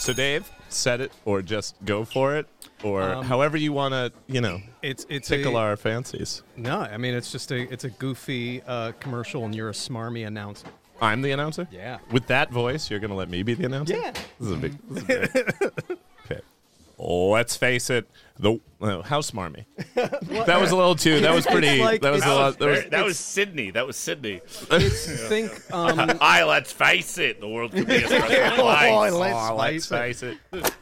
So, 0.00 0.14
Dave, 0.14 0.50
set 0.70 1.02
it 1.02 1.12
or 1.26 1.42
just 1.42 1.76
go 1.84 2.06
for 2.06 2.34
it, 2.36 2.46
or 2.82 3.02
Um, 3.02 3.24
however 3.26 3.58
you 3.58 3.74
want 3.74 3.92
to, 3.92 4.10
you 4.32 4.40
know, 4.40 4.62
It's 4.80 5.04
it's 5.10 5.28
tickle 5.28 5.58
a, 5.58 5.60
our 5.60 5.76
fancies. 5.76 6.42
no. 6.56 6.80
I 6.80 6.96
mean, 6.96 7.12
it's 7.14 7.30
just 7.30 7.52
a 7.52 7.70
it's 7.70 7.84
a 7.84 7.90
goofy 7.90 8.62
uh, 8.66 8.92
commercial, 8.98 9.44
and 9.44 9.54
you're 9.54 9.68
a 9.68 9.72
smarmy 9.74 10.26
announcer. 10.26 10.68
I'm 11.02 11.20
the 11.20 11.32
announcer. 11.32 11.68
Yeah. 11.70 11.98
With 12.10 12.26
that 12.28 12.50
voice, 12.50 12.90
you're 12.90 12.98
gonna 13.00 13.14
let 13.14 13.28
me 13.28 13.42
be 13.42 13.52
the 13.52 13.66
announcer. 13.66 13.94
Yeah. 13.94 14.12
This 14.12 14.48
is 14.48 14.50
a 14.52 14.56
big. 14.56 14.78
This 14.88 15.02
is 15.04 15.32
big. 15.88 15.98
Okay. 17.00 17.32
Let's 17.32 17.56
face 17.56 17.90
it. 17.90 18.08
The 18.38 18.58
oh, 18.80 19.02
how 19.02 19.20
smarmy. 19.20 19.66
that 19.94 20.60
was 20.60 20.70
a 20.70 20.76
little 20.76 20.94
too. 20.94 21.20
That 21.20 21.34
was 21.34 21.46
pretty. 21.46 21.80
like- 21.80 22.00
that 22.00 22.12
was 22.12 22.24
a 22.24 22.28
lot. 22.28 22.58
That 22.58 22.68
was, 22.68 22.84
that 22.86 23.04
was 23.04 23.18
Sydney. 23.18 23.70
That 23.70 23.86
was 23.86 23.96
Sydney. 23.96 24.40
Think 24.46 25.52
um, 25.74 26.18
Aye, 26.20 26.44
let's 26.44 26.72
face 26.72 27.18
it. 27.18 27.40
The 27.40 27.48
world 27.48 27.72
could 27.72 27.86
be 27.86 27.96
a 27.96 28.06
stressful 28.06 28.64
place. 28.64 29.12
Oh, 29.12 29.18
let's 29.18 29.50
oh, 29.50 29.56
let's 29.56 29.84
spice 29.84 30.22
it. 30.22 30.38
face 30.52 30.64
it. 30.64 30.74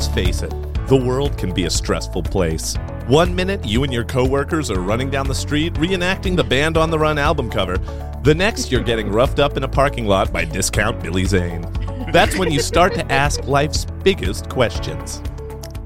Let's 0.00 0.14
face 0.14 0.40
it, 0.40 0.48
the 0.88 0.96
world 0.96 1.36
can 1.36 1.52
be 1.52 1.66
a 1.66 1.70
stressful 1.70 2.22
place. 2.22 2.74
One 3.06 3.34
minute, 3.34 3.66
you 3.66 3.84
and 3.84 3.92
your 3.92 4.02
coworkers 4.02 4.70
are 4.70 4.80
running 4.80 5.10
down 5.10 5.28
the 5.28 5.34
street 5.34 5.74
reenacting 5.74 6.36
the 6.36 6.42
Band 6.42 6.78
on 6.78 6.90
the 6.90 6.98
Run 6.98 7.18
album 7.18 7.50
cover. 7.50 7.76
The 8.22 8.34
next, 8.34 8.72
you're 8.72 8.82
getting 8.82 9.12
roughed 9.12 9.38
up 9.38 9.58
in 9.58 9.64
a 9.64 9.68
parking 9.68 10.06
lot 10.06 10.32
by 10.32 10.46
discount 10.46 11.02
Billy 11.02 11.26
Zane. 11.26 11.66
That's 12.14 12.38
when 12.38 12.50
you 12.50 12.60
start 12.60 12.94
to 12.94 13.12
ask 13.12 13.46
life's 13.46 13.84
biggest 14.02 14.48
questions. 14.48 15.20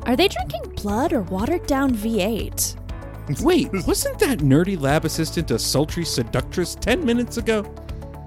Are 0.02 0.14
they 0.14 0.28
drinking 0.28 0.76
blood 0.76 1.12
or 1.12 1.22
watered 1.22 1.66
down 1.66 1.92
V8? 1.92 3.42
Wait, 3.42 3.68
wasn't 3.84 4.20
that 4.20 4.38
nerdy 4.38 4.80
lab 4.80 5.04
assistant 5.04 5.50
a 5.50 5.58
sultry 5.58 6.04
seductress 6.04 6.76
10 6.76 7.04
minutes 7.04 7.36
ago? 7.36 7.68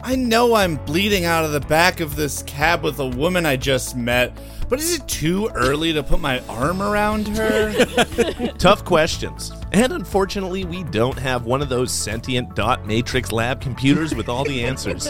I 0.04 0.18
know 0.18 0.54
I'm 0.54 0.76
bleeding 0.86 1.24
out 1.24 1.46
of 1.46 1.54
the 1.54 1.62
back 1.62 2.02
of 2.02 2.18
this 2.18 2.44
cab 2.44 2.84
with 2.84 3.00
a 3.00 3.08
woman 3.08 3.46
I 3.46 3.56
just 3.56 3.96
met, 3.96 4.38
but 4.70 4.80
is 4.80 4.96
it 4.96 5.08
too 5.08 5.50
early 5.56 5.94
to 5.94 6.04
put 6.04 6.20
my 6.20 6.40
arm 6.48 6.82
around 6.82 7.28
her? 7.30 7.86
Tough 8.58 8.84
questions. 8.84 9.52
And 9.72 9.94
unfortunately, 9.94 10.66
we 10.66 10.84
don't 10.84 11.18
have 11.18 11.46
one 11.46 11.62
of 11.62 11.70
those 11.70 11.92
sentient 11.92 12.56
dot 12.56 12.86
matrix 12.86 13.32
lab 13.32 13.62
computers 13.62 14.14
with 14.16 14.30
all 14.30 14.44
the 14.44 14.64
answers. 14.64 15.10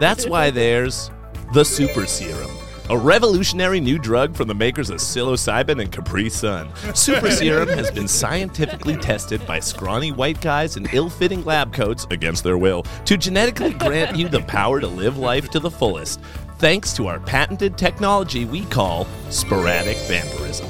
That's 0.00 0.26
why 0.26 0.50
there's 0.50 1.10
the 1.52 1.64
Super 1.64 2.06
Serum, 2.06 2.50
a 2.88 2.96
revolutionary 2.96 3.80
new 3.80 3.98
drug 3.98 4.36
from 4.36 4.46
the 4.46 4.54
makers 4.54 4.90
of 4.90 4.98
psilocybin 4.98 5.80
and 5.80 5.90
Capri 5.90 6.30
Sun. 6.30 6.68
Super 6.94 7.30
Serum 7.30 7.68
has 7.68 7.90
been 7.90 8.06
scientifically 8.06 8.96
tested 8.96 9.44
by 9.46 9.58
scrawny 9.58 10.12
white 10.12 10.40
guys 10.40 10.76
in 10.76 10.88
ill 10.92 11.10
fitting 11.10 11.44
lab 11.44 11.72
coats 11.72 12.06
against 12.10 12.44
their 12.44 12.58
will 12.58 12.84
to 13.04 13.16
genetically 13.16 13.72
grant 13.72 14.16
you 14.16 14.28
the 14.28 14.42
power 14.42 14.80
to 14.80 14.86
live 14.86 15.18
life 15.18 15.50
to 15.50 15.58
the 15.60 15.70
fullest, 15.70 16.20
thanks 16.60 16.92
to 16.92 17.06
our 17.06 17.18
patented 17.18 17.78
technology 17.78 18.44
we 18.44 18.66
call 18.66 19.06
sporadic 19.30 19.96
vampirism. 20.06 20.68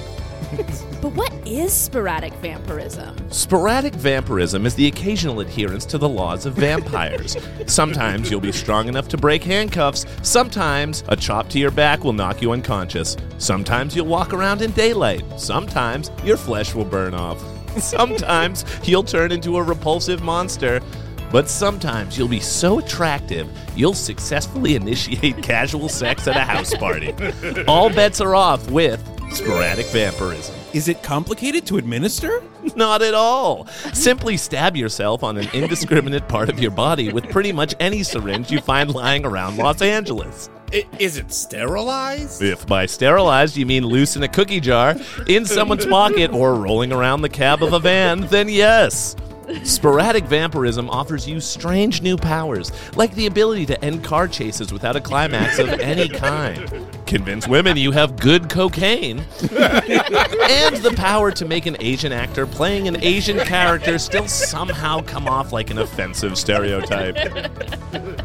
But 1.03 1.15
what 1.15 1.33
is 1.45 1.73
sporadic 1.73 2.33
vampirism? 2.35 3.31
Sporadic 3.33 3.95
vampirism 3.95 4.67
is 4.67 4.77
the 4.77 4.87
occasional 4.87 5.41
adherence 5.41 5.85
to 5.87 5.99
the 5.99 6.09
laws 6.09 6.47
of 6.47 6.55
vampires. 6.55 7.37
sometimes 7.67 8.31
you'll 8.31 8.41
be 8.41 8.53
strong 8.53 8.87
enough 8.87 9.09
to 9.09 9.17
break 9.17 9.43
handcuffs. 9.43 10.07
Sometimes 10.23 11.03
a 11.09 11.17
chop 11.17 11.49
to 11.51 11.59
your 11.59 11.73
back 11.73 12.05
will 12.05 12.13
knock 12.13 12.41
you 12.41 12.53
unconscious. 12.53 13.17
Sometimes 13.39 13.97
you'll 13.97 14.07
walk 14.07 14.33
around 14.33 14.63
in 14.63 14.71
daylight. 14.73 15.25
Sometimes 15.41 16.11
your 16.23 16.37
flesh 16.37 16.73
will 16.73 16.85
burn 16.85 17.15
off. 17.15 17.43
Sometimes 17.79 18.65
you'll 18.85 19.03
turn 19.03 19.33
into 19.33 19.57
a 19.57 19.63
repulsive 19.63 20.23
monster. 20.23 20.81
But 21.31 21.49
sometimes 21.49 22.19
you'll 22.19 22.29
be 22.29 22.41
so 22.41 22.79
attractive, 22.81 23.49
you'll 23.77 23.95
successfully 23.95 24.75
initiate 24.77 25.43
casual 25.43 25.89
sex 25.89 26.27
at 26.27 26.37
a 26.37 26.41
house 26.41 26.75
party. 26.75 27.15
All 27.67 27.89
bets 27.91 28.21
are 28.21 28.35
off 28.35 28.69
with 28.71 29.01
sporadic 29.33 29.87
vampirism. 29.87 30.55
Is 30.73 30.89
it 30.89 31.03
complicated 31.03 31.67
to 31.67 31.79
administer? 31.79 32.43
Not 32.77 33.03
at 33.03 33.15
all. 33.15 33.67
Simply 33.93 34.37
stab 34.37 34.77
yourself 34.77 35.23
on 35.23 35.37
an 35.37 35.49
indiscriminate 35.53 36.29
part 36.29 36.49
of 36.49 36.61
your 36.61 36.71
body 36.71 37.13
with 37.13 37.29
pretty 37.29 37.53
much 37.53 37.75
any 37.81 38.03
syringe 38.03 38.51
you 38.51 38.61
find 38.61 38.93
lying 38.95 39.25
around 39.25 39.57
Los 39.57 39.83
Angeles. 39.83 40.49
I- 40.73 40.87
is 40.99 41.17
it 41.17 41.33
sterilized? 41.33 42.43
If 42.43 42.67
by 42.67 42.87
sterilized 42.87 43.57
you 43.57 43.67
mean 43.67 43.85
loose 43.85 44.15
in 44.17 44.23
a 44.23 44.29
cookie 44.29 44.61
jar, 44.61 44.97
in 45.27 45.45
someone's 45.45 45.87
pocket, 45.87 46.33
or 46.33 46.55
rolling 46.55 46.93
around 46.93 47.23
the 47.23 47.29
cab 47.29 47.63
of 47.63 47.73
a 47.73 47.81
van, 47.81 48.21
then 48.29 48.49
yes. 48.49 49.17
Sporadic 49.65 50.25
vampirism 50.25 50.89
offers 50.91 51.29
you 51.29 51.41
strange 51.41 52.03
new 52.03 52.17
powers, 52.17 52.73
like 52.97 53.15
the 53.15 53.27
ability 53.27 53.67
to 53.67 53.85
end 53.85 54.05
car 54.05 54.29
chases 54.29 54.73
without 54.73 54.97
a 54.97 55.01
climax 55.01 55.59
of 55.59 55.69
any 55.81 56.09
kind, 56.09 56.87
convince 57.07 57.49
women 57.49 57.77
you 57.77 57.91
have 57.91 58.19
good 58.19 58.49
cocaine, 58.49 59.19
and 59.19 60.77
the 60.77 60.95
power 60.97 61.31
to 61.31 61.45
make 61.45 61.67
an 61.67 61.77
Asian 61.81 62.13
actor 62.13 62.47
playing 62.47 62.89
an 62.89 63.03
Asian 63.03 63.39
character 63.41 63.99
still 63.99 64.29
somehow 64.29 65.01
come 65.03 65.27
off 65.27 65.53
like 65.53 65.71
an 65.71 65.79
offensive 65.79 66.39
stereotype. 66.39 67.17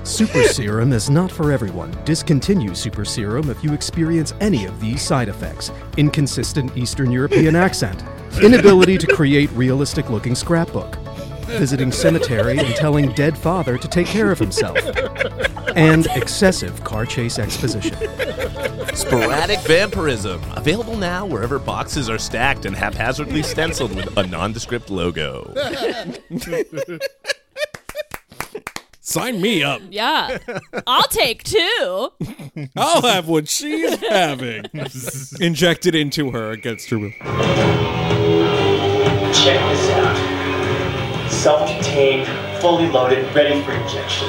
Super 0.06 0.44
Serum 0.44 0.94
is 0.94 1.10
not 1.10 1.32
for 1.32 1.52
everyone. 1.52 1.96
Discontinue 2.06 2.76
Super 2.76 3.06
Serum 3.06 3.50
if 3.50 3.64
you 3.64 3.74
experience 3.74 4.34
any 4.40 4.66
of 4.66 4.80
these 4.80 5.02
side 5.02 5.30
effects. 5.30 5.72
Inconsistent 5.98 6.76
Eastern 6.78 7.12
European 7.12 7.56
accent, 7.56 8.04
inability 8.42 8.98
to 8.98 9.08
create 9.08 9.50
realistic 9.52 10.10
looking 10.10 10.36
scrapbook, 10.36 10.98
visiting 11.46 11.92
cemetery 11.92 12.58
and 12.58 12.76
telling 12.76 13.12
dead 13.14 13.38
father 13.38 13.78
to 13.78 13.88
take 13.88 14.08
care 14.08 14.32
of 14.32 14.40
himself, 14.40 14.78
and 15.76 16.08
excessive 16.16 16.84
car 16.84 17.06
chase 17.06 17.40
exposition. 17.40 17.96
Sporadic 18.96 19.60
Vampirism. 19.62 20.42
Available 20.56 20.96
now 20.98 21.26
wherever 21.26 21.60
boxes 21.60 22.10
are 22.10 22.18
stacked 22.18 22.66
and 22.66 22.76
haphazardly 22.76 23.44
stenciled 23.44 23.96
with 23.96 24.18
a 24.18 24.26
nondescript 24.26 24.90
logo. 24.90 25.54
Sign 29.02 29.40
me 29.42 29.64
up. 29.64 29.82
Yeah. 29.90 30.40
I'll 30.88 31.04
take 31.04 31.44
two. 31.44 32.12
I'll 32.76 33.02
have 33.04 33.28
what 33.28 33.48
she's 33.48 34.00
having. 34.08 34.66
Injected 35.40 35.94
into 35.94 36.32
her 36.32 36.52
against 36.52 36.90
her 36.90 36.98
will. 36.98 37.12
Check 39.32 39.60
this 39.70 39.85
out. 39.85 39.85
Self-contained, 41.46 42.26
fully 42.60 42.90
loaded, 42.90 43.24
ready 43.36 43.62
for 43.62 43.72
injection. 43.72 44.28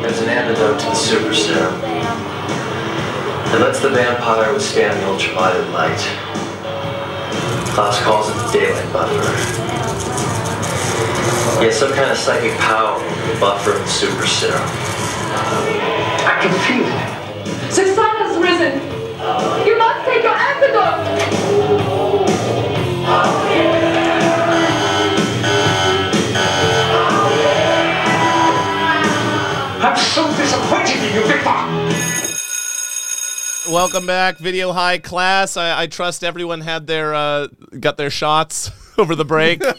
There's 0.00 0.20
an 0.20 0.28
antidote 0.28 0.78
to 0.78 0.86
the 0.86 0.94
super 0.94 1.34
serum. 1.34 1.74
It 3.52 3.58
lets 3.58 3.80
the 3.80 3.90
vampire 3.90 4.52
withstand 4.52 5.00
the 5.02 5.06
ultraviolet 5.06 5.68
light. 5.70 5.98
Klaus 7.74 8.00
calls 8.02 8.28
it 8.30 8.34
the 8.34 8.52
daylight 8.60 8.92
buffer. 8.92 9.32
He 11.58 11.64
has 11.64 11.76
some 11.76 11.92
kind 11.92 12.12
of 12.12 12.18
psychic 12.18 12.56
power 12.60 12.94
over 12.94 13.32
the 13.34 13.40
buffer 13.40 13.72
and 13.72 13.82
the 13.82 13.88
super 13.88 14.28
serum. 14.28 14.62
I 16.22 16.38
can 16.40 16.54
feel 16.68 16.86
it. 16.86 17.74
The 17.74 17.94
sun 17.96 18.16
has 18.18 18.38
risen. 18.38 18.89
You 19.64 19.78
must 19.78 20.04
take 20.06 20.22
your 20.24 20.34
antidote. 20.34 21.06
I'm 29.82 29.96
so 29.96 30.26
disappointed 30.36 30.96
in 30.96 31.14
you, 31.14 31.22
Victor. 31.26 31.50
Welcome 33.72 34.04
back, 34.04 34.38
Video 34.38 34.72
High 34.72 34.98
class. 34.98 35.56
I, 35.56 35.82
I 35.82 35.86
trust 35.86 36.24
everyone 36.24 36.60
had 36.60 36.88
their 36.88 37.14
uh, 37.14 37.46
got 37.78 37.96
their 37.96 38.10
shots 38.10 38.70
over 39.00 39.14
the 39.14 39.24
break. 39.24 39.62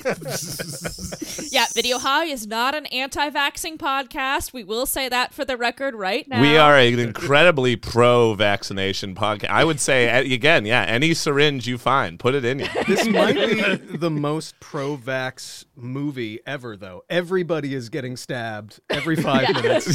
Yeah, 1.51 1.65
Video 1.73 1.97
High 1.99 2.25
is 2.25 2.47
not 2.47 2.75
an 2.75 2.85
anti-vaxxing 2.87 3.77
podcast. 3.77 4.53
We 4.53 4.63
will 4.63 4.85
say 4.85 5.09
that 5.09 5.33
for 5.33 5.43
the 5.43 5.57
record 5.57 5.95
right 5.95 6.25
now. 6.25 6.39
We 6.39 6.55
are 6.55 6.77
an 6.77 6.97
incredibly 6.97 7.75
pro-vaccination 7.75 9.15
podcast. 9.15 9.49
I 9.49 9.65
would 9.65 9.81
say 9.81 10.33
again, 10.33 10.65
yeah, 10.65 10.83
any 10.83 11.13
syringe 11.13 11.67
you 11.67 11.77
find, 11.77 12.17
put 12.19 12.35
it 12.35 12.45
in 12.45 12.59
you. 12.59 12.67
This 12.87 13.05
might 13.07 13.35
be 13.35 13.75
the 13.97 14.09
most 14.09 14.59
pro-vax 14.61 15.65
movie 15.75 16.39
ever, 16.45 16.77
though. 16.77 17.03
Everybody 17.09 17.73
is 17.73 17.89
getting 17.89 18.15
stabbed 18.15 18.79
every 18.89 19.17
five 19.17 19.53
minutes. 19.53 19.87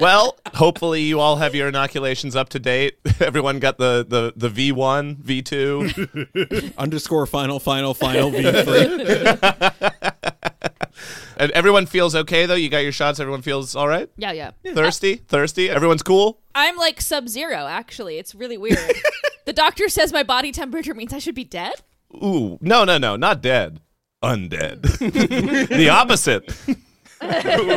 well, 0.00 0.36
hopefully 0.54 1.02
you 1.02 1.18
all 1.20 1.36
have 1.36 1.54
your 1.54 1.68
inoculations 1.68 2.36
up 2.36 2.50
to 2.50 2.58
date. 2.58 2.98
Everyone 3.20 3.58
got 3.58 3.78
the 3.78 4.04
the 4.06 4.34
the 4.36 4.48
V 4.50 4.72
one, 4.72 5.16
V 5.16 5.42
two. 7.24 7.30
Final, 7.30 7.60
final, 7.60 7.94
final 7.94 8.30
V3. 8.30 10.02
And 11.38 11.50
everyone 11.52 11.86
feels 11.86 12.14
okay 12.14 12.46
though. 12.46 12.54
You 12.54 12.68
got 12.68 12.78
your 12.78 12.92
shots. 12.92 13.20
Everyone 13.20 13.42
feels 13.42 13.76
all 13.76 13.88
right. 13.88 14.08
Yeah, 14.16 14.32
yeah. 14.32 14.52
Thirsty, 14.74 15.16
thirsty. 15.16 15.68
Everyone's 15.68 16.02
cool. 16.02 16.40
I'm 16.54 16.76
like 16.76 17.00
sub-zero. 17.00 17.66
Actually, 17.66 18.18
it's 18.18 18.34
really 18.34 18.56
weird. 18.56 18.78
the 19.44 19.52
doctor 19.52 19.88
says 19.88 20.12
my 20.12 20.22
body 20.22 20.50
temperature 20.50 20.94
means 20.94 21.12
I 21.12 21.18
should 21.18 21.34
be 21.34 21.44
dead. 21.44 21.74
Ooh, 22.14 22.58
no, 22.62 22.84
no, 22.84 22.96
no, 22.96 23.16
not 23.16 23.42
dead. 23.42 23.80
Undead. 24.22 24.80
the 25.68 25.90
opposite. 25.90 26.50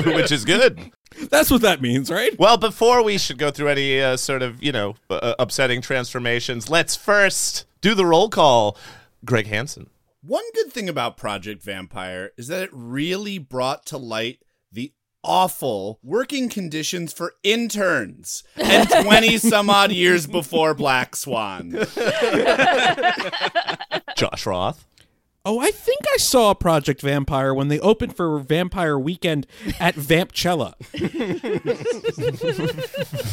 Which 0.06 0.31
is 0.31 0.45
good. 0.45 0.91
That's 1.30 1.51
what 1.51 1.62
that 1.62 1.81
means, 1.81 2.09
right? 2.09 2.38
Well, 2.39 2.56
before 2.56 3.03
we 3.03 3.18
should 3.18 3.38
go 3.38 3.51
through 3.51 3.68
any 3.68 4.00
uh, 4.00 4.15
sort 4.15 4.41
of, 4.41 4.63
you 4.63 4.71
know, 4.71 4.95
uh, 5.09 5.33
upsetting 5.38 5.81
transformations, 5.81 6.69
let's 6.69 6.95
first 6.95 7.65
do 7.81 7.94
the 7.94 8.06
roll 8.06 8.30
call. 8.30 8.77
Greg 9.25 9.48
Hansen. 9.48 9.89
One 10.21 10.44
good 10.54 10.71
thing 10.71 10.89
about 10.89 11.18
Project 11.18 11.63
Vampire 11.63 12.31
is 12.38 12.48
that 12.48 12.63
it 12.63 12.69
really 12.74 13.38
brought 13.38 13.86
to 13.88 13.98
light 13.98 14.39
the 14.71 14.94
awful 15.24 16.00
working 16.04 16.50
conditions 16.50 17.13
for 17.13 17.33
interns 17.44 18.44
and 18.56 18.89
20 19.04 19.38
some 19.38 19.69
odd 19.69 19.92
years 19.92 20.27
before 20.27 20.74
Black 20.74 21.16
Swan. 21.16 21.71
Josh 24.18 24.45
Roth. 24.45 24.86
Oh, 25.51 25.57
I 25.57 25.72
think 25.72 26.01
I 26.13 26.18
saw 26.18 26.54
Project 26.54 27.01
Vampire 27.01 27.56
when 27.56 27.69
they 27.69 27.80
opened 27.80 28.16
for 28.16 28.38
Vampire 28.38 29.00
Weekend 29.00 29.48
at 29.80 29.96
Vampchella. 29.96 30.75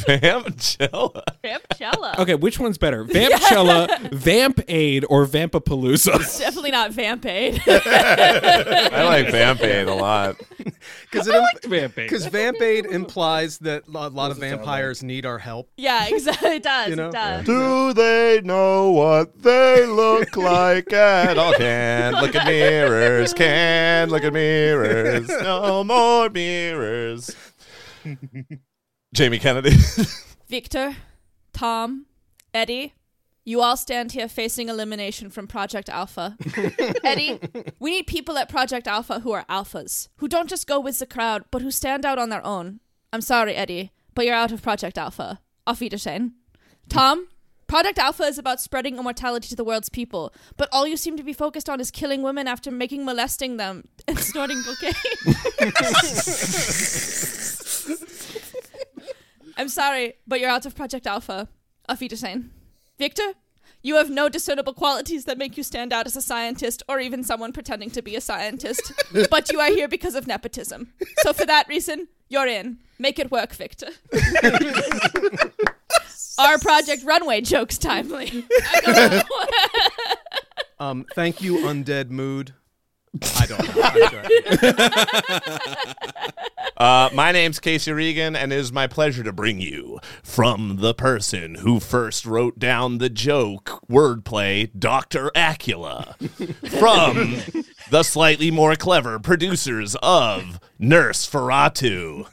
Vampchella. 0.07 1.23
Vampchella. 1.45 2.19
Okay, 2.19 2.35
which 2.35 2.59
one's 2.59 2.79
better? 2.79 3.05
Vampchella, 3.17 4.11
Vamp 4.13 4.61
Aid, 4.67 5.05
or 5.11 5.27
Vampapalooza? 5.27 6.15
It's 6.15 6.39
definitely 6.39 6.71
not 6.71 6.93
Vamp 6.93 7.27
Aid. 7.27 7.63
I 7.67 9.05
like 9.05 9.31
Vamp 9.31 9.61
Aid 9.63 9.89
a 9.89 9.95
lot. 9.95 10.37
Because 11.11 11.27
Vamp 11.65 11.99
Aid. 11.99 12.09
Because 12.09 12.27
Vamp 12.27 12.61
Aid 12.61 12.87
implies 12.87 13.59
that 13.59 13.85
a 13.89 13.91
lot 13.91 14.31
of 14.31 14.39
vampires 14.39 15.03
need 15.03 15.25
our 15.27 15.39
help. 15.39 15.71
yeah, 15.77 16.07
exactly. 16.07 16.57
It 16.57 16.63
does. 16.63 16.91
You 16.91 16.97
know? 16.97 17.09
It 17.09 17.13
does. 17.13 17.47
Do 17.47 17.93
they 17.93 18.41
know 18.45 18.91
what 18.91 19.43
they 19.43 19.87
look 19.87 20.37
like 20.37 20.93
at 20.93 21.39
all? 21.39 21.55
Can't 22.13 22.23
look 22.23 22.35
at 22.37 22.47
mirrors. 22.47 23.35
Can't 23.35 24.11
look 24.11 24.23
at 24.23 24.33
mirrors. 24.33 25.29
No 25.29 25.83
more 25.83 26.31
mirrors. 26.31 27.35
Jamie 29.13 29.39
Kennedy. 29.39 29.77
Victor, 30.49 30.95
Tom, 31.53 32.07
Eddie, 32.55 32.95
you 33.45 33.61
all 33.61 33.77
stand 33.77 34.13
here 34.13 34.29
facing 34.29 34.69
elimination 34.69 35.31
from 35.31 35.49
Project 35.49 35.89
Alpha. 35.89 36.37
Eddie, 37.05 37.41
we 37.81 37.91
need 37.91 38.07
people 38.07 38.39
at 38.39 38.49
Project 38.49 38.87
Alpha 38.87 39.21
who 39.21 39.33
are 39.33 39.45
alphas, 39.49 40.09
who 40.17 40.29
don't 40.29 40.49
just 40.49 40.67
go 40.69 40.79
with 40.79 40.99
the 41.01 41.07
crowd, 41.07 41.45
but 41.51 41.63
who 41.63 41.71
stand 41.71 42.05
out 42.05 42.19
on 42.19 42.29
their 42.29 42.45
own. 42.45 42.81
I'm 43.13 43.21
sorry, 43.21 43.55
Eddie, 43.57 43.91
but 44.15 44.25
you're 44.25 44.35
out 44.35 44.53
of 44.53 44.63
Project 44.63 44.99
Alpha. 44.99 45.41
Auf 45.67 45.81
Wiedersehen. 45.81 46.35
Tom, 46.89 47.27
Project 47.67 47.99
Alpha 47.99 48.23
is 48.23 48.39
about 48.39 48.61
spreading 48.61 48.99
immortality 48.99 49.49
to 49.49 49.57
the 49.57 49.65
world's 49.65 49.89
people, 49.89 50.33
but 50.57 50.69
all 50.71 50.87
you 50.87 50.97
seem 50.97 51.17
to 51.17 51.25
be 51.25 51.33
focused 51.33 51.69
on 51.69 51.81
is 51.81 51.91
killing 51.91 52.23
women 52.23 52.47
after 52.47 52.71
making 52.71 53.05
molesting 53.05 53.57
them 53.57 53.89
and 54.09 54.19
snorting 54.19 54.63
cocaine. 54.63 54.93
I'm 59.57 59.69
sorry, 59.69 60.15
but 60.27 60.39
you're 60.39 60.51
out 60.51 60.67
of 60.67 60.75
Project 60.75 61.07
Alpha. 61.07 61.49
Auf 61.89 62.01
Wiedersehen. 62.01 62.51
Victor, 62.99 63.35
you 63.83 63.97
have 63.97 64.11
no 64.11 64.29
discernible 64.29 64.75
qualities 64.75 65.25
that 65.27 65.39
make 65.39 65.57
you 65.57 65.63
stand 65.63 65.93
out 65.93 66.07
as 66.07 66.17
a 66.17 66.23
scientist 66.23 66.83
or 66.89 66.99
even 66.99 67.23
someone 67.23 67.53
pretending 67.53 67.91
to 67.91 68.03
be 68.03 68.17
a 68.17 68.21
scientist, 68.21 68.93
but 69.31 69.53
you 69.53 69.61
are 69.61 69.71
here 69.71 69.89
because 69.89 70.15
of 70.15 70.27
nepotism. 70.27 70.93
So 71.19 71.33
for 71.33 71.47
that 71.47 71.69
reason, 71.69 72.09
you're 72.29 72.49
in. 72.49 72.79
Make 72.99 73.19
it 73.19 73.31
work, 73.31 73.55
Victor. 73.55 73.89
Our 76.39 76.59
Project 76.59 77.05
Runway 77.05 77.41
jokes 77.41 77.79
timely. 77.79 78.45
Um, 80.79 81.07
thank 81.15 81.41
you, 81.41 81.57
Undead 81.61 82.11
Mood. 82.11 82.53
I 83.37 83.47
don't 83.47 83.77
know. 83.77 85.59
Uh, 86.77 87.09
my 87.15 87.33
name's 87.33 87.59
Casey 87.59 87.91
Regan, 87.91 88.37
and 88.37 88.53
it 88.53 88.59
is 88.59 88.71
my 88.71 88.87
pleasure 88.87 89.23
to 89.23 89.33
bring 89.33 89.59
you 89.59 89.99
from 90.23 90.77
the 90.81 90.93
person 90.93 91.55
who 91.57 91.81
first 91.81 92.27
wrote 92.27 92.59
down 92.59 92.99
the 92.99 93.09
joke 93.09 93.81
wordplay, 93.91 94.69
Dr. 94.79 95.31
Acula. 95.35 96.15
From 96.79 97.63
the 97.91 98.03
slightly 98.03 98.51
more 98.51 98.77
clever 98.77 99.19
producers 99.19 99.97
of 100.03 100.61
Nurse 100.79 101.27
Ferratu. 101.27 102.27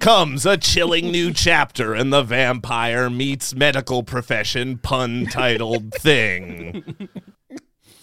Comes 0.00 0.44
a 0.44 0.56
chilling 0.56 1.12
new 1.12 1.32
chapter 1.32 1.94
in 1.94 2.10
the 2.10 2.22
vampire 2.22 3.08
meets 3.08 3.54
medical 3.54 4.02
profession 4.02 4.78
pun 4.78 5.26
titled 5.26 5.94
thing. 5.94 7.08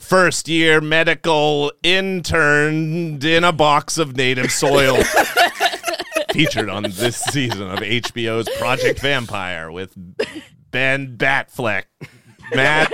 First 0.05 0.47
year 0.47 0.81
medical 0.81 1.71
interned 1.81 3.23
in 3.23 3.43
a 3.43 3.51
box 3.51 3.97
of 3.97 4.15
native 4.15 4.51
soil. 4.51 4.97
Featured 6.31 6.69
on 6.69 6.83
this 6.83 7.17
season 7.17 7.71
of 7.71 7.79
HBO's 7.79 8.47
Project 8.59 8.99
Vampire 8.99 9.71
with 9.71 9.93
Ben 10.69 11.17
Batfleck, 11.17 11.85
Matt 12.53 12.93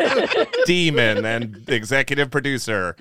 Demon, 0.65 1.25
and 1.25 1.67
executive 1.67 2.31
producer 2.31 2.95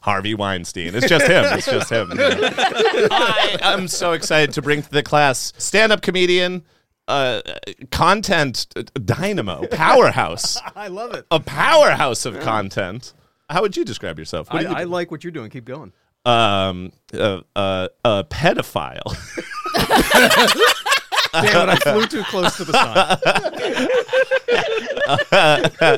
Harvey 0.00 0.34
Weinstein. 0.34 0.94
It's 0.94 1.08
just 1.08 1.26
him. 1.26 1.44
It's 1.58 1.66
just 1.66 1.90
him. 1.90 2.12
I 2.14 3.58
am 3.62 3.88
so 3.88 4.12
excited 4.12 4.54
to 4.54 4.62
bring 4.62 4.82
to 4.82 4.90
the 4.90 5.02
class 5.02 5.52
stand 5.58 5.90
up 5.90 6.02
comedian, 6.02 6.62
uh, 7.08 7.42
content 7.90 8.72
dynamo, 9.04 9.66
powerhouse, 9.66 10.56
I 10.76 10.86
love 10.86 11.14
it. 11.14 11.26
a 11.32 11.40
powerhouse 11.40 12.24
of 12.26 12.38
content. 12.38 13.12
How 13.48 13.62
would 13.62 13.76
you 13.76 13.84
describe 13.84 14.18
yourself? 14.18 14.52
What 14.52 14.66
I, 14.66 14.68
you 14.68 14.74
I 14.74 14.84
like 14.84 15.10
what 15.10 15.22
you're 15.24 15.30
doing. 15.30 15.50
Keep 15.50 15.64
going. 15.66 15.92
um, 16.24 16.92
uh, 17.14 17.40
uh, 17.54 17.88
a 18.04 18.24
pedophile. 18.24 19.14
Damn 21.32 21.68
it, 21.68 21.72
I 21.72 21.92
flew 21.92 22.06
too 22.06 22.22
close 22.24 22.56
to 22.56 22.64
the 22.64 22.72
sun. 22.72 23.18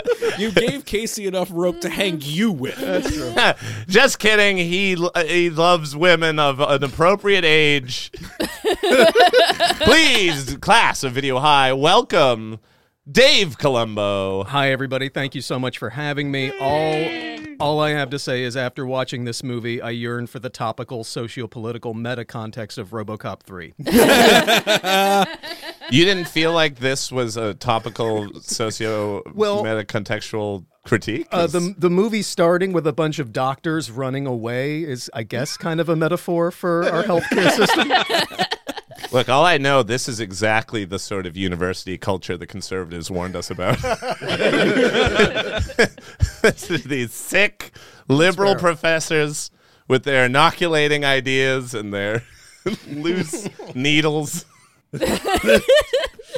You 0.38 0.52
gave 0.52 0.84
Casey 0.84 1.26
enough 1.26 1.48
rope 1.50 1.80
to 1.80 1.88
hang 1.88 2.18
you 2.22 2.52
with. 2.52 2.76
That's 2.76 3.12
true. 3.12 3.34
Just 3.88 4.18
kidding. 4.18 4.56
He 4.58 4.96
he 5.26 5.50
loves 5.50 5.96
women 5.96 6.38
of 6.38 6.60
an 6.60 6.84
appropriate 6.84 7.44
age. 7.44 8.12
Please, 9.80 10.56
class 10.58 11.02
of 11.04 11.12
Video 11.12 11.38
High, 11.38 11.72
welcome 11.72 12.58
Dave 13.10 13.56
Colombo. 13.56 14.44
Hi, 14.44 14.70
everybody. 14.70 15.08
Thank 15.08 15.34
you 15.34 15.40
so 15.40 15.58
much 15.58 15.78
for 15.78 15.90
having 15.90 16.30
me. 16.30 16.52
All, 16.60 17.08
all 17.58 17.80
I 17.80 17.90
have 17.90 18.10
to 18.10 18.18
say 18.18 18.42
is, 18.42 18.54
after 18.54 18.84
watching 18.84 19.24
this 19.24 19.42
movie, 19.42 19.80
I 19.80 19.90
yearn 19.90 20.26
for 20.26 20.40
the 20.40 20.50
topical, 20.50 21.04
socio-political 21.04 21.94
meta 21.94 22.26
context 22.26 22.76
of 22.76 22.90
RoboCop 22.90 23.40
3. 23.42 23.74
You 25.90 26.04
didn't 26.04 26.26
feel 26.28 26.52
like 26.52 26.80
this 26.80 27.10
was 27.10 27.38
a 27.38 27.54
topical 27.54 28.28
socio 28.42 29.22
Well- 29.34 29.64
meta 29.64 29.84
contextual 29.84 30.66
critique? 30.84 31.26
Uh, 31.32 31.46
the 31.46 31.74
the 31.78 31.88
movie 31.88 32.20
starting 32.20 32.74
with 32.74 32.86
a 32.86 32.92
bunch 32.92 33.18
of 33.18 33.32
doctors 33.32 33.90
running 33.90 34.26
away 34.26 34.82
is, 34.82 35.10
I 35.14 35.22
guess, 35.22 35.56
kind 35.56 35.80
of 35.80 35.88
a 35.88 35.96
metaphor 35.96 36.50
for 36.50 36.84
our 36.90 37.02
healthcare 37.10 37.50
system. 37.52 37.90
Look, 39.12 39.28
all 39.28 39.44
I 39.44 39.58
know, 39.58 39.82
this 39.82 40.08
is 40.08 40.20
exactly 40.20 40.84
the 40.84 40.98
sort 40.98 41.26
of 41.26 41.36
university 41.36 41.96
culture 41.98 42.36
the 42.36 42.46
conservatives 42.46 43.10
warned 43.10 43.36
us 43.36 43.50
about. 43.50 43.78
These 46.86 47.12
sick 47.12 47.72
liberal 48.08 48.54
professors 48.54 49.50
with 49.86 50.04
their 50.04 50.26
inoculating 50.26 51.04
ideas 51.04 51.74
and 51.74 51.92
their 51.92 52.24
loose 52.88 53.48
needles. 53.74 54.44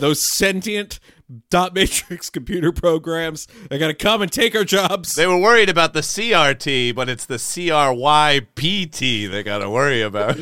Those 0.01 0.23
sentient 0.23 1.01
dot 1.49 1.75
matrix 1.75 2.29
computer 2.31 2.73
programs. 2.73 3.47
They 3.69 3.79
got 3.79 3.89
to 3.89 3.95
come 3.95 4.23
and 4.23 4.33
take 4.33 4.55
our 4.57 4.65
jobs. 4.65 5.15
They 5.15 5.27
were 5.27 5.39
worried 5.39 5.69
about 5.69 5.93
the 5.93 6.01
CRT, 6.01 6.95
but 6.95 7.09
it's 7.09 7.27
the 7.27 7.37
CRYPT 7.37 9.31
they 9.31 9.43
got 9.43 9.59
to 9.59 9.71
worry 9.71 10.03
about. 10.03 10.39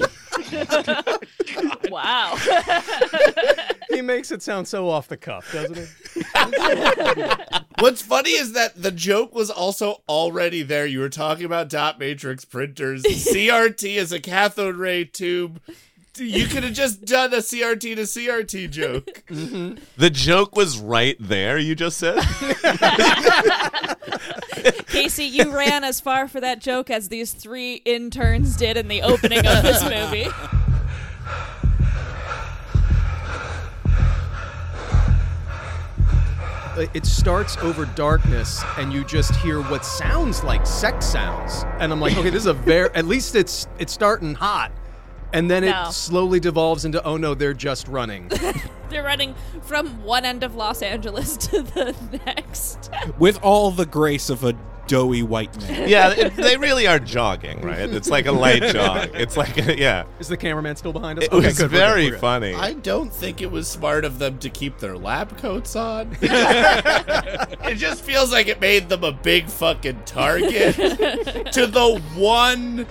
Wow. 1.91 2.37
He 3.91 4.03
makes 4.03 4.31
it 4.31 4.43
sound 4.43 4.69
so 4.69 4.89
off 4.89 5.09
the 5.09 5.17
cuff, 5.17 5.51
doesn't 5.53 5.77
he? 5.77 5.87
What's 7.83 8.03
funny 8.03 8.31
is 8.31 8.53
that 8.53 8.81
the 8.81 8.93
joke 8.93 9.35
was 9.35 9.51
also 9.51 10.03
already 10.09 10.63
there. 10.63 10.87
You 10.87 11.01
were 11.01 11.09
talking 11.09 11.47
about 11.47 11.69
dot 11.69 11.99
matrix 11.99 12.45
printers. 12.45 13.03
CRT 13.05 13.97
is 13.97 14.13
a 14.13 14.21
cathode 14.21 14.77
ray 14.77 15.05
tube. 15.05 15.61
You 16.17 16.47
could 16.47 16.65
have 16.65 16.75
just 16.75 17.07
done 17.07 17.33
a 17.33 17.39
CRT 17.39 17.97
to 17.97 18.03
CRT 18.03 18.71
joke. 18.71 19.25
Mm-hmm. 19.29 19.79
the 19.97 20.11
joke 20.11 20.57
was 20.57 20.79
right 20.79 21.17
there, 21.21 21.59
you 21.59 21.75
just 21.75 21.97
said? 21.97 22.19
Casey, 24.89 25.25
you 25.25 25.55
ran 25.55 25.85
as 25.85 26.01
far 26.01 26.27
for 26.29 26.41
that 26.41 26.61
joke 26.61 26.91
as 26.91 27.09
these 27.09 27.33
three 27.33 27.77
interns 27.85 28.57
did 28.57 28.77
in 28.77 28.89
the 28.89 29.03
opening 29.03 29.47
of 29.47 29.63
this 29.63 29.83
movie. 29.83 30.29
Uh, 36.79 36.87
it 36.95 37.05
starts 37.05 37.57
over 37.57 37.87
darkness, 37.87 38.63
and 38.77 38.93
you 38.93 39.03
just 39.05 39.35
hear 39.37 39.61
what 39.63 39.85
sounds 39.85 40.45
like 40.45 40.65
sex 40.65 41.07
sounds. 41.07 41.65
And 41.81 41.91
I'm 41.93 42.01
like, 42.01 42.17
okay, 42.17 42.31
this 42.31 42.43
is 42.43 42.47
a 42.47 42.53
very. 42.55 42.89
At 42.95 43.05
least 43.07 43.35
it's 43.35 43.67
it's 43.81 43.93
starting 43.93 44.35
hot, 44.35 44.71
and 45.33 45.51
then 45.51 45.65
No. 45.65 45.89
it 45.89 45.93
slowly 45.93 46.39
devolves 46.39 46.85
into, 46.85 47.03
oh 47.05 47.17
no, 47.17 47.35
they're 47.35 47.53
just 47.55 47.89
running. 47.89 48.31
They're 48.91 49.03
running 49.05 49.35
from 49.65 50.03
one 50.03 50.25
end 50.25 50.43
of 50.43 50.55
Los 50.55 50.81
Angeles 50.81 51.37
to 51.49 51.61
the 51.61 51.95
next. 52.25 52.91
With 53.19 53.39
all 53.43 53.71
the 53.71 53.85
grace 53.85 54.31
of 54.31 54.45
a 54.45 54.55
doughy 54.89 55.23
white 55.23 55.57
man. 55.63 55.89
yeah, 55.89 56.11
it, 56.11 56.35
they 56.35 56.57
really 56.57 56.87
are 56.89 56.99
jogging, 56.99 57.61
right? 57.61 57.89
It's 57.89 58.09
like 58.11 58.27
a 58.27 58.33
light 58.33 58.63
jog. 58.73 59.11
It's 59.15 59.37
like, 59.37 59.57
a, 59.59 59.79
yeah. 59.79 60.05
Is 60.19 60.27
the 60.29 60.37
cameraman 60.37 60.75
still 60.75 60.93
behind 60.93 61.21
us? 61.21 61.27
It 61.27 61.33
Okay, 61.33 61.47
was 61.47 61.57
good, 61.59 61.65
we're 61.65 61.69
good, 61.69 61.77
very 61.79 62.05
we're 62.07 62.11
good. 62.13 62.21
funny. 62.21 62.55
I 62.55 62.73
don't 62.73 63.13
think 63.13 63.41
it 63.41 63.51
was 63.51 63.69
smart 63.69 64.05
of 64.05 64.19
them 64.19 64.39
to 64.41 64.51
keep 64.51 64.79
their 64.79 64.97
lab 64.99 65.39
coats 65.39 65.77
on. 65.77 66.17
it 66.21 67.75
just 67.77 68.03
feels 68.05 68.33
like 68.33 68.49
it 68.49 68.61
made 68.61 68.89
them 68.89 69.05
a 69.05 69.13
big 69.13 69.47
fucking 69.49 70.03
target 70.05 70.75
to 70.77 71.67
the 71.67 72.03
one 72.17 72.87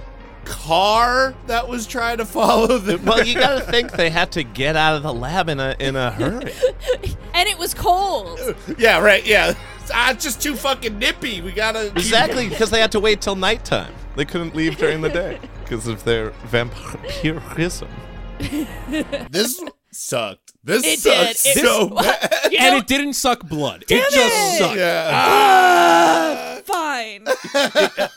car 0.46 1.36
that 1.48 1.68
was 1.68 1.86
trying 1.86 2.18
to 2.18 2.26
follow 2.26 2.78
them. 2.78 3.04
well, 3.04 3.22
you 3.26 3.34
got 3.34 3.56
to 3.60 3.70
think 3.72 3.92
they 3.92 4.10
had 4.10 4.32
to 4.32 4.44
get 4.44 4.76
out 4.78 4.96
of 4.96 5.04
the 5.04 5.14
lab 5.14 5.50
in 5.50 5.60
a 5.60 5.76
in 5.80 5.96
a 5.98 6.12
hurry. 6.12 6.54
And 7.34 7.50
it 7.50 7.58
was 7.58 7.74
cold. 7.74 8.40
yeah, 8.78 9.00
right. 9.00 9.26
Yeah, 9.26 9.54
ah, 9.94 10.12
it's 10.12 10.24
just 10.24 10.42
too 10.42 10.56
fucking 10.56 10.98
nippy. 11.00 11.42
We 11.42 11.52
gotta 11.52 11.88
Exactly, 11.88 12.50
because 12.50 12.70
they 12.70 12.80
had 12.80 12.92
to 12.94 13.00
wait 13.00 13.22
till 13.22 13.36
nighttime. 13.36 13.94
They 14.16 14.26
couldn't 14.26 14.56
leave 14.56 14.78
during 14.78 15.02
the 15.02 15.10
day 15.10 15.40
because 15.64 15.88
of 15.88 16.04
their 16.04 16.32
vampirism. 16.46 17.90
This 19.30 19.62
sucked. 19.92 20.54
This 20.64 20.84
It 20.84 21.04
did. 21.04 21.38
sucks 21.38 21.46
It- 21.58 21.64
so 21.66 21.90
bad. 21.96 22.52
You 22.52 22.58
and 22.60 22.76
it 22.78 22.88
didn't 22.88 23.14
suck 23.14 23.48
blood. 23.48 23.84
it 23.90 24.12
just 24.12 24.58
sucked. 24.58 24.78
Yeah. 24.78 25.12
Ah, 25.14 26.62
fine. 26.66 27.24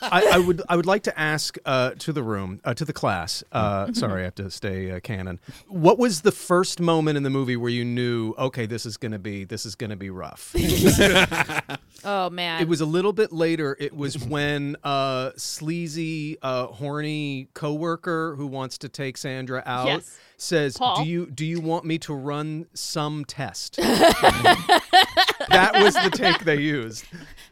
I, 0.01 0.29
I 0.33 0.39
would 0.39 0.61
I 0.67 0.75
would 0.75 0.85
like 0.85 1.03
to 1.03 1.17
ask 1.19 1.57
uh, 1.65 1.91
to 1.99 2.11
the 2.13 2.23
room 2.23 2.59
uh, 2.65 2.73
to 2.73 2.83
the 2.85 2.93
class. 2.93 3.43
Uh, 3.51 3.91
sorry, 3.93 4.21
I 4.21 4.25
have 4.25 4.35
to 4.35 4.49
stay 4.51 4.91
uh, 4.91 4.99
canon. 4.99 5.39
What 5.67 5.97
was 5.99 6.21
the 6.21 6.31
first 6.31 6.79
moment 6.79 7.17
in 7.17 7.23
the 7.23 7.29
movie 7.29 7.55
where 7.57 7.69
you 7.71 7.85
knew, 7.85 8.33
okay, 8.37 8.65
this 8.65 8.85
is 8.85 8.97
gonna 8.97 9.19
be 9.19 9.43
this 9.45 9.65
is 9.65 9.75
gonna 9.75 9.95
be 9.97 10.09
rough? 10.09 10.53
Oh 12.03 12.31
man. 12.31 12.63
It 12.63 12.67
was 12.67 12.81
a 12.81 12.85
little 12.85 13.13
bit 13.13 13.31
later. 13.31 13.77
It 13.79 13.95
was 13.95 14.17
when 14.17 14.75
uh, 14.83 15.31
sleazy, 15.37 16.35
uh, 16.41 16.65
horny 16.65 17.47
coworker 17.53 18.33
who 18.37 18.47
wants 18.47 18.79
to 18.79 18.89
take 18.89 19.17
Sandra 19.17 19.61
out 19.67 19.85
Yes. 19.85 20.17
Says, 20.41 20.75
Paul. 20.75 21.03
"Do 21.03 21.07
you 21.07 21.27
do 21.27 21.45
you 21.45 21.61
want 21.61 21.85
me 21.85 21.99
to 21.99 22.15
run 22.15 22.65
some 22.73 23.25
test?" 23.25 23.75
that 23.75 25.71
was 25.75 25.93
the 25.93 26.09
take 26.11 26.45
they 26.45 26.59
used. 26.59 27.05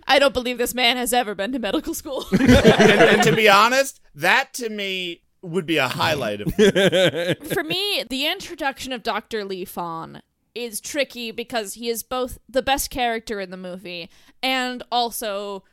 I 0.08 0.17
don't 0.17 0.34
believe 0.34 0.58
this 0.58 0.74
man 0.74 0.98
has 0.98 1.13
ever 1.13 1.36
been 1.36 1.51
to 1.51 1.60
medical 1.60 1.93
school. 1.93 2.25
and, 2.31 2.50
and 2.50 3.24
to 3.25 3.36
be 3.36 3.48
honest, 3.48 4.01
that 4.15 4.55
to 4.55 4.69
me 4.69 5.22
would 5.43 5.67
be 5.67 5.77
a 5.77 5.88
highlight 5.88 6.41
of 6.41 6.51
For 6.55 7.63
me, 7.63 8.05
the 8.10 8.25
introduction 8.25 8.91
of 8.91 9.03
Dr. 9.03 9.46
Lee 9.46 9.65
Fong 9.65 10.22
is 10.55 10.81
tricky 10.81 11.29
because 11.29 11.75
he 11.75 11.89
is 11.89 12.01
both 12.01 12.39
the 12.50 12.63
best 12.63 12.89
character 12.89 13.39
in 13.39 13.51
the 13.51 13.58
movie 13.58 14.10
and 14.41 14.81
also 14.91 15.63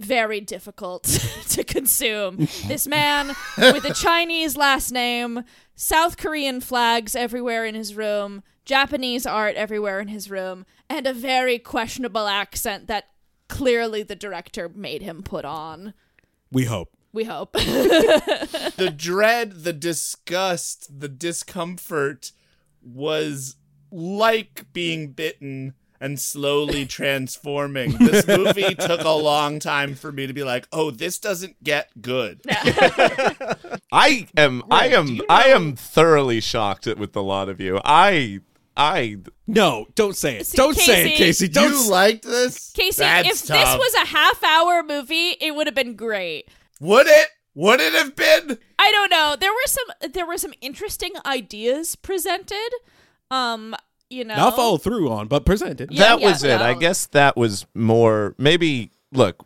very 0.00 0.40
difficult 0.40 1.04
to 1.48 1.64
consume. 1.64 2.48
This 2.66 2.86
man 2.86 3.28
with 3.56 3.84
a 3.84 3.94
Chinese 3.94 4.56
last 4.56 4.90
name, 4.90 5.44
South 5.74 6.16
Korean 6.16 6.60
flags 6.60 7.14
everywhere 7.14 7.64
in 7.66 7.74
his 7.74 7.94
room, 7.94 8.42
Japanese 8.64 9.26
art 9.26 9.54
everywhere 9.56 10.00
in 10.00 10.08
his 10.08 10.30
room, 10.30 10.64
and 10.88 11.06
a 11.06 11.12
very 11.12 11.58
questionable 11.58 12.26
accent 12.26 12.86
that 12.86 13.04
clearly 13.48 14.02
the 14.02 14.16
director 14.16 14.68
made 14.68 15.02
him 15.02 15.22
put 15.22 15.44
on. 15.44 15.94
We 16.50 16.64
hope. 16.64 16.96
We 17.12 17.24
hope. 17.24 17.52
the 17.52 18.92
dread, 18.96 19.64
the 19.64 19.72
disgust, 19.72 21.00
the 21.00 21.08
discomfort 21.08 22.32
was 22.82 23.56
like 23.90 24.66
being 24.72 25.12
bitten 25.12 25.74
and 26.04 26.20
slowly 26.20 26.84
transforming. 26.86 27.92
This 27.98 28.26
movie 28.26 28.74
took 28.74 29.00
a 29.02 29.08
long 29.10 29.58
time 29.58 29.94
for 29.94 30.12
me 30.12 30.26
to 30.26 30.32
be 30.34 30.44
like, 30.44 30.68
"Oh, 30.72 30.90
this 30.90 31.18
doesn't 31.18 31.62
get 31.64 31.90
good." 32.02 32.40
I 33.92 34.26
am 34.36 34.62
I 34.70 34.88
am 34.88 35.20
I 35.28 35.44
am 35.48 35.76
thoroughly 35.76 36.40
shocked 36.40 36.86
at, 36.86 36.98
with 36.98 37.14
a 37.16 37.20
lot 37.20 37.48
of 37.48 37.60
you. 37.60 37.80
I 37.84 38.40
I 38.76 39.18
No, 39.46 39.86
don't 39.94 40.16
say 40.16 40.38
it. 40.38 40.46
See, 40.46 40.56
Don't 40.56 40.76
say 40.76 41.02
it, 41.02 41.08
Casey- 41.10 41.16
Casey. 41.24 41.48
Don't. 41.48 41.70
you 41.70 41.78
s- 41.78 41.88
liked 41.88 42.24
this? 42.24 42.70
Casey, 42.72 43.02
That's 43.02 43.28
if 43.42 43.46
this 43.48 43.74
was 43.76 43.94
a 43.94 44.06
half 44.06 44.42
hour 44.42 44.82
movie, 44.82 45.36
it 45.40 45.54
would 45.54 45.66
have 45.66 45.74
been 45.76 45.94
great. 45.96 46.48
would 46.80 47.06
it? 47.06 47.28
Would 47.56 47.78
it 47.80 47.92
have 47.92 48.16
been? 48.16 48.58
I 48.80 48.90
don't 48.90 49.10
know. 49.10 49.36
There 49.38 49.52
were 49.52 49.66
some 49.66 50.10
there 50.12 50.26
were 50.26 50.38
some 50.38 50.52
interesting 50.60 51.12
ideas 51.24 51.94
presented. 51.94 52.68
Um, 53.30 53.76
you 54.14 54.24
know. 54.24 54.36
Not 54.36 54.56
follow 54.56 54.78
through 54.78 55.10
on, 55.10 55.28
but 55.28 55.44
presented. 55.44 55.90
Yeah, 55.90 56.00
that 56.00 56.20
yeah, 56.20 56.28
was 56.28 56.44
it. 56.44 56.60
I 56.60 56.74
guess 56.74 57.06
that 57.08 57.36
was 57.36 57.66
more 57.74 58.34
maybe 58.38 58.90
look 59.12 59.44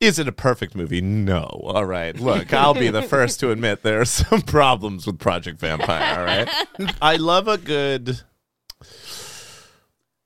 is 0.00 0.18
it 0.18 0.28
a 0.28 0.32
perfect 0.32 0.76
movie? 0.76 1.00
No. 1.00 1.44
All 1.64 1.84
right. 1.84 2.18
Look, 2.18 2.52
I'll 2.52 2.74
be 2.74 2.88
the 2.88 3.02
first 3.02 3.40
to 3.40 3.50
admit 3.50 3.82
there 3.82 4.00
are 4.00 4.04
some 4.06 4.42
problems 4.42 5.06
with 5.06 5.18
Project 5.18 5.58
Vampire, 5.58 6.18
all 6.18 6.24
right? 6.24 6.94
I 7.02 7.16
love 7.16 7.48
a 7.48 7.58
good 7.58 8.20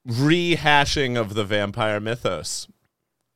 rehashing 0.07 1.19
of 1.19 1.35
the 1.35 1.45
vampire 1.45 2.01
mythos. 2.01 2.69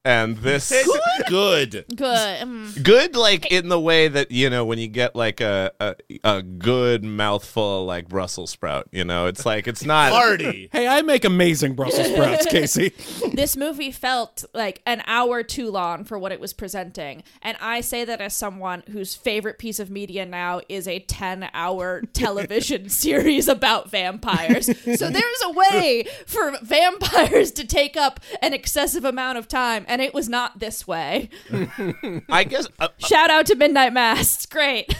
And 0.06 0.36
this 0.36 0.72
Good. 1.28 1.84
Good. 1.96 1.98
mm. 1.98 2.82
good 2.84 3.16
like 3.16 3.50
in 3.50 3.68
the 3.68 3.80
way 3.80 4.06
that 4.06 4.30
you 4.30 4.48
know 4.48 4.64
when 4.64 4.78
you 4.78 4.86
get 4.86 5.16
like 5.16 5.40
a, 5.40 5.72
a 5.80 5.96
a 6.22 6.42
good 6.42 7.02
mouthful 7.02 7.80
of 7.80 7.86
like 7.86 8.08
Brussels 8.08 8.50
sprout, 8.50 8.88
you 8.92 9.04
know, 9.04 9.26
it's 9.26 9.44
like 9.44 9.66
it's 9.66 9.84
not 9.84 10.12
Party. 10.12 10.68
Hey, 10.76 10.86
I 10.86 11.02
make 11.02 11.24
amazing 11.24 11.74
Brussels 11.74 12.06
sprouts, 12.06 12.46
Casey. 12.50 12.92
This 13.32 13.56
movie 13.56 13.90
felt 13.90 14.44
like 14.54 14.82
an 14.86 15.02
hour 15.06 15.42
too 15.42 15.70
long 15.70 16.04
for 16.04 16.18
what 16.18 16.32
it 16.32 16.38
was 16.38 16.52
presenting. 16.52 17.22
And 17.42 17.56
I 17.60 17.80
say 17.80 18.04
that 18.04 18.20
as 18.20 18.34
someone 18.34 18.82
whose 18.92 19.14
favorite 19.14 19.58
piece 19.58 19.80
of 19.80 19.90
media 19.90 20.26
now 20.26 20.60
is 20.68 20.86
a 20.86 21.00
10 21.00 21.48
hour 21.52 22.02
television 22.12 22.88
series 22.88 23.48
about 23.48 23.90
vampires. 23.90 24.66
So 24.66 25.10
there's 25.10 25.42
a 25.44 25.50
way 25.50 26.06
for 26.26 26.56
vampires 26.62 27.50
to 27.52 27.66
take 27.66 27.96
up 27.96 28.20
an 28.42 28.52
excessive 28.52 29.04
amount 29.04 29.38
of 29.38 29.48
time, 29.48 29.84
and 29.88 29.95
it 30.00 30.12
was 30.14 30.28
not 30.28 30.58
this 30.58 30.86
way. 30.86 31.30
I 32.30 32.44
guess 32.44 32.66
uh, 32.78 32.88
Shout 32.98 33.30
out 33.30 33.46
to 33.46 33.54
Midnight 33.54 33.92
Mass. 33.92 34.36
It's 34.36 34.46
great. 34.46 34.94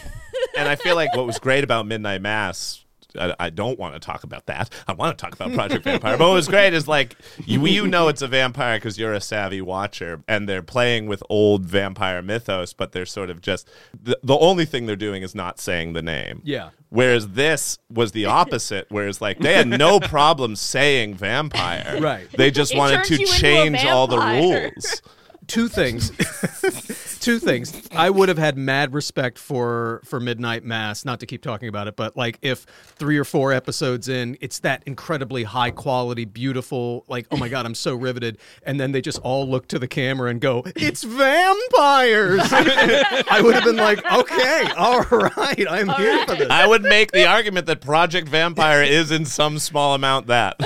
and 0.57 0.69
I 0.69 0.77
feel 0.77 0.95
like 0.95 1.15
what 1.17 1.27
was 1.27 1.39
great 1.39 1.65
about 1.65 1.87
Midnight 1.87 2.23
Mass. 2.23 2.85
I, 3.19 3.35
I 3.39 3.51
don't 3.51 3.79
want 3.79 3.95
to 3.95 4.01
talk 4.01 4.25
about 4.25 4.47
that. 4.47 4.71
I 4.87 4.93
want 4.93 5.17
to 5.17 5.23
talk 5.25 5.35
about 5.35 5.53
Project 5.53 5.85
Vampire. 5.85 6.17
But 6.17 6.27
what 6.29 6.35
was 6.35 6.49
great 6.49 6.75
is 6.75 6.87
like 6.89 7.17
you, 7.45 7.65
you 7.67 7.87
know 7.87 8.09
it's 8.09 8.23
a 8.23 8.29
vampire 8.29 8.79
because 8.79 8.99
you're 8.99 9.13
a 9.13 9.21
savvy 9.21 9.61
watcher, 9.61 10.23
and 10.29 10.49
they're 10.49 10.63
playing 10.63 11.07
with 11.07 11.23
old 11.29 11.65
vampire 11.67 12.23
mythos, 12.23 12.73
but 12.73 12.93
they're 12.93 13.07
sort 13.07 13.31
of 13.31 13.41
just 13.41 13.69
the, 14.01 14.19
the 14.23 14.37
only 14.39 14.65
thing 14.65 14.87
they're 14.87 14.97
doing 14.97 15.23
is 15.23 15.35
not 15.35 15.59
saying 15.61 15.93
the 15.93 16.03
name. 16.03 16.41
Yeah. 16.45 16.71
Whereas 16.89 17.29
this 17.31 17.79
was 17.91 18.13
the 18.13 18.27
opposite, 18.27 18.87
whereas 18.91 19.21
like 19.21 19.39
they 19.41 19.55
had 19.55 19.67
no 19.67 19.99
problem 20.01 20.55
saying 20.57 21.15
vampire. 21.15 21.99
Right. 22.01 22.29
They 22.33 22.51
just 22.51 22.73
It 22.73 22.79
wanted 22.79 22.97
turns 22.97 23.09
to 23.09 23.15
you 23.15 23.21
into 23.23 23.33
a 23.33 23.37
change 23.39 23.85
all 23.85 24.07
the 24.07 24.17
vampire. 24.19 24.71
rules. 24.75 25.03
Two 25.49 25.69
things. 25.69 26.11
two 27.19 27.39
things. 27.39 27.89
I 27.93 28.11
would 28.11 28.29
have 28.29 28.39
had 28.39 28.57
mad 28.57 28.95
respect 28.95 29.39
for 29.39 30.01
for 30.05 30.21
Midnight 30.21 30.65
Mass, 30.65 31.05
not 31.05 31.21
to 31.21 31.27
keep 31.27 31.43
talking 31.43 31.69
about 31.69 31.89
it, 31.89 31.97
but 31.97 32.17
like 32.17 32.39
if 32.43 32.61
three 32.61 33.19
or 33.19 33.25
four 33.25 33.53
episodes 33.53 34.09
in, 34.09 34.37
it's 34.41 34.61
that 34.61 34.83
incredibly 34.87 35.45
high 35.45 35.71
quality, 35.71 36.25
beautiful, 36.25 37.05
like 37.09 37.27
oh 37.31 37.37
my 37.37 37.49
god, 37.49 37.67
I'm 37.67 37.75
so 37.75 37.95
riveted, 37.95 38.39
and 38.65 38.79
then 38.79 38.93
they 38.93 39.01
just 39.01 39.19
all 39.21 39.49
look 39.49 39.69
to 39.69 39.79
the 39.79 39.89
camera 39.89 40.31
and 40.31 40.41
go, 40.41 40.65
"It's 40.77 41.03
vampires." 41.03 42.41
I 42.53 43.41
would 43.43 43.55
have 43.55 43.65
been 43.65 43.77
like, 43.77 44.05
"Okay, 44.11 44.69
all 44.77 45.03
right, 45.03 45.67
I'm 45.69 45.89
here 45.91 46.25
for 46.27 46.35
this." 46.35 46.51
I 46.51 46.67
would 46.67 46.83
make 46.83 47.13
the 47.13 47.27
argument 47.27 47.67
that 47.67 47.81
Project 47.81 48.29
Vampire 48.29 48.83
is 48.83 49.11
in 49.11 49.25
some 49.25 49.59
small 49.59 49.95
amount 49.95 50.27
that. 50.29 50.57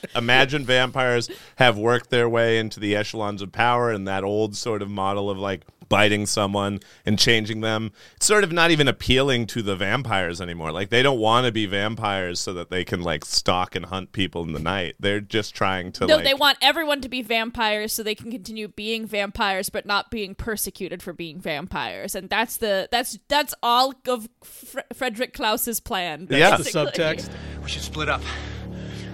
Imagine 0.16 0.64
vampires 0.64 1.28
have 1.56 1.76
worked 1.76 2.10
their 2.10 2.28
way 2.28 2.58
into 2.58 2.80
the 2.80 2.96
echelons 2.96 3.42
of 3.42 3.52
power 3.52 3.90
and 3.90 4.08
that 4.08 4.24
old 4.26 4.56
sort 4.56 4.82
of 4.82 4.90
model 4.90 5.30
of 5.30 5.38
like 5.38 5.62
biting 5.88 6.26
someone 6.26 6.80
and 7.04 7.18
changing 7.18 7.60
them. 7.60 7.92
It's 8.16 8.26
sort 8.26 8.44
of 8.44 8.52
not 8.52 8.70
even 8.70 8.88
appealing 8.88 9.46
to 9.48 9.62
the 9.62 9.76
vampires 9.76 10.40
anymore. 10.40 10.72
Like 10.72 10.90
they 10.90 11.02
don't 11.02 11.18
want 11.18 11.46
to 11.46 11.52
be 11.52 11.66
vampires 11.66 12.40
so 12.40 12.52
that 12.54 12.70
they 12.70 12.84
can 12.84 13.02
like 13.02 13.24
stalk 13.24 13.74
and 13.74 13.86
hunt 13.86 14.12
people 14.12 14.42
in 14.42 14.52
the 14.52 14.58
night. 14.58 14.96
They're 14.98 15.20
just 15.20 15.54
trying 15.54 15.92
to 15.92 16.06
No, 16.06 16.16
like 16.16 16.24
they 16.24 16.34
want 16.34 16.58
everyone 16.60 17.00
to 17.02 17.08
be 17.08 17.22
vampires 17.22 17.92
so 17.92 18.02
they 18.02 18.14
can 18.14 18.30
continue 18.30 18.68
being 18.68 19.06
vampires, 19.06 19.68
but 19.68 19.86
not 19.86 20.10
being 20.10 20.34
persecuted 20.34 21.02
for 21.02 21.12
being 21.12 21.40
vampires. 21.40 22.14
And 22.14 22.28
that's 22.28 22.56
the 22.56 22.88
that's 22.90 23.18
that's 23.28 23.54
all 23.62 23.94
of 24.08 24.28
Fre- 24.42 24.80
Frederick 24.92 25.34
Klaus's 25.34 25.80
plan. 25.80 26.26
Yeah. 26.30 26.56
basically. 26.56 26.84
The 26.84 26.90
subtext. 26.90 27.30
We 27.62 27.68
should 27.68 27.82
split 27.82 28.08
up. 28.08 28.22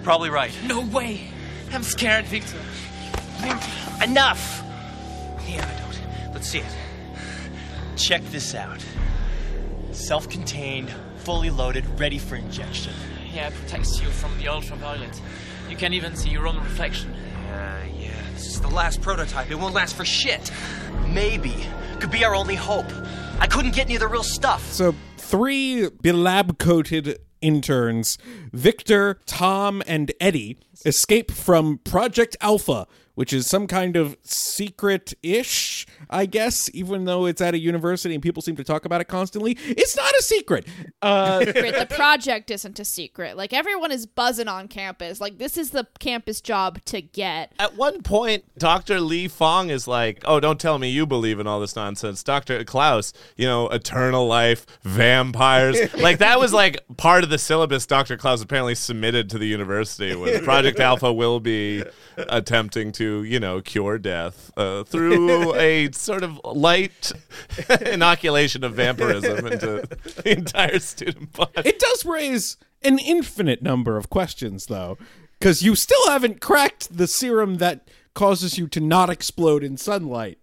Probably 0.03 0.29
right. 0.29 0.51
No 0.65 0.81
way. 0.81 1.21
I'm 1.71 1.83
scared, 1.83 2.25
Victor. 2.25 2.57
Enough. 4.03 4.62
The 5.45 5.53
antidote. 5.53 5.99
Let's 6.33 6.47
see 6.47 6.59
it. 6.59 6.75
Check 7.95 8.23
this 8.25 8.55
out. 8.55 8.83
Self-contained, 9.91 10.91
fully 11.17 11.49
loaded, 11.49 11.85
ready 11.99 12.17
for 12.17 12.35
injection. 12.35 12.93
Yeah, 13.33 13.47
it 13.47 13.53
protects 13.53 14.01
you 14.01 14.09
from 14.09 14.37
the 14.37 14.47
ultraviolet. 14.47 15.21
You 15.69 15.77
can 15.77 15.93
even 15.93 16.15
see 16.15 16.29
your 16.29 16.47
own 16.47 16.57
reflection. 16.57 17.13
Uh, 17.13 17.85
yeah, 17.97 18.11
this 18.33 18.47
is 18.47 18.61
the 18.61 18.67
last 18.67 19.01
prototype. 19.01 19.51
It 19.51 19.55
won't 19.55 19.73
last 19.73 19.95
for 19.95 20.05
shit. 20.05 20.51
Maybe. 21.07 21.55
Could 21.99 22.11
be 22.11 22.25
our 22.25 22.35
only 22.35 22.55
hope. 22.55 22.91
I 23.39 23.47
couldn't 23.47 23.75
get 23.75 23.85
any 23.85 23.95
of 23.95 24.01
the 24.01 24.07
real 24.07 24.23
stuff. 24.23 24.71
So 24.71 24.95
three 25.17 25.89
lab 26.03 26.57
coated 26.59 27.19
interns, 27.41 28.17
Victor, 28.51 29.19
Tom, 29.25 29.83
and 29.85 30.11
Eddie, 30.19 30.57
escape 30.85 31.31
from 31.31 31.79
Project 31.79 32.35
Alpha, 32.41 32.87
which 33.15 33.31
is 33.31 33.45
some 33.45 33.67
kind 33.67 33.95
of 33.95 34.17
secret 34.23 35.13
ish, 35.21 35.85
I 36.09 36.25
guess, 36.25 36.67
even 36.73 37.05
though 37.05 37.27
it's 37.27 37.41
at 37.41 37.53
a 37.53 37.59
university 37.59 38.15
and 38.15 38.23
people 38.23 38.41
seem 38.41 38.55
to 38.55 38.63
talk 38.63 38.85
about 38.85 39.01
it 39.01 39.07
constantly. 39.07 39.55
It's 39.65 39.95
not 39.95 40.11
a 40.15 40.21
secret. 40.23 40.67
Uh. 41.01 41.45
The 41.45 41.87
project 41.89 42.49
isn't 42.49 42.79
a 42.79 42.85
secret. 42.85 43.37
Like 43.37 43.53
everyone 43.53 43.91
is 43.91 44.07
buzzing 44.07 44.47
on 44.47 44.67
campus. 44.67 45.21
Like 45.21 45.37
this 45.37 45.57
is 45.57 45.69
the 45.69 45.87
campus 45.99 46.41
job 46.41 46.83
to 46.85 47.01
get. 47.01 47.53
At 47.59 47.75
one 47.75 48.01
point, 48.01 48.45
Dr. 48.57 48.99
Lee 48.99 49.27
Fong 49.27 49.69
is 49.69 49.87
like, 49.87 50.23
Oh, 50.25 50.39
don't 50.39 50.59
tell 50.59 50.79
me 50.79 50.89
you 50.89 51.05
believe 51.05 51.39
in 51.39 51.45
all 51.45 51.59
this 51.59 51.75
nonsense. 51.75 52.23
Dr. 52.23 52.63
Klaus, 52.63 53.13
you 53.37 53.45
know, 53.45 53.67
eternal 53.69 54.25
life, 54.25 54.65
vampires. 54.81 55.93
like, 55.95 56.17
that 56.19 56.39
was 56.39 56.51
like 56.51 56.79
part 56.97 57.23
of 57.23 57.29
the 57.29 57.37
syllabus 57.37 57.85
Dr. 57.85 58.17
Klaus 58.17 58.41
apparently 58.41 58.75
submitted 58.75 59.29
to 59.29 59.37
the 59.37 59.47
university 59.47 60.15
was 60.15 60.39
Project 60.43 60.62
Alpha 60.79 61.11
will 61.13 61.39
be 61.39 61.83
attempting 62.17 62.91
to, 62.93 63.23
you 63.23 63.39
know, 63.39 63.61
cure 63.61 63.97
death 63.97 64.51
uh, 64.57 64.83
through 64.83 65.55
a 65.55 65.91
sort 65.91 66.23
of 66.23 66.39
light 66.43 67.11
inoculation 67.81 68.63
of 68.63 68.73
vampirism 68.75 69.47
into 69.47 69.87
the 70.15 70.37
entire 70.37 70.79
student 70.79 71.31
body. 71.33 71.51
it 71.65 71.79
does 71.79 72.05
raise 72.05 72.57
an 72.83 72.99
infinite 72.99 73.61
number 73.61 73.97
of 73.97 74.09
questions, 74.09 74.65
though, 74.67 74.97
because 75.39 75.61
you 75.61 75.75
still 75.75 76.07
haven't 76.07 76.41
cracked 76.41 76.95
the 76.95 77.07
serum 77.07 77.55
that 77.55 77.87
causes 78.13 78.57
you 78.57 78.67
to 78.67 78.79
not 78.79 79.09
explode 79.09 79.63
in 79.63 79.77
sunlight. 79.77 80.37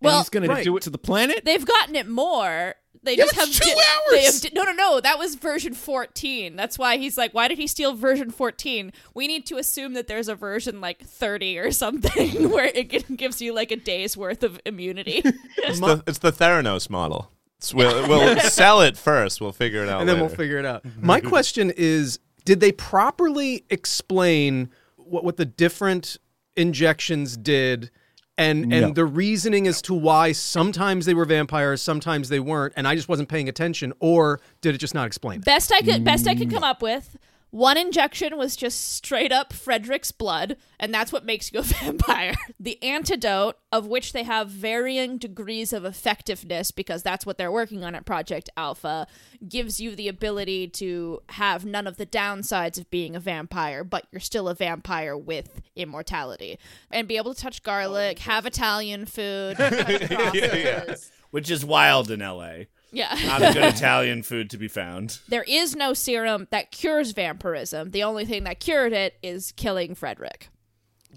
And 0.00 0.06
Well, 0.06 0.18
he's 0.18 0.28
going 0.28 0.48
right. 0.48 0.58
to 0.58 0.64
do 0.64 0.76
it 0.76 0.82
to 0.84 0.90
the 0.90 0.98
planet? 0.98 1.44
They've 1.44 1.64
gotten 1.64 1.96
it 1.96 2.06
more. 2.08 2.74
They 3.06 3.16
Yeah, 3.16 3.24
just 3.24 3.34
but 3.36 3.46
have 3.46 3.54
two 3.54 3.64
di- 3.64 3.74
They 3.74 3.80
have 4.20 4.24
hours! 4.26 4.40
di- 4.42 4.50
no, 4.52 4.64
no, 4.64 4.72
no. 4.72 5.00
That 5.00 5.18
was 5.18 5.34
version 5.36 5.72
14. 5.72 6.56
That's 6.56 6.78
why 6.78 6.98
he's 6.98 7.16
like, 7.16 7.32
why 7.32 7.48
did 7.48 7.56
he 7.56 7.66
steal 7.66 7.94
version 7.94 8.30
14? 8.30 8.92
We 9.14 9.26
need 9.26 9.46
to 9.46 9.56
assume 9.56 9.94
that 9.94 10.06
there's 10.08 10.28
a 10.28 10.34
version 10.34 10.80
like 10.82 11.02
30 11.02 11.58
or 11.58 11.70
something 11.72 12.50
where 12.50 12.66
it 12.66 12.90
g- 12.90 13.04
gives 13.16 13.40
you 13.40 13.54
like 13.54 13.70
a 13.70 13.76
day's 13.76 14.16
worth 14.16 14.42
of 14.42 14.60
immunity. 14.66 15.22
It's 15.58 15.80
the, 15.80 16.02
it's 16.06 16.18
the 16.18 16.32
Theranos 16.32 16.90
model. 16.90 17.30
It's- 17.58 17.72
we'll, 17.72 18.06
we'll 18.08 18.38
sell 18.40 18.82
it 18.82 18.96
first. 18.98 19.40
We'll 19.40 19.52
figure 19.52 19.82
it 19.82 19.88
out 19.88 20.00
and 20.00 20.08
then 20.08 20.20
we'll 20.20 20.28
figure 20.28 20.58
it 20.58 20.66
out. 20.66 20.84
My 21.00 21.20
question 21.20 21.72
is: 21.76 22.18
Did 22.44 22.60
they 22.60 22.70
properly 22.72 23.64
explain 23.70 24.68
what 24.96 25.24
what 25.24 25.36
the 25.38 25.46
different 25.46 26.18
injections 26.56 27.36
did? 27.36 27.90
And 28.38 28.68
No. 28.68 28.76
and 28.88 28.94
the 28.94 29.06
reasoning 29.06 29.66
as 29.66 29.80
to 29.82 29.94
why 29.94 30.32
sometimes 30.32 31.06
they 31.06 31.14
were 31.14 31.24
vampires, 31.24 31.80
sometimes 31.80 32.28
they 32.28 32.40
weren't, 32.40 32.74
and 32.76 32.86
I 32.86 32.94
just 32.94 33.08
wasn't 33.08 33.28
paying 33.30 33.48
attention, 33.48 33.94
or 33.98 34.40
did 34.60 34.74
it 34.74 34.78
just 34.78 34.94
not 34.94 35.06
explain 35.06 35.38
it? 35.40 35.44
best 35.46 35.72
I 35.72 35.80
could 35.80 36.04
best 36.04 36.28
I 36.28 36.34
could 36.34 36.50
come 36.50 36.64
up 36.64 36.82
with. 36.82 37.16
One 37.50 37.78
injection 37.78 38.36
was 38.36 38.56
just 38.56 38.92
straight 38.94 39.32
up 39.32 39.52
Frederick's 39.52 40.12
blood, 40.12 40.56
and 40.78 40.92
that's 40.92 41.12
what 41.12 41.24
makes 41.24 41.52
you 41.52 41.60
a 41.60 41.62
vampire. 41.62 42.34
The 42.58 42.82
antidote, 42.82 43.56
of 43.72 43.86
which 43.86 44.12
they 44.12 44.24
have 44.24 44.48
varying 44.48 45.16
degrees 45.16 45.72
of 45.72 45.84
effectiveness 45.84 46.70
because 46.70 47.02
that's 47.02 47.24
what 47.24 47.38
they're 47.38 47.52
working 47.52 47.84
on 47.84 47.94
at 47.94 48.04
Project 48.04 48.50
Alpha, 48.56 49.06
gives 49.48 49.80
you 49.80 49.94
the 49.94 50.08
ability 50.08 50.68
to 50.68 51.22
have 51.30 51.64
none 51.64 51.86
of 51.86 51.96
the 51.96 52.06
downsides 52.06 52.78
of 52.78 52.90
being 52.90 53.14
a 53.16 53.20
vampire, 53.20 53.84
but 53.84 54.06
you're 54.10 54.20
still 54.20 54.48
a 54.48 54.54
vampire 54.54 55.16
with 55.16 55.62
immortality. 55.76 56.58
And 56.90 57.08
be 57.08 57.16
able 57.16 57.32
to 57.32 57.40
touch 57.40 57.62
garlic, 57.62 58.18
have 58.20 58.44
Italian 58.44 59.06
food. 59.06 59.56
Which 61.30 61.50
is 61.50 61.64
wild 61.64 62.10
in 62.10 62.20
LA. 62.20 62.64
Yeah. 62.96 63.14
Not 63.26 63.42
a 63.42 63.52
good 63.52 63.64
Italian 63.74 64.22
food 64.22 64.48
to 64.48 64.56
be 64.56 64.68
found. 64.68 65.18
There 65.28 65.44
is 65.46 65.76
no 65.76 65.92
serum 65.92 66.48
that 66.50 66.72
cures 66.72 67.12
vampirism. 67.12 67.90
The 67.90 68.02
only 68.02 68.24
thing 68.24 68.44
that 68.44 68.58
cured 68.58 68.94
it 68.94 69.18
is 69.22 69.52
killing 69.52 69.94
Frederick. 69.94 70.48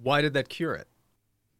Why 0.03 0.21
did 0.21 0.33
that 0.33 0.49
cure 0.49 0.75
it? 0.75 0.89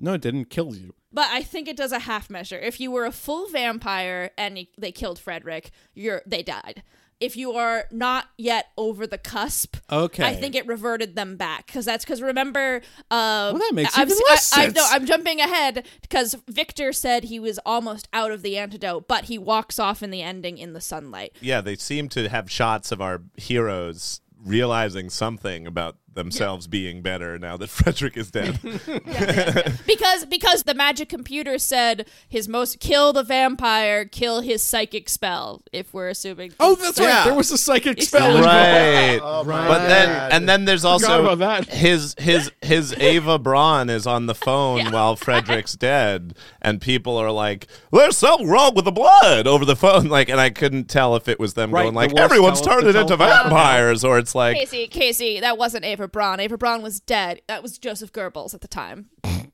No, 0.02 0.14
it 0.14 0.22
didn't 0.22 0.50
kill 0.50 0.76
you. 0.76 0.94
But 1.14 1.28
I 1.32 1.42
think 1.42 1.70
it 1.70 1.78
does 1.78 1.94
a 1.94 2.00
half 2.00 2.30
measure. 2.30 2.60
If 2.60 2.82
you 2.82 2.92
were 2.92 3.06
a 3.06 3.14
full 3.14 3.48
vampire 3.48 4.32
and 4.38 4.68
they 4.78 4.92
killed 4.92 5.20
Frederick, 5.20 5.72
you're 5.94 6.22
they 6.26 6.44
died. 6.44 6.84
If 7.20 7.36
you 7.36 7.52
are 7.54 7.86
not 7.92 8.28
yet 8.38 8.68
over 8.78 9.06
the 9.06 9.18
cusp, 9.18 9.76
Okay. 9.92 10.24
I 10.26 10.36
think 10.36 10.56
it 10.56 10.66
reverted 10.68 11.16
them 11.16 11.36
back 11.36 11.66
because 11.68 11.84
that's 11.86 12.06
because 12.06 12.22
remember, 12.22 12.78
um, 13.12 13.54
Well, 13.54 13.58
that 13.58 13.72
makes 13.74 13.98
I'm, 13.98 14.08
even 14.08 14.18
I- 14.28 14.32
less 14.32 14.54
I, 14.54 14.64
sense. 14.64 14.76
no, 14.76 14.86
I'm 14.90 15.06
jumping 15.06 15.42
ahead 15.42 15.86
because 16.02 16.38
Victor 16.48 16.94
said 16.94 17.26
he 17.26 17.40
was 17.40 17.60
almost 17.66 18.08
out 18.14 18.32
of 18.32 18.42
the 18.42 18.58
antidote, 18.58 19.08
but 19.08 19.26
he 19.26 19.38
walks 19.38 19.80
off 19.80 20.02
in 20.02 20.12
the 20.12 20.22
ending 20.22 20.58
in 20.58 20.74
the 20.74 20.82
sunlight. 20.82 21.34
yeah, 21.42 21.60
they 21.60 21.76
seem 21.76 22.08
to 22.10 22.30
have 22.30 22.50
shots 22.50 22.92
of 22.92 23.02
our 23.02 23.22
heroes 23.36 24.22
realizing 24.42 25.10
something 25.10 25.68
about 25.68 25.98
themselves 26.20 26.68
being 26.68 27.02
better 27.02 27.40
now 27.40 27.56
that 27.58 27.70
Frederick 27.80 28.18
is 28.18 28.30
dead. 28.30 28.60
because 29.88 30.26
because 30.26 30.64
the 30.64 30.74
magic 30.76 31.08
computer 31.10 31.58
said 31.58 32.08
his 32.28 32.48
most 32.48 32.80
kill 32.80 33.14
the 33.14 33.24
vampire, 33.24 34.06
kill 34.06 34.42
his 34.42 34.62
psychic 34.62 35.08
spell. 35.08 35.64
If 35.72 35.94
we're 35.94 36.10
assuming. 36.10 36.52
Oh, 36.60 36.76
that's 36.76 37.00
right. 37.00 37.24
There 37.24 37.34
was 37.34 37.52
a 37.52 37.58
psychic 37.58 38.02
spell 38.02 38.44
right. 38.44 39.14
involved. 39.14 39.48
But 39.50 39.88
then 39.88 40.32
and 40.32 40.50
then 40.50 40.66
there's 40.66 40.84
also 40.86 41.26
about 41.26 41.40
that. 41.40 41.74
his 41.74 42.16
his 42.20 42.52
his 42.62 42.94
Eva 42.96 43.40
Braun 43.40 43.90
is 43.90 44.06
on 44.06 44.26
the 44.26 44.36
phone 44.36 44.92
while 44.92 45.16
Frederick's 45.16 45.74
dead 45.76 46.36
and 46.62 46.82
people 46.82 47.16
are 47.18 47.32
like 47.32 47.68
there's 47.92 48.18
something 48.18 48.48
wrong 48.48 48.76
with 48.76 48.86
the 48.86 48.92
blood 48.92 49.48
over 49.48 49.64
the 49.64 49.76
phone 49.76 50.08
like 50.08 50.28
and 50.28 50.40
I 50.42 50.50
couldn't 50.50 50.86
tell 50.90 51.16
if 51.16 51.28
it 51.30 51.40
was 51.40 51.54
them 51.54 51.72
Right, 51.72 51.84
going 51.84 51.96
like 51.96 52.12
worst 52.12 52.24
everyone's 52.24 52.62
tele- 52.62 52.82
turning 52.82 53.02
into 53.02 53.16
vampires 53.16 54.04
or 54.04 54.18
it's 54.20 54.36
like 54.36 54.58
Casey, 54.58 54.88
Casey, 54.88 55.40
that 55.40 55.58
wasn't 55.58 55.86
Eva 55.86 56.09
Braun. 56.10 56.40
Eva 56.40 56.58
Braun 56.58 56.82
was 56.82 57.00
dead. 57.00 57.42
That 57.48 57.64
was 57.64 57.78
Joseph 57.78 58.12
Goebbels 58.12 58.54
at 58.54 58.62
the 58.62 58.68
time. 58.68 59.10
it 59.24 59.52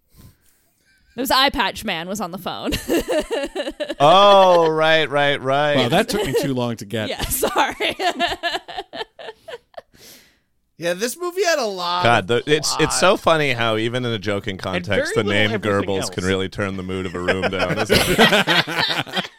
was 1.15 1.31
Eye 1.31 1.49
Patch 1.49 1.83
Man 1.85 2.07
was 2.07 2.19
on 2.21 2.31
the 2.31 2.37
phone. 2.37 2.71
oh 3.99 4.69
right 4.69 5.09
right 5.09 5.41
right 5.41 5.75
Wow, 5.77 5.89
that 5.89 6.09
took 6.09 6.25
me 6.25 6.33
too 6.41 6.53
long 6.53 6.75
to 6.77 6.85
get. 6.85 7.09
yeah, 7.09 7.21
sorry. 7.23 7.95
Yeah, 10.77 10.93
this 10.93 11.17
movie 11.17 11.43
had 11.45 11.57
a 11.57 11.65
lot. 11.65 12.03
God, 12.03 12.27
the, 12.27 12.43
it's 12.45 12.75
it's 12.79 12.99
so 12.99 13.15
funny 13.15 13.53
how 13.53 13.77
even 13.77 14.03
in 14.03 14.11
a 14.11 14.19
joking 14.19 14.57
context, 14.57 15.13
the 15.13 15.23
little 15.23 15.31
name 15.31 15.51
everything 15.51 15.87
Goebbels 15.87 16.01
else. 16.01 16.09
can 16.09 16.25
really 16.25 16.49
turn 16.49 16.75
the 16.75 16.83
mood 16.83 17.05
of 17.05 17.15
a 17.15 17.19
room 17.19 17.43
down. 17.43 17.77
isn't 17.79 17.97
it? 17.97 19.29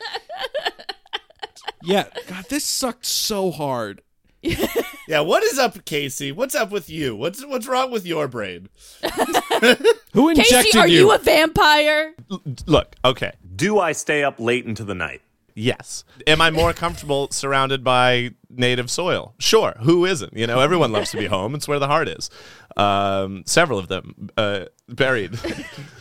Yeah. 1.86 2.06
God, 2.26 2.44
this 2.48 2.64
sucked 2.64 3.06
so 3.06 3.50
hard. 3.52 4.02
Yeah, 5.08 5.20
what 5.20 5.44
is 5.44 5.56
up, 5.56 5.84
Casey? 5.84 6.32
What's 6.32 6.56
up 6.56 6.72
with 6.72 6.90
you? 6.90 7.14
What's 7.14 7.46
what's 7.46 7.68
wrong 7.68 7.92
with 7.92 8.04
your 8.04 8.26
brain? 8.26 8.68
Who 10.14 10.30
injected 10.30 10.50
you? 10.50 10.62
Casey, 10.62 10.78
are 10.78 10.88
you 10.88 11.12
a 11.12 11.18
vampire? 11.18 12.12
Look, 12.66 12.96
okay. 13.04 13.32
Do 13.54 13.78
I 13.78 13.92
stay 13.92 14.24
up 14.24 14.40
late 14.40 14.66
into 14.66 14.82
the 14.82 14.96
night? 14.96 15.22
Yes. 15.54 16.04
Am 16.26 16.40
I 16.40 16.50
more 16.50 16.72
comfortable 16.72 17.28
surrounded 17.30 17.84
by 17.84 18.32
native 18.50 18.90
soil? 18.90 19.34
Sure. 19.38 19.74
Who 19.80 20.04
isn't? 20.04 20.36
You 20.36 20.48
know, 20.48 20.58
everyone 20.58 20.90
loves 20.90 21.12
to 21.12 21.18
be 21.18 21.26
home. 21.26 21.54
It's 21.54 21.68
where 21.68 21.78
the 21.78 21.86
heart 21.86 22.08
is. 22.08 22.28
Um, 22.76 23.44
several 23.46 23.78
of 23.78 23.86
them 23.86 24.30
uh, 24.36 24.64
buried 24.88 25.38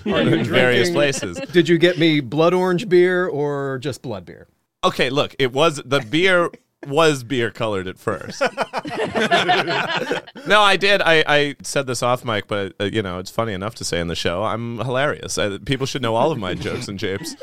Are 0.06 0.22
you 0.24 0.34
in 0.34 0.46
various 0.46 0.90
places. 0.90 1.40
Did 1.54 1.70
you 1.70 1.78
get 1.78 2.00
me 2.00 2.22
blood 2.22 2.56
orange 2.56 2.90
beer 2.90 3.28
or 3.28 3.78
just 3.78 4.02
blood 4.02 4.26
beer? 4.26 4.48
Okay, 4.84 5.10
look, 5.10 5.36
it 5.40 5.54
was 5.54 5.82
the 5.86 6.00
beer 6.02 6.50
was 6.88 7.24
beer 7.24 7.52
colored 7.52 7.88
at 7.88 7.98
first. 7.98 8.42
no, 10.48 10.62
I 10.62 10.78
did. 10.78 11.02
I, 11.02 11.24
I 11.28 11.56
said 11.64 11.88
this 11.88 12.04
off 12.04 12.26
mic, 12.26 12.48
but 12.48 12.74
uh, 12.80 12.86
you 12.86 13.02
know 13.02 13.20
it's 13.20 13.32
funny 13.32 13.54
enough 13.54 13.76
to 13.76 13.84
say 13.84 14.00
in 14.00 14.08
the 14.08 14.16
show. 14.16 14.44
I'm 14.44 14.78
hilarious. 14.78 15.38
I, 15.38 15.58
people 15.60 15.86
should 15.86 16.02
know 16.02 16.16
all 16.16 16.32
of 16.32 16.38
my 16.38 16.54
jokes 16.54 16.88
and 16.88 17.00
japes. 17.00 17.36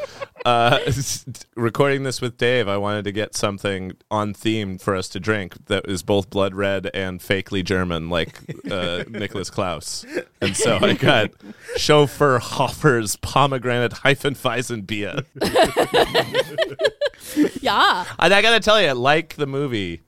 Uh, 0.45 0.79
recording 1.57 2.03
this 2.03 2.21
with 2.21 2.37
Dave, 2.37 2.69
I 2.69 2.77
wanted 2.77 3.05
to 3.05 3.13
get 3.13 3.35
something 3.35 3.93
on 4.11 4.35
theme 4.35 4.79
for 4.79 4.95
us 4.95 5.09
to 5.11 5.21
drink 5.21 5.67
that 5.67 5.89
is 5.89 6.03
both 6.03 6.31
blood 6.31 6.55
red 6.55 6.91
and 6.95 7.21
fakely 7.21 7.65
German, 7.65 8.11
like 8.11 8.41
uh, 8.71 9.05
Nicholas 9.09 9.51
Klaus. 9.51 10.05
And 10.41 10.57
so 10.57 10.79
I 10.81 10.95
got 10.95 11.31
Schöfferhofer's 11.77 13.17
pomegranate 13.17 13.93
Hefeweizen 13.93 14.87
beer. 14.87 15.23
yeah. 17.61 18.05
And 18.19 18.35
I 18.35 18.43
gotta 18.43 18.61
tell 18.61 18.81
you, 18.81 18.93
like 18.93 19.32
the 19.37 19.47
movie, 19.47 20.03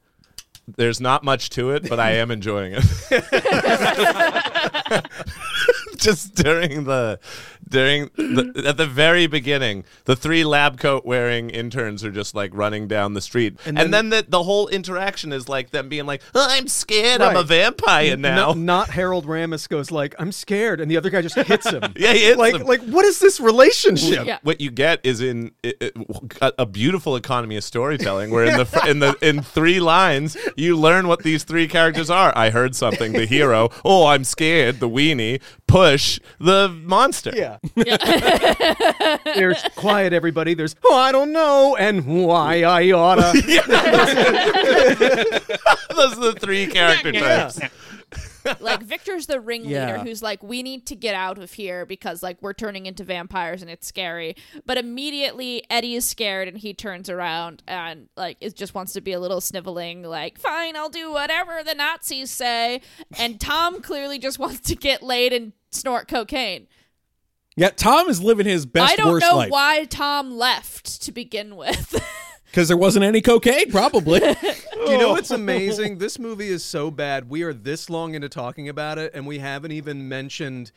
there's 0.66 1.00
not 1.00 1.24
much 1.24 1.50
to 1.50 1.70
it, 1.70 1.88
but 1.88 2.00
I 2.00 2.12
am 2.12 2.30
enjoying 2.30 2.74
it. 2.76 2.84
Just 5.96 6.34
during 6.34 6.84
the 6.84 7.18
during 7.74 8.10
the, 8.16 8.64
at 8.66 8.76
the 8.76 8.86
very 8.86 9.26
beginning, 9.26 9.84
the 10.04 10.16
three 10.16 10.44
lab 10.44 10.78
coat 10.78 11.04
wearing 11.04 11.50
interns 11.50 12.04
are 12.04 12.10
just 12.10 12.34
like 12.34 12.50
running 12.54 12.88
down 12.88 13.14
the 13.14 13.20
street, 13.20 13.58
and 13.66 13.78
And 13.78 13.92
then, 13.92 14.08
then- 14.10 14.24
the 14.24 14.30
the 14.38 14.42
whole 14.44 14.68
interaction 14.68 15.32
is 15.32 15.48
like 15.48 15.70
them 15.70 15.88
being 15.88 16.06
like, 16.06 16.22
"Oh, 16.34 16.46
"I'm 16.48 16.68
scared, 16.68 17.20
I'm 17.20 17.34
a 17.36 17.40
Right. 17.40 17.46
vampire 17.46 18.16
now." 18.16 18.52
No- 18.52 18.52
not 18.52 18.90
Harold 18.90 19.26
Ramis 19.26 19.68
goes 19.68 19.90
like, 19.90 20.14
"I'm 20.18 20.32
scared," 20.32 20.80
and 20.80 20.90
the 20.90 20.96
other 20.96 21.10
guy 21.10 21.20
just 21.22 21.34
hits 21.36 21.68
him. 21.68 21.82
Yeah, 21.96 22.12
he 22.12 22.24
hits 22.26 22.38
like, 22.38 22.54
him. 22.54 22.66
like 22.66 22.82
what 22.84 23.04
is 23.04 23.18
this 23.18 23.40
relationship? 23.40 24.26
What 24.42 24.60
you 24.60 24.70
get 24.70 25.00
is 25.04 25.20
in 25.20 25.50
it, 25.62 25.76
it- 25.80 25.96
a, 26.40 26.52
a 26.60 26.66
beautiful 26.66 27.16
economy 27.16 27.56
of 27.56 27.64
storytelling, 27.64 28.30
where 28.30 28.44
in 28.44 28.56
the 28.56 28.64
fr- 28.72 28.86
in 28.88 28.98
the 29.00 29.16
in 29.20 29.42
three 29.42 29.80
lines 29.80 30.36
you 30.56 30.76
learn 30.76 31.08
what 31.08 31.22
these 31.22 31.44
three 31.44 31.66
characters 31.68 32.08
are. 32.10 32.32
I 32.36 32.50
heard 32.50 32.74
something. 32.76 33.12
The 33.12 33.26
hero. 33.26 33.70
Oh, 33.84 34.06
I'm 34.06 34.24
scared. 34.24 34.80
The 34.80 34.88
weenie. 34.88 35.40
Push 35.74 36.20
the 36.38 36.68
monster. 36.68 37.32
Yeah. 37.34 37.58
There's 39.24 39.60
quiet, 39.74 40.12
everybody. 40.12 40.54
There's 40.54 40.76
oh, 40.84 40.94
I 40.94 41.10
don't 41.10 41.32
know, 41.32 41.74
and 41.76 42.24
why 42.24 42.62
I 42.62 42.92
oughta. 42.92 43.32
Those 45.96 46.12
are 46.16 46.32
the 46.32 46.36
three 46.38 46.68
character 46.68 47.10
Yeah. 47.10 47.48
types. 47.50 47.58
Like 48.60 48.82
Victor's 48.82 49.26
the 49.26 49.40
ringleader 49.40 49.74
Yeah. 49.74 50.02
who's 50.02 50.22
like, 50.22 50.42
we 50.42 50.62
need 50.62 50.86
to 50.86 50.94
get 50.96 51.14
out 51.14 51.38
of 51.38 51.52
here 51.52 51.86
because 51.86 52.22
like 52.22 52.36
we're 52.40 52.52
turning 52.52 52.86
into 52.86 53.04
vampires 53.04 53.62
and 53.62 53.70
it's 53.70 53.86
scary. 53.86 54.36
But 54.66 54.78
immediately 54.78 55.64
Eddie 55.70 55.94
is 55.94 56.04
scared 56.04 56.48
and 56.48 56.58
he 56.58 56.74
turns 56.74 57.08
around 57.08 57.62
and 57.66 58.08
like 58.16 58.36
it 58.40 58.54
just 58.56 58.74
wants 58.74 58.92
to 58.94 59.00
be 59.00 59.12
a 59.12 59.20
little 59.20 59.40
sniveling, 59.40 60.02
like, 60.02 60.38
fine, 60.38 60.76
I'll 60.76 60.88
do 60.88 61.12
whatever 61.12 61.62
the 61.64 61.74
Nazis 61.74 62.30
say. 62.30 62.80
And 63.18 63.40
Tom 63.40 63.80
clearly 63.80 64.18
just 64.18 64.38
wants 64.38 64.60
to 64.68 64.76
get 64.76 65.02
laid 65.02 65.32
and 65.32 65.52
snort 65.70 66.08
cocaine. 66.08 66.66
Yeah, 67.56 67.70
Tom 67.70 68.08
is 68.08 68.20
living 68.20 68.46
his 68.46 68.66
best 68.66 68.92
I 68.92 68.96
don't 68.96 69.12
worst 69.12 69.26
know 69.26 69.36
life 69.36 69.50
why 69.50 69.84
Tom 69.84 70.36
left 70.36 71.02
to 71.02 71.12
begin 71.12 71.54
with. 71.54 71.94
because 72.46 72.68
there 72.68 72.76
wasn't 72.76 73.04
any 73.04 73.20
cocaine. 73.20 73.70
Probably. 73.70 74.20
Do 74.86 74.92
you 74.92 74.98
know 74.98 75.10
what's 75.10 75.30
amazing? 75.30 75.98
This 76.04 76.18
movie 76.18 76.48
is 76.48 76.64
so 76.64 76.90
bad. 76.90 77.28
We 77.30 77.42
are 77.42 77.52
this 77.54 77.88
long 77.88 78.14
into 78.14 78.28
talking 78.28 78.68
about 78.68 78.98
it, 78.98 79.12
and 79.14 79.26
we 79.26 79.38
haven't 79.38 79.72
even 79.72 80.08
mentioned 80.08 80.70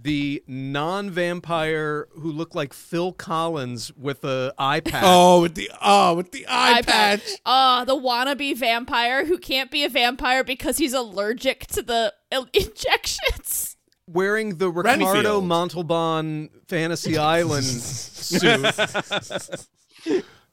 the 0.00 0.42
non-vampire 0.48 2.08
who 2.18 2.32
looked 2.32 2.54
like 2.56 2.72
Phil 2.72 3.12
Collins 3.12 3.92
with 3.96 4.24
a 4.24 4.52
eye 4.58 4.80
patch. 4.80 5.04
Oh, 5.06 5.42
with 5.42 5.54
the 5.54 5.70
oh, 5.80 6.14
with 6.14 6.32
the 6.32 6.44
eye, 6.48 6.82
patch. 6.82 7.22
Uh, 7.46 7.84
the 7.84 7.94
wannabe 7.94 8.56
vampire 8.56 9.24
who 9.24 9.38
can't 9.38 9.70
be 9.70 9.84
a 9.84 9.88
vampire 9.88 10.42
because 10.42 10.78
he's 10.78 10.92
allergic 10.94 11.66
to 11.68 11.82
the 11.82 12.12
il- 12.32 12.48
injections. 12.52 13.76
wearing 14.08 14.58
the 14.58 14.68
Ricardo 14.70 15.06
Renfield. 15.12 15.44
Montalban 15.44 16.50
Fantasy 16.68 17.16
Island 17.16 17.64
suit. 17.64 18.64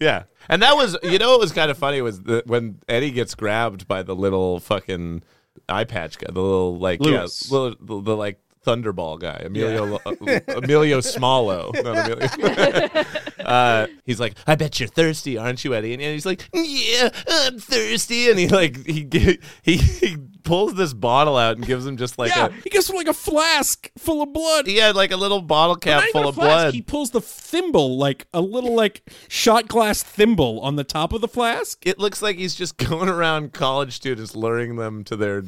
Yeah, 0.02 0.24
and 0.50 0.64
that 0.64 0.76
was 0.76 0.98
you 1.04 1.20
know 1.20 1.32
what 1.32 1.40
was 1.40 1.52
kind 1.52 1.70
of 1.70 1.78
funny 1.78 2.02
was 2.02 2.24
the, 2.24 2.42
when 2.48 2.80
Eddie 2.90 3.12
gets 3.12 3.36
grabbed 3.36 3.88
by 3.88 4.02
the 4.02 4.16
little 4.16 4.60
fucking 4.60 5.22
eye 5.70 5.84
patch 5.84 6.18
guy, 6.18 6.32
the 6.32 6.42
little 6.42 6.80
like 6.80 7.00
Lewis. 7.00 7.48
yeah, 7.48 7.58
little, 7.58 7.78
the, 7.80 8.02
the 8.02 8.18
like 8.18 8.40
thunderball 8.66 9.20
guy, 9.20 9.44
Emilio 9.46 10.00
uh, 10.04 10.14
Emilio 10.58 11.02
Smallo. 11.02 11.72
Not 11.84 12.10
Emilio. 12.10 13.06
uh, 13.46 13.88
he's 14.04 14.20
like, 14.20 14.36
I 14.48 14.56
bet 14.56 14.80
you're 14.80 14.90
thirsty, 14.90 15.38
aren't 15.38 15.64
you, 15.64 15.76
Eddie? 15.76 15.94
And, 15.94 16.02
and 16.02 16.14
he's 16.14 16.26
like, 16.26 16.50
Yeah, 16.52 17.10
I'm 17.28 17.60
thirsty, 17.60 18.30
and 18.30 18.40
he 18.40 18.48
like 18.48 18.84
he 18.86 19.08
he 19.62 19.78
he 19.78 20.18
pulls 20.44 20.76
this 20.76 20.94
bottle 20.94 21.38
out 21.38 21.58
and 21.58 21.66
gives 21.66 21.86
him 21.86 21.98
just 21.98 22.18
like 22.18 22.36
yeah, 22.36 22.48
a 22.48 22.52
he 22.52 22.70
gets 22.70 22.90
like 22.90 23.08
a 23.08 23.14
flask 23.14 23.90
full 23.98 24.22
of 24.22 24.34
blood. 24.34 24.68
he 24.68 24.78
had 24.78 24.96
like 24.96 25.12
a 25.12 25.18
little 25.18 25.42
bottle 25.42 25.76
cap 25.76 26.04
full 26.12 26.28
of 26.28 26.36
flask, 26.36 26.48
blood. 26.48 26.74
He 26.74 26.82
pulls 26.82 27.12
the 27.12 27.22
thimble, 27.22 27.98
like 27.98 28.28
a 28.34 28.42
little 28.42 28.76
like 28.76 29.04
shot 29.28 29.68
glass 29.68 30.04
thimble 30.04 30.60
on 30.62 30.76
the 30.76 30.84
top 30.84 31.14
of 31.14 31.22
the 31.22 31.28
flask. 31.28 31.86
it 31.86 32.00
looks 32.00 32.22
like 32.22 32.38
he's 32.38 32.56
just 32.56 32.78
going 32.90 33.10
around 33.10 33.54
college 33.54 33.94
students 33.94 34.36
luring 34.36 34.76
them 34.76 35.04
to 35.06 35.16
their 35.16 35.44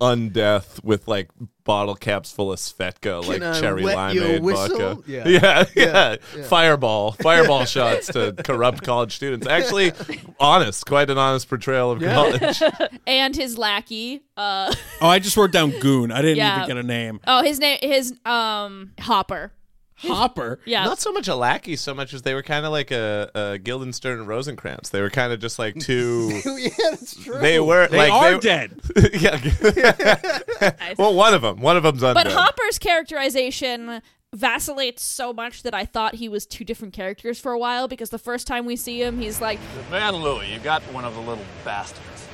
undeath 0.00 0.82
with 0.84 1.08
like 1.08 1.28
bottle 1.64 1.94
caps 1.94 2.32
full 2.32 2.50
of 2.52 2.58
Svedka, 2.58 3.26
like 3.26 3.42
I 3.42 3.60
cherry 3.60 3.82
wet 3.84 4.14
your 4.14 4.24
limeade 4.24 4.40
whistle? 4.40 4.78
vodka. 4.78 5.02
Yeah. 5.06 5.28
Yeah, 5.28 5.40
yeah, 5.40 5.64
Yeah, 5.84 6.16
yeah. 6.36 6.42
Fireball, 6.44 7.12
fireball 7.12 7.64
shots 7.64 8.06
to 8.08 8.32
corrupt 8.44 8.82
college 8.82 9.14
students. 9.16 9.46
Actually, 9.46 9.92
honest, 10.40 10.86
quite 10.86 11.10
an 11.10 11.18
honest 11.18 11.48
portrayal 11.48 11.90
of 11.92 12.00
college. 12.00 12.62
and 13.06 13.34
his 13.36 13.58
lackey. 13.58 14.22
Uh, 14.36 14.72
Oh, 15.00 15.08
I 15.08 15.18
just 15.18 15.36
wrote 15.36 15.52
down 15.52 15.70
Goon. 15.80 16.10
I 16.12 16.22
didn't 16.22 16.36
Yeah. 16.38 16.56
even 16.64 16.68
get 16.68 16.76
a 16.76 16.82
name. 16.86 17.20
oh, 17.26 17.42
his 17.42 17.58
name, 17.58 17.78
his 17.82 18.14
um, 18.24 18.92
Hopper. 19.00 19.52
Hopper. 20.00 20.60
Yeah, 20.64 20.84
Not 20.84 21.00
so 21.00 21.12
much 21.12 21.26
a 21.28 21.34
lackey, 21.34 21.74
so 21.76 21.92
much 21.94 22.14
as 22.14 22.22
they 22.22 22.34
were 22.34 22.42
kind 22.42 22.64
of 22.64 22.72
like 22.72 22.90
a, 22.90 23.30
a 23.34 23.58
Guildenstern 23.58 24.20
and 24.20 24.28
Rosencrantz. 24.28 24.90
They 24.90 25.00
were 25.00 25.10
kind 25.10 25.32
of 25.32 25.40
just 25.40 25.58
like 25.58 25.74
two. 25.80 26.40
yeah, 26.44 26.68
that's 26.90 27.22
true. 27.22 27.38
They 27.38 27.58
were 27.60 27.88
They 27.88 27.96
like 27.96 28.12
are 28.12 28.32
they, 28.34 28.38
dead. 28.38 28.80
yeah. 29.20 30.92
well, 30.98 31.14
one 31.14 31.34
of 31.34 31.42
them. 31.42 31.60
One 31.60 31.76
of 31.76 31.82
them's 31.82 32.02
undead. 32.02 32.14
but 32.14 32.26
Hopper's 32.28 32.78
characterization 32.78 34.02
vacillates 34.34 35.02
so 35.02 35.32
much 35.32 35.62
that 35.62 35.72
I 35.74 35.84
thought 35.86 36.16
he 36.16 36.28
was 36.28 36.44
two 36.46 36.64
different 36.64 36.92
characters 36.94 37.40
for 37.40 37.52
a 37.52 37.58
while 37.58 37.88
because 37.88 38.10
the 38.10 38.18
first 38.18 38.46
time 38.46 38.66
we 38.66 38.76
see 38.76 39.02
him, 39.02 39.18
he's 39.18 39.40
like, 39.40 39.58
Man, 39.90 40.14
Louis, 40.16 40.52
you 40.52 40.58
got 40.60 40.82
one 40.92 41.04
of 41.04 41.14
the 41.14 41.20
little 41.20 41.44
bastards. 41.64 42.28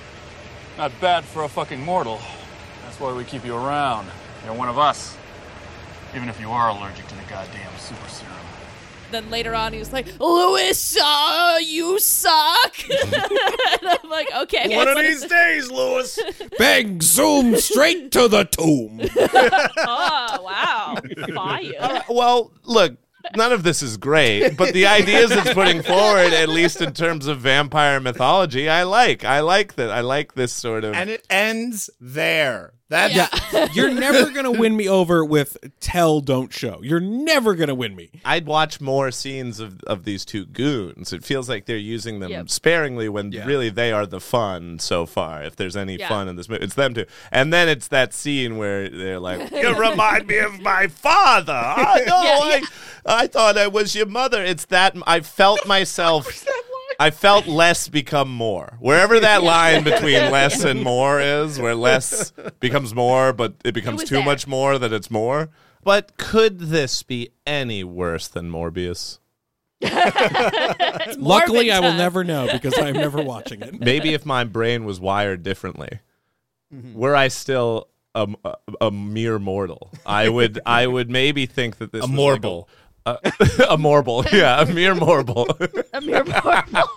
Not 0.77 0.92
bad 1.00 1.24
for 1.24 1.44
a 1.44 1.48
fucking 1.48 1.81
mortal. 1.81 2.20
That's 2.85 2.98
why 2.98 3.12
we 3.12 3.24
keep 3.24 3.44
you 3.44 3.55
around. 3.55 4.09
You're 4.44 4.55
one 4.55 4.68
of 4.68 4.77
us. 4.79 5.16
Even 6.14 6.29
if 6.29 6.40
you 6.40 6.50
are 6.50 6.68
allergic 6.68 7.07
to 7.09 7.14
the 7.16 7.22
goddamn 7.22 7.70
super 7.79 8.09
serum. 8.09 8.33
then 9.11 9.31
later 9.31 9.53
on 9.55 9.72
he 9.72 9.81
was 9.81 9.92
like, 9.92 10.07
Louis, 10.20 10.96
uh, 11.03 11.59
you 11.61 11.98
suck. 11.98 12.88
and 13.03 13.83
I'm 13.83 14.09
like, 14.09 14.29
okay. 14.42 14.77
One 14.77 14.87
of 14.87 14.96
these 14.98 15.24
days, 15.24 15.70
Lewis. 15.70 16.18
Bang! 16.59 17.00
Zoom 17.00 17.57
straight 17.57 18.12
to 18.12 18.29
the 18.29 18.44
tomb. 18.44 19.00
oh, 19.16 20.38
wow. 20.42 20.96
Fire. 21.35 21.72
Uh, 21.81 22.03
well, 22.09 22.53
look, 22.62 22.96
none 23.37 23.53
of 23.53 23.64
this 23.64 23.83
is 23.83 23.96
great, 23.96 24.57
but 24.57 24.72
the 24.72 24.87
ideas 24.87 25.33
it's 25.33 25.53
putting 25.53 25.83
forward, 25.83 26.33
at 26.33 26.48
least 26.48 26.81
in 26.81 26.92
terms 26.92 27.27
of 27.27 27.40
vampire 27.40 27.98
mythology, 27.98 28.68
I 28.68 28.85
like. 28.85 29.24
I 29.24 29.40
like 29.40 29.74
that. 29.74 29.90
I 29.90 30.00
like 30.00 30.35
this 30.35 30.53
sort 30.53 30.85
of. 30.85 30.94
And 30.94 31.11
it 31.11 31.27
ends 31.29 31.90
there. 32.00 32.74
That's 32.90 33.14
Yeah, 33.14 33.68
you're 33.73 33.92
never 33.94 34.31
gonna 34.31 34.51
win 34.53 34.77
me 34.77 34.88
over 34.88 35.25
with 35.25 35.57
tell, 35.81 36.20
don't 36.20 36.53
show. 36.53 36.81
You're 36.83 37.01
never 37.01 37.55
gonna 37.55 37.75
win 37.75 37.97
me. 37.97 38.11
I'd 38.27 38.44
watch 38.47 38.79
more 38.81 39.11
scenes 39.11 39.59
of, 39.59 39.81
of 39.85 40.05
these 40.05 40.25
two 40.27 40.44
goons. 40.44 41.12
It 41.12 41.25
feels 41.25 41.49
like 41.49 41.64
they're 41.64 41.77
using 41.79 42.20
them 42.20 42.31
Yep. 42.31 42.51
sparingly 42.51 43.09
when 43.09 43.33
Yeah. 43.33 43.47
really 43.47 43.70
they 43.70 43.90
are 43.90 44.05
the 44.05 44.20
fun 44.20 44.79
so 44.79 45.07
far. 45.07 45.42
If 45.42 45.57
there's 45.57 45.77
any 45.77 45.97
Yeah. 45.97 46.09
fun 46.11 46.29
in 46.29 46.37
this 46.37 46.47
movie, 46.49 46.62
it's 46.62 46.75
them 46.75 46.92
two. 46.92 47.07
And 47.33 47.53
then 47.55 47.68
it's 47.70 47.88
that 47.88 48.12
scene 48.12 48.59
where 48.59 48.88
they're 48.90 49.18
like, 49.20 49.51
"You 49.53 49.75
remind 49.75 50.27
me 50.27 50.37
of 50.38 50.61
my 50.61 50.87
father." 50.88 51.53
I 51.55 52.01
know. 52.07 52.23
Yeah, 52.23 52.61
I, 53.07 53.23
I 53.23 53.27
thought 53.29 53.57
I 53.57 53.66
was 53.66 53.94
your 53.94 54.07
mother. 54.07 54.44
It's 54.44 54.66
that 54.66 54.94
I 55.07 55.20
felt 55.20 55.66
myself. 55.66 56.44
I 57.00 57.11
felt 57.11 57.46
less 57.46 57.88
become 57.88 58.30
more. 58.33 58.76
Wherever 58.80 59.18
that 59.20 59.42
line 59.42 59.85
between 59.85 60.30
less 60.30 60.64
and 60.64 60.83
more 60.83 61.20
is, 61.20 61.59
where 61.59 61.74
less 61.74 62.33
becomes 62.61 62.94
more, 62.94 63.33
but 63.33 63.54
it 63.64 63.72
becomes 63.74 64.02
was 64.02 64.09
too 64.09 64.16
there. 64.16 64.24
much 64.24 64.46
more 64.46 64.78
that 64.78 64.92
it's 64.92 65.11
more. 65.11 65.50
But 65.83 66.16
could 66.16 66.59
this 66.61 67.02
be 67.02 67.30
any 67.46 67.85
worse 67.85 68.26
than 68.28 68.50
Morbius? 68.50 69.18
Luckily, 71.18 71.70
I 71.70 71.80
will 71.80 71.92
never 71.94 72.24
know 72.24 72.48
because 72.50 72.78
I'm 72.78 72.94
never 72.94 73.22
watching 73.22 73.61
it. 73.62 73.78
Maybe 73.85 74.14
if 74.14 74.24
my 74.24 74.44
brain 74.44 74.85
was 74.85 75.00
wired 75.00 75.42
differently, 75.42 76.00
Mm-hmm. 76.74 76.94
were 76.98 77.14
I 77.14 77.28
still 77.28 77.88
a, 78.16 78.26
a, 78.44 78.54
a 78.80 78.90
mere 78.90 79.38
mortal, 79.38 79.92
I 80.04 80.28
would 80.28 80.59
I 80.66 80.87
would 80.88 81.09
maybe 81.09 81.46
think 81.46 81.76
that 81.78 81.92
this 81.92 82.02
A 82.02 82.07
was 82.09 82.11
morble. 82.11 82.57
like 82.59 82.66
a, 82.66 82.84
a, 83.06 83.18
a 83.70 83.78
morble, 83.78 84.24
yeah, 84.32 84.60
a 84.62 84.66
mere 84.66 84.94
morble. 84.94 85.46
A 85.92 86.00
mere 86.00 86.24
mortal. 86.24 86.88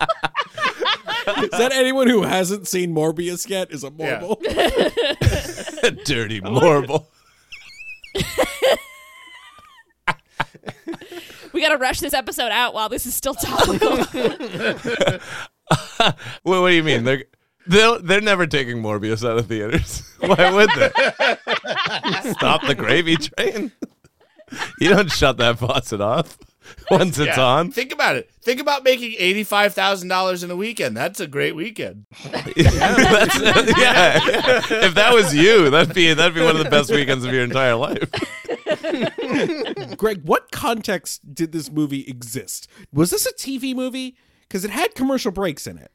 Is 1.43 1.49
that 1.51 1.71
anyone 1.73 2.07
who 2.07 2.23
hasn't 2.23 2.67
seen 2.67 2.93
Morbius 2.95 3.47
yet? 3.49 3.71
Is 3.71 3.83
a 3.83 3.91
Yeah. 3.97 4.19
mortal? 4.21 4.41
dirty 6.05 6.39
morble. 6.41 7.09
we 11.53 11.61
gotta 11.61 11.77
rush 11.77 11.99
this 11.99 12.13
episode 12.13 12.51
out 12.51 12.73
while 12.73 12.89
this 12.89 13.05
is 13.05 13.13
still 13.13 13.33
topical. 13.35 13.97
What, 16.43 16.61
what 16.61 16.69
do 16.69 16.75
you 16.75 16.83
mean? 16.83 17.03
They're 17.03 17.25
they're 17.67 17.99
they're 17.99 18.21
never 18.21 18.47
taking 18.47 18.77
Morbius 18.81 19.27
out 19.29 19.37
of 19.37 19.47
theaters. 19.47 20.09
Why 20.19 20.51
would 20.51 20.69
they? 20.75 20.89
Stop 22.31 22.65
the 22.65 22.75
gravy 22.75 23.17
train. 23.17 23.71
You 24.79 24.89
don't 24.89 25.11
shut 25.11 25.37
that 25.37 25.59
faucet 25.59 25.99
off 26.01 26.37
once 26.91 27.17
it's 27.19 27.35
Yeah. 27.37 27.43
on. 27.43 27.71
Think 27.71 27.91
about 27.91 28.15
it. 28.15 28.29
Think 28.41 28.59
about 28.61 28.83
making 28.83 29.15
eighty-five 29.17 29.73
thousand 29.73 30.07
dollars 30.09 30.43
in 30.43 30.51
a 30.51 30.55
weekend. 30.55 30.95
That's 30.95 31.19
a 31.19 31.27
great 31.27 31.55
weekend. 31.55 32.05
That's- 32.31 33.77
yeah, 33.77 34.19
yeah. 34.25 34.61
If 34.85 34.93
that 34.95 35.13
was 35.13 35.33
you, 35.35 35.69
that'd 35.69 35.93
be 35.93 36.13
that'd 36.13 36.33
be 36.35 36.41
one 36.41 36.55
of 36.55 36.63
the 36.63 36.69
best 36.69 36.89
weekends 36.91 37.25
of 37.25 37.33
your 37.33 37.43
entire 37.43 37.75
life. 37.75 38.09
Greg, 39.97 40.21
what 40.23 40.51
context 40.51 41.33
did 41.33 41.51
this 41.51 41.71
movie 41.71 42.05
exist? 42.07 42.67
Was 42.93 43.09
this 43.09 43.25
a 43.25 43.33
TV 43.33 43.75
movie? 43.75 44.15
Because 44.41 44.63
it 44.63 44.71
had 44.71 44.95
commercial 44.95 45.31
breaks 45.31 45.67
in 45.67 45.77
it. 45.77 45.91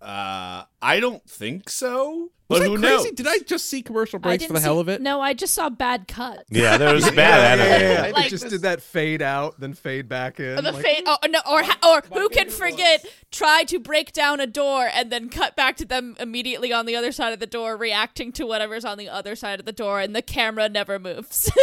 Uh, 0.00 0.62
I 0.80 1.00
don't 1.00 1.28
think 1.28 1.68
so. 1.68 2.30
Was 2.48 2.60
But 2.60 2.64
that 2.64 2.70
who 2.70 2.78
crazy? 2.78 2.94
knows? 2.96 3.10
Did 3.10 3.26
I 3.28 3.38
just 3.40 3.66
see 3.68 3.82
commercial 3.82 4.18
breaks 4.18 4.42
for 4.44 4.48
didn't 4.48 4.54
the 4.54 4.60
hell 4.62 4.80
of 4.80 4.88
it? 4.88 5.02
No, 5.02 5.20
I 5.20 5.34
just 5.34 5.52
saw 5.52 5.68
bad 5.68 6.08
cuts. 6.08 6.44
Yeah, 6.50 6.78
there 6.78 6.94
was 6.94 7.04
bad 7.10 7.16
yeah, 7.16 7.62
animation. 7.64 7.80
yeah, 7.82 8.06
yeah. 8.06 8.12
Like- 8.12 8.24
they 8.24 8.28
just 8.30 8.48
did 8.48 8.62
that 8.62 8.80
fade 8.80 9.20
out, 9.20 9.60
then 9.60 9.74
fade 9.74 10.08
back 10.08 10.40
in. 10.40 10.56
The 10.56 10.72
like- 10.72 10.82
fa- 10.84 11.02
oh, 11.06 11.16
no, 11.28 11.40
or 11.50 11.62
ha- 11.62 11.78
or 11.86 12.02
who 12.18 12.28
can 12.30 12.48
forget? 12.48 13.04
Try 13.30 13.64
to 13.64 13.78
break 13.78 14.12
down 14.12 14.40
a 14.40 14.46
door 14.46 14.88
and 14.94 15.12
then 15.12 15.28
cut 15.28 15.56
back 15.56 15.76
to 15.76 15.84
them 15.84 16.16
immediately 16.18 16.72
on 16.72 16.86
the 16.86 16.96
other 16.96 17.12
side 17.12 17.34
of 17.34 17.38
the 17.40 17.46
door, 17.46 17.76
reacting 17.76 18.32
to 18.32 18.46
whatever's 18.46 18.84
on 18.86 18.96
the 18.96 19.10
other 19.10 19.36
side 19.36 19.60
of 19.60 19.66
the 19.66 19.72
door, 19.72 20.00
and 20.00 20.16
the 20.16 20.22
camera 20.22 20.70
never 20.70 20.98
moves. 20.98 21.50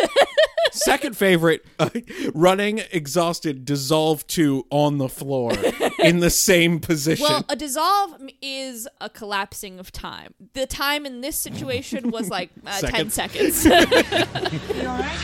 Second 0.72 1.16
favorite, 1.16 1.66
uh, 1.80 1.90
running 2.34 2.82
exhausted, 2.92 3.66
dissolve 3.66 4.26
to 4.28 4.66
on 4.70 4.98
the 4.98 5.08
floor 5.10 5.54
in 6.00 6.20
the 6.20 6.30
same 6.30 6.80
position. 6.80 7.24
well, 7.24 7.46
a 7.50 7.56
dissolve 7.56 8.16
is 8.42 8.88
a 9.00 9.10
collapsing 9.10 9.80
of 9.80 9.92
time. 9.92 10.34
The 10.54 10.66
time 10.66 11.06
in 11.06 11.22
this 11.22 11.38
situation 11.38 12.10
was 12.12 12.30
like 12.30 12.50
uh, 12.66 12.82
ten 12.82 13.10
Seconds. 13.10 13.56
seconds. 13.56 13.66
You 14.76 14.88
alright? 14.88 15.18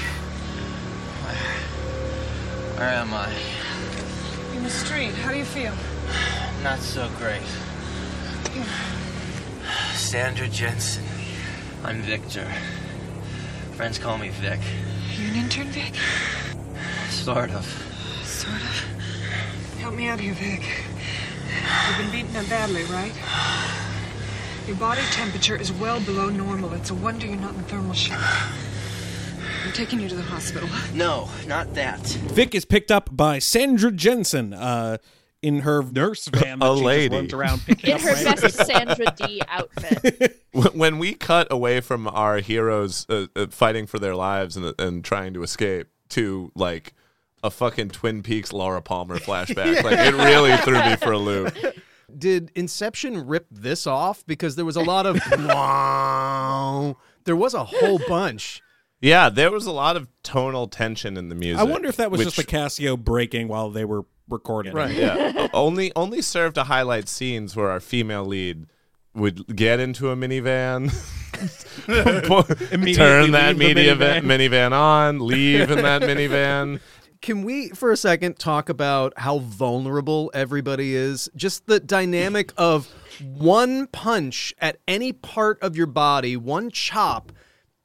Where 2.78 2.90
am 2.90 3.14
I? 3.14 3.32
In 4.56 4.64
the 4.64 4.70
street. 4.70 5.12
How 5.14 5.32
do 5.32 5.38
you 5.38 5.46
feel? 5.46 5.74
Not 6.64 6.80
so 6.80 7.10
great. 7.18 7.42
Sandra 9.96 10.48
Jensen. 10.48 11.04
I'm 11.84 12.02
Victor. 12.02 12.48
Friends 13.74 13.98
call 14.00 14.18
me 14.18 14.30
Vic. 14.30 14.60
You 15.22 15.28
an 15.28 15.36
intern, 15.36 15.68
Vic? 15.68 15.94
Sort 17.12 17.52
of. 17.52 17.64
Sort 18.24 18.56
of. 18.56 18.86
Help 19.78 19.94
me 19.94 20.08
out 20.08 20.20
here, 20.20 20.34
Vic. 20.34 20.64
You've 21.88 21.98
been 22.00 22.12
beaten 22.12 22.36
up 22.36 22.50
badly, 22.50 22.86
right? 22.86 23.14
Your 24.66 24.78
body 24.78 25.02
temperature 25.12 25.56
is 25.56 25.72
well 25.74 26.00
below 26.00 26.30
normal. 26.30 26.74
It's 26.74 26.90
a 26.90 26.96
wonder 26.96 27.28
you're 27.28 27.36
not 27.36 27.54
in 27.54 27.62
thermal 27.66 27.94
shock. 27.94 28.20
I'm 29.64 29.72
taking 29.74 30.00
you 30.00 30.10
to 30.10 30.16
the 30.16 30.24
hospital. 30.24 30.68
No, 30.96 31.30
not 31.46 31.76
that. 31.76 32.00
Vic 32.00 32.56
is 32.56 32.66
picked 32.66 32.90
up 32.90 33.16
by 33.16 33.38
Sandra 33.38 33.92
Jensen 33.92 34.56
uh, 34.56 34.98
in 35.42 35.60
her 35.62 35.82
nurse 35.84 36.28
van 36.34 36.60
that 36.60 36.72
A 36.72 36.78
she 36.78 36.84
lady. 36.84 37.10
just 37.10 37.20
runs 37.22 37.34
around 37.34 37.62
picking 37.66 37.90
in 37.90 37.96
up. 37.96 38.02
her 38.02 38.14
right? 38.14 38.42
best 38.42 38.56
Sandra 38.66 39.06
Dee 39.18 39.42
outfit. 39.48 40.38
When- 40.54 40.78
when 40.78 41.00
we 41.00 41.14
cut 41.14 41.48
away 41.50 41.80
from 41.80 42.08
our 42.08 42.40
heroes 42.40 43.06
uh, 43.10 43.28
uh, 43.38 43.48
fighting 43.50 43.88
for 43.88 44.00
their 44.00 44.16
lives 44.16 44.58
and, 44.58 44.74
and 44.80 45.04
trying 45.04 45.34
to 45.36 45.44
escape 45.44 45.88
to 46.10 46.52
like 46.56 46.94
a 47.42 47.50
fucking 47.50 47.90
Twin 47.90 48.22
Peaks 48.22 48.52
Laura 48.52 48.82
Palmer 48.82 49.18
flashback, 49.18 49.82
like 49.84 49.98
it 49.98 50.14
really 50.14 50.56
threw 50.58 50.78
me 50.84 50.96
for 50.98 51.14
a 51.14 51.18
loop. 51.18 51.56
Did 52.16 52.52
Inception 52.56 53.26
rip 53.26 53.48
this 53.50 53.88
off? 53.88 54.26
Because 54.28 54.58
there 54.58 54.66
was 54.66 54.76
a 54.76 54.82
lot 54.82 55.06
of 55.06 55.18
wow. 55.38 56.98
There 57.24 57.36
was 57.36 57.54
a 57.54 57.64
whole 57.64 58.00
bunch. 58.08 58.62
Yeah, 59.00 59.30
there 59.30 59.50
was 59.52 59.66
a 59.66 59.72
lot 59.72 59.96
of 59.96 60.08
tonal 60.22 60.68
tension 60.68 61.18
in 61.18 61.30
the 61.30 61.36
music. 61.36 61.60
I 61.60 61.64
wonder 61.64 61.88
if 61.88 61.96
that 61.98 62.12
was 62.12 62.20
which- 62.20 62.36
just 62.36 62.38
the 62.38 62.44
Casio 62.44 63.02
breaking 63.02 63.48
while 63.48 63.70
they 63.70 63.86
were 63.86 64.04
recording. 64.32 64.74
Right. 64.74 64.96
yeah, 64.96 65.48
only 65.54 65.92
only 65.96 66.22
served 66.22 66.56
to 66.56 66.64
highlight 66.64 67.08
scenes 67.08 67.56
where 67.56 67.70
our 67.70 67.80
female 67.80 68.26
lead 68.26 68.66
would 69.14 69.56
get 69.56 69.80
into 69.80 70.10
a 70.10 70.16
minivan, 70.16 70.90
turn 72.96 73.32
that 73.32 73.58
media 73.58 73.96
minivan. 73.96 73.98
va- 73.98 74.28
minivan 74.28 74.72
on, 74.72 75.20
leave 75.20 75.70
in 75.70 75.82
that 75.82 76.02
minivan. 76.02 76.80
Can 77.22 77.44
we, 77.44 77.70
for 77.70 77.92
a 77.92 77.98
second, 77.98 78.40
talk 78.40 78.68
about 78.70 79.14
how 79.18 79.40
vulnerable 79.40 80.32
everybody 80.34 80.96
is? 80.96 81.30
Just 81.36 81.68
the 81.68 81.80
dynamic 81.80 82.52
of 82.58 82.92
one 83.22 83.86
punch 83.88 84.56
at 84.58 84.78
any 84.88 85.14
part 85.14 85.62
of 85.62 85.76
your 85.76 85.86
body, 85.86 86.36
one 86.36 86.72
chop. 86.72 87.32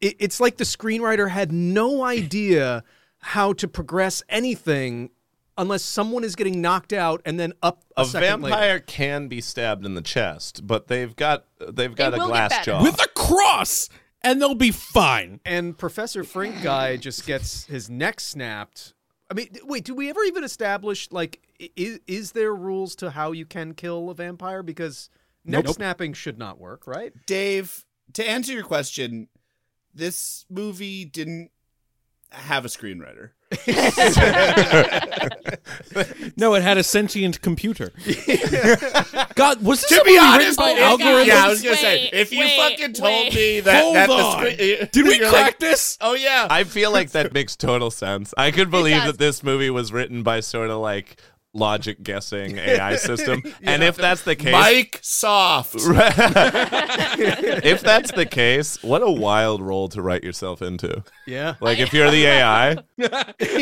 It, 0.01 0.17
it's 0.19 0.41
like 0.41 0.57
the 0.57 0.65
screenwriter 0.65 1.29
had 1.29 1.53
no 1.53 2.03
idea 2.03 2.83
how 3.19 3.53
to 3.55 3.69
progress 3.69 4.23
anything 4.31 5.11
unless 5.59 5.83
someone 5.83 6.25
is 6.25 6.37
getting 6.37 6.61
knocked 6.61 6.92
out 6.92 7.23
and 7.25 7.38
then 7.40 7.53
up 7.62 7.83
a, 7.97 8.03
A 8.03 8.05
second 8.07 8.42
later. 8.42 8.55
vampire 8.57 8.81
can 8.81 9.29
be 9.29 9.40
stabbed 9.40 9.85
in 9.87 9.95
the 9.95 10.03
chest, 10.03 10.66
but 10.66 10.88
they've 10.88 11.14
got 11.16 11.45
they've 11.73 11.95
got 11.95 12.14
a 12.14 12.19
glass 12.19 12.51
better. 12.51 12.64
jaw. 12.73 12.83
With 12.83 13.03
a 13.03 13.09
cross, 13.09 13.88
and 14.23 14.40
they'll 14.40 14.55
be 14.55 14.71
fine. 14.73 15.40
And 15.45 15.77
Professor 15.77 16.25
Frink 16.25 16.62
guy 16.62 16.97
just 16.97 17.27
gets 17.27 17.64
his 17.66 17.88
neck 17.90 18.21
snapped. 18.21 18.95
I 19.31 19.35
mean, 19.35 19.49
wait, 19.64 19.85
do 19.85 19.95
we 19.95 20.09
ever 20.11 20.23
even 20.25 20.45
establish 20.45 21.11
like 21.11 21.40
is, 21.75 22.01
is 22.07 22.33
there 22.33 22.55
rules 22.55 22.95
to 22.97 23.11
how 23.11 23.33
you 23.33 23.47
can 23.47 23.75
kill 23.75 24.11
a 24.11 24.14
vampire? 24.14 24.62
Because 24.62 25.09
neck 25.45 25.64
Nope. 25.64 25.75
snapping 25.75 26.12
should 26.12 26.38
not 26.38 26.61
work, 26.61 26.87
right? 26.87 27.12
Dave, 27.27 27.85
to 28.12 28.29
answer 28.29 28.53
your 28.53 28.62
question, 28.62 29.29
this 29.95 30.45
movie 30.51 31.05
didn't 31.05 31.51
have 32.31 32.64
a 32.64 32.69
screenwriter. 32.69 33.31
No, 36.37 36.55
it 36.55 36.63
had 36.63 36.77
a 36.79 36.83
sentient 36.83 37.41
computer. 37.41 37.93
God, 39.35 39.63
was 39.63 39.81
this 39.83 39.89
To 39.91 40.01
a 40.01 40.05
be 40.05 40.11
movie 40.11 40.19
honest, 40.19 40.59
written 40.59 40.77
by 40.77 40.81
oh, 40.83 40.97
algorithms? 40.99 41.27
yeah, 41.27 41.45
I 41.45 41.49
was 41.49 41.63
gonna 41.63 41.77
say 41.77 42.11
Wait, 42.13 42.21
if 42.21 42.33
you 42.33 42.41
wait, 42.41 42.57
fucking 42.59 42.93
told 42.93 43.05
wait. 43.11 43.35
me 43.35 43.61
that 43.61 43.83
Hold 43.83 43.97
that 43.97 44.11
on. 44.11 44.17
the 44.45 44.51
screen, 44.53 44.89
Did 44.93 45.07
we 45.07 45.19
you're 45.19 45.29
crack 45.31 45.45
like, 45.47 45.59
this? 45.59 45.97
Oh 46.01 46.15
yeah, 46.15 46.47
I 46.51 46.65
feel 46.65 46.91
like 46.93 47.11
that 47.13 47.33
makes 47.33 47.57
total 47.57 47.91
sense. 47.91 48.35
I 48.37 48.51
could 48.51 48.71
believe 48.71 49.03
that 49.05 49.19
this 49.19 49.43
movie 49.43 49.71
was 49.71 49.93
written 49.93 50.23
by 50.23 50.41
sort 50.41 50.71
of 50.71 50.81
like 50.81 51.17
logic 51.57 52.03
guessing 52.03 52.59
AI 52.59 52.97
system. 52.97 53.42
And 53.62 53.83
if 53.83 53.97
that's 53.97 54.23
the 54.23 54.37
case, 54.37 54.53
Mike 54.53 54.99
Soft. 55.03 55.77
if 55.77 57.81
that's 57.81 58.12
the 58.12 58.27
case, 58.27 58.83
what 58.83 59.03
a 59.03 59.11
wild 59.11 59.61
role 59.61 59.88
to 59.88 60.03
write 60.03 60.25
yourself 60.25 60.62
into. 60.62 61.03
Yeah. 61.27 61.55
Like 61.61 61.79
if 61.79 61.92
you're 61.92 62.11
the 62.11 62.27
AI, 62.27 62.77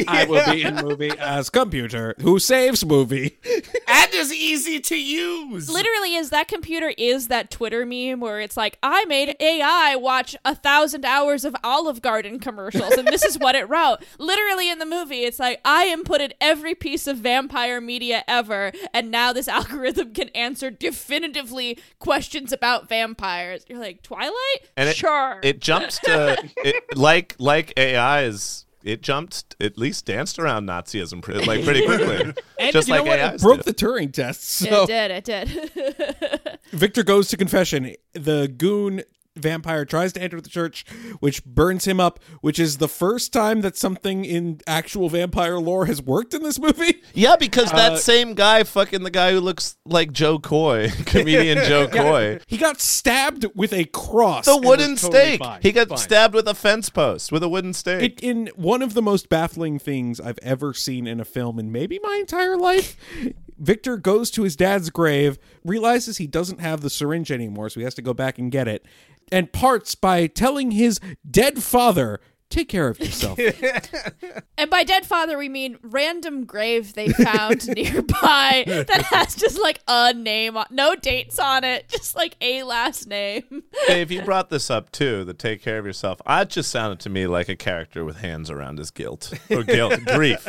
I 0.08 0.26
will 0.28 0.44
be 0.52 0.62
in 0.62 0.76
movie 0.76 1.12
as 1.18 1.50
computer 1.50 2.14
who 2.20 2.38
saves 2.38 2.84
movie. 2.84 3.38
and 3.88 4.14
is 4.14 4.32
easy 4.32 4.80
to 4.80 4.96
use. 4.96 5.68
Literally, 5.68 6.14
is 6.14 6.30
that 6.30 6.48
computer 6.48 6.92
is 6.96 7.28
that 7.28 7.50
Twitter 7.50 7.84
meme 7.84 8.20
where 8.20 8.40
it's 8.40 8.56
like, 8.56 8.78
I 8.82 9.04
made 9.06 9.36
AI 9.40 9.96
watch 9.96 10.36
a 10.44 10.54
thousand 10.54 11.04
hours 11.04 11.44
of 11.44 11.54
Olive 11.62 12.00
Garden 12.00 12.38
commercials, 12.38 12.94
and 12.94 13.08
this 13.08 13.24
is 13.24 13.38
what 13.38 13.54
it 13.54 13.68
wrote. 13.68 13.98
Literally 14.18 14.70
in 14.70 14.78
the 14.78 14.86
movie, 14.86 15.24
it's 15.24 15.38
like 15.38 15.60
I 15.64 15.94
inputted 15.94 16.32
every 16.40 16.74
piece 16.74 17.06
of 17.06 17.18
vampire 17.18 17.80
media 17.84 18.24
ever, 18.26 18.72
and 18.92 19.10
now 19.10 19.32
this 19.32 19.48
algorithm 19.58 20.12
can 20.12 20.28
answer 20.30 20.70
definitively 20.70 21.78
questions 21.98 22.52
about 22.52 22.88
vampires. 22.88 23.64
You're 23.68 23.78
like 23.78 24.02
Twilight, 24.02 24.32
and 24.76 24.88
it, 24.88 24.96
sure. 24.96 25.40
it 25.42 25.60
jumps 25.60 25.98
to 26.00 26.36
it, 26.58 26.96
like 26.96 27.36
like 27.38 27.72
AI's 27.78 28.64
it 28.82 29.00
jumped, 29.00 29.56
at 29.60 29.78
least 29.78 30.04
danced 30.04 30.38
around 30.38 30.66
Nazism 30.66 31.22
pretty, 31.22 31.46
like 31.46 31.64
pretty 31.64 31.86
quickly, 31.86 32.34
And 32.60 32.70
just 32.72 32.86
you 32.86 32.94
like 32.94 33.04
know 33.04 33.10
what? 33.10 33.18
AIs 33.18 33.34
It 33.36 33.40
broke 33.42 33.64
did. 33.64 33.74
the 33.74 33.86
Turing 33.86 34.12
test. 34.12 34.44
So 34.44 34.82
It 34.82 34.86
did. 34.88 35.10
It 35.10 35.24
did. 35.24 36.58
Victor 36.70 37.02
goes 37.02 37.28
to 37.28 37.38
confession. 37.38 37.94
The 38.12 38.52
goon 38.54 39.02
vampire 39.36 39.84
tries 39.84 40.12
to 40.12 40.22
enter 40.22 40.40
the 40.40 40.48
church, 40.48 40.84
which 41.20 41.44
burns 41.44 41.86
him 41.86 41.98
up, 42.00 42.20
which 42.40 42.58
is 42.58 42.78
the 42.78 42.88
first 42.88 43.32
time 43.32 43.60
that 43.62 43.76
something 43.76 44.24
in 44.24 44.60
actual 44.66 45.08
vampire 45.08 45.58
lore 45.58 45.86
has 45.86 46.00
worked 46.00 46.34
in 46.34 46.42
this 46.42 46.58
movie. 46.58 47.02
Yeah, 47.14 47.36
because 47.36 47.70
that 47.72 47.92
Uh, 47.92 47.96
same 47.96 48.34
guy, 48.34 48.62
fucking 48.64 49.02
the 49.02 49.10
guy 49.10 49.32
who 49.32 49.40
looks 49.40 49.76
like 49.84 50.12
Jo 50.12 50.38
Koy, 50.38 50.90
comedian 51.06 51.58
Jo 51.66 51.82
Yeah. 51.82 51.86
Koy. 52.02 52.38
He 52.46 52.56
got 52.56 52.80
stabbed 52.80 53.46
with 53.54 53.72
a 53.72 53.84
cross. 53.86 54.44
The 54.46 54.56
wooden 54.56 54.96
totally 54.96 55.20
stake. 55.36 55.40
fine. 55.40 55.60
He 55.62 55.72
got 55.72 55.88
Fine. 55.88 55.98
stabbed 55.98 56.34
with 56.34 56.46
a 56.48 56.54
fence 56.54 56.88
post 56.90 57.32
with 57.32 57.42
a 57.42 57.48
wooden 57.48 57.72
stake. 57.72 58.02
It, 58.02 58.20
in 58.22 58.50
one 58.56 58.82
of 58.82 58.94
the 58.94 59.02
most 59.02 59.28
baffling 59.28 59.78
things 59.78 60.20
I've 60.20 60.38
ever 60.42 60.72
seen 60.74 61.06
in 61.06 61.20
a 61.20 61.24
film 61.24 61.58
in 61.58 61.72
maybe 61.72 61.98
my 62.02 62.16
entire 62.20 62.56
life, 62.56 62.96
Victor 63.58 63.96
goes 63.96 64.30
to 64.32 64.42
his 64.42 64.56
dad's 64.56 64.90
grave, 64.90 65.38
realizes 65.64 66.18
he 66.18 66.26
doesn't 66.26 66.60
have 66.60 66.80
the 66.80 66.90
syringe 66.90 67.30
anymore, 67.30 67.68
so 67.70 67.78
he 67.80 67.84
has 67.84 67.94
to 67.94 68.02
go 68.02 68.12
back 68.12 68.36
and 68.38 68.50
get 68.50 68.66
it, 68.66 68.84
and 69.32 69.52
parts 69.52 69.94
by 69.94 70.26
telling 70.26 70.70
his 70.70 71.00
dead 71.28 71.62
father, 71.62 72.20
Take 72.54 72.68
care 72.68 72.86
of 72.86 73.00
yourself. 73.00 73.36
and 74.58 74.70
by 74.70 74.84
dead 74.84 75.04
father, 75.04 75.36
we 75.36 75.48
mean 75.48 75.76
random 75.82 76.44
grave 76.44 76.94
they 76.94 77.08
found 77.08 77.66
nearby 77.74 78.62
that 78.66 79.02
has 79.10 79.34
just 79.34 79.60
like 79.60 79.80
a 79.88 80.12
name, 80.12 80.56
on, 80.56 80.66
no 80.70 80.94
dates 80.94 81.40
on 81.40 81.64
it, 81.64 81.88
just 81.88 82.14
like 82.14 82.36
a 82.40 82.62
last 82.62 83.08
name. 83.08 83.64
Dave, 83.88 84.12
you 84.12 84.22
brought 84.22 84.50
this 84.50 84.70
up 84.70 84.92
too. 84.92 85.24
The 85.24 85.34
take 85.34 85.62
care 85.62 85.78
of 85.78 85.86
yourself. 85.86 86.20
I 86.26 86.44
just 86.44 86.70
sounded 86.70 87.00
to 87.00 87.10
me 87.10 87.26
like 87.26 87.48
a 87.48 87.56
character 87.56 88.04
with 88.04 88.18
hands 88.18 88.50
around 88.50 88.78
his 88.78 88.92
guilt 88.92 89.32
or 89.50 89.64
guilt, 89.64 89.98
grief, 90.06 90.46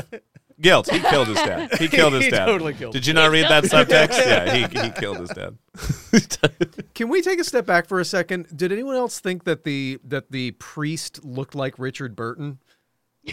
guilt. 0.62 0.90
He 0.90 1.00
killed 1.00 1.28
his 1.28 1.38
dad. 1.38 1.74
He 1.78 1.88
killed 1.90 2.14
his 2.14 2.26
He 2.26 2.32
dad. 2.32 2.46
totally 2.46 2.74
killed 2.74 2.94
Did 2.94 3.06
you 3.08 3.14
not 3.14 3.32
read 3.32 3.46
that 3.50 3.64
subtext? 3.66 4.18
Yeah, 4.26 4.54
he 4.54 4.62
he 4.82 4.90
killed 4.92 5.20
his 5.20 5.30
dad. 5.30 5.58
Can 6.96 7.10
we 7.10 7.22
take 7.22 7.40
a 7.40 7.44
step 7.44 7.66
back 7.66 7.88
for 7.88 8.00
a 8.00 8.06
second? 8.06 8.48
Did 8.56 8.72
anyone 8.72 8.96
else 8.96 9.20
think 9.20 9.44
that 9.46 9.64
the 9.64 10.00
that 10.06 10.32
the 10.32 10.52
priest 10.52 11.24
looked 11.24 11.56
like 11.56 11.78
Richard 11.78 12.16
Burton? 12.16 12.60
he 13.24 13.32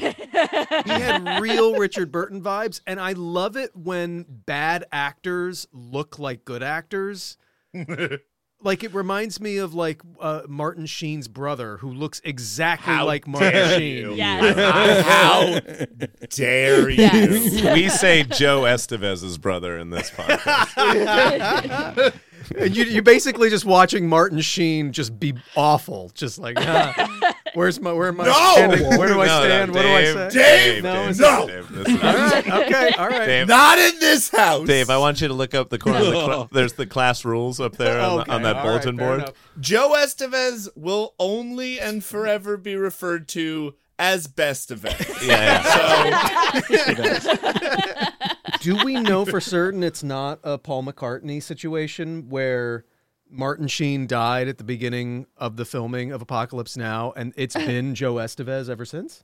had 0.86 1.40
real 1.42 1.76
Richard 1.78 2.10
Burton 2.10 2.42
vibes, 2.42 2.80
and 2.86 2.98
I 2.98 3.12
love 3.12 3.56
it 3.58 3.76
when 3.76 4.24
bad 4.28 4.86
actors 4.90 5.68
look 5.70 6.18
like 6.18 6.44
good 6.46 6.62
actors. 6.62 7.36
Like 8.62 8.84
it 8.84 8.94
reminds 8.94 9.40
me 9.40 9.56
of 9.58 9.74
like 9.74 10.00
uh, 10.20 10.42
Martin 10.48 10.86
Sheen's 10.86 11.28
brother, 11.28 11.76
who 11.78 11.92
looks 11.92 12.20
exactly 12.24 12.92
How 12.92 13.06
like 13.06 13.26
Martin 13.26 13.52
dare 13.52 13.78
Sheen. 13.78 13.96
you. 13.96 14.14
Yes. 14.14 15.04
How 15.04 15.60
dare 16.30 16.88
you. 16.88 16.96
Yes. 17.02 17.74
we 17.74 17.88
say 17.88 18.22
Joe 18.24 18.62
Estevez's 18.62 19.38
brother 19.38 19.78
in 19.78 19.90
this 19.90 20.10
podcast. 20.10 22.14
and 22.58 22.76
you, 22.76 22.84
you're 22.84 23.02
basically 23.02 23.50
just 23.50 23.64
watching 23.64 24.08
Martin 24.08 24.40
Sheen 24.40 24.92
just 24.92 25.18
be 25.18 25.34
awful, 25.56 26.10
just 26.14 26.38
like 26.38 26.56
ah, 26.58 27.32
where's 27.54 27.80
my 27.80 27.92
where 27.92 28.08
am 28.08 28.20
I 28.20 28.24
No! 28.26 28.52
standing? 28.54 28.98
Where 28.98 29.08
do 29.08 29.20
I 29.20 29.26
No, 29.26 29.38
no, 29.40 29.44
stand? 29.44 29.74
what 29.74 29.82
Dave, 29.82 30.14
do 30.14 30.20
I 30.20 30.28
say? 30.28 30.38
Dave, 30.38 30.82
no, 30.82 30.92
Dave, 30.94 31.10
is 31.10 31.20
no. 31.20 31.46
Dave, 31.46 31.68
this 31.70 31.88
all 31.88 31.94
right, 32.14 32.46
okay, 32.48 32.90
all 32.98 33.08
right. 33.08 33.26
Dave, 33.26 33.48
Not 33.48 33.78
in 33.78 33.98
this 34.00 34.30
house. 34.30 34.66
Dave, 34.66 34.90
I 34.90 34.98
want 34.98 35.20
you 35.20 35.28
to 35.28 35.34
look 35.34 35.54
up 35.54 35.68
the 35.70 35.78
corner. 35.78 35.98
Of 35.98 36.06
the 36.06 36.12
cl- 36.26 36.48
there's 36.52 36.72
the 36.74 36.86
class 36.86 37.24
rules 37.24 37.60
up 37.60 37.76
there 37.76 38.00
on, 38.00 38.16
the- 38.16 38.22
Okay, 38.22 38.32
on 38.32 38.42
that 38.42 38.56
all 38.56 38.62
right, 38.62 38.68
bulletin 38.68 38.96
fair 38.98 39.06
board. 39.08 39.18
enough. 39.20 39.34
Joe 39.60 39.94
Estevez 39.96 40.68
will 40.74 41.14
only 41.18 41.78
and 41.80 42.02
forever 42.04 42.56
be 42.56 42.74
referred 42.76 43.28
to 43.28 43.74
as 43.98 44.26
Best 44.26 44.70
Event. 44.72 44.96
Yeah, 45.22 45.62
So 47.20 47.32
Do 48.62 48.76
we 48.84 48.94
know 49.00 49.24
for 49.24 49.40
certain 49.40 49.82
it's 49.82 50.04
not 50.04 50.38
a 50.44 50.56
Paul 50.56 50.84
McCartney 50.84 51.42
situation 51.42 52.28
where 52.28 52.84
Martin 53.28 53.66
Sheen 53.66 54.06
died 54.06 54.46
at 54.46 54.58
the 54.58 54.64
beginning 54.64 55.26
of 55.36 55.56
the 55.56 55.64
filming 55.64 56.12
of 56.12 56.22
Apocalypse 56.22 56.76
Now, 56.76 57.12
and 57.16 57.32
it's 57.36 57.54
been 57.66 57.94
Joe 57.94 58.14
Estevez 58.14 58.70
ever 58.70 58.84
since? 58.84 59.20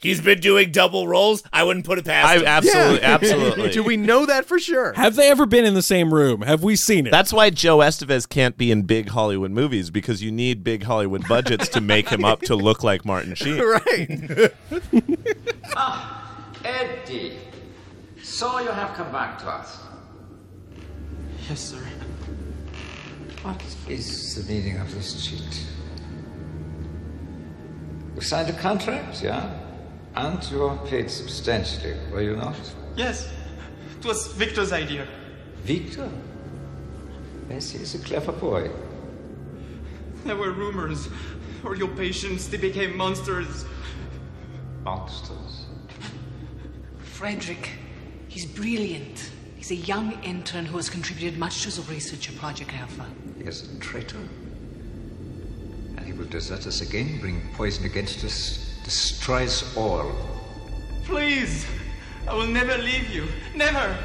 he's 0.00 0.20
been 0.20 0.40
doing 0.40 0.70
double 0.70 1.06
roles. 1.08 1.42
I 1.52 1.64
wouldn't 1.64 1.84
put 1.84 1.98
it 1.98 2.04
past 2.04 2.28
I 2.28 2.38
him. 2.38 2.44
absolutely, 2.46 3.02
absolutely. 3.02 3.70
Do 3.70 3.82
we 3.82 3.96
know 3.96 4.26
that 4.26 4.46
for 4.46 4.58
sure? 4.58 4.92
Have 4.94 5.16
they 5.16 5.30
ever 5.30 5.44
been 5.44 5.64
in 5.64 5.74
the 5.74 5.82
same 5.82 6.14
room? 6.14 6.42
Have 6.42 6.62
we 6.62 6.76
seen 6.76 7.06
it? 7.06 7.10
That's 7.10 7.32
why 7.32 7.50
Joe 7.50 7.78
Estevez 7.78 8.28
can't 8.28 8.56
be 8.56 8.70
in 8.70 8.82
big 8.82 9.08
Hollywood 9.10 9.50
movies 9.50 9.90
because 9.90 10.22
you 10.22 10.30
need 10.30 10.64
big 10.64 10.84
Hollywood 10.84 11.26
budgets 11.28 11.68
to 11.70 11.80
make 11.80 12.08
him 12.08 12.24
up 12.24 12.40
to 12.42 12.56
look 12.56 12.82
like 12.82 13.04
Martin 13.04 13.34
Sheen. 13.34 13.60
right. 13.60 14.52
ah, 15.76 16.46
Eddie, 16.64 17.38
so 18.28 18.58
you 18.60 18.70
have 18.70 18.94
come 18.94 19.10
back 19.10 19.38
to 19.38 19.48
us. 19.48 19.78
Yes, 21.48 21.60
sir. 21.60 21.82
What 23.42 23.62
is 23.88 24.34
the 24.34 24.52
meaning 24.52 24.76
of 24.78 24.94
this 24.94 25.24
cheat? 25.24 25.66
You 28.14 28.20
signed 28.20 28.50
a 28.50 28.52
contract, 28.52 29.22
yeah? 29.22 29.58
And 30.14 30.42
you 30.50 30.64
are 30.64 30.76
paid 30.86 31.10
substantially, 31.10 31.94
were 32.12 32.20
you 32.20 32.36
not? 32.36 32.56
Yes. 32.96 33.28
It 33.98 34.04
was 34.04 34.26
Victor's 34.32 34.72
idea. 34.72 35.06
Victor? 35.62 36.10
Yes, 37.48 37.70
he's 37.70 37.94
a 37.94 37.98
clever 37.98 38.32
boy. 38.32 38.70
There 40.24 40.36
were 40.36 40.50
rumors. 40.52 41.08
Or 41.64 41.74
your 41.76 41.88
patients, 41.88 42.48
they 42.48 42.58
became 42.58 42.96
monsters. 42.96 43.64
Monsters. 44.84 45.66
Frederick, 46.98 47.70
he's 48.28 48.46
brilliant. 48.46 49.30
He's 49.56 49.70
a 49.70 49.76
young 49.76 50.12
intern 50.22 50.64
who 50.64 50.76
has 50.76 50.88
contributed 50.88 51.38
much 51.38 51.62
to 51.62 51.70
the 51.70 51.82
research 51.92 52.28
of 52.28 52.36
Project 52.36 52.72
Alpha. 52.74 53.06
He 53.38 53.44
is 53.44 53.74
a 53.74 53.78
traitor. 53.80 54.18
And 55.96 56.06
he 56.06 56.12
will 56.12 56.26
desert 56.26 56.66
us 56.66 56.80
again, 56.80 57.18
bring 57.20 57.42
poison 57.54 57.84
against 57.84 58.24
us, 58.24 58.78
destroy 58.84 59.44
us 59.44 59.76
all. 59.76 60.12
Please! 61.04 61.66
I 62.28 62.34
will 62.34 62.46
never 62.46 62.76
leave 62.78 63.10
you. 63.10 63.26
Never! 63.56 63.96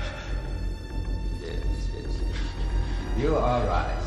Yes, 1.42 1.58
yes. 1.94 2.20
You 3.18 3.36
are 3.36 3.68
right. 3.68 4.00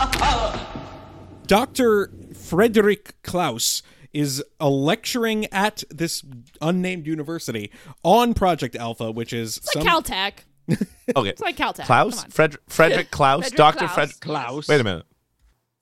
Dr. 1.46 2.10
Frederick 2.34 3.14
Klaus 3.22 3.82
is 4.12 4.42
a 4.58 4.68
lecturing 4.68 5.46
at 5.52 5.82
this 5.90 6.22
unnamed 6.60 7.06
university 7.06 7.70
on 8.02 8.34
Project 8.34 8.74
Alpha, 8.76 9.10
which 9.10 9.32
is 9.32 9.56
It's 9.58 9.74
like 9.76 9.86
Caltech. 9.86 10.32
Okay. 11.16 11.28
It's 11.30 11.40
like 11.40 11.56
Caltech. 11.56 11.86
Klaus? 11.86 12.24
Fred- 12.24 12.56
Frederick 12.68 13.10
Klaus? 13.12 13.50
Dr. 13.50 13.78
Klaus. 13.86 13.94
Fred 13.94 14.20
Klaus. 14.20 14.68
Wait 14.68 14.80
a 14.80 14.84
minute. 14.84 15.06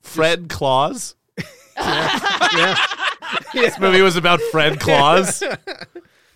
Fred 0.01 0.49
Claus? 0.49 1.15
yeah. 1.77 2.75
This 3.53 3.79
movie 3.79 4.01
was 4.01 4.15
about 4.15 4.41
Fred 4.51 4.79
Claus. 4.79 5.43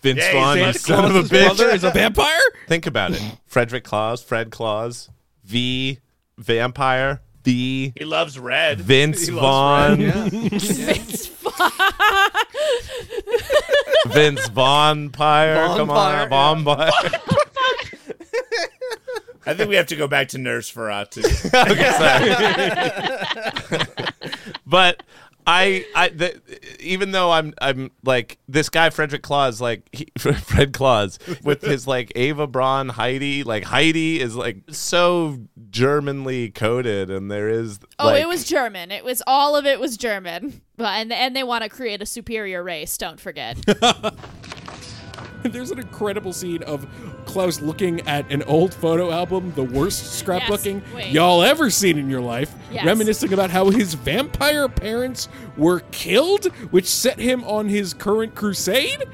Vince 0.02 0.18
Yeah, 0.20 0.32
Vaughn, 0.32 0.58
you 0.58 0.64
Santa 0.72 0.78
son 0.78 1.04
of 1.06 1.16
a 1.16 1.22
bitch. 1.22 1.44
brother 1.46 1.68
is 1.70 1.82
a 1.84 1.90
vampire? 1.90 2.38
Think 2.68 2.86
about 2.86 3.12
it. 3.12 3.22
Frederick 3.46 3.84
Claus, 3.84 4.22
Fred 4.22 4.50
Claus, 4.50 5.08
V, 5.44 5.98
vampire, 6.38 7.22
V, 7.44 7.92
He 7.96 8.04
loves 8.04 8.38
red. 8.38 8.80
Vince 8.80 9.26
He 9.26 9.32
Vaughn, 9.32 10.00
loves 10.08 10.30
red, 10.30 10.32
yeah. 10.32 10.48
Vince 10.58 11.26
Vince 14.06 14.48
Vaughn 14.48 15.10
Pyre. 15.10 15.66
Come 15.76 15.90
on, 15.90 16.28
Vampire, 16.28 16.90
Vampire. 16.94 17.20
I 19.46 19.52
think 19.52 19.68
we 19.68 19.76
have 19.76 19.88
to 19.88 19.96
go 19.96 20.08
back 20.08 20.28
to 20.28 20.38
Nurse 20.38 20.72
Ferratu. 20.72 21.22
okay, 21.70 21.90
sorry. 23.68 23.86
but 24.66 25.02
I, 25.46 25.84
I, 25.94 26.08
the, 26.08 26.40
even 26.80 27.10
though 27.12 27.30
I'm, 27.30 27.52
I'm 27.60 27.90
like 28.02 28.38
this 28.48 28.68
guy 28.68 28.90
Frederick 28.90 29.22
Claus, 29.22 29.60
like 29.60 29.88
he, 29.92 30.08
Fred 30.18 30.72
Claus, 30.72 31.18
with 31.42 31.62
his 31.62 31.86
like 31.86 32.12
Eva 32.16 32.46
Braun 32.46 32.88
Heidi, 32.88 33.42
like 33.44 33.64
Heidi 33.64 34.20
is 34.20 34.34
like 34.34 34.58
so 34.70 35.38
Germanly 35.70 36.50
coded, 36.50 37.10
and 37.10 37.30
there 37.30 37.48
is. 37.48 37.78
Oh, 37.98 38.06
like, 38.06 38.22
it 38.22 38.28
was 38.28 38.44
German. 38.44 38.90
It 38.90 39.04
was 39.04 39.22
all 39.26 39.56
of 39.56 39.66
it 39.66 39.78
was 39.80 39.96
German. 39.96 40.62
But 40.76 41.00
and 41.00 41.12
and 41.12 41.36
they 41.36 41.44
want 41.44 41.62
to 41.62 41.70
create 41.70 42.00
a 42.00 42.06
superior 42.06 42.62
race. 42.62 42.96
Don't 42.96 43.20
forget. 43.20 43.58
There's 45.52 45.70
an 45.70 45.78
incredible 45.78 46.32
scene 46.32 46.62
of 46.62 46.86
Klaus 47.26 47.60
looking 47.60 48.00
at 48.08 48.30
an 48.32 48.42
old 48.44 48.72
photo 48.72 49.10
album, 49.10 49.52
the 49.54 49.62
worst 49.62 50.24
scrapbooking 50.24 50.80
wait. 50.94 51.12
y'all 51.12 51.42
ever 51.42 51.68
seen 51.68 51.98
in 51.98 52.08
your 52.08 52.22
life, 52.22 52.54
Yes. 52.70 52.86
reminiscing 52.86 53.32
about 53.34 53.50
how 53.50 53.68
his 53.68 53.92
vampire 53.92 54.68
parents 54.68 55.28
were 55.58 55.80
killed, 55.92 56.46
which 56.70 56.86
set 56.86 57.18
him 57.18 57.44
on 57.44 57.68
his 57.68 57.92
current 57.92 58.34
crusade. 58.34 59.04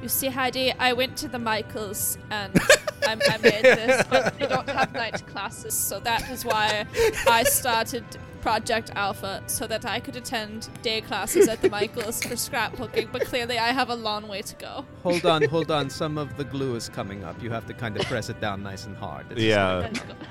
You 0.00 0.08
see, 0.08 0.28
Heidi, 0.28 0.72
I 0.78 0.92
went 0.92 1.16
to 1.18 1.28
the 1.28 1.38
Michaels 1.40 2.16
and 2.30 2.56
I, 3.02 3.12
I 3.12 3.14
made 3.38 3.64
this, 3.64 4.06
but 4.08 4.38
they 4.38 4.46
don't 4.46 4.68
have 4.68 4.92
night 4.94 5.26
classes, 5.26 5.74
so 5.74 5.98
that 6.00 6.30
is 6.30 6.44
why 6.44 6.86
I 7.28 7.42
started 7.42 8.04
Project 8.40 8.90
Alpha 8.94 9.42
so 9.46 9.66
that 9.66 9.84
I 9.84 10.00
could 10.00 10.16
attend 10.16 10.68
day 10.82 11.00
classes 11.00 11.48
at 11.48 11.60
the 11.62 11.68
Michaels 11.78 12.22
for 12.22 12.34
scrapbooking, 12.34 13.10
but 13.12 13.22
clearly 13.26 13.58
I 13.58 13.72
have 13.72 13.90
a 13.90 13.94
long 13.94 14.28
way 14.28 14.42
to 14.42 14.54
go. 14.56 14.84
Hold 15.02 15.24
on, 15.26 15.42
hold 15.44 15.70
on. 15.70 15.90
Some 16.00 16.18
of 16.18 16.36
the 16.36 16.44
glue 16.44 16.74
is 16.76 16.88
coming 16.88 17.24
up. 17.24 17.42
You 17.42 17.50
have 17.50 17.66
to 17.66 17.74
kind 17.74 17.96
of 17.96 18.06
press 18.06 18.28
it 18.28 18.40
down 18.40 18.62
nice 18.62 18.86
and 18.86 18.96
hard. 18.96 19.26
It's 19.32 19.40
Yeah. 19.40 19.88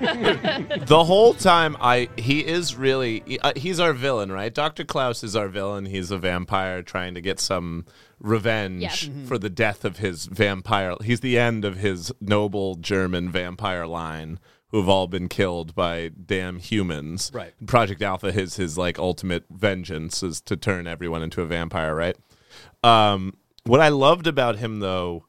the 0.86 1.04
whole 1.04 1.34
time 1.34 1.76
I 1.80 2.08
he 2.16 2.44
is 2.44 2.74
really 2.76 3.22
he- 3.26 3.38
uh, 3.38 3.52
he's 3.56 3.80
our 3.80 3.92
villain, 3.92 4.30
right? 4.32 4.52
Dr. 4.52 4.84
Klaus 4.84 5.22
is 5.24 5.36
our 5.36 5.48
villain. 5.48 5.86
He's 5.86 6.10
a 6.10 6.18
vampire 6.18 6.82
trying 6.82 7.14
to 7.14 7.20
get 7.20 7.40
some 7.40 7.84
revenge 8.18 8.82
Yeah. 8.82 8.90
Mm-hmm. 8.90 9.22
Mhm. 9.24 9.28
for 9.28 9.38
the 9.38 9.50
death 9.50 9.84
of 9.84 9.98
his 9.98 10.26
vampire. 10.26 10.94
He's 11.02 11.20
the 11.20 11.38
end 11.38 11.64
of 11.64 11.76
his 11.76 12.12
noble 12.20 12.74
German 12.76 13.30
vampire 13.30 13.86
line 13.86 14.38
who 14.70 14.78
have 14.78 14.88
all 14.88 15.06
been 15.06 15.28
killed 15.28 15.74
by 15.74 16.08
damn 16.08 16.58
humans. 16.58 17.30
Right. 17.34 17.52
Project 17.66 18.02
Alpha 18.02 18.28
is 18.28 18.56
his 18.56 18.78
like 18.78 18.98
ultimate 18.98 19.44
vengeance 19.50 20.22
is 20.22 20.40
to 20.42 20.56
turn 20.56 20.86
everyone 20.86 21.22
into 21.22 21.42
a 21.42 21.46
vampire, 21.46 21.94
right? 21.94 22.16
Um 22.82 23.34
what 23.64 23.80
I 23.80 23.88
loved 23.88 24.26
about 24.26 24.56
him 24.56 24.80
though 24.80 25.26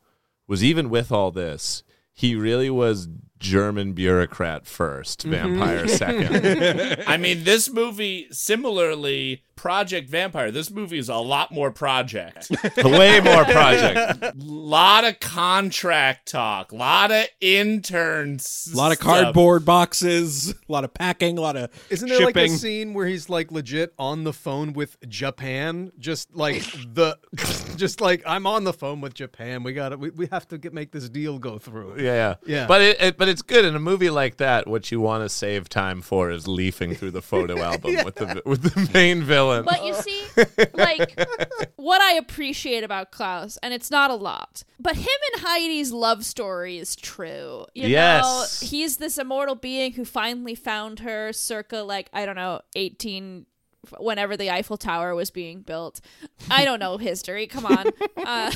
was 0.48 0.64
even 0.64 0.90
with 0.90 1.12
all 1.12 1.32
this, 1.32 1.84
he 2.14 2.36
really 2.36 2.70
was 2.70 3.08
German 3.42 3.94
bureaucrat 3.94 4.66
1st 4.66 5.18
mm-hmm. 5.18 5.32
vampire 5.32 5.88
second. 5.88 7.04
I 7.08 7.18
mean, 7.18 7.44
this 7.44 7.70
movie, 7.70 8.28
similarly, 8.32 9.44
Project 9.62 10.10
Vampire, 10.10 10.50
this 10.50 10.72
movie 10.72 10.98
is 10.98 11.08
a 11.08 11.18
lot 11.18 11.52
more 11.52 11.70
project. 11.70 12.50
Way 12.84 13.20
more 13.20 13.46
project. 13.46 14.36
lot 14.38 15.04
of 15.04 15.20
contract 15.20 16.32
talk, 16.32 16.74
lot 16.74 17.12
of 17.12 17.28
interns. 17.40 18.72
A 18.74 18.76
lot 18.76 18.92
of 18.92 18.98
cardboard 18.98 19.64
boxes, 19.64 20.50
a 20.50 20.56
lot 20.68 20.84
of 20.84 20.96
packing, 20.96 21.38
a 21.38 21.42
lot 21.42 21.58
of 21.58 21.70
Isn't 21.92 22.10
there 22.10 22.22
like 22.22 22.36
a 22.36 22.40
shipping. 22.40 22.58
scene 22.58 22.94
where 22.96 23.06
he's 23.06 23.30
like 23.30 23.52
legit 23.52 23.94
on 24.00 24.24
the 24.24 24.34
phone 24.34 24.74
with 24.74 24.98
Japan? 25.08 25.92
Just 26.00 26.36
like 26.36 26.64
the, 26.96 27.20
just 27.76 28.02
like 28.02 28.24
I'm 28.26 28.48
on 28.48 28.64
the 28.64 28.74
phone 28.74 29.00
with 29.00 29.14
Japan. 29.14 29.62
We 29.62 29.74
got 29.74 29.90
to 29.90 29.98
We, 29.98 30.10
we 30.10 30.28
have 30.32 30.48
to 30.48 30.58
get 30.58 30.74
make 30.74 30.92
this 30.92 31.08
deal 31.08 31.38
go 31.38 31.60
through. 31.60 31.98
Yeah, 32.02 32.04
yeah, 32.04 32.36
Yeah. 32.48 32.66
But 32.66 32.82
it, 32.82 33.00
it, 33.00 33.18
but 33.18 33.28
it's 33.32 33.42
good 33.42 33.66
in 33.66 33.76
a 33.76 33.80
movie 33.80 34.10
like 34.10 34.38
that. 34.38 34.68
What 34.68 34.92
you 34.92 35.00
want 35.02 35.24
to 35.24 35.30
save 35.30 35.70
time 35.70 36.02
for 36.02 36.30
is 36.30 36.48
leafing 36.48 36.94
through 36.94 37.12
the 37.12 37.22
photo 37.22 37.62
album 37.64 37.96
with 38.06 38.16
the 38.16 38.42
with 38.46 38.62
the 38.64 38.90
main 38.94 39.24
villain. 39.24 39.66
But 39.66 39.86
you 39.86 39.94
see, 39.96 40.22
like, 40.74 41.18
what 41.78 42.02
I 42.02 42.14
appreciate 42.14 42.84
about 42.84 43.12
Klaus, 43.12 43.58
and 43.64 43.74
it's 43.74 43.90
not 43.90 44.12
a 44.12 44.16
lot, 44.16 44.64
but 44.80 44.96
him 44.96 45.08
and 45.34 45.42
Heidi's 45.44 45.92
love 45.92 46.26
story 46.26 46.78
is 46.78 46.96
true. 46.96 47.66
You 47.74 47.88
Yes. 47.88 48.24
know, 48.62 48.68
he's 48.68 48.98
this 48.98 49.18
immortal 49.18 49.56
being 49.56 49.94
who 49.94 50.06
finally 50.06 50.56
found 50.56 51.00
her 51.00 51.34
circa, 51.34 51.78
like, 51.78 52.10
I 52.14 52.26
don't 52.26 52.36
know, 52.36 52.62
18 52.76 53.46
whenever 54.00 54.38
the 54.38 54.52
Eiffel 54.52 54.78
Tower 54.78 55.16
was 55.16 55.32
being 55.32 55.62
built. 55.62 56.02
I 56.50 56.66
don't 56.66 56.80
know 56.80 56.98
history. 56.98 57.48
Come 57.48 57.66
on. 57.66 57.88
Uh, 58.24 58.52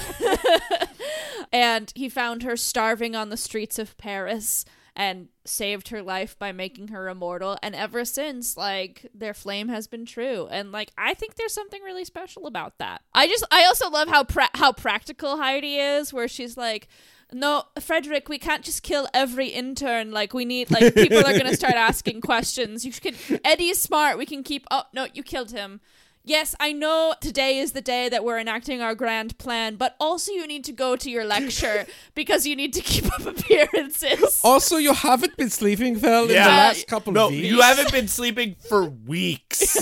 and 1.52 1.92
he 1.96 2.08
found 2.08 2.44
her 2.44 2.56
starving 2.56 3.16
on 3.16 3.30
the 3.30 3.38
streets 3.38 3.80
of 3.80 3.98
Paris 3.98 4.64
and 4.96 5.28
saved 5.44 5.90
her 5.90 6.02
life 6.02 6.38
by 6.38 6.52
making 6.52 6.90
her 6.90 7.10
immortal 7.10 7.58
and 7.62 7.76
ever 7.76 8.06
since 8.06 8.56
like 8.56 9.10
their 9.14 9.34
flame 9.34 9.68
has 9.68 9.88
been 9.88 10.06
true 10.06 10.48
and 10.52 10.72
like 10.72 10.92
I 10.98 11.14
think 11.14 11.36
there's 11.36 11.54
something 11.54 11.82
really 11.82 12.06
special 12.06 12.48
about 12.48 12.78
that. 12.78 13.02
I 13.14 13.28
just 13.28 13.44
I 13.52 13.66
also 13.66 13.90
love 13.90 14.08
how 14.08 14.24
pra- 14.24 14.50
how 14.54 14.72
practical 14.72 15.38
Heidi 15.38 15.78
is 15.78 16.14
where 16.14 16.28
she's 16.28 16.56
like 16.58 16.88
no, 17.36 17.64
Frederick, 17.82 18.30
we 18.30 18.40
can't 18.40 18.64
just 18.64 18.82
kill 18.82 19.08
every 19.14 19.48
intern. 19.50 20.12
Like 20.12 20.34
we 20.34 20.46
need 20.46 20.72
like 20.72 20.96
people 20.96 21.18
are 21.20 21.24
going 21.34 21.46
to 21.48 21.56
start 21.56 21.74
asking 21.92 22.22
questions. 22.22 22.86
You 22.86 22.94
can 22.94 23.14
Eddie's 23.44 23.82
smart. 23.82 24.18
We 24.18 24.26
can 24.26 24.42
keep 24.42 24.66
Oh, 24.72 24.84
no, 24.94 25.08
you 25.14 25.22
killed 25.22 25.52
him. 25.52 25.82
Yes, 26.28 26.56
I 26.60 26.72
know 26.72 27.14
today 27.22 27.60
is 27.60 27.74
the 27.74 27.82
day 27.82 28.08
that 28.10 28.24
we're 28.24 28.40
enacting 28.40 28.82
our 28.82 28.96
grand 28.96 29.38
plan, 29.38 29.76
but 29.76 29.96
also 30.00 30.32
you 30.32 30.48
need 30.48 30.64
to 30.64 30.72
go 30.72 30.96
to 30.96 31.12
your 31.12 31.26
lecture 31.26 31.86
because 32.16 32.48
you 32.48 32.56
need 32.56 32.74
to 32.74 32.82
keep 32.82 33.06
up 33.14 33.26
appearances. 33.28 34.40
Also, 34.44 34.78
you 34.78 34.94
haven't 34.94 35.36
been 35.38 35.50
sleeping 35.52 36.00
well 36.02 36.24
in 36.24 36.30
the 36.30 36.34
Yeah. 36.36 36.48
last 36.48 36.88
couple 36.88 37.14
no, 37.14 37.26
of 37.26 37.32
weeks. 37.32 37.48
you 37.48 37.62
haven't 37.62 37.92
been 37.92 38.08
sleeping 38.08 38.56
for 38.70 38.86
weeks. 38.86 39.78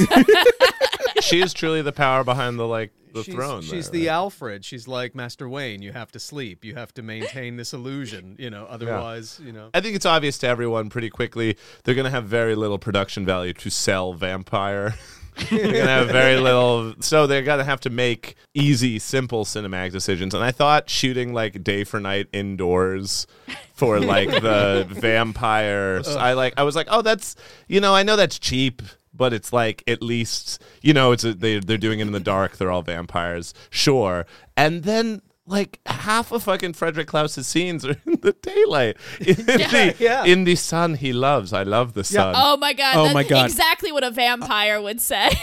she 1.21 1.39
is 1.39 1.53
truly 1.53 1.81
the 1.81 1.93
power 1.93 2.23
behind 2.23 2.57
the 2.59 2.67
like 2.67 2.91
the 3.13 3.23
she's, 3.23 3.33
throne. 3.33 3.61
She's 3.61 3.89
there, 3.89 3.99
the 3.99 4.07
right? 4.07 4.13
Alfred. 4.13 4.65
She's 4.65 4.87
like 4.87 5.15
Master 5.15 5.47
Wayne. 5.47 5.81
You 5.81 5.93
have 5.93 6.11
to 6.11 6.19
sleep. 6.19 6.65
You 6.65 6.75
have 6.75 6.93
to 6.95 7.01
maintain 7.01 7.57
this 7.57 7.73
illusion. 7.73 8.35
You 8.39 8.49
know, 8.49 8.65
otherwise, 8.69 9.39
you 9.43 9.51
know. 9.51 9.69
I 9.73 9.81
think 9.81 9.95
it's 9.95 10.05
obvious 10.05 10.37
to 10.39 10.47
everyone 10.47 10.89
pretty 10.89 11.09
quickly 11.09 11.57
they're 11.83 11.95
going 11.95 12.05
to 12.05 12.11
have 12.11 12.25
very 12.25 12.55
little 12.55 12.79
production 12.79 13.25
value 13.25 13.53
to 13.53 13.69
sell 13.69 14.13
Vampire. 14.13 14.95
they're 15.49 15.59
going 15.59 15.73
to 15.73 15.87
have 15.87 16.09
very 16.09 16.37
little, 16.37 16.93
so 16.99 17.25
they're 17.25 17.41
going 17.41 17.57
to 17.57 17.65
have 17.65 17.79
to 17.79 17.89
make 17.89 18.35
easy, 18.53 18.99
simple 18.99 19.45
cinematic 19.45 19.91
decisions. 19.91 20.35
And 20.35 20.43
I 20.43 20.51
thought 20.51 20.89
shooting 20.89 21.33
like 21.33 21.63
day 21.63 21.83
for 21.83 21.99
night 21.99 22.27
indoors 22.31 23.25
for 23.73 23.99
like 23.99 24.29
the 24.29 24.85
vampires, 24.89 26.07
I 26.07 26.33
like. 26.33 26.53
I 26.57 26.63
was 26.63 26.75
like, 26.75 26.87
oh, 26.89 27.01
that's 27.01 27.35
you 27.67 27.81
know, 27.81 27.95
I 27.95 28.03
know 28.03 28.15
that's 28.15 28.37
cheap. 28.37 28.83
But 29.13 29.33
it's 29.33 29.53
like 29.53 29.83
at 29.87 30.01
least 30.01 30.61
you 30.81 30.93
know 30.93 31.11
it's 31.11 31.23
a, 31.23 31.33
they 31.33 31.59
they're 31.59 31.77
doing 31.77 31.99
it 31.99 32.07
in 32.07 32.11
the 32.13 32.19
dark. 32.19 32.57
They're 32.57 32.71
all 32.71 32.81
vampires, 32.81 33.53
sure. 33.69 34.25
And 34.57 34.83
then 34.83 35.21
like 35.45 35.79
half 35.85 36.31
of 36.31 36.43
fucking 36.43 36.71
Frederick 36.71 37.05
Klaus's 37.07 37.45
scenes 37.45 37.85
are 37.85 37.97
in 38.05 38.17
the 38.21 38.31
daylight, 38.31 38.95
in, 39.19 39.35
the, 39.35 39.93
Yeah. 39.99 40.23
in 40.23 40.45
the 40.45 40.55
sun 40.55 40.95
he 40.95 41.11
loves. 41.11 41.51
I 41.51 41.63
love 41.63 41.93
the 41.95 42.03
sun. 42.05 42.33
Oh 42.37 42.55
my 42.57 42.71
god. 42.71 42.95
Oh 42.95 43.03
that's 43.03 43.13
my 43.13 43.23
God. 43.23 43.45
Exactly 43.45 43.91
what 43.91 44.03
a 44.05 44.09
vampire 44.11 44.81
would 44.81 45.01
say. 45.01 45.29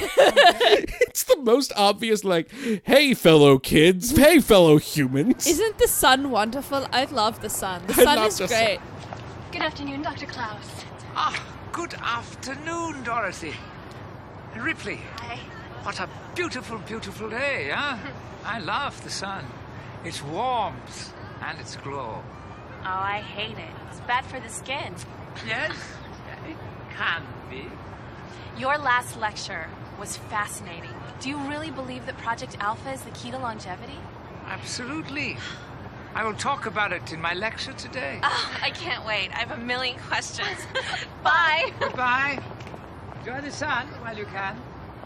It's 1.10 1.24
the 1.24 1.36
most 1.38 1.72
obvious, 1.76 2.24
like, 2.24 2.50
hey, 2.84 3.14
fellow 3.14 3.58
kids, 3.58 4.16
hey, 4.16 4.38
fellow 4.40 4.78
humans. 4.78 5.46
Isn't 5.46 5.76
the 5.78 5.88
sun 5.88 6.30
wonderful? 6.30 6.86
I 6.92 7.04
love 7.06 7.42
the 7.42 7.50
sun. 7.50 7.82
The 7.86 7.92
I 8.00 8.04
sun 8.04 8.18
is 8.26 8.38
the 8.38 8.46
great. 8.46 8.78
Good 9.52 9.60
afternoon, 9.62 10.02
Dr. 10.02 10.26
Klaus. 10.26 10.84
Ah, 11.16 11.34
good 11.72 11.94
afternoon, 11.94 13.02
Dorothy. 13.04 13.54
Ripley. 14.56 15.00
Hi. 15.16 15.38
What 15.82 16.00
a 16.00 16.08
beautiful, 16.34 16.78
beautiful 16.78 17.30
day, 17.30 17.70
huh? 17.72 17.96
I 18.44 18.58
love 18.58 19.02
the 19.04 19.10
sun. 19.10 19.44
Its 20.04 20.22
warmth 20.22 21.14
and 21.42 21.58
its 21.60 21.76
glow. 21.76 22.22
Oh, 22.82 22.84
I 22.84 23.20
hate 23.20 23.58
it. 23.58 23.74
It's 23.90 24.00
bad 24.00 24.24
for 24.24 24.40
the 24.40 24.48
skin. 24.48 24.94
Yes, 25.46 25.76
it 26.48 26.56
can 26.96 27.22
be. 27.48 27.64
Your 28.58 28.76
last 28.76 29.18
lecture 29.18 29.68
was 29.98 30.16
fascinating. 30.16 30.90
Do 31.20 31.28
you 31.28 31.38
really 31.48 31.70
believe 31.70 32.06
that 32.06 32.16
Project 32.18 32.56
Alpha 32.58 32.90
is 32.92 33.02
the 33.02 33.10
key 33.10 33.30
to 33.30 33.38
longevity? 33.38 33.98
Absolutely. 34.46 35.36
I 36.14 36.24
will 36.24 36.34
talk 36.34 36.66
about 36.66 36.92
it 36.92 37.12
in 37.12 37.20
my 37.20 37.34
lecture 37.34 37.72
today. 37.72 38.20
Oh, 38.22 38.58
I 38.60 38.70
can't 38.70 39.06
wait. 39.06 39.30
I 39.32 39.38
have 39.38 39.52
a 39.52 39.60
million 39.62 39.96
questions. 40.08 40.58
Bye. 41.22 41.72
Goodbye. 41.78 42.42
Enjoy 43.20 43.40
the 43.40 43.52
sun 43.52 43.86
while 44.02 44.16
you 44.16 44.24
can. 44.26 44.60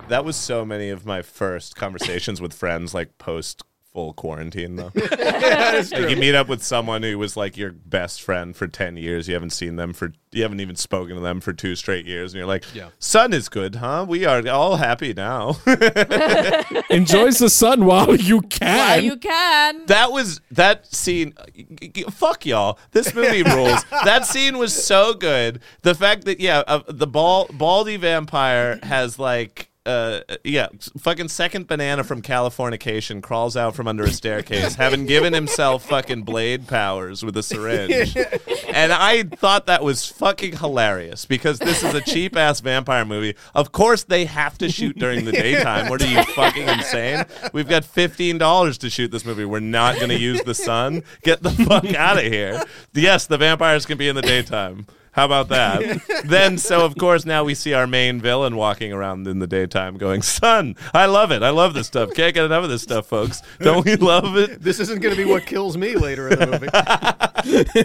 That 0.08 0.24
was 0.24 0.36
so 0.36 0.64
many 0.64 0.90
of 0.90 1.04
my 1.04 1.22
first 1.22 1.76
conversations 1.76 2.40
with 2.40 2.52
friends, 2.52 2.94
like 2.94 3.18
post 3.18 3.62
full 3.94 4.12
quarantine, 4.12 4.74
though. 4.76 4.90
like 5.10 6.10
you 6.10 6.16
meet 6.16 6.34
up 6.34 6.48
with 6.48 6.62
someone 6.64 7.02
who 7.04 7.16
was 7.16 7.36
like 7.36 7.56
your 7.56 7.70
best 7.70 8.20
friend 8.20 8.54
for 8.54 8.66
ten 8.66 8.96
years. 8.96 9.28
You 9.28 9.34
haven't 9.34 9.50
seen 9.50 9.76
them 9.76 9.92
for, 9.92 10.12
you 10.32 10.42
haven't 10.42 10.58
even 10.60 10.74
spoken 10.74 11.14
to 11.14 11.20
them 11.22 11.40
for 11.40 11.52
two 11.52 11.76
straight 11.76 12.04
years, 12.04 12.32
and 12.34 12.38
you're 12.38 12.46
like, 12.48 12.64
Yeah. 12.74 12.88
"Sun 12.98 13.32
is 13.32 13.48
good, 13.48 13.76
huh? 13.76 14.04
We 14.08 14.24
are 14.26 14.46
all 14.48 14.76
happy 14.76 15.14
now." 15.14 15.56
Enjoys 16.90 17.38
the 17.38 17.48
sun 17.48 17.84
while 17.86 18.14
you 18.16 18.42
can. 18.42 18.76
While 18.78 19.00
you 19.04 19.16
can. 19.16 19.86
That 19.86 20.10
was 20.12 20.40
that 20.50 20.92
scene. 20.92 21.34
g- 21.54 21.88
g- 21.88 22.04
Fuck 22.10 22.44
y'all. 22.46 22.78
This 22.90 23.14
movie 23.14 23.42
rules. 23.54 23.84
that 24.04 24.26
scene 24.26 24.58
was 24.58 24.74
so 24.74 25.14
good. 25.14 25.60
The 25.82 25.94
fact 25.94 26.24
that 26.24 26.40
yeah, 26.40 26.64
uh, 26.66 26.80
the 26.88 27.06
ball 27.06 27.46
baldy 27.52 27.96
vampire 27.96 28.80
has 28.82 29.18
like. 29.20 29.70
Uh 29.86 30.20
yeah, 30.44 30.68
fucking 30.98 31.28
second 31.28 31.66
banana 31.66 32.04
from 32.04 32.22
Californication 32.22 33.22
crawls 33.22 33.54
out 33.54 33.74
from 33.74 33.86
under 33.86 34.04
a 34.04 34.10
staircase, 34.10 34.76
having 34.76 35.04
given 35.04 35.34
himself 35.34 35.86
fucking 35.86 36.22
blade 36.22 36.66
powers 36.66 37.22
with 37.22 37.36
a 37.36 37.42
syringe. 37.42 38.16
and 38.68 38.92
I 38.94 39.24
thought 39.24 39.66
that 39.66 39.84
was 39.84 40.06
fucking 40.06 40.56
hilarious 40.56 41.26
because 41.26 41.58
this 41.58 41.82
is 41.82 41.92
a 41.92 42.00
cheap 42.00 42.34
ass 42.34 42.60
vampire 42.60 43.04
movie. 43.04 43.34
Of 43.54 43.72
course, 43.72 44.04
they 44.04 44.24
have 44.24 44.56
to 44.58 44.70
shoot 44.70 44.98
during 44.98 45.26
the 45.26 45.32
daytime. 45.32 45.90
What 45.90 46.00
are 46.00 46.06
you 46.06 46.22
fucking 46.24 46.66
insane? 46.66 47.26
We've 47.52 47.68
got 47.68 47.84
fifteen 47.84 48.38
dollars 48.38 48.78
to 48.78 48.88
shoot 48.88 49.10
this 49.10 49.26
movie. 49.26 49.44
We're 49.44 49.60
not 49.60 49.96
going 49.96 50.08
to 50.08 50.18
use 50.18 50.42
the 50.44 50.54
sun. 50.54 51.02
Get 51.22 51.42
the 51.42 51.50
fuck 51.50 51.84
out 51.94 52.16
of 52.16 52.24
here. 52.24 52.62
Yes, 52.94 53.26
the 53.26 53.36
vampires 53.36 53.84
can 53.84 53.98
be 53.98 54.08
in 54.08 54.16
the 54.16 54.22
daytime. 54.22 54.86
How 55.14 55.26
about 55.26 55.48
that? 55.50 56.02
then, 56.24 56.58
so 56.58 56.84
of 56.84 56.96
course, 56.96 57.24
now 57.24 57.44
we 57.44 57.54
see 57.54 57.72
our 57.72 57.86
main 57.86 58.20
villain 58.20 58.56
walking 58.56 58.92
around 58.92 59.28
in 59.28 59.38
the 59.38 59.46
daytime 59.46 59.96
going, 59.96 60.22
Sun, 60.22 60.74
I 60.92 61.06
love 61.06 61.30
it. 61.30 61.44
I 61.44 61.50
love 61.50 61.72
this 61.72 61.86
stuff. 61.86 62.12
Can't 62.14 62.34
get 62.34 62.44
enough 62.44 62.64
of 62.64 62.70
this 62.70 62.82
stuff, 62.82 63.06
folks. 63.06 63.40
Don't 63.60 63.84
we 63.84 63.94
love 63.96 64.36
it? 64.36 64.60
This 64.64 64.80
isn't 64.80 65.02
going 65.02 65.14
to 65.14 65.22
be 65.22 65.28
what 65.28 65.46
kills 65.46 65.76
me 65.76 65.94
later 65.94 66.28
in 66.28 66.38
the 66.38 66.46
movie. 66.46 66.68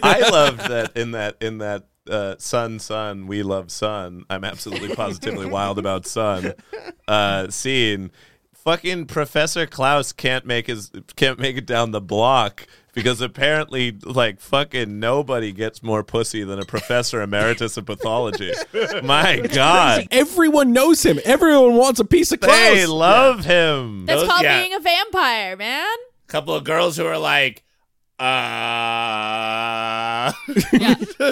I 0.04 0.30
loved 0.30 0.60
that 0.70 0.96
in 0.96 1.12
that 1.12 1.36
in 1.42 1.58
that 1.58 1.88
uh, 2.10 2.36
Sun 2.38 2.80
Sun 2.80 3.28
We 3.28 3.44
Love 3.44 3.70
Sun. 3.70 4.24
I'm 4.30 4.44
absolutely 4.44 4.96
positively 4.96 5.46
wild 5.46 5.78
about 5.78 6.06
Sun. 6.06 6.54
Uh, 7.08 7.50
scene. 7.50 8.12
Fucking 8.54 9.06
Professor 9.06 9.66
Klaus 9.66 10.14
can't 10.14 10.46
make 10.46 10.68
his 10.68 10.92
can't 11.16 11.38
make 11.38 11.58
it 11.58 11.66
down 11.66 11.92
the 11.92 12.02
block 12.02 12.66
because 12.94 13.22
apparently 13.22 13.98
like 14.04 14.40
fucking 14.40 15.00
nobody 15.00 15.52
gets 15.52 15.84
more 15.84 16.04
pussy 16.04 16.44
than 16.44 16.60
a 16.60 16.66
professor 16.66 17.22
emeritus 17.22 17.78
of 17.78 17.86
pathology. 17.86 18.54
My 19.04 19.40
God. 19.40 20.08
Everyone 20.12 20.74
knows 20.74 21.04
him. 21.04 21.20
Everyone 21.26 21.76
wants 21.76 22.00
a 22.00 22.06
piece 22.06 22.32
of 22.32 22.40
Klaus. 22.40 22.56
They 22.56 22.86
love 22.86 23.46
him. 23.46 24.06
That's 24.06 24.22
Those- 24.22 24.30
called 24.30 24.44
yeah. 24.44 24.62
being 24.62 24.74
a 24.74 24.80
vampire, 24.80 25.58
man. 25.58 25.88
couple 26.28 26.54
of 26.54 26.64
girls 26.64 26.98
who 26.98 27.06
are 27.06 27.18
like, 27.18 27.64
uh. 28.20 30.32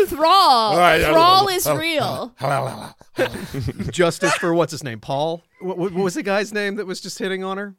Thrall. 0.07 0.71
All 0.71 0.77
right, 0.77 1.03
Thrall 1.03 1.49
is 1.49 1.69
real. 1.69 2.33
Justice 3.91 4.33
for 4.35 4.53
what's 4.53 4.71
his 4.71 4.85
name? 4.85 5.01
Paul. 5.01 5.43
What, 5.59 5.77
what 5.77 5.93
was 5.93 6.13
the 6.13 6.23
guy's 6.23 6.53
name 6.53 6.75
that 6.75 6.85
was 6.85 7.01
just 7.01 7.19
hitting 7.19 7.43
on 7.43 7.57
her? 7.57 7.75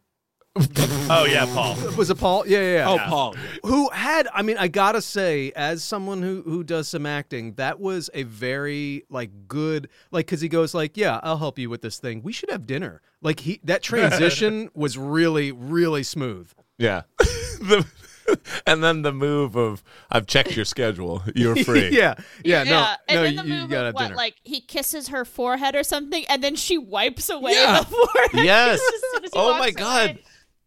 Oh 1.11 1.25
yeah, 1.25 1.47
Paul. 1.47 1.77
Was 1.97 2.11
it 2.11 2.17
Paul? 2.19 2.47
Yeah, 2.47 2.59
yeah, 2.61 2.75
yeah. 2.79 2.89
Oh, 2.91 2.99
Paul. 3.09 3.35
Who 3.65 3.89
had? 3.91 4.29
I 4.35 4.43
mean, 4.43 4.57
I 4.59 4.69
gotta 4.69 5.01
say, 5.01 5.53
as 5.57 5.83
someone 5.83 6.23
who 6.23 6.43
who 6.43 6.63
does 6.65 6.89
some 6.89 7.07
acting, 7.07 7.55
that 7.55 7.81
was 7.81 8.11
a 8.15 8.25
very 8.25 9.05
like 9.09 9.31
good, 9.49 9.89
like 10.11 10.27
because 10.27 10.41
he 10.41 10.49
goes 10.49 10.75
like, 10.75 10.97
"Yeah, 10.97 11.21
I'll 11.23 11.39
help 11.39 11.59
you 11.59 11.71
with 11.71 11.83
this 11.83 11.99
thing. 11.99 12.23
We 12.23 12.33
should 12.33 12.51
have 12.51 12.67
dinner." 12.67 13.01
Like 13.23 13.41
he 13.41 13.61
that 13.65 13.83
transition 13.83 14.71
was 14.75 14.99
really 14.99 15.53
really 15.53 16.03
smooth. 16.03 16.53
Yeah. 16.77 17.03
the, 17.19 17.87
and 18.67 18.85
then 18.85 19.03
the 19.03 19.13
move 19.13 19.57
of 19.57 19.83
I've 20.11 20.27
checked 20.27 20.55
your 20.55 20.65
schedule. 20.67 21.23
You're 21.35 21.57
free. 21.65 21.89
yeah, 21.91 22.15
yeah, 22.45 22.63
no, 22.65 22.71
yeah, 22.71 22.97
and 23.09 23.17
no, 23.17 23.23
then 23.23 23.33
you, 23.33 23.41
the 23.43 23.49
you 23.49 23.55
move 23.63 23.71
gotta 23.71 23.81
of 23.81 23.87
have 23.87 23.95
what, 23.95 24.03
dinner. 24.05 24.17
like 24.17 24.35
he 24.45 24.61
kisses 24.61 25.09
her 25.09 25.25
forehead 25.25 25.75
or 25.75 25.83
something, 25.83 26.25
and 26.29 26.45
then 26.45 26.55
she 26.55 26.77
wipes 26.79 27.31
away 27.31 27.53
Yeah. 27.55 27.81
the 27.81 27.87
forehead. 27.87 28.45
Yes. 28.45 28.81
as 29.17 29.25
as 29.25 29.31
Oh 29.33 29.59
my 29.59 29.71
God. 29.71 30.11
away. 30.11 30.23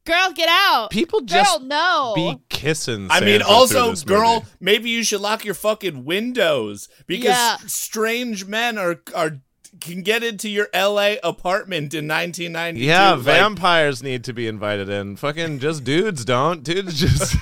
Girl, 0.05 0.31
get 0.35 0.49
out. 0.49 0.89
People 0.89 1.21
just 1.21 1.59
Girl, 1.59 1.59
just 1.59 1.67
no. 1.67 2.13
be 2.15 2.37
kissing. 2.49 3.07
I 3.11 3.19
mean, 3.21 3.41
also, 3.41 3.91
this 3.91 4.03
girl, 4.03 4.35
movie. 4.35 4.45
maybe 4.59 4.89
you 4.89 5.03
should 5.03 5.21
lock 5.21 5.45
your 5.45 5.53
fucking 5.53 6.05
windows 6.05 6.89
because 7.05 7.29
Yeah. 7.29 7.57
strange 7.67 8.45
men 8.45 8.77
are 8.79 9.01
are 9.15 9.41
can 9.79 10.01
get 10.01 10.21
into 10.23 10.49
your 10.49 10.67
L.A. 10.73 11.17
apartment 11.23 11.93
in 11.93 12.05
1992. 12.07 12.85
Yeah, 12.85 13.11
Like, 13.11 13.21
vampires 13.21 14.03
need 14.03 14.23
to 14.25 14.33
be 14.33 14.47
invited 14.47 14.89
in. 14.89 15.15
Fucking 15.15 15.59
just 15.59 15.83
dudes 15.83 16.25
don't. 16.25 16.61
Dudes 16.63 16.99
just 16.99 17.35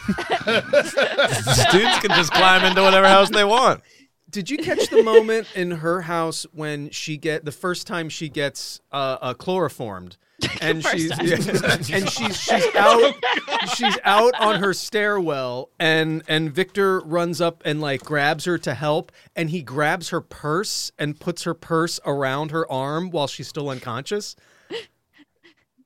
dudes 1.72 2.00
can 2.00 2.12
just 2.12 2.32
climb 2.32 2.64
into 2.66 2.82
whatever 2.82 3.08
house 3.08 3.30
they 3.30 3.44
want. 3.44 3.82
Did 4.30 4.50
you 4.50 4.58
catch 4.58 4.90
the 4.90 5.02
moment 5.02 5.48
in 5.56 5.72
her 5.72 6.02
house 6.02 6.46
when 6.52 6.92
she 6.92 7.18
get 7.18 7.46
the 7.46 7.52
first 7.52 7.88
time 7.88 8.10
she 8.10 8.30
gets 8.30 8.80
uh, 8.92 9.18
uh 9.22 9.34
chloroformed? 9.34 10.18
And 10.62 10.84
she's 10.86 11.10
yeah, 11.22 11.96
and 11.96 12.10
she's 12.10 12.38
she's 12.38 12.76
out 12.76 13.00
oh, 13.48 13.58
she's 13.76 13.98
out 14.04 14.34
on 14.40 14.62
her 14.62 14.74
stairwell 14.74 15.70
and 15.80 16.22
and 16.28 16.52
Victor 16.52 17.00
runs 17.00 17.40
up 17.40 17.62
and 17.66 17.80
like 17.80 18.04
grabs 18.04 18.46
her 18.46 18.58
to 18.60 18.74
help 18.74 19.12
and 19.36 19.50
he 19.50 19.62
grabs 19.62 20.10
her 20.10 20.20
purse 20.22 20.92
and 21.00 21.20
puts 21.20 21.44
her 21.44 21.54
purse 21.54 22.00
around 22.06 22.52
her 22.52 22.70
arm 22.70 23.10
while 23.10 23.28
she's 23.28 23.48
still 23.48 23.70
unconscious. 23.70 24.36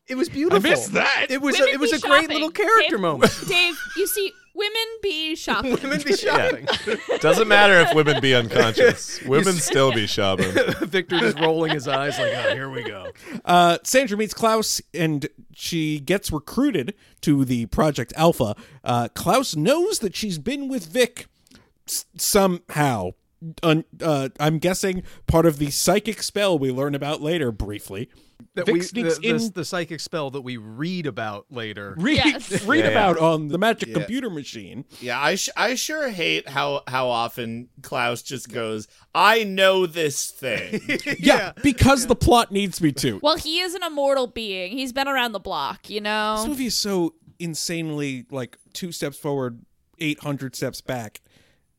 It 0.08 0.16
was 0.16 0.28
beautiful. 0.28 0.60
missed 0.60 0.94
that. 0.94 1.28
It 1.30 1.42
was 1.42 1.60
a, 1.60 1.64
it 1.64 1.80
was 1.80 1.92
be 1.92 1.98
a 1.98 2.00
great 2.00 2.30
little 2.30 2.52
character 2.52 2.96
Dave, 2.96 3.00
moment. 3.00 3.34
Dave, 3.48 3.76
you 3.96 4.06
see, 4.06 4.34
women 4.54 4.88
be 5.02 5.36
shopping. 5.38 5.78
Women 5.82 6.02
be 6.06 6.16
shopping. 6.16 6.68
Doesn't 7.20 7.48
matter 7.48 7.80
if 7.82 7.94
women 7.94 8.22
be 8.22 8.34
unconscious. 8.36 9.22
Women 9.26 9.54
still 9.54 9.92
be 9.92 10.08
shopping. 10.08 10.52
Victor 10.82 11.20
just 11.20 11.40
rolling 11.40 11.72
his 11.72 11.88
eyes 11.88 12.18
like, 12.20 12.34
oh, 12.34 12.54
here 12.54 12.70
we 12.70 12.84
go. 12.84 13.12
Uh, 13.46 13.78
Sandra 13.84 14.18
meets 14.18 14.34
Klaus 14.34 14.82
and 14.94 15.28
she 15.54 16.00
gets 16.00 16.32
recruited 16.32 16.94
to 17.22 17.46
the 17.46 17.66
Project 17.68 18.14
Alpha. 18.16 18.56
Uh, 18.84 19.08
Klaus 19.14 19.56
knows 19.56 20.00
that 20.00 20.16
she's 20.16 20.38
been 20.38 20.68
with 20.68 20.86
Vic 20.88 21.28
s- 21.88 22.06
somehow. 22.18 23.12
Un- 23.62 23.84
uh, 24.02 24.30
I'm 24.40 24.58
guessing 24.58 25.04
part 25.28 25.46
of 25.46 25.58
the 25.58 25.70
psychic 25.70 26.24
spell 26.24 26.58
we 26.58 26.72
learn 26.72 26.96
about 26.96 27.22
later 27.22 27.52
briefly. 27.52 28.10
That 28.56 28.66
Vic 28.66 28.74
we 28.74 28.82
sneaks 28.82 29.18
the, 29.20 29.30
in- 29.30 29.38
the, 29.38 29.50
the 29.56 29.66
psychic 29.66 30.00
spell 30.00 30.30
that 30.32 30.42
we 30.42 30.58
read 30.58 31.06
about 31.08 31.46
later. 31.50 31.96
Read, 31.98 32.18
Yes. 32.18 32.64
read 32.66 32.86
Yeah, 32.86 32.92
about 32.92 33.18
on 33.18 33.48
the 33.50 33.58
magic 33.58 33.90
Yeah. 33.90 33.94
computer 33.96 34.30
machine. 34.30 34.86
Yeah, 35.02 35.20
I 35.22 35.36
sh- 35.36 35.50
I 35.58 35.76
sure 35.76 36.10
hate 36.10 36.48
how 36.50 36.84
how 36.88 37.08
often 37.10 37.70
Klaus 37.82 38.22
just 38.22 38.50
goes, 38.52 38.88
"I 39.16 39.44
know 39.44 39.86
this 39.86 40.30
thing." 40.32 40.82
Yeah, 41.20 41.54
because 41.64 42.08
the 42.08 42.16
plot 42.16 42.52
needs 42.52 42.82
me 42.82 42.92
to. 42.94 43.20
Well, 43.24 43.38
he 43.38 43.60
is 43.60 43.74
an 43.76 43.84
immortal 43.84 44.28
being. 44.28 44.72
He's 44.78 44.92
been 44.94 45.08
around 45.08 45.32
the 45.32 45.40
block, 45.40 45.90
you 45.90 46.00
This 46.00 46.04
know? 46.04 46.46
movie 46.48 46.66
is 46.68 46.76
so 46.76 47.14
insanely 47.40 48.26
like 48.32 48.58
two 48.74 48.92
steps 48.92 49.18
forward, 49.18 49.64
eight 50.00 50.20
hundred 50.20 50.56
steps 50.56 50.82
back. 50.82 51.22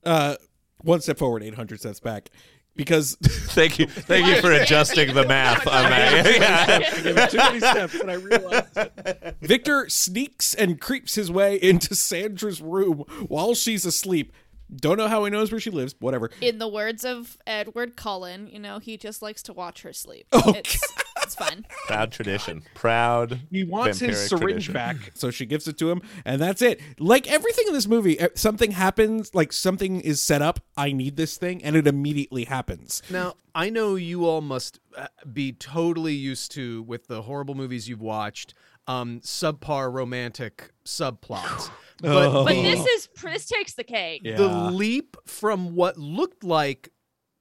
Uh, 0.05 0.37
one 0.79 1.01
step 1.01 1.19
forward, 1.19 1.43
eight 1.43 1.55
hundred 1.55 1.81
steps 1.81 2.01
back. 2.01 2.31
Because 2.77 3.16
Thank 3.55 3.79
you, 3.79 3.87
thank 3.87 4.27
you 4.27 4.41
for 4.41 4.51
adjusting 4.51 5.14
the 5.14 5.25
math 5.25 5.66
on 5.68 5.91
that. 5.91 6.27
I 6.97 7.01
gave 7.03 7.16
it 7.16 7.31
steps, 7.61 7.95
and 7.95 8.11
I 8.11 8.14
realized. 8.14 9.37
Victor 9.41 9.89
sneaks 9.89 10.55
and 10.55 10.81
creeps 10.81 11.14
his 11.14 11.31
way 11.31 11.55
into 11.57 11.95
Sandra's 11.95 12.61
room 12.61 13.05
while 13.29 13.55
she's 13.55 13.87
asleep. 13.87 14.33
Don't 14.75 14.97
know 14.97 15.09
how 15.09 15.25
he 15.25 15.31
knows 15.31 15.53
where 15.53 15.61
she 15.61 15.70
lives. 15.70 15.95
Whatever. 16.01 16.31
In 16.41 16.59
the 16.59 16.66
words 16.66 17.05
of 17.05 17.39
Edward 17.47 17.97
Cullen, 17.97 18.49
you 18.49 18.59
know, 18.59 18.81
he 18.81 18.97
just 18.97 19.22
likes 19.22 19.43
to 19.45 19.53
watch 19.53 19.83
her 19.83 19.93
sleep. 19.93 20.27
Oh, 20.33 20.53
it's, 20.57 20.83
it's 21.25 21.35
fine. 21.35 21.66
Proud 21.87 22.12
tradition. 22.12 22.62
Proud. 22.75 23.41
He 23.51 23.64
wants 23.64 23.99
his 23.99 24.11
vampiric 24.16 24.29
syringe 24.29 24.64
tradition. 24.66 24.72
back, 24.72 24.97
so 25.14 25.31
she 25.31 25.47
gives 25.47 25.66
it 25.66 25.77
to 25.79 25.91
him, 25.91 26.03
and 26.25 26.41
that's 26.41 26.62
it. 26.62 26.81
Like 26.99 27.31
everything 27.31 27.64
in 27.66 27.72
this 27.72 27.89
movie, 27.89 28.18
eh, 28.20 28.29
something 28.35 28.70
happens, 28.72 29.35
like 29.35 29.53
something 29.53 30.01
is 30.01 30.22
set 30.22 30.43
up. 30.43 30.61
I 30.77 30.93
need 30.93 31.16
this 31.16 31.37
thing, 31.37 31.64
and 31.64 31.77
it 31.77 31.87
immediately 31.87 32.45
happens. 32.45 33.03
Now, 33.11 33.35
I 33.55 33.70
know 33.70 33.97
you 33.97 34.27
all 34.27 34.41
must 34.41 34.81
uh, 34.97 35.09
be 35.33 35.53
totally 35.53 36.14
used 36.14 36.53
to 36.53 36.83
with 36.83 37.07
the 37.09 37.22
horrible 37.22 37.55
movies 37.55 37.89
you've 37.89 38.01
watched, 38.03 38.55
um, 38.87 39.20
subpar 39.20 39.93
romantic 39.93 40.70
subplots. 40.85 41.70
But, 42.01 42.11
Oh. 42.27 42.45
But 42.45 42.55
this 42.55 42.85
is 42.85 43.09
this 43.22 43.47
takes 43.47 43.75
the 43.75 43.85
cake. 43.85 44.22
the 44.25 44.49
leap 44.49 45.16
from 45.27 45.77
what 45.77 45.97
looked 45.97 46.43
like 46.43 46.91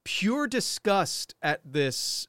pure 0.03 0.47
disgust 0.47 1.33
at 1.41 1.59
this 1.65 2.27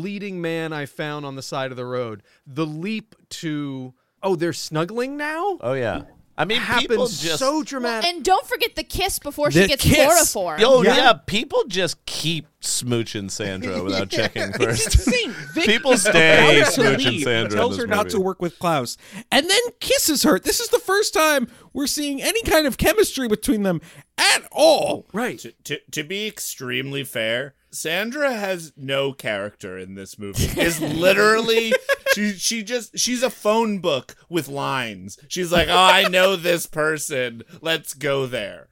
bleeding 0.00 0.42
man 0.42 0.72
I 0.74 0.84
found 0.84 1.24
on 1.24 1.36
the 1.36 1.42
side 1.42 1.70
of 1.70 1.76
the 1.78 1.86
road, 1.86 2.22
the 2.46 2.66
leap 2.66 3.14
to 3.30 3.94
oh, 4.22 4.36
they're 4.36 4.52
snuggling 4.52 5.16
now. 5.16 5.56
Oh 5.62 5.72
yeah. 5.72 6.02
I 6.38 6.44
mean, 6.44 6.60
people 6.60 6.96
happens 7.06 7.22
just 7.22 7.38
so 7.38 7.62
dramatic. 7.62 8.10
And 8.10 8.22
don't 8.22 8.46
forget 8.46 8.74
the 8.74 8.84
kiss 8.84 9.18
before 9.18 9.50
The 9.50 9.62
she 9.62 9.68
gets 9.68 9.82
kiss. 9.82 9.96
chloroform. 9.96 10.60
Oh 10.62 10.82
Yeah. 10.82 10.96
yeah. 10.96 11.12
people 11.26 11.62
just 11.66 12.04
keep 12.04 12.46
smooching 12.60 13.30
Sandra 13.30 13.82
without 13.86 14.10
checking 14.10 14.52
first. 14.52 15.08
People 15.54 15.96
stay 15.96 16.62
smooching 16.66 16.98
leave, 17.06 17.22
Sandra 17.22 17.52
in 17.52 17.56
Tells 17.56 17.76
this 17.76 17.80
her 17.80 17.86
not 17.86 18.04
movie. 18.06 18.10
to 18.10 18.20
work 18.20 18.42
with 18.42 18.58
Klaus, 18.58 18.98
and 19.32 19.48
then 19.48 19.60
kisses 19.80 20.24
her. 20.24 20.38
This 20.38 20.60
is 20.60 20.68
the 20.68 20.78
first 20.78 21.14
time 21.14 21.48
we're 21.72 21.86
seeing 21.86 22.20
any 22.22 22.42
kind 22.42 22.66
of 22.66 22.76
chemistry 22.76 23.28
between 23.28 23.62
them 23.62 23.80
at 24.18 24.46
all. 24.52 25.06
right. 25.14 25.38
to, 25.38 25.52
to 25.64 25.78
to 25.92 26.02
be 26.02 26.26
extremely 26.26 27.02
fair, 27.04 27.54
Sandra 27.76 28.32
has 28.32 28.72
no 28.74 29.12
character 29.12 29.76
in 29.76 29.94
this 29.94 30.18
movie. 30.18 30.60
Is 30.60 30.80
literally 30.80 31.74
she 32.14 32.32
she 32.32 32.62
just 32.62 32.98
she's 32.98 33.22
a 33.22 33.30
phone 33.30 33.80
book 33.80 34.16
with 34.30 34.48
lines. 34.48 35.18
She's 35.28 35.52
like, 35.52 35.68
"Oh, 35.68 35.76
I 35.76 36.08
know 36.08 36.36
this 36.36 36.66
person. 36.66 37.42
Let's 37.60 37.92
go 37.92 38.26
there. 38.26 38.68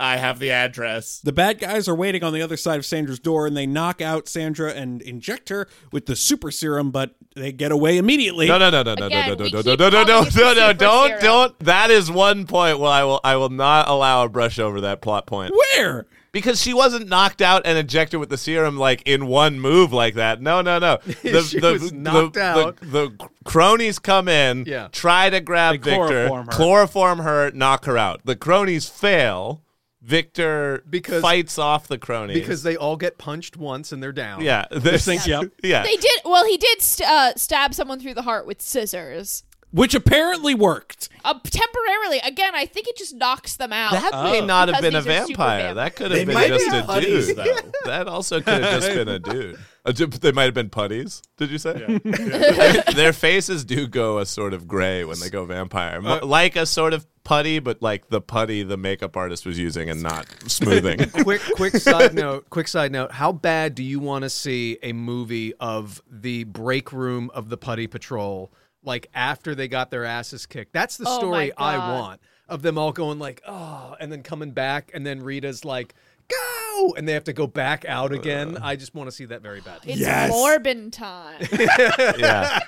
I 0.00 0.16
have 0.16 0.40
the 0.40 0.50
address." 0.50 1.20
The 1.20 1.32
bad 1.32 1.60
guys 1.60 1.86
are 1.86 1.94
waiting 1.94 2.24
on 2.24 2.32
the 2.32 2.42
other 2.42 2.56
side 2.56 2.78
of 2.78 2.84
Sandra's 2.84 3.20
door, 3.20 3.46
and 3.46 3.56
they 3.56 3.66
knock 3.66 4.00
out 4.00 4.28
Sandra 4.28 4.72
and 4.72 5.02
inject 5.02 5.50
her 5.50 5.68
with 5.92 6.06
the 6.06 6.16
super 6.16 6.50
serum, 6.50 6.90
but 6.90 7.14
they 7.36 7.52
get 7.52 7.70
away 7.70 7.96
immediately. 7.96 8.48
No, 8.48 8.58
no, 8.58 8.70
no, 8.70 8.82
no, 8.82 8.94
no, 8.94 9.00
no, 9.00 9.06
Again, 9.06 9.28
no, 9.28 9.34
no, 9.34 9.48
no, 9.50 9.60
no, 9.62 9.74
no, 9.76 9.88
no, 9.88 10.02
no, 10.02 10.04
calling 10.04 10.26
it 10.26 10.32
the 10.34 10.40
no, 10.40 10.52
no, 10.54 10.72
don't, 10.72 11.12
superhero. 11.12 11.20
don't. 11.20 11.58
That 11.60 11.90
is 11.90 12.10
one 12.10 12.46
point 12.46 12.80
where 12.80 12.90
I 12.90 13.04
will, 13.04 13.20
I 13.22 13.36
will 13.36 13.50
not 13.50 13.88
allow 13.88 14.24
a 14.24 14.28
brush 14.28 14.58
over 14.58 14.80
that 14.80 15.00
plot 15.00 15.26
point 15.26 15.54
Where? 15.76 16.06
Because 16.32 16.60
she 16.60 16.72
wasn't 16.74 17.08
knocked 17.08 17.40
out 17.42 17.62
and 17.64 17.76
injected 17.78 18.20
with 18.20 18.28
the 18.28 18.36
serum 18.38 18.76
like 18.78 19.02
in 19.06 19.26
one 19.26 19.58
move 19.60 19.92
like 19.92 20.14
that. 20.14 20.40
No, 20.40 20.60
no, 20.60 20.78
no. 20.78 20.98
The, 21.22 21.42
She 21.48 21.60
the, 21.60 21.72
was 21.72 21.92
knocked 21.92 22.34
the- 22.34 22.42
out. 22.42 22.76
The, 22.80 23.10
cronies 23.44 23.98
come 23.98 24.28
in, 24.28 24.64
Yeah. 24.66 24.88
try 24.92 25.30
to 25.30 25.40
grab 25.40 25.74
They 25.82 25.90
Victor, 25.90 26.26
chloroform 26.28 26.46
her. 26.46 26.52
chloroform 26.52 27.18
her, 27.20 27.50
knock 27.52 27.84
her 27.86 27.96
out. 27.98 28.20
The 28.24 28.36
cronies 28.36 28.88
fail. 28.88 29.62
Victor 30.00 30.82
Because- 30.88 31.20
fights 31.20 31.58
off 31.58 31.86
the 31.88 31.98
cronies 31.98 32.38
Because 32.38 32.62
they 32.62 32.76
all 32.76 32.96
get 32.96 33.18
punched 33.18 33.56
once 33.58 33.92
and 33.92 34.02
they're 34.02 34.12
down. 34.12 34.40
yeah, 34.42 34.64
this, 34.70 35.04
think, 35.04 35.26
yep. 35.26 35.50
yeah. 35.62 35.82
They 35.82 35.96
did. 35.96 36.20
Well, 36.24 36.46
he 36.46 36.56
did 36.56 36.80
st- 36.80 37.08
uh, 37.08 37.34
stab 37.36 37.74
someone 37.74 38.00
through 38.00 38.14
the 38.14 38.22
heart 38.22 38.46
with 38.46 38.62
scissors. 38.62 39.42
Which 39.70 39.94
apparently 39.94 40.54
worked. 40.54 41.08
Uh, 41.24 41.34
temporarily, 41.44 42.18
again, 42.20 42.54
I 42.54 42.64
think 42.66 42.88
it 42.88 42.96
just 42.96 43.14
knocks 43.14 43.56
them 43.56 43.72
out. 43.72 43.92
That 43.92 44.24
may 44.24 44.40
not 44.40 44.68
have 44.68 44.80
been 44.80 44.94
a 44.94 45.02
these 45.02 45.06
are 45.12 45.26
super 45.26 45.36
vampire. 45.42 45.74
That 45.74 45.96
could 45.96 46.10
They 46.12 46.24
have 46.24 46.28
been 46.28 46.48
just 46.48 46.70
be 46.70 46.76
a 46.78 46.82
putties, 46.82 47.26
dude. 47.26 47.36
though. 47.36 47.70
That 47.84 48.08
also 48.08 48.40
could 48.40 48.62
have 48.62 48.80
just 48.82 48.88
been 48.94 49.08
a 49.08 49.18
dude. 49.18 49.58
Uh, 49.84 49.92
They 49.92 50.32
might 50.32 50.44
have 50.44 50.54
been 50.54 50.70
putties. 50.70 51.22
Did 51.36 51.50
you 51.50 51.58
say? 51.58 51.98
Their 52.94 53.12
faces 53.12 53.64
do 53.64 53.86
go 53.86 54.18
a 54.18 54.26
sort 54.26 54.52
of 54.54 54.66
gray 54.68 55.04
when 55.04 55.20
they 55.20 55.30
go 55.30 55.44
vampire, 55.44 56.00
Mo- 56.00 56.20
like 56.24 56.56
a 56.56 56.66
sort 56.66 56.92
of 56.94 57.06
putty, 57.24 57.58
but 57.58 57.82
like 57.82 58.08
the 58.08 58.20
putty 58.22 58.62
the 58.62 58.76
makeup 58.78 59.16
artist 59.16 59.44
was 59.44 59.58
using 59.58 59.90
and 59.90 60.02
not 60.02 60.26
smoothing. 60.46 61.10
quick 61.10 61.42
quick 61.56 61.76
side 61.76 62.14
note 62.14 62.48
quick 62.48 62.66
side 62.66 62.90
note 62.90 63.12
how 63.12 63.32
bad 63.32 63.74
do 63.74 63.82
you 63.82 64.00
want 64.00 64.22
to 64.22 64.30
see 64.30 64.78
a 64.82 64.94
movie 64.94 65.52
of 65.60 66.00
the 66.10 66.44
break 66.44 66.90
room 66.90 67.30
of 67.34 67.50
the 67.50 67.58
putty 67.58 67.86
patrol 67.86 68.50
like 68.88 69.06
after 69.14 69.54
they 69.54 69.68
got 69.68 69.90
their 69.92 70.04
asses 70.04 70.46
kicked 70.46 70.72
that's 70.72 70.96
the 70.96 71.04
Oh 71.06 71.18
story 71.18 71.52
i 71.56 71.76
want 71.78 72.20
of 72.48 72.62
them 72.62 72.76
all 72.78 72.90
going 72.92 73.18
like 73.20 73.40
oh 73.46 73.94
and 74.00 74.10
then 74.10 74.22
coming 74.24 74.50
back 74.50 74.90
and 74.94 75.06
then 75.06 75.22
rita's 75.22 75.64
like 75.64 75.94
go 76.28 76.94
and 76.96 77.06
they 77.06 77.12
have 77.12 77.24
to 77.24 77.32
go 77.32 77.46
back 77.46 77.84
out 77.84 78.12
again 78.12 78.58
i 78.62 78.74
just 78.76 78.94
want 78.94 79.08
to 79.08 79.12
see 79.14 79.26
that 79.26 79.42
very 79.42 79.60
badly 79.60 79.92
It's 79.92 80.02
Morbin 80.32 80.90
time. 80.90 81.46
yeah. 82.18 82.58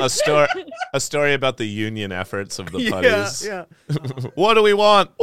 A 0.00 0.08
story, 0.08 0.48
a 0.94 1.00
story 1.00 1.34
about 1.34 1.56
the 1.58 1.66
union 1.66 2.12
efforts 2.12 2.58
of 2.58 2.70
the 2.72 2.80
Yeah, 2.80 2.90
putties. 2.90 3.44
yeah. 3.46 3.64
what 4.36 4.54
do 4.54 4.62
we 4.62 4.72
want? 4.74 5.10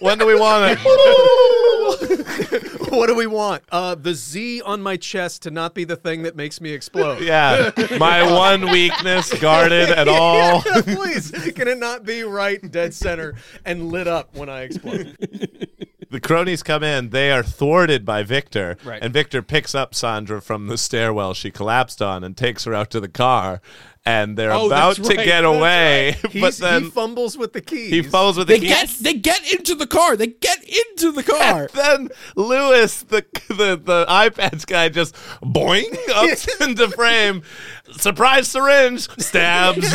when 0.00 0.18
do 0.18 0.26
we 0.26 0.34
want 0.34 0.78
it? 0.78 0.78
what 2.98 3.06
do 3.08 3.14
we 3.14 3.26
want 3.26 3.62
uh 3.70 3.94
the 3.94 4.14
z 4.14 4.60
on 4.62 4.80
my 4.82 4.96
chest 4.96 5.42
to 5.42 5.50
not 5.50 5.74
be 5.74 5.84
the 5.84 5.96
thing 5.96 6.22
that 6.22 6.36
makes 6.36 6.60
me 6.60 6.70
explode 6.70 7.20
Yeah, 7.22 7.70
my 7.98 8.22
one 8.32 8.70
weakness 8.70 9.32
guarded 9.40 9.90
at 9.90 10.08
all. 10.08 10.62
Yeah, 10.66 10.82
please 10.82 11.30
can 11.54 11.68
it 11.68 11.78
not 11.78 12.04
be 12.04 12.22
right 12.22 12.60
dead 12.70 12.94
center 12.94 13.34
and 13.64 13.90
lit 13.90 14.06
up 14.06 14.34
when 14.36 14.48
i 14.48 14.62
explode 14.62 15.16
The 16.10 16.20
cronies 16.20 16.62
come 16.62 16.84
in. 16.84 17.10
They 17.10 17.32
are 17.32 17.42
thwarted 17.42 18.04
by 18.04 18.22
Victor, 18.22 18.76
Right. 18.84 19.02
and 19.02 19.12
Victor 19.12 19.42
picks 19.42 19.74
up 19.74 19.96
Sandra 19.96 20.40
from 20.40 20.68
the 20.68 20.78
stairwell 20.78 21.34
she 21.34 21.50
collapsed 21.50 22.00
on 22.00 22.22
and 22.22 22.36
takes 22.36 22.62
her 22.64 22.74
out 22.74 22.90
to 22.92 23.00
the 23.00 23.08
car. 23.08 23.60
And 24.06 24.36
they're 24.36 24.52
Oh, 24.52 24.66
about 24.66 24.96
to 24.96 25.02
right, 25.02 25.16
get 25.16 25.42
that's 25.42 25.46
away, 25.56 26.16
but 26.40 26.54
then 26.58 26.82
he 26.84 26.90
fumbles 26.90 27.38
with 27.38 27.54
the 27.54 27.62
keys 27.62 27.90
he 27.90 28.02
falls 28.02 28.36
with 28.36 28.48
the 28.48 28.54
They 28.54 28.60
keys. 28.60 28.68
get 28.68 28.88
they 29.00 29.14
get 29.14 29.50
into 29.54 29.74
the 29.74 29.86
car. 29.86 30.14
They 30.14 30.26
get 30.26 30.62
into 30.62 31.10
the 31.10 31.22
car. 31.32 31.68
then 31.72 32.10
Lewis, 32.36 33.00
the 33.02 33.24
the 33.48 33.80
the 33.82 34.04
iPads 34.06 34.66
guy, 34.66 34.90
just 34.90 35.14
boing 35.42 35.96
up 36.14 36.38
into 36.68 36.88
frame. 36.90 37.42
Surprise 37.92 38.46
syringe 38.48 39.08
stabs. 39.18 39.86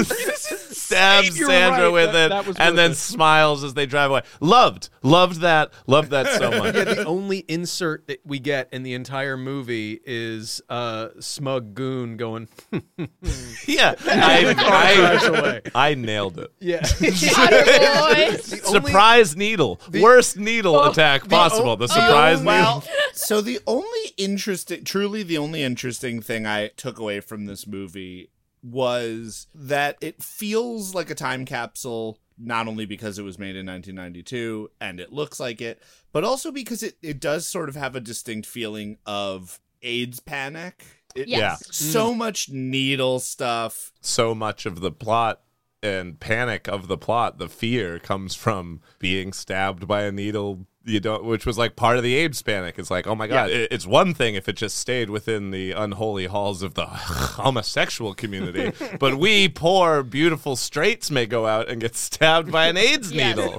stabs 0.00 1.38
You're 1.38 1.48
Sandra 1.48 1.84
right. 1.84 1.92
with 1.92 2.12
That- 2.12 2.26
it, 2.26 2.28
that 2.30 2.46
was 2.46 2.56
and 2.56 2.78
then 2.78 2.92
it. 2.92 2.96
smiles 2.96 3.62
as 3.64 3.74
they 3.74 3.86
drive 3.86 4.10
away. 4.10 4.22
Loved, 4.40 4.88
loved 5.02 5.40
that, 5.42 5.70
loved 5.86 6.10
that 6.10 6.26
so 6.38 6.50
much. 6.50 6.74
yeah, 6.74 6.84
the 6.84 7.04
only 7.04 7.40
insert 7.48 8.06
that 8.06 8.20
we 8.24 8.38
get 8.38 8.68
in 8.72 8.82
the 8.82 8.94
entire 8.94 9.36
movie 9.36 10.00
is 10.04 10.62
uh, 10.68 11.08
smug 11.20 11.74
goon 11.74 11.89
going. 12.16 12.48
Yeah, 13.66 13.94
The 13.94 14.54
car 14.58 14.94
drives 14.94 15.24
I. 15.24 15.60
I, 15.74 15.90
I 15.90 15.94
nailed 15.94 16.38
it. 16.38 16.52
Yeah. 16.58 16.80
Attaboy. 16.82 18.40
Surprise 18.64 19.36
needle, 19.36 19.80
worst 19.92 20.36
needle 20.36 20.74
oh, 20.76 20.90
attack 20.90 21.28
possible. 21.28 21.76
The 21.76 21.88
surprise 21.88 22.38
oh, 22.38 22.40
needle. 22.40 22.46
Well, 22.46 22.84
so 23.12 23.40
the 23.40 23.60
only 23.66 24.14
interesting, 24.16 24.84
truly 24.84 25.22
the 25.22 25.38
only 25.38 25.62
interesting 25.62 26.20
thing 26.20 26.46
I 26.46 26.68
took 26.68 26.98
away 26.98 27.20
from 27.20 27.46
this 27.46 27.66
movie 27.66 28.30
was 28.62 29.46
that 29.54 29.96
it 30.00 30.22
feels 30.22 30.94
like 30.94 31.10
a 31.10 31.14
time 31.14 31.44
capsule, 31.44 32.18
not 32.38 32.66
only 32.68 32.86
because 32.86 33.18
it 33.18 33.22
was 33.22 33.38
made 33.38 33.56
in 33.56 33.66
1992 33.66 34.70
and 34.80 35.00
it 35.00 35.12
looks 35.12 35.38
like 35.38 35.60
it, 35.60 35.82
but 36.12 36.24
also 36.24 36.50
because 36.50 36.82
it, 36.82 36.96
it 37.02 37.20
does 37.20 37.46
sort 37.46 37.68
of 37.68 37.76
have 37.76 37.94
a 37.94 38.00
distinct 38.00 38.46
feeling 38.46 38.98
of 39.06 39.60
AIDS 39.82 40.20
panic. 40.20 40.84
It, 41.14 41.28
Yes. 41.28 41.38
Yeah. 41.38 41.56
So 41.72 42.12
mm. 42.12 42.16
much 42.16 42.48
needle 42.50 43.20
stuff. 43.20 43.92
so 44.00 44.34
much 44.34 44.66
of 44.66 44.80
the 44.80 44.92
plot 44.92 45.42
and 45.82 46.20
panic 46.20 46.68
of 46.68 46.88
the 46.88 46.98
plot, 46.98 47.38
the 47.38 47.48
fear 47.48 47.98
comes 47.98 48.34
from 48.34 48.80
being 48.98 49.32
stabbed 49.32 49.88
by 49.88 50.02
a 50.02 50.12
needle. 50.12 50.66
You 50.82 50.98
don't, 50.98 51.24
which 51.24 51.44
was 51.44 51.58
like 51.58 51.76
part 51.76 51.98
of 51.98 52.02
the 52.02 52.14
AIDS 52.14 52.40
panic. 52.40 52.78
It's 52.78 52.90
like, 52.90 53.06
oh 53.06 53.14
my 53.14 53.26
god, 53.26 53.50
it- 53.50 53.70
it's 53.70 53.86
one 53.86 54.14
thing 54.14 54.34
if 54.34 54.48
it 54.48 54.56
just 54.56 54.78
stayed 54.78 55.10
within 55.10 55.50
the 55.50 55.72
unholy 55.72 56.24
halls 56.26 56.62
of 56.62 56.72
the 56.72 56.86
homosexual 56.86 58.14
community, 58.14 58.72
but 58.98 59.16
we 59.18 59.48
poor 59.48 60.02
beautiful 60.02 60.56
straights 60.56 61.10
may 61.10 61.26
go 61.26 61.46
out 61.46 61.68
and 61.68 61.80
get 61.80 61.96
stabbed 61.96 62.50
by 62.50 62.66
an 62.66 62.76
AIDS 62.76 63.12
Yes. 63.20 63.36
needle. 63.36 63.58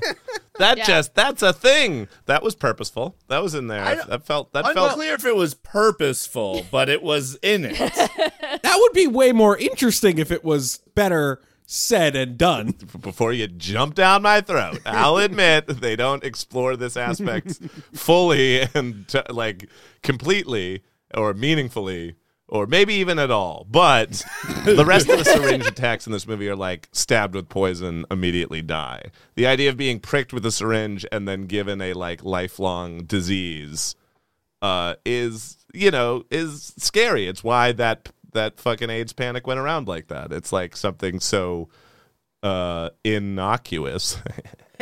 That 0.57 0.79
Yeah. 0.79 0.85
just 0.85 1.13
that's 1.15 1.41
a 1.43 1.53
thing. 1.53 2.07
That 2.25 2.41
was 2.43 2.55
purposeful. 2.55 3.15
That 3.27 3.43
was 3.43 3.53
in 3.55 3.67
there. 3.67 3.83
I- 3.83 3.95
that 4.05 4.25
felt 4.25 4.51
that 4.53 4.65
felt 4.73 4.91
Unclear 4.93 5.13
if 5.13 5.25
it 5.25 5.35
was 5.35 5.53
purposeful, 5.53 6.65
but 6.71 6.89
it 6.89 7.03
was 7.03 7.35
in 7.43 7.65
it. 7.65 7.77
That 7.77 8.77
would 8.79 8.93
be 8.93 9.07
way 9.07 9.31
more 9.31 9.55
interesting 9.57 10.17
if 10.17 10.31
it 10.31 10.43
was 10.43 10.79
better 10.95 11.39
said 11.71 12.17
and 12.17 12.37
done. 12.37 12.73
before 13.01 13.31
you 13.31 13.47
jump 13.47 13.95
down 13.95 14.21
my 14.21 14.41
throat. 14.41 14.79
I'll 14.85 15.17
admit 15.29 15.67
they 15.67 15.95
don't 15.95 16.23
explore 16.23 16.75
this 16.75 16.97
aspect 16.97 17.59
fully 17.93 18.67
and 18.75 19.07
t- 19.07 19.21
like 19.29 19.69
completely 20.03 20.83
or 21.13 21.33
meaningfully 21.33 22.15
or 22.49 22.67
maybe 22.67 22.95
even 22.95 23.17
at 23.17 23.31
all. 23.31 23.65
But 23.71 24.21
the 24.65 24.83
rest 24.85 25.09
of 25.09 25.17
the 25.17 25.23
syringe 25.23 25.65
attacks 25.67 26.05
in 26.05 26.11
this 26.11 26.27
movie 26.27 26.49
are 26.49 26.55
like 26.57 26.89
stabbed 26.91 27.33
with 27.33 27.47
poison, 27.47 28.05
immediately 28.11 28.61
die. 28.61 29.05
The 29.35 29.47
idea 29.47 29.69
of 29.69 29.77
being 29.77 30.01
pricked 30.01 30.33
with 30.33 30.45
a 30.45 30.51
syringe 30.51 31.05
and 31.13 31.25
then 31.25 31.47
given 31.47 31.81
a 31.81 31.93
like 31.93 32.21
lifelong 32.25 33.05
disease 33.05 33.95
uh, 34.61 34.95
is 35.05 35.57
you 35.73 35.91
know 35.91 36.25
is 36.29 36.73
scary. 36.77 37.27
It's 37.27 37.45
why 37.45 37.71
that 37.71 38.09
that 38.33 38.59
fucking 38.59 38.89
AIDS 38.89 39.13
panic 39.13 39.47
went 39.47 39.59
around 39.59 39.87
like 39.87 40.07
that. 40.07 40.31
It's 40.31 40.51
like 40.51 40.75
something 40.75 41.19
so 41.19 41.69
uh, 42.43 42.89
innocuous, 43.03 44.17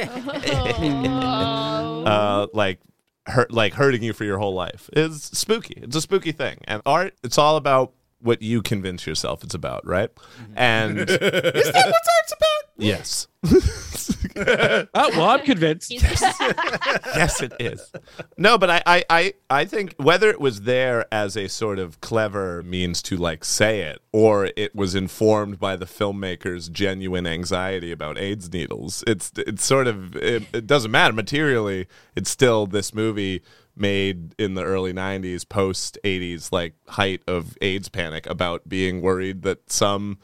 uh, 2.05 2.47
like 2.53 2.79
hurt, 3.25 3.51
like 3.51 3.73
hurting 3.73 4.03
you 4.03 4.13
for 4.13 4.23
your 4.23 4.37
whole 4.37 4.53
life 4.53 4.89
is 4.93 5.23
spooky. 5.23 5.79
It's 5.81 5.95
a 5.95 6.01
spooky 6.01 6.31
thing, 6.31 6.59
and 6.65 6.81
art. 6.85 7.15
It's 7.23 7.37
all 7.37 7.57
about 7.57 7.93
what 8.21 8.41
you 8.41 8.61
convince 8.61 9.07
yourself 9.07 9.43
it's 9.43 9.55
about, 9.55 9.85
right? 9.85 10.09
And 10.55 10.99
Is 10.99 11.05
that 11.07 11.21
what 11.21 11.53
art's 11.55 12.33
about? 12.33 12.48
Yes, 12.79 13.27
Oh, 14.35 14.85
well, 14.93 15.29
I'm 15.29 15.45
convinced. 15.45 15.91
yes, 15.91 17.41
it 17.41 17.53
is. 17.59 17.91
No, 18.37 18.57
but 18.57 18.69
I, 18.69 18.83
I, 18.85 19.03
I, 19.09 19.33
I 19.49 19.65
think 19.65 19.95
whether 19.97 20.29
it 20.29 20.39
was 20.39 20.61
there 20.61 21.05
as 21.11 21.35
a 21.35 21.47
sort 21.47 21.79
of 21.79 21.99
clever 22.01 22.63
means 22.63 23.01
to 23.03 23.17
like 23.17 23.43
say 23.43 23.81
it, 23.81 24.01
or 24.11 24.49
it 24.55 24.75
was 24.75 24.95
informed 24.95 25.59
by 25.59 25.75
the 25.75 25.85
filmmaker's 25.85 26.69
genuine 26.69 27.27
anxiety 27.27 27.91
about 27.91 28.17
AIDS 28.17 28.51
needles, 28.51 29.03
it's 29.07 29.31
it's 29.37 29.63
sort 29.63 29.87
of 29.87 30.15
it, 30.15 30.43
it 30.53 30.67
doesn't 30.67 30.91
matter 30.91 31.13
materially. 31.13 31.87
It's 32.15 32.29
still 32.29 32.65
this 32.65 32.93
movie 32.93 33.41
made 33.75 34.35
in 34.37 34.55
the 34.55 34.63
early 34.63 34.91
90s 34.91 35.47
post 35.47 35.97
80s 36.03 36.51
like 36.51 36.73
height 36.89 37.21
of 37.27 37.57
AIDS 37.61 37.87
panic 37.87 38.25
about 38.27 38.67
being 38.67 38.99
worried 39.01 39.41
that 39.43 39.71
some 39.71 40.17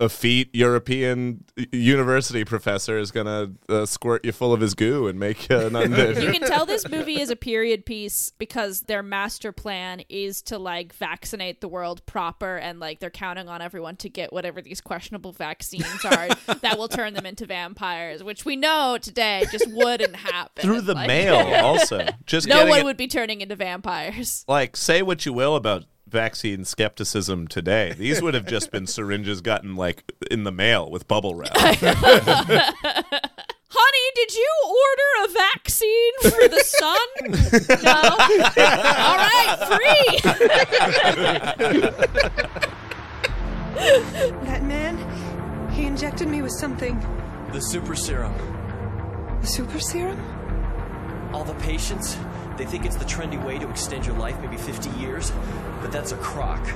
effete 0.00 0.50
European 0.52 1.44
university 1.72 2.44
professor 2.44 2.98
is 2.98 3.12
gonna 3.12 3.52
uh, 3.68 3.86
squirt 3.86 4.24
you 4.24 4.32
full 4.32 4.52
of 4.52 4.60
his 4.60 4.74
goo 4.74 5.06
and 5.06 5.20
make 5.20 5.48
you 5.48 5.56
an 5.56 5.72
undead. 5.74 6.20
you 6.20 6.32
can 6.32 6.40
tell 6.48 6.66
this 6.66 6.88
movie 6.88 7.20
is 7.20 7.30
a 7.30 7.36
period 7.36 7.86
piece 7.86 8.30
because 8.38 8.80
their 8.82 9.04
master 9.04 9.52
plan 9.52 10.02
is 10.08 10.42
to 10.42 10.58
like 10.58 10.92
vaccinate 10.94 11.60
the 11.60 11.68
world 11.68 12.04
proper 12.06 12.56
and 12.56 12.80
like 12.80 12.98
they're 12.98 13.08
counting 13.08 13.48
on 13.48 13.62
everyone 13.62 13.94
to 13.94 14.08
get 14.08 14.32
whatever 14.32 14.60
these 14.60 14.80
questionable 14.80 15.30
vaccines 15.32 16.04
are 16.04 16.28
that 16.60 16.76
will 16.76 16.88
turn 16.88 17.14
them 17.14 17.24
into 17.24 17.46
vampires 17.46 18.22
which 18.24 18.44
we 18.44 18.56
know 18.56 18.98
today 19.00 19.44
just 19.52 19.70
wouldn't 19.70 20.16
happen 20.16 20.60
through 20.62 20.80
the 20.80 20.94
Like- 20.94 21.06
mail 21.06 21.36
also. 21.64 22.04
Just 22.26 22.48
no 22.48 22.66
one 22.66 22.80
it- 22.80 22.84
would 22.84 22.96
be 22.96 23.06
turning 23.06 23.40
into 23.40 23.54
vampires 23.54 24.44
like 24.48 24.76
say 24.76 25.02
what 25.02 25.24
you 25.24 25.32
will 25.32 25.54
about 25.54 25.84
vaccine 26.14 26.64
skepticism 26.64 27.46
today. 27.48 27.92
These 27.92 28.22
would 28.22 28.32
have 28.34 28.46
just 28.46 28.70
been 28.70 28.86
syringes 28.86 29.42
gotten 29.42 29.76
like 29.76 30.10
in 30.30 30.44
the 30.44 30.52
mail 30.52 30.90
with 30.90 31.06
bubble 31.06 31.34
wrap. 31.34 31.54
honey 33.76 34.08
did 34.14 34.32
you 34.32 34.50
order 34.84 35.10
a 35.24 35.28
vaccine 35.32 36.14
for 36.22 36.46
the 36.48 36.62
sun 36.62 37.08
no 37.82 38.00
all 39.02 39.18
right 39.18 39.58
free 39.66 40.20
That 44.44 44.62
man, 44.62 44.96
he 45.70 45.84
injected 45.84 46.28
me 46.28 46.40
with 46.42 46.52
something. 46.52 46.98
The 47.52 47.60
super 47.60 47.96
serum. 47.96 48.32
The 49.40 49.46
super 49.48 49.80
serum? 49.80 50.20
All 51.34 51.44
the 51.44 51.54
patients, 51.54 52.16
they 52.56 52.64
think 52.64 52.84
it's 52.84 52.96
the 52.96 53.04
trendy 53.04 53.42
way 53.44 53.58
to 53.58 53.68
extend 53.68 54.06
your 54.06 54.16
life, 54.16 54.38
maybe 54.40 54.56
50 54.56 54.90
years, 55.00 55.32
but 55.80 55.90
that's 55.90 56.12
a 56.12 56.16
crock. 56.16 56.66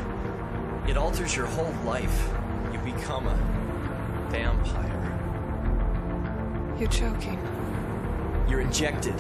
It 0.89 0.97
alters 0.97 1.37
your 1.37 1.47
whole 1.47 1.73
life. 1.85 2.31
You 2.73 2.79
become 2.81 3.27
a 3.27 3.37
vampire. 4.31 4.95
You're 6.79 6.89
joking. 6.89 7.39
You're 8.49 8.61
injected 8.61 9.15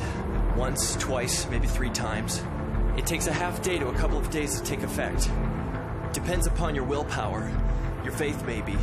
once, 0.57 0.97
twice, 0.97 1.49
maybe 1.49 1.67
three 1.67 1.91
times. 1.91 2.43
It 2.97 3.07
takes 3.07 3.27
a 3.27 3.33
half 3.33 3.63
day 3.63 3.79
to 3.79 3.89
a 3.89 3.95
couple 3.95 4.19
of 4.19 4.31
days 4.31 4.61
to 4.61 4.67
take 4.67 4.83
effect. 4.83 5.31
Depends 6.13 6.47
upon 6.47 6.75
your 6.75 6.85
willpower, 6.85 7.51
your 8.03 8.13
faith, 8.13 8.45
maybe. 8.45 8.77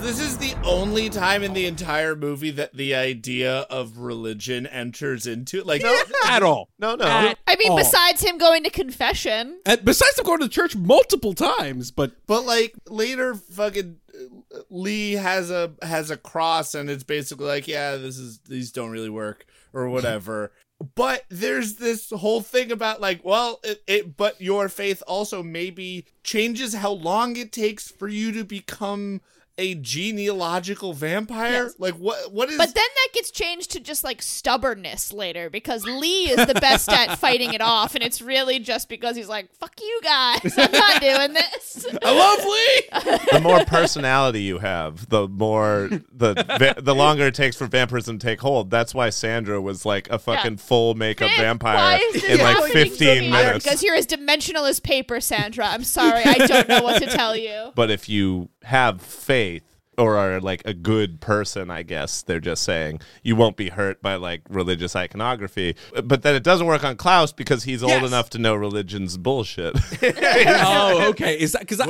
This 0.00 0.18
is 0.18 0.38
the 0.38 0.54
only 0.64 1.10
time 1.10 1.42
in 1.42 1.52
the 1.52 1.66
entire 1.66 2.16
movie 2.16 2.50
that 2.52 2.74
the 2.74 2.94
idea 2.94 3.60
of 3.70 3.98
religion 3.98 4.66
enters 4.66 5.26
into 5.26 5.62
like 5.62 5.82
no, 5.82 6.02
at 6.26 6.42
all. 6.42 6.70
No, 6.78 6.94
no. 6.94 7.04
At 7.04 7.38
I 7.46 7.56
mean, 7.56 7.72
all. 7.72 7.76
besides 7.76 8.22
him 8.22 8.38
going 8.38 8.64
to 8.64 8.70
confession, 8.70 9.60
And 9.66 9.84
besides 9.84 10.18
him 10.18 10.24
going 10.24 10.40
to 10.40 10.48
church 10.48 10.74
multiple 10.74 11.34
times, 11.34 11.90
but 11.90 12.12
But 12.26 12.46
like 12.46 12.74
later, 12.88 13.34
fucking 13.34 13.98
uh, 14.14 14.60
Lee 14.70 15.12
has 15.12 15.50
a 15.50 15.72
has 15.82 16.10
a 16.10 16.16
cross, 16.16 16.74
and 16.74 16.88
it's 16.88 17.04
basically 17.04 17.46
like, 17.46 17.68
yeah, 17.68 17.96
this 17.96 18.16
is 18.16 18.38
these 18.48 18.72
don't 18.72 18.90
really 18.90 19.10
work 19.10 19.44
or 19.74 19.90
whatever. 19.90 20.50
but 20.94 21.24
there's 21.28 21.74
this 21.74 22.08
whole 22.08 22.40
thing 22.40 22.72
about 22.72 23.02
like, 23.02 23.20
well, 23.22 23.60
it, 23.62 23.82
it 23.86 24.16
but 24.16 24.40
your 24.40 24.70
faith 24.70 25.02
also 25.06 25.42
maybe 25.42 26.06
changes 26.24 26.72
how 26.74 26.92
long 26.92 27.36
it 27.36 27.52
takes 27.52 27.90
for 27.90 28.08
you 28.08 28.32
to 28.32 28.44
become 28.44 29.20
a 29.60 29.74
genealogical 29.74 30.94
vampire. 30.94 31.64
Yes. 31.64 31.74
Like 31.78 31.94
what 31.94 32.32
what 32.32 32.48
is 32.48 32.56
but 32.56 32.74
then 32.74 32.74
that 32.74 33.08
gets 33.12 33.30
changed 33.30 33.70
to 33.72 33.80
just 33.80 34.02
like 34.02 34.22
stubbornness 34.22 35.12
later 35.12 35.50
because 35.50 35.84
Lee 35.84 36.30
is 36.30 36.46
the 36.46 36.54
best 36.54 36.88
at 36.90 37.18
fighting 37.18 37.52
it 37.52 37.60
off, 37.60 37.94
and 37.94 38.02
it's 38.02 38.22
really 38.22 38.58
just 38.58 38.88
because 38.88 39.16
he's 39.16 39.28
like, 39.28 39.52
"Fuck 39.54 39.78
you 39.80 40.00
guys, 40.02 40.54
I'm 40.56 40.72
not 40.72 41.00
doing 41.02 41.34
this." 41.34 41.86
I 42.02 42.10
love 42.10 42.44
Lee. 42.44 43.28
the 43.32 43.40
more 43.40 43.64
personality 43.66 44.42
you 44.42 44.58
have, 44.58 45.08
the 45.10 45.28
more 45.28 45.90
the 46.10 46.34
va- 46.58 46.80
the 46.80 46.94
longer 46.94 47.26
it 47.26 47.34
takes 47.34 47.56
for 47.56 47.66
vampirism 47.66 48.18
to 48.18 48.26
take 48.26 48.40
hold. 48.40 48.70
That's 48.70 48.94
why 48.94 49.10
Sandra 49.10 49.60
was 49.60 49.84
like 49.84 50.08
a 50.10 50.18
fucking 50.18 50.56
full 50.56 50.94
makeup 50.94 51.30
Why 51.36 51.42
vampire 51.42 52.00
in 52.26 52.40
like 52.40 52.72
15 52.72 53.30
minutes. 53.30 53.64
Because 53.64 53.82
you're 53.82 53.94
as 53.94 54.06
dimensional 54.06 54.64
as 54.64 54.80
paper, 54.80 55.20
Sandra. 55.20 55.66
I'm 55.66 55.84
sorry, 55.84 56.22
I 56.24 56.46
don't 56.46 56.68
know 56.68 56.82
what 56.82 57.02
to 57.02 57.10
tell 57.10 57.36
you. 57.36 57.72
But 57.74 57.90
if 57.90 58.08
you 58.08 58.48
have 58.64 59.00
faith 59.00 59.64
or 60.00 60.16
are 60.16 60.40
like 60.40 60.62
a 60.64 60.72
good 60.72 61.20
person, 61.20 61.70
I 61.70 61.82
guess 61.82 62.22
they're 62.22 62.40
just 62.40 62.62
saying 62.62 63.00
you 63.22 63.36
won't 63.36 63.56
be 63.56 63.68
hurt 63.68 64.00
by 64.00 64.14
like 64.14 64.42
religious 64.48 64.96
iconography. 64.96 65.76
But 66.02 66.22
then 66.22 66.34
it 66.34 66.42
doesn't 66.42 66.66
work 66.66 66.84
on 66.84 66.96
Klaus 66.96 67.32
because 67.32 67.64
he's 67.64 67.82
old 67.82 68.02
enough 68.02 68.30
to 68.30 68.38
know 68.38 68.54
religion's 68.54 69.18
bullshit. 69.18 69.76
oh, 70.02 71.08
okay. 71.10 71.38
Is 71.38 71.52
that 71.52 71.60
because 71.60 71.82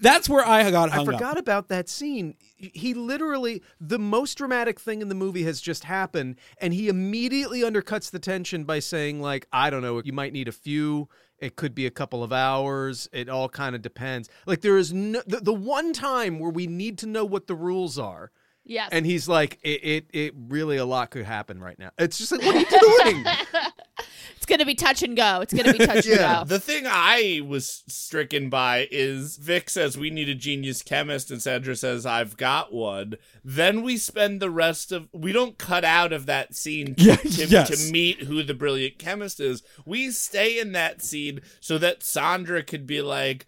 that's 0.00 0.28
where 0.28 0.46
I 0.46 0.70
got 0.70 0.90
I 0.90 1.04
forgot 1.04 1.32
up. 1.32 1.38
about 1.38 1.68
that 1.68 1.88
scene. 1.88 2.34
He 2.60 2.94
literally, 2.94 3.62
the 3.80 3.98
most 3.98 4.36
dramatic 4.36 4.78
thing 4.78 5.00
in 5.00 5.08
the 5.08 5.14
movie 5.14 5.44
has 5.44 5.60
just 5.60 5.84
happened, 5.84 6.36
and 6.58 6.74
he 6.74 6.88
immediately 6.88 7.60
undercuts 7.62 8.10
the 8.10 8.18
tension 8.18 8.64
by 8.64 8.80
saying, 8.80 9.20
like, 9.20 9.46
I 9.52 9.70
don't 9.70 9.82
know, 9.82 10.00
you 10.04 10.12
might 10.12 10.32
need 10.32 10.48
a 10.48 10.52
few. 10.52 11.08
It 11.38 11.56
could 11.56 11.74
be 11.74 11.86
a 11.86 11.90
couple 11.90 12.22
of 12.22 12.32
hours. 12.34 13.08
It 13.12 13.30
all 13.30 13.48
kind 13.48 13.74
of 13.74 13.80
depends. 13.80 14.28
Like, 14.46 14.60
there 14.60 14.76
is 14.76 14.92
no, 14.92 15.22
the, 15.26 15.38
the 15.38 15.54
one 15.54 15.94
time 15.94 16.38
where 16.38 16.50
we 16.50 16.66
need 16.66 16.98
to 16.98 17.06
know 17.06 17.24
what 17.24 17.46
the 17.46 17.54
rules 17.54 17.98
are. 17.98 18.30
Yes. 18.64 18.90
And 18.92 19.04
he's 19.04 19.28
like, 19.28 19.58
it, 19.62 19.80
it, 19.82 20.06
it 20.12 20.34
really, 20.36 20.76
a 20.76 20.84
lot 20.84 21.10
could 21.10 21.24
happen 21.24 21.60
right 21.60 21.78
now. 21.78 21.90
It's 21.98 22.18
just 22.18 22.30
like, 22.32 22.42
what 22.42 22.54
are 22.54 22.60
you 22.60 23.12
doing? 23.12 23.24
It's 24.36 24.46
gonna 24.46 24.64
be 24.64 24.74
touch 24.74 25.02
and 25.02 25.14
go. 25.14 25.40
It's 25.42 25.52
gonna 25.52 25.72
be 25.74 25.84
touch 25.84 26.06
and 26.06 26.18
go. 26.18 26.44
The 26.46 26.58
thing 26.58 26.84
I 26.86 27.42
was 27.46 27.84
stricken 27.88 28.48
by 28.48 28.88
is 28.90 29.36
Vic 29.36 29.68
says 29.68 29.98
we 29.98 30.08
need 30.08 30.30
a 30.30 30.34
genius 30.34 30.82
chemist, 30.82 31.30
and 31.30 31.42
Sandra 31.42 31.76
says 31.76 32.06
I've 32.06 32.38
got 32.38 32.72
one. 32.72 33.16
Then 33.44 33.82
we 33.82 33.98
spend 33.98 34.40
the 34.40 34.50
rest 34.50 34.92
of 34.92 35.08
we 35.12 35.32
don't 35.32 35.58
cut 35.58 35.84
out 35.84 36.14
of 36.14 36.24
that 36.24 36.54
scene 36.54 36.94
to, 36.94 37.04
Yeah, 37.04 37.16
to, 37.16 37.46
yes. 37.46 37.86
to 37.86 37.92
meet 37.92 38.22
who 38.22 38.42
the 38.42 38.54
brilliant 38.54 38.98
chemist 38.98 39.40
is. 39.40 39.62
We 39.84 40.10
stay 40.10 40.58
in 40.58 40.72
that 40.72 41.02
scene 41.02 41.42
so 41.60 41.76
that 41.76 42.02
Sandra 42.02 42.62
could 42.62 42.86
be 42.86 43.02
like. 43.02 43.46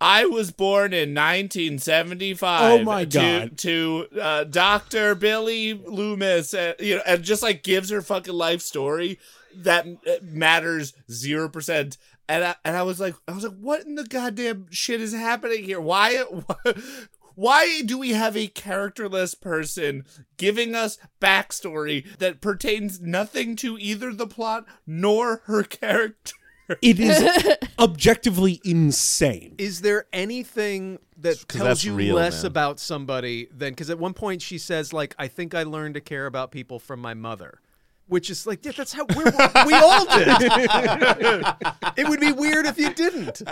I 0.00 0.26
was 0.26 0.50
born 0.50 0.92
in 0.92 1.14
1975. 1.14 2.80
Oh 2.80 2.84
my 2.84 3.04
to- 3.04 3.18
God. 3.18 3.58
To, 3.58 4.06
uh, 4.20 4.44
Doctor 4.44 5.14
Billy 5.14 5.72
Loomis, 5.74 6.52
uh, 6.54 6.74
you 6.78 6.96
know, 6.96 7.02
and 7.06 7.22
just 7.22 7.42
like 7.42 7.62
gives 7.62 7.90
her 7.90 8.02
fucking 8.02 8.34
life 8.34 8.60
story 8.60 9.18
that 9.56 9.86
uh, 9.86 10.10
matters 10.22 10.92
zero 11.10 11.48
percent. 11.48 11.96
And 12.28 12.42
I 12.44 12.54
and 12.64 12.76
I 12.76 12.82
was 12.82 13.00
like, 13.00 13.14
I 13.28 13.32
was 13.32 13.44
like, 13.44 13.58
what 13.58 13.84
in 13.86 13.94
the 13.94 14.04
goddamn 14.04 14.66
shit 14.70 15.00
is 15.00 15.12
happening 15.14 15.64
here? 15.64 15.80
Why? 15.80 16.24
Why 17.36 17.82
do 17.84 17.98
we 17.98 18.10
have 18.10 18.36
a 18.36 18.46
characterless 18.46 19.34
person 19.34 20.04
giving 20.36 20.76
us 20.76 20.98
backstory 21.20 22.16
that 22.18 22.40
pertains 22.40 23.00
nothing 23.00 23.56
to 23.56 23.76
either 23.76 24.12
the 24.12 24.28
plot 24.28 24.66
nor 24.86 25.42
her 25.46 25.62
character? 25.64 26.34
It 26.82 26.98
is 26.98 27.22
objectively 27.78 28.60
insane. 28.64 29.54
Is 29.58 29.82
there 29.82 30.06
anything 30.12 30.98
that 31.18 31.48
tells 31.48 31.84
you 31.84 31.94
real, 31.94 32.16
less 32.16 32.42
man. 32.42 32.50
about 32.50 32.80
somebody 32.80 33.46
than 33.52 33.70
because 33.72 33.90
at 33.90 33.98
one 33.98 34.14
point 34.14 34.40
she 34.42 34.58
says 34.58 34.92
like 34.92 35.14
I 35.18 35.28
think 35.28 35.54
I 35.54 35.62
learned 35.64 35.94
to 35.94 36.00
care 36.00 36.26
about 36.26 36.50
people 36.50 36.78
from 36.78 37.00
my 37.00 37.14
mother, 37.14 37.60
which 38.06 38.30
is 38.30 38.46
like 38.46 38.64
yeah, 38.64 38.72
that's 38.76 38.92
how 38.92 39.06
we're, 39.14 39.24
we 39.66 39.74
all 39.74 40.04
did. 40.06 40.28
it 41.96 42.08
would 42.08 42.20
be 42.20 42.32
weird 42.32 42.66
if 42.66 42.78
you 42.78 42.92
didn't. 42.94 43.42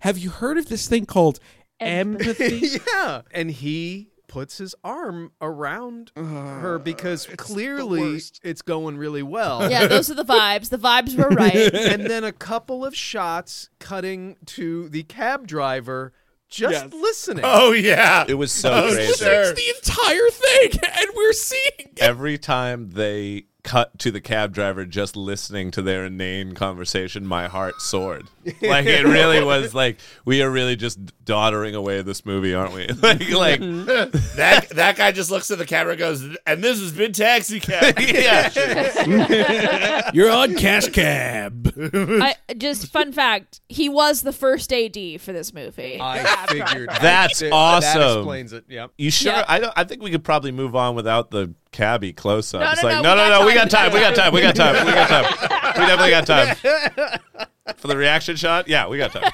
Have 0.00 0.18
you 0.18 0.30
heard 0.30 0.58
of 0.58 0.68
this 0.68 0.88
thing 0.88 1.06
called 1.06 1.40
empathy? 1.80 2.80
yeah, 2.92 3.22
and 3.32 3.50
he 3.50 4.09
puts 4.30 4.58
his 4.58 4.76
arm 4.84 5.32
around 5.42 6.12
uh, 6.16 6.22
her 6.22 6.78
because 6.78 7.26
clearly 7.36 8.20
it's 8.44 8.62
going 8.62 8.96
really 8.96 9.24
well. 9.24 9.68
Yeah, 9.68 9.88
those 9.88 10.08
are 10.08 10.14
the 10.14 10.24
vibes. 10.24 10.68
The 10.68 10.78
vibes 10.78 11.18
were 11.18 11.28
right. 11.34 11.54
and 11.74 12.06
then 12.06 12.22
a 12.22 12.30
couple 12.32 12.84
of 12.84 12.94
shots 12.94 13.70
cutting 13.80 14.36
to 14.46 14.88
the 14.88 15.02
cab 15.02 15.48
driver 15.48 16.12
just 16.48 16.92
listening. 16.92 17.44
Oh 17.46 17.72
yeah, 17.72 18.24
It 18.28 18.34
was 18.34 18.52
so 18.52 18.72
Oh, 18.72 18.92
crazy. 18.94 19.12
sure. 19.24 19.52
the 19.52 19.74
entire 19.76 20.30
thing, 20.30 20.80
and 21.00 21.06
we're 21.16 21.32
seeing 21.32 21.94
Every 21.98 22.38
time 22.38 22.90
they 22.90 23.46
cut 23.62 23.98
to 24.00 24.10
the 24.10 24.20
cab 24.20 24.52
driver 24.52 24.84
just 24.84 25.16
listening 25.16 25.70
to 25.72 25.82
their 25.82 26.06
inane 26.06 26.54
conversation, 26.54 27.26
my 27.26 27.48
heart 27.48 27.80
soared. 27.80 28.26
Like 28.62 28.86
it 28.86 29.04
really 29.04 29.42
was 29.44 29.74
like 29.74 29.98
we 30.24 30.42
are 30.42 30.50
really 30.50 30.76
just 30.76 30.98
doddering 31.24 31.74
away 31.74 32.02
this 32.02 32.24
movie, 32.24 32.54
aren't 32.54 32.72
we? 32.72 32.86
like 33.02 33.30
like 33.30 33.60
that 33.60 34.68
that 34.70 34.96
guy 34.96 35.12
just 35.12 35.30
looks 35.30 35.50
at 35.50 35.58
the 35.58 35.66
camera 35.66 35.92
and 35.92 35.98
goes, 35.98 36.36
and 36.46 36.64
this 36.64 36.80
has 36.80 36.92
been 36.92 37.12
Taxi 37.12 37.60
Cab. 37.60 37.98
yeah. 38.00 38.50
You're 40.12 40.30
on 40.30 40.56
cash 40.56 40.88
cab. 40.88 41.72
I, 41.76 42.34
just 42.56 42.86
fun 42.88 43.12
fact: 43.12 43.60
he 43.68 43.88
was 43.88 44.22
the 44.22 44.32
first 44.32 44.72
AD 44.72 45.20
for 45.20 45.32
this 45.32 45.52
movie. 45.52 45.98
I 46.00 46.46
figured 46.48 46.88
That's 47.00 47.40
that, 47.40 47.52
awesome. 47.52 48.00
That 48.00 48.16
explains 48.18 48.52
it. 48.52 48.64
Yep. 48.68 48.92
You 48.98 49.10
sure? 49.10 49.32
Yeah. 49.32 49.44
I 49.46 49.58
don't. 49.58 49.72
I 49.76 49.84
think 49.84 50.02
we 50.02 50.10
could 50.10 50.24
probably 50.24 50.52
move 50.52 50.74
on 50.74 50.94
without 50.94 51.30
the 51.30 51.54
cabbie 51.72 52.12
close 52.12 52.52
up. 52.54 52.60
No, 52.60 52.70
it's 52.72 52.82
no, 52.82 52.88
like 52.88 53.02
no, 53.02 53.14
no, 53.14 53.22
we 53.22 53.28
no, 53.28 53.30
got 53.30 53.44
no. 53.44 53.48
We 53.48 53.54
got 53.54 53.70
time. 53.70 53.92
We 53.92 54.00
got 54.00 54.14
time. 54.14 54.32
We 54.32 54.40
got 54.40 54.56
time. 54.56 54.86
We 54.86 54.92
got 54.92 55.08
time. 55.08 55.50
We 55.78 55.86
definitely 55.86 56.10
got 56.10 56.26
time 56.26 57.16
for 57.76 57.88
the 57.88 57.96
reaction 57.96 58.36
shot. 58.36 58.68
Yeah, 58.68 58.88
we 58.88 58.98
got 58.98 59.12
time. 59.12 59.30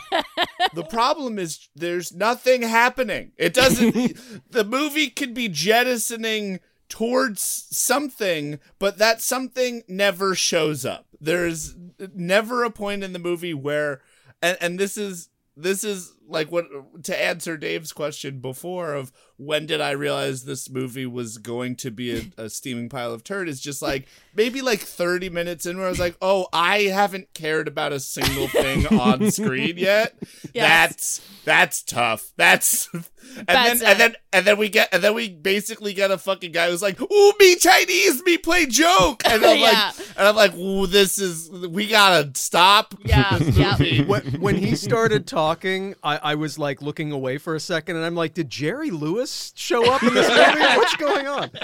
the 0.74 0.84
problem 0.84 1.38
is 1.38 1.68
there's 1.74 2.12
nothing 2.12 2.62
happening. 2.62 3.32
It 3.36 3.54
doesn't. 3.54 4.18
the 4.50 4.64
movie 4.64 5.08
could 5.08 5.34
be 5.34 5.48
jettisoning 5.48 6.60
towards 6.88 7.66
something, 7.70 8.60
but 8.78 8.98
that 8.98 9.20
something 9.20 9.82
never 9.88 10.34
shows 10.34 10.84
up. 10.84 11.06
There's 11.20 11.74
never 12.14 12.64
a 12.64 12.70
point 12.70 13.02
in 13.02 13.12
the 13.12 13.18
movie 13.18 13.54
where, 13.54 14.02
and, 14.42 14.56
and 14.60 14.78
this 14.78 14.96
is 14.96 15.30
this 15.56 15.82
is 15.84 16.12
like 16.28 16.50
what 16.50 16.66
to 17.04 17.22
answer 17.22 17.56
Dave's 17.56 17.92
question 17.92 18.40
before 18.40 18.94
of 18.94 19.12
when 19.36 19.66
did 19.66 19.80
I 19.80 19.90
realize 19.92 20.44
this 20.44 20.68
movie 20.70 21.06
was 21.06 21.38
going 21.38 21.76
to 21.76 21.90
be 21.90 22.16
a, 22.38 22.44
a 22.44 22.48
steaming 22.50 22.88
pile 22.88 23.12
of 23.12 23.22
turd 23.22 23.48
is 23.48 23.60
just 23.60 23.82
like 23.82 24.06
maybe 24.34 24.62
like 24.62 24.80
30 24.80 25.28
minutes 25.30 25.66
in 25.66 25.76
where 25.76 25.86
I 25.86 25.90
was 25.90 26.00
like, 26.00 26.16
oh, 26.22 26.46
I 26.52 26.82
haven't 26.84 27.34
cared 27.34 27.68
about 27.68 27.92
a 27.92 28.00
single 28.00 28.48
thing 28.48 28.86
on 28.86 29.30
screen 29.30 29.76
yet. 29.78 30.14
Yes. 30.54 30.66
That's 30.88 31.20
that's 31.44 31.82
tough. 31.82 32.32
That's 32.36 32.88
and 32.92 33.04
That's 33.46 33.80
then 33.80 33.90
and 33.90 34.00
then 34.00 34.14
and 34.32 34.46
then 34.46 34.56
we 34.58 34.68
get 34.68 34.88
and 34.92 35.02
then 35.02 35.14
we 35.14 35.28
basically 35.28 35.92
get 35.92 36.10
a 36.10 36.16
fucking 36.18 36.52
guy 36.52 36.70
who's 36.70 36.80
like, 36.82 36.98
"Ooh, 37.00 37.32
me 37.38 37.56
Chinese, 37.56 38.22
me 38.22 38.38
play 38.38 38.64
joke," 38.66 39.22
and 39.26 39.44
I'm 39.44 39.58
Yeah. 39.60 39.92
like, 39.96 40.08
and 40.16 40.28
I'm 40.28 40.36
like, 40.36 40.54
"Ooh, 40.54 40.86
this 40.86 41.18
is 41.18 41.50
we 41.50 41.86
gotta 41.88 42.30
stop." 42.38 42.94
Yeah, 43.04 43.36
yeah. 43.52 43.76
when, 44.04 44.22
when 44.40 44.54
he 44.56 44.76
started 44.76 45.26
talking, 45.26 45.94
I, 46.02 46.15
I 46.22 46.34
was 46.34 46.58
like 46.58 46.82
looking 46.82 47.12
away 47.12 47.38
for 47.38 47.54
a 47.54 47.60
second, 47.60 47.96
and 47.96 48.04
I'm 48.04 48.14
like, 48.14 48.34
"Did 48.34 48.50
Jerry 48.50 48.90
Lewis 48.90 49.52
show 49.56 49.90
up 49.92 50.02
in 50.02 50.14
this 50.14 50.28
movie? 50.28 50.76
What's 50.76 50.96
going 50.96 51.26
on?" 51.26 51.50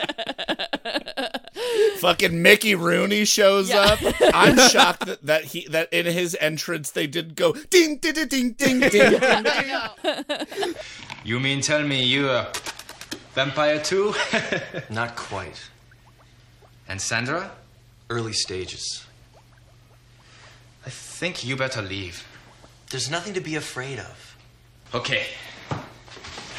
Fucking 1.99 2.43
Mickey 2.43 2.75
Rooney 2.75 3.25
shows 3.25 3.69
Yeah. 3.69 3.81
up. 3.81 3.99
I'm 4.35 4.57
shocked 4.71 5.07
that, 5.07 5.23
that 5.27 5.45
he 5.45 5.67
that 5.69 5.93
in 5.93 6.07
his 6.07 6.37
entrance 6.41 6.91
they 6.91 7.07
did 7.07 7.37
go 7.37 7.53
ding 7.71 7.99
ding 7.99 8.15
ding 8.15 8.29
ding 8.29 8.51
ding 8.53 8.81
ding. 8.81 9.21
ding. 9.21 10.75
You 11.25 11.39
mean 11.39 11.61
tell 11.61 11.83
me 11.83 12.03
you 12.05 12.29
a 12.29 12.51
vampire 13.35 13.81
too? 13.81 14.15
Not 14.91 15.15
quite. 15.17 15.63
and 16.89 17.01
Sandra? 17.01 17.53
Early 18.11 18.33
stages. 18.33 19.05
I 20.85 20.91
think 20.91 21.45
you 21.45 21.57
better 21.57 21.81
leave. 21.81 22.27
There's 22.91 23.09
nothing 23.11 23.35
to 23.35 23.41
be 23.41 23.55
afraid 23.55 23.99
of. 24.01 24.32
Okay. 24.95 25.27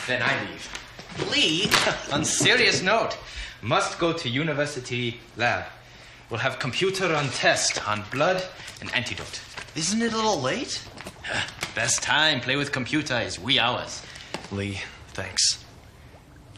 Then 0.07 0.21
I 0.23 0.39
leave. 0.45 1.29
Lee, 1.31 1.69
on 2.11 2.25
serious 2.25 2.81
note, 2.81 3.17
must 3.61 3.99
go 3.99 4.11
to 4.11 4.27
university 4.27 5.19
lab. 5.37 5.65
We'll 6.29 6.39
have 6.39 6.57
computer 6.57 7.09
run 7.09 7.29
test 7.29 7.87
on 7.87 8.03
blood 8.11 8.43
and 8.81 8.93
antidote. 8.95 9.39
Isn't 9.75 10.01
it 10.01 10.13
a 10.13 10.15
little 10.15 10.41
late? 10.41 10.83
Best 11.75 12.01
time 12.01 12.39
play 12.39 12.55
with 12.55 12.71
computer 12.71 13.19
is 13.19 13.39
wee 13.39 13.59
hours. 13.59 14.01
Lee, 14.51 14.81
thanks. 15.09 15.63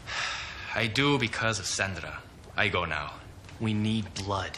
I 0.74 0.86
do 0.86 1.18
because 1.18 1.58
of 1.58 1.66
Sandra. 1.66 2.18
I 2.56 2.68
go 2.68 2.86
now. 2.86 3.12
We 3.60 3.74
need 3.74 4.12
blood. 4.14 4.52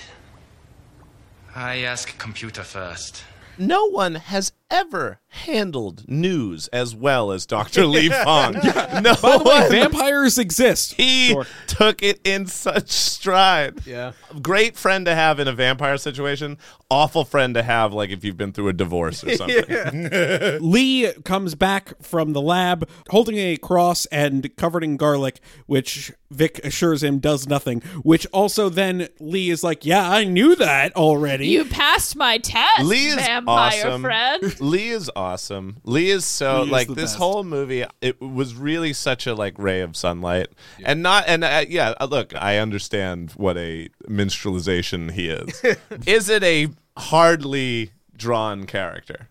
I 1.55 1.79
ask 1.79 2.16
computer 2.19 2.62
first. 2.62 3.25
No 3.59 3.87
one 3.91 4.14
has 4.14 4.53
ever 4.71 5.21
handled 5.31 6.09
news 6.09 6.69
as 6.69 6.95
well 6.95 7.31
as 7.31 7.47
Dr. 7.47 7.87
Lee 7.87 8.09
Fong. 8.25 8.55
No 8.55 9.14
By 9.23 9.37
the 9.39 9.43
way, 9.45 9.61
one. 9.61 9.71
vampires 9.71 10.39
exist. 10.39 10.95
He 10.95 11.37
took 11.66 12.03
it 12.03 12.21
in 12.25 12.47
such 12.47 12.91
stride. 12.91 13.87
Yeah. 13.87 14.12
Great 14.41 14.77
friend 14.77 15.05
to 15.07 15.14
have 15.14 15.39
in 15.39 15.47
a 15.49 15.53
vampire 15.53 15.97
situation. 15.99 16.59
Awful 16.91 17.25
friend 17.25 17.55
to 17.55 17.62
have, 17.62 17.93
like 17.93 18.11
if 18.11 18.25
you've 18.25 18.37
been 18.39 18.53
through 18.53 18.69
a 18.69 18.73
divorce 18.73 19.23
or 19.23 19.35
something. 19.37 20.59
Lee 20.61 21.12
comes 21.25 21.55
back 21.55 21.93
from 22.03 22.33
the 22.33 22.41
lab 22.41 22.89
holding 23.11 23.37
a 23.37 23.57
cross 23.59 24.07
and 24.07 24.55
covered 24.57 24.83
in 24.85 24.97
garlic, 24.97 25.41
which 25.66 26.12
Vic 26.31 26.61
assures 26.64 27.03
him 27.03 27.19
does 27.19 27.47
nothing. 27.47 27.81
Which 28.03 28.27
also 28.33 28.69
then 28.71 29.09
Lee 29.21 29.51
is 29.51 29.62
like, 29.62 29.85
Yeah, 29.85 30.11
I 30.11 30.25
knew 30.25 30.55
that 30.57 30.97
already. 30.97 31.49
You 31.49 31.64
passed 31.66 32.16
my 32.16 32.39
test, 32.39 32.85
Lee 32.85 33.09
is 33.09 33.14
vampire 33.16 33.87
awesome. 33.87 34.03
friend. 34.03 34.58
Lee 34.61 34.91
is 34.91 35.11
awesome. 35.15 35.79
Lee 35.85 36.11
is 36.11 36.25
so 36.25 36.61
Lee 36.61 36.67
is 36.67 36.71
like 36.71 36.89
the 36.89 36.95
this 36.95 37.13
best. 37.13 37.19
whole 37.19 37.45
movie. 37.45 37.85
It 38.01 38.21
was 38.21 38.55
really 38.55 38.93
such 38.93 39.27
a 39.27 39.35
like 39.35 39.59
ray 39.59 39.81
of 39.81 39.97
sunlight, 39.97 40.49
and 40.85 41.03
not 41.03 41.25
and 41.27 41.45
uh, 41.45 41.65
yeah. 41.69 41.95
uh, 42.01 42.07
Look, 42.07 42.35
I 42.35 42.59
understand 42.59 43.33
what 43.33 43.57
a 43.57 43.89
minstrelization 44.09 45.13
he 45.13 45.29
is. 45.29 45.63
is 46.07 46.29
it 46.29 46.43
a 46.43 46.69
hardly 46.97 47.93
drawn 48.17 48.67
character? 48.67 49.29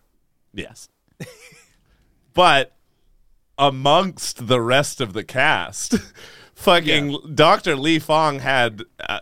Yes, 0.52 0.88
but 2.34 2.76
amongst 3.58 4.46
the 4.46 4.60
rest 4.60 5.00
of 5.00 5.12
the 5.12 5.24
cast. 5.24 5.96
Fucking 6.58 7.36
Dr. 7.36 7.76
Lee 7.76 8.00
Fong 8.00 8.40
had 8.40 8.82
uh, 9.08 9.20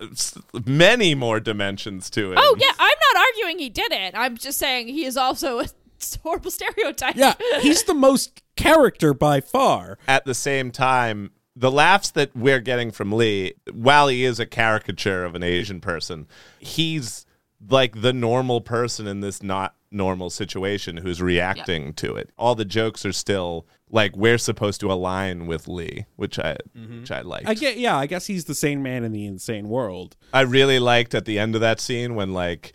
many 0.64 1.14
more 1.14 1.38
dimensions 1.38 2.08
to 2.08 2.32
it. 2.32 2.38
Oh 2.40 2.56
yeah, 2.58 2.72
I'm 2.78 2.96
not 3.12 3.26
arguing 3.26 3.58
he 3.58 3.68
did 3.68 3.92
it. 3.92 4.14
I'm 4.16 4.38
just 4.38 4.58
saying 4.58 4.88
he 4.88 5.04
is 5.04 5.18
also 5.18 5.58
a 5.60 5.66
horrible 6.22 6.50
stereotype. 6.50 7.16
yeah, 7.16 7.34
he's 7.60 7.84
the 7.84 7.94
most 7.94 8.42
character 8.56 9.14
by 9.14 9.40
far. 9.40 9.98
at 10.08 10.24
the 10.24 10.34
same 10.34 10.70
time, 10.70 11.30
the 11.54 11.70
laughs 11.70 12.10
that 12.10 12.36
we're 12.36 12.60
getting 12.60 12.90
from 12.90 13.12
Lee, 13.12 13.54
while 13.72 14.08
he 14.08 14.24
is 14.24 14.38
a 14.38 14.46
caricature 14.46 15.24
of 15.24 15.34
an 15.34 15.42
Asian 15.42 15.80
person, 15.80 16.26
he's 16.58 17.24
like 17.68 18.02
the 18.02 18.12
normal 18.12 18.60
person 18.60 19.06
in 19.06 19.20
this 19.20 19.42
not 19.42 19.74
normal 19.90 20.30
situation 20.30 20.98
who's 20.98 21.22
reacting 21.22 21.92
to 21.94 22.16
it. 22.16 22.30
All 22.36 22.54
the 22.54 22.64
jokes 22.64 23.06
are 23.06 23.12
still 23.12 23.66
like 23.90 24.16
we're 24.16 24.38
supposed 24.38 24.80
to 24.80 24.92
align 24.92 25.46
with 25.46 25.68
Lee, 25.68 26.06
which 26.16 26.38
I 26.38 26.58
mm-hmm. 26.76 27.00
which 27.00 27.10
I 27.10 27.22
like. 27.22 27.46
I 27.46 27.54
get 27.54 27.78
yeah, 27.78 27.96
I 27.96 28.06
guess 28.06 28.26
he's 28.26 28.44
the 28.44 28.54
sane 28.54 28.82
man 28.82 29.04
in 29.04 29.12
the 29.12 29.26
insane 29.26 29.68
world. 29.68 30.16
I 30.32 30.42
really 30.42 30.78
liked 30.78 31.14
at 31.14 31.24
the 31.24 31.38
end 31.38 31.54
of 31.54 31.60
that 31.60 31.80
scene 31.80 32.14
when 32.14 32.34
like 32.34 32.74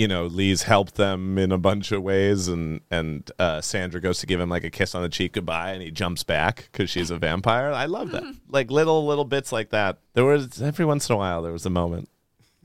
you 0.00 0.08
know 0.08 0.24
Lee's 0.24 0.62
helped 0.62 0.94
them 0.94 1.36
in 1.36 1.52
a 1.52 1.58
bunch 1.58 1.92
of 1.92 2.02
ways 2.02 2.48
and 2.48 2.80
and 2.90 3.30
uh, 3.38 3.60
Sandra 3.60 4.00
goes 4.00 4.18
to 4.20 4.26
give 4.26 4.40
him 4.40 4.48
like 4.48 4.64
a 4.64 4.70
kiss 4.70 4.94
on 4.94 5.02
the 5.02 5.10
cheek 5.10 5.32
goodbye 5.32 5.72
and 5.72 5.82
he 5.82 5.90
jumps 5.90 6.24
back 6.24 6.70
because 6.72 6.88
she's 6.88 7.10
a 7.10 7.18
vampire. 7.18 7.70
I 7.70 7.84
love 7.84 8.10
that. 8.12 8.24
like 8.48 8.70
little 8.70 9.06
little 9.06 9.26
bits 9.26 9.52
like 9.52 9.68
that. 9.70 9.98
There 10.14 10.24
was 10.24 10.62
every 10.62 10.86
once 10.86 11.10
in 11.10 11.14
a 11.14 11.18
while 11.18 11.42
there 11.42 11.52
was 11.52 11.66
a 11.66 11.70
moment. 11.70 12.08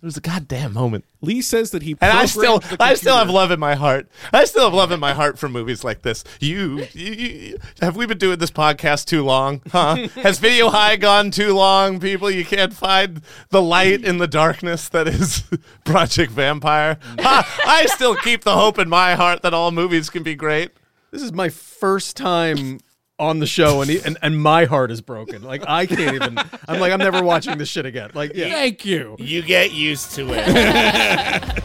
There 0.05 0.09
was 0.09 0.17
a 0.17 0.21
goddamn 0.21 0.73
moment. 0.73 1.03
Lee 1.21 1.41
says 1.41 1.71
that 1.71 1.81
he 1.81 1.97
And 1.99 2.15
I 2.15 2.27
still 2.27 2.61
I 2.79 2.93
still 2.93 3.17
have 3.17 3.27
love 3.27 3.49
in 3.49 3.59
my 3.59 3.73
heart. 3.73 4.07
I 4.31 4.45
still 4.45 4.65
have 4.65 4.73
love 4.75 4.91
in 4.91 4.99
my 4.99 5.13
heart 5.13 5.39
for 5.39 5.49
movies 5.49 5.83
like 5.83 6.03
this. 6.03 6.23
You, 6.39 6.85
you, 6.93 7.11
you 7.11 7.57
have 7.81 7.95
we 7.95 8.05
been 8.05 8.19
doing 8.19 8.37
this 8.37 8.51
podcast 8.51 9.05
too 9.05 9.23
long? 9.23 9.63
Huh? 9.71 10.07
Has 10.21 10.37
Video 10.37 10.69
High 10.69 10.97
gone 10.97 11.31
too 11.31 11.55
long, 11.55 11.99
people? 11.99 12.29
You 12.29 12.45
can't 12.45 12.71
find 12.71 13.23
the 13.49 13.63
light 13.63 14.05
in 14.05 14.19
the 14.19 14.27
darkness 14.27 14.89
that 14.89 15.07
is 15.07 15.43
Project 15.85 16.31
Vampire. 16.31 16.99
Ha! 17.21 17.61
I 17.65 17.87
still 17.87 18.15
keep 18.15 18.43
the 18.43 18.53
hope 18.53 18.77
in 18.77 18.87
my 18.87 19.15
heart 19.15 19.41
that 19.41 19.55
all 19.55 19.71
movies 19.71 20.11
can 20.11 20.21
be 20.21 20.35
great. 20.35 20.69
This 21.09 21.23
is 21.23 21.33
my 21.33 21.49
first 21.49 22.15
time 22.15 22.79
on 23.17 23.39
the 23.39 23.47
show, 23.47 23.81
and, 23.81 23.89
he, 23.89 24.01
and 24.01 24.17
and 24.21 24.41
my 24.41 24.65
heart 24.65 24.91
is 24.91 25.01
broken. 25.01 25.41
Like 25.43 25.63
I 25.67 25.85
can't 25.85 26.15
even. 26.15 26.37
I'm 26.67 26.79
like 26.79 26.91
I'm 26.91 26.99
never 26.99 27.23
watching 27.23 27.57
this 27.57 27.69
shit 27.69 27.85
again. 27.85 28.11
Like 28.13 28.33
yeah. 28.35 28.49
Thank 28.49 28.85
you. 28.85 29.15
You 29.19 29.41
get 29.41 29.71
used 29.71 30.11
to 30.15 30.27
it. 30.33 30.43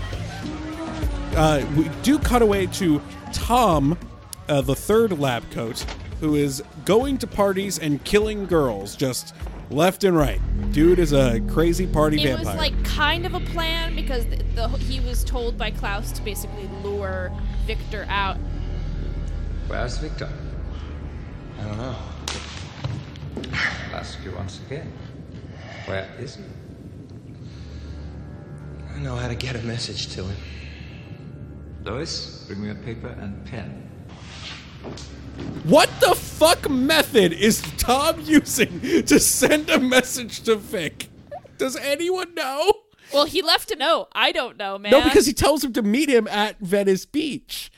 uh, 1.37 1.67
we 1.77 1.89
do 2.03 2.19
cut 2.19 2.43
away 2.43 2.67
to 2.67 3.03
Tom, 3.33 3.99
uh, 4.49 4.61
the 4.61 4.75
third 4.75 5.19
lab 5.19 5.49
coat, 5.51 5.85
who 6.21 6.37
is 6.37 6.63
going 6.85 7.19
to 7.19 7.27
parties 7.27 7.79
and 7.79 8.03
killing 8.05 8.47
girls 8.47 8.95
just 8.95 9.35
left 9.71 10.05
and 10.05 10.17
right. 10.17 10.41
Dude 10.73 10.99
is 10.99 11.13
a 11.13 11.41
crazy 11.49 11.87
party 11.87 12.21
It 12.23 12.27
vampire. 12.27 12.47
was 12.47 12.57
like 12.57 12.85
kind 12.85 13.27
of 13.27 13.35
a 13.35 13.41
plan 13.41 13.95
because 13.97 14.27
the, 14.27 14.37
the 14.55 14.69
he 14.69 15.01
was 15.01 15.25
told 15.25 15.57
by 15.57 15.71
Klaus 15.71 16.13
to 16.13 16.23
basically 16.23 16.69
lure 16.83 17.33
Victor 17.67 18.07
out. 18.09 18.37
Where's 19.69 19.99
Victor? 19.99 20.29
I 21.61 21.65
don't 21.65 21.77
know. 21.79 21.97
I'll 23.91 23.97
ask 23.97 24.19
you 24.25 24.33
once 24.33 24.61
again. 24.67 24.93
Where 25.87 26.09
is 26.19 26.37
he? 26.37 26.43
I 28.95 28.99
know 28.99 29.17
how 29.17 29.29
to 29.29 29.35
get 29.35 29.57
a 29.57 29.61
message 29.61 30.09
to 30.15 30.25
him. 30.25 30.37
Lois, 31.85 32.45
bring 32.47 32.63
me 32.63 32.71
a 32.71 32.75
paper 32.75 33.09
and 33.09 33.45
pen. 33.47 33.89
what 35.65 35.89
the 36.01 36.15
fuck 36.15 36.69
method 36.69 37.33
is 37.33 37.63
Tom 37.79 38.21
using 38.25 38.81
to 39.05 39.19
send 39.19 39.71
a 39.71 39.79
message 39.81 40.43
to 40.43 40.57
Vic? 40.57 41.09
Does 41.59 41.77
anyone 41.77 42.35
know? 42.35 42.73
Well, 43.13 43.25
he 43.25 43.43
left 43.43 43.71
a 43.71 43.77
note. 43.77 44.09
I 44.13 44.33
don't 44.33 44.57
know, 44.57 44.79
man. 44.79 44.93
No, 44.93 45.03
because 45.03 45.27
he 45.27 45.33
tells 45.33 45.65
him 45.65 45.73
to 45.75 45.83
meet 45.83 46.09
him 46.09 46.29
at 46.29 46.59
Venice 46.61 47.07
Beach. 47.07 47.71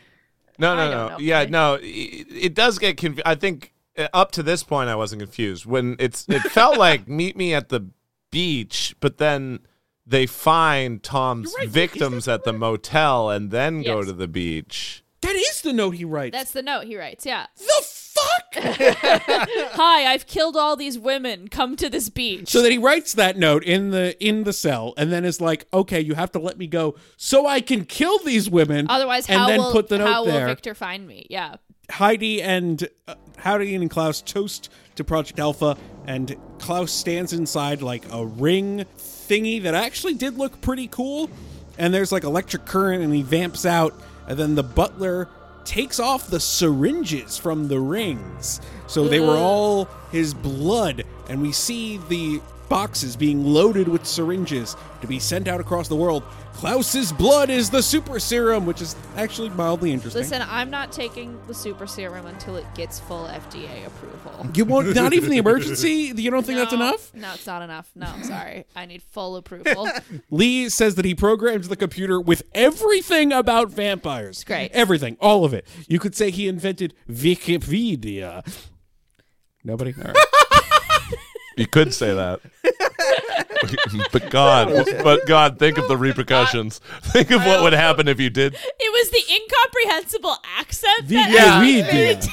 No, 0.59 0.77
no, 0.77 0.91
no. 0.91 1.09
know, 1.09 1.19
Yeah, 1.19 1.41
man. 1.45 1.51
no. 1.51 1.75
It, 1.81 2.27
it 2.31 2.55
does 2.55 2.79
get 2.79 2.97
confused. 2.97 3.27
I 3.27 3.35
think 3.35 3.72
up 4.13 4.33
to 4.33 4.43
this 4.43 4.63
point, 4.63 4.89
I 4.89 4.97
wasn't 4.97 5.23
confused. 5.23 5.67
When 5.67 5.97
it's, 5.99 6.29
it 6.29 6.43
felt 6.43 6.79
like 6.79 7.09
meet 7.09 7.37
me 7.37 7.55
at 7.55 7.69
the 7.69 7.89
beach, 8.31 8.95
but 9.01 9.19
then 9.19 9.61
they 10.07 10.27
find 10.27 11.03
Tom's 11.03 11.55
victims 11.67 12.27
at 12.29 12.45
the 12.45 12.53
motel 12.53 13.31
and 13.31 13.51
then 13.51 13.83
go 13.83 14.03
to 14.03 14.13
the 14.13 14.29
beach. 14.29 15.05
That 15.21 15.37
is 15.37 15.63
the 15.63 15.73
note 15.73 15.93
he 15.93 16.05
writes. 16.05 16.37
That's 16.37 16.51
the 16.51 16.63
note 16.63 16.87
he 16.87 16.97
writes. 16.97 17.25
Yeah. 17.25 17.47
the 17.57 17.83
fuck? 17.85 18.55
Hi, 18.55 20.13
I've 20.13 20.27
killed 20.27 20.57
all 20.57 20.77
these 20.77 20.99
women. 20.99 21.47
Come 21.47 21.77
to 21.77 21.89
this 21.89 22.09
beach. 22.09 22.49
So 22.49 22.61
that 22.63 22.73
he 22.73 22.79
writes 22.79 23.15
that 23.15 23.37
note 23.37 23.63
in 23.63 23.91
the 23.91 24.17
in 24.25 24.43
the 24.43 24.53
cell, 24.53 24.95
and 24.97 25.13
then 25.13 25.25
is 25.25 25.41
like, 25.41 25.67
"Okay, 25.73 26.01
you 26.01 26.15
have 26.15 26.33
to 26.33 26.41
let 26.41 26.59
me 26.59 26.67
go 26.67 26.97
so 27.17 27.47
I 27.47 27.61
can 27.61 27.85
kill 27.85 28.19
these 28.19 28.51
women." 28.51 28.87
Otherwise, 28.89 29.29
and 29.29 29.39
how 29.39 29.47
then 29.47 29.61
will 29.61 29.73
put 29.73 29.89
the 29.89 29.99
note 29.99 30.09
how 30.09 30.25
there. 30.25 30.41
will 30.41 30.47
Victor 30.47 30.75
find 30.75 31.07
me? 31.07 31.27
Yeah. 31.31 31.57
Heidi 31.91 32.43
and 32.43 32.89
uh, 33.07 33.15
Heidi 33.43 33.75
and 33.75 33.91
Klaus 33.91 34.23
toast 34.23 34.71
to 34.95 35.05
Project 35.05 35.39
Alpha, 35.39 35.77
and 36.07 36.37
Klaus 36.59 36.93
stands 36.93 37.33
inside 37.33 37.83
like 37.83 38.05
a 38.13 38.25
ring 38.25 38.85
thingy 38.99 39.63
that 39.63 39.75
actually 39.75 40.15
did 40.15 40.39
look 40.39 40.61
pretty 40.61 40.87
cool. 40.89 41.29
And 41.79 41.93
there's 41.93 42.13
like 42.13 42.25
electric 42.25 42.67
current, 42.67 43.03
and 43.03 43.13
he 43.15 43.23
vamps 43.23 43.67
out, 43.67 43.95
and 44.29 44.39
then 44.39 44.55
the 44.55 44.63
butler 44.63 45.29
takes 45.65 45.99
off 45.99 46.29
the 46.29 46.41
syringes 46.41 47.39
from 47.39 47.69
the 47.69 47.81
rings. 47.81 48.61
So 48.87 49.09
they 49.09 49.21
were 49.21 49.37
all 49.37 49.87
his 50.11 50.35
blood, 50.35 51.05
and 51.29 51.41
we 51.41 51.53
see 51.53 51.99
the 52.09 52.41
boxes 52.69 53.17
being 53.17 53.45
loaded 53.45 53.89
with 53.89 54.07
syringes 54.07 54.77
to 55.01 55.07
be 55.07 55.19
sent 55.19 55.49
out 55.49 55.61
across 55.61 55.89
the 55.89 55.97
world. 55.97 56.23
Klaus's 56.55 57.13
blood 57.13 57.51
is 57.51 57.71
the 57.71 57.83
super 57.83 58.21
serum, 58.21 58.67
which 58.67 58.81
is 58.81 58.95
actually 59.17 59.49
mildly 59.51 59.93
interesting. 59.93 60.21
Listen, 60.23 60.43
I'm 60.49 60.71
not 60.71 60.93
taking 60.93 61.39
the 61.47 61.55
super 61.55 61.87
serum 61.87 62.27
until 62.27 62.57
it 62.57 62.67
gets 62.75 63.01
full 63.01 63.27
FDA 63.27 63.87
approval. 63.87 64.47
You 64.55 64.65
won't, 64.65 64.95
not 64.95 65.13
even 65.13 65.31
the 65.31 65.39
emergency? 65.39 66.13
You 66.15 66.31
don't 66.31 66.45
think 66.45 66.59
that's 66.59 66.73
enough? 66.73 67.13
No, 67.15 67.33
it's 67.33 67.47
not 67.47 67.63
enough. 67.63 67.91
No, 67.95 68.07
I'm 68.07 68.25
sorry. 68.25 68.67
I 68.77 68.87
need 68.87 69.03
full 69.03 69.37
approval. 69.37 69.89
Lee 70.31 70.69
says 70.69 70.95
that 70.97 71.05
he 71.05 71.15
programmed 71.15 71.65
the 71.65 71.77
computer 71.77 72.21
with 72.21 72.43
everything 72.55 73.33
about 73.33 73.71
vampires. 73.71 74.45
Great. 74.45 74.71
Everything. 74.73 75.17
All 75.21 75.45
of 75.45 75.55
it. 75.55 75.67
You 75.89 75.99
could 75.99 76.15
say 76.15 76.31
he 76.31 76.49
invented 76.49 76.95
Wikipedia. 77.09 78.47
Nobody? 79.65 79.95
All 79.99 80.13
right. 80.13 80.17
You 81.57 81.67
could 81.67 81.93
say 81.95 82.15
that. 82.15 82.41
but 84.13 84.31
God, 84.31 84.87
but 85.05 85.27
God, 85.27 85.59
think 85.59 85.79
of 85.79 85.89
the 85.89 85.97
repercussions. 85.97 86.81
Think 87.03 87.31
of 87.31 87.43
what 87.45 87.63
would 87.63 87.73
happen 87.73 88.09
if 88.09 88.21
you 88.21 88.29
did. 88.31 88.55
It 88.55 88.93
was 88.93 89.11
the 89.11 89.23
incomprehensible 89.35 90.37
accent 90.59 91.09
that 91.09 91.31
Yeah. 91.31 91.61
made 91.61 91.87
it 91.87 92.29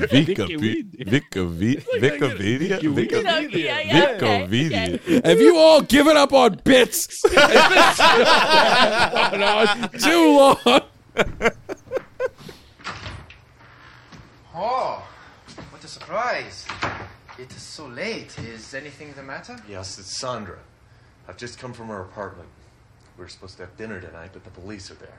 very 0.00 0.24
Wikipedia. 0.24 1.04
difficult. 1.04 1.52
Okay, 1.52 1.76
Wikipedia. 3.10 5.24
Have 5.24 5.40
you 5.40 5.56
all 5.56 5.80
given 5.82 6.16
up 6.16 6.32
on 6.32 6.60
bits? 6.64 7.24
It's 7.34 7.34
been 7.34 7.44
no, 9.40 9.64
no, 9.64 9.88
too 9.98 10.38
long. 10.38 10.80
Oh, 14.54 15.02
what 15.70 15.82
a 15.84 15.88
surprise. 15.88 16.66
It 17.38 17.50
is 17.52 17.62
so 17.62 17.86
late. 17.86 18.38
Is 18.38 18.74
anything 18.74 19.12
the 19.14 19.22
matter? 19.22 19.56
Yes, 19.68 19.98
it's 19.98 20.18
Sandra. 20.18 20.58
I've 21.28 21.36
just 21.36 21.58
come 21.58 21.72
from 21.72 21.88
her 21.88 22.00
apartment. 22.00 22.48
We 23.16 23.24
were 23.24 23.28
supposed 23.28 23.56
to 23.56 23.64
have 23.64 23.76
dinner 23.76 24.00
tonight, 24.00 24.30
but 24.32 24.44
the 24.44 24.50
police 24.50 24.90
are 24.90 24.94
there. 24.94 25.18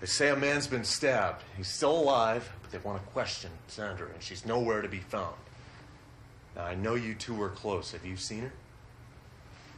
They 0.00 0.06
say 0.06 0.30
a 0.30 0.36
man's 0.36 0.66
been 0.66 0.84
stabbed. 0.84 1.42
He's 1.56 1.68
still 1.68 1.96
alive, 1.98 2.50
but 2.60 2.70
they 2.70 2.78
want 2.78 3.02
to 3.02 3.08
question 3.10 3.50
Sandra, 3.68 4.08
and 4.12 4.22
she's 4.22 4.44
nowhere 4.44 4.82
to 4.82 4.88
be 4.88 4.98
found. 4.98 5.36
Now, 6.56 6.64
I 6.64 6.74
know 6.74 6.94
you 6.94 7.14
two 7.14 7.34
were 7.34 7.48
close. 7.48 7.92
Have 7.92 8.04
you 8.04 8.16
seen 8.16 8.42
her? 8.42 8.52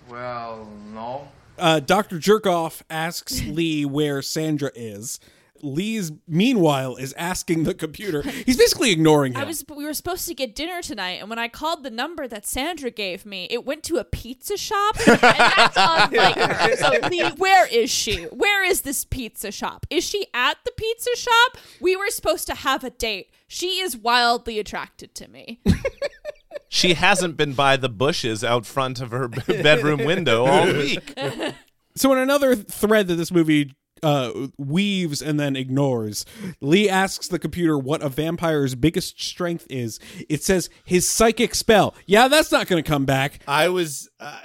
Well, 0.09 0.69
no. 0.93 1.29
Uh, 1.59 1.81
Dr. 1.81 2.19
Jerkoff 2.19 2.83
asks 2.91 3.43
Lee 3.47 3.85
where 3.85 4.23
Sandra 4.23 4.71
is. 4.75 5.21
Lee's, 5.63 6.13
meanwhile, 6.27 6.97
is 6.97 7.13
asking 7.15 7.65
the 7.65 7.75
computer. 7.75 8.23
He's 8.23 8.57
basically 8.57 8.91
ignoring 8.91 9.35
him. 9.35 9.41
I 9.41 9.45
was 9.45 9.65
we 9.75 9.85
were 9.85 9.95
supposed 9.95 10.27
to 10.29 10.35
get 10.35 10.55
dinner 10.55 10.83
tonight, 10.83 11.21
and 11.21 11.31
when 11.31 11.39
I 11.39 11.49
called 11.49 11.83
the 11.85 11.91
number 11.91 12.29
that 12.29 12.47
Sandra 12.47 12.91
gave 12.91 13.25
me, 13.25 13.47
it 13.51 13.65
went 13.65 13.83
to 13.85 13.97
a 13.97 14.05
pizza 14.05 14.57
shop, 14.57 14.97
and 15.07 15.19
that's 15.19 15.77
unlike 15.77 16.35
her. 16.37 16.77
So, 16.85 17.09
Lee, 17.09 17.23
where 17.37 17.67
is 17.67 17.91
she? 17.91 18.25
Where 18.25 18.65
is 18.65 18.83
this 18.83 19.05
pizza 19.05 19.53
shop? 19.53 19.87
Is 19.91 20.05
she 20.05 20.27
at 20.35 20.59
the 20.65 20.73
pizza 20.77 21.17
shop? 21.17 21.59
We 21.81 21.97
were 21.97 22.11
supposed 22.11 22.47
to 22.49 22.55
have 22.55 22.85
a 22.85 22.91
date. 22.91 23.31
She 23.47 23.79
is 23.81 23.97
wildly 23.97 24.59
attracted 24.59 25.15
to 25.17 25.29
me. 25.29 25.61
She 26.69 26.95
hasn't 26.95 27.37
been 27.37 27.53
by 27.53 27.77
the 27.77 27.89
bushes 27.89 28.43
out 28.43 28.67
front 28.67 29.01
of 29.01 29.13
her 29.13 29.29
bedroom 29.29 30.05
window 30.05 30.45
all 30.45 30.67
week. 30.73 31.17
So, 31.95 32.13
in 32.13 32.19
another 32.19 32.57
thread 32.57 33.07
that 33.07 33.15
this 33.15 33.31
movie 33.31 33.75
uh, 34.05 34.49
weaves 34.59 35.23
and 35.23 35.41
then 35.41 35.57
ignores, 35.57 36.25
Lee 36.61 36.89
asks 36.89 37.27
the 37.29 37.39
computer 37.39 37.79
what 37.79 38.03
a 38.03 38.09
vampire's 38.09 38.75
biggest 38.75 39.21
strength 39.23 39.67
is. 39.71 39.99
It 40.29 40.43
says 40.43 40.69
his 40.85 41.09
psychic 41.09 41.55
spell. 41.55 41.95
Yeah, 42.07 42.29
that's 42.29 42.53
not 42.53 42.67
going 42.67 42.83
to 42.83 42.89
come 42.89 43.05
back. 43.07 43.41
I 43.49 43.69
was 43.69 44.09
uh, 44.21 44.39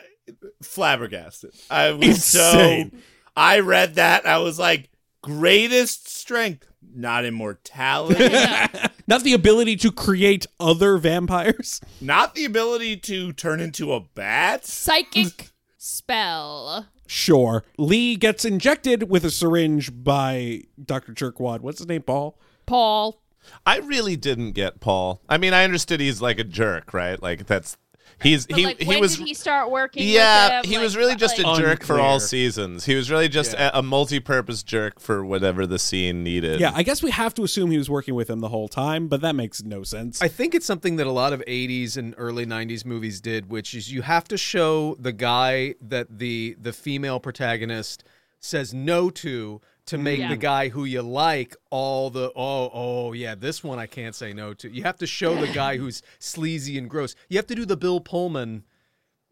flabbergasted. 0.64 1.51
I 1.70 1.91
was 1.91 2.07
Insane. 2.07 2.91
so. 2.91 2.97
I 3.36 3.60
read 3.60 3.95
that. 3.95 4.26
I 4.26 4.38
was 4.39 4.57
like, 4.60 4.89
greatest 5.22 6.10
strength, 6.10 6.66
not 6.82 7.26
immortality, 7.26 8.30
Not 9.07 9.24
the 9.24 9.34
ability 9.34 9.76
to 9.78 9.91
create 9.91 10.45
other 10.60 10.97
vampires. 10.99 11.82
not 11.99 12.36
the 12.36 12.45
ability 12.45 12.97
to 12.97 13.34
turn 13.34 13.60
into 13.60 13.91
a 13.91 14.01
bat. 14.01 14.66
Psychic 14.66 15.49
spell. 15.80 16.86
Sure. 17.10 17.64
Lee 17.80 18.16
gets 18.16 18.45
injected 18.45 19.10
with 19.10 19.26
a 19.26 19.32
syringe 19.32 19.91
by 20.03 20.62
Dr. 20.84 21.12
Jerkwad. 21.12 21.62
What's 21.62 21.80
his 21.80 21.88
name? 21.88 22.03
Paul? 22.03 22.38
Paul. 22.68 23.20
I 23.66 23.80
really 23.80 24.16
didn't 24.16 24.51
get 24.51 24.80
Paul. 24.80 25.20
I 25.28 25.39
mean, 25.39 25.51
I 25.51 25.64
understood 25.64 26.01
he's 26.01 26.22
like 26.22 26.38
a 26.38 26.43
jerk, 26.43 26.93
right? 26.93 27.20
Like 27.20 27.47
that's 27.47 27.78
he's 28.22 28.45
But 28.47 28.57
he 28.57 28.65
like, 28.65 28.82
he 28.82 28.97
was 28.97 29.17
did 29.17 29.28
he 29.28 29.34
start 29.34 29.70
working? 29.72 30.07
yeah, 30.07 30.59
with 30.59 30.65
him? 30.65 30.70
he 30.72 30.78
Like, 30.78 30.84
was 30.84 30.97
really 30.97 31.15
just 31.15 31.39
a 31.39 31.43
like- 31.47 31.59
jerk 31.61 31.84
for 31.84 31.99
all 31.99 32.20
seasons. 32.20 32.86
He 32.86 32.95
was 32.95 33.09
really 33.11 33.30
just 33.30 33.53
a, 33.53 33.78
a 33.80 33.82
multi-purpose 33.82 34.63
jerk 34.63 34.99
for 34.99 35.24
whatever 35.26 35.65
the 35.67 35.80
scene 35.80 36.24
needed. 36.24 36.59
Yeah, 36.59 36.72
I 36.74 36.84
guess 36.84 37.01
we 37.03 37.11
have 37.11 37.34
to 37.36 37.43
assume 37.43 37.72
he 37.72 37.78
was 37.78 37.89
working 37.89 38.15
with 38.15 38.30
him 38.30 38.39
the 38.39 38.49
whole 38.49 38.67
time, 38.67 39.07
but 39.07 39.22
that 39.22 39.36
makes 39.36 39.63
no 39.63 39.84
sense. 39.84 40.22
I 40.22 40.28
think 40.28 40.55
it's 40.55 40.65
something 40.65 40.95
that 40.97 41.07
a 41.07 41.11
lot 41.11 41.34
of 41.34 41.41
80s 41.47 41.97
and 41.97 42.13
early 42.17 42.45
90s 42.45 42.86
movies 42.86 43.22
did, 43.22 43.49
which 43.49 43.74
is 43.74 43.91
you 43.91 44.01
have 44.01 44.28
to 44.30 44.38
show 44.38 44.95
the 44.99 45.11
guy 45.11 45.76
that 45.82 46.20
the 46.20 46.55
the 46.61 46.74
female 46.74 47.20
protagonist 47.20 48.03
says 48.39 48.74
no 48.74 49.09
to 49.09 49.59
to 49.89 49.97
make 49.97 50.19
Yeah. 50.19 50.29
the 50.29 50.37
guy 50.37 50.69
who 50.69 50.85
you 50.85 51.01
like 51.01 51.55
all 51.71 52.09
the 52.09 52.31
oh 52.35 52.69
oh 52.73 53.13
yeah 53.13 53.35
this 53.35 53.63
one 53.63 53.79
I 53.79 53.87
can't 53.87 54.13
say 54.15 54.33
no 54.33 54.53
to. 54.55 54.69
You 54.69 54.83
have 54.83 54.97
to 54.97 55.07
show 55.07 55.35
the 55.35 55.47
guy 55.47 55.77
who's 55.81 56.01
sleazy 56.19 56.77
and 56.77 56.89
gross. 56.89 57.15
You 57.27 57.37
have 57.37 57.47
to 57.47 57.55
do 57.55 57.65
the 57.65 57.77
Bill 57.77 57.99
Pullman 57.99 58.63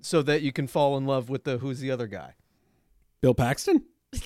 so 0.01 0.22
that 0.24 0.41
you 0.41 0.51
can 0.51 0.68
fall 0.68 0.97
in 0.97 1.05
love 1.05 1.30
with 1.30 1.43
the 1.43 1.58
who's 1.60 1.80
the 1.80 1.91
other 1.91 2.08
guy. 2.08 2.34
Bill 3.22 3.34
Paxton? 3.34 3.84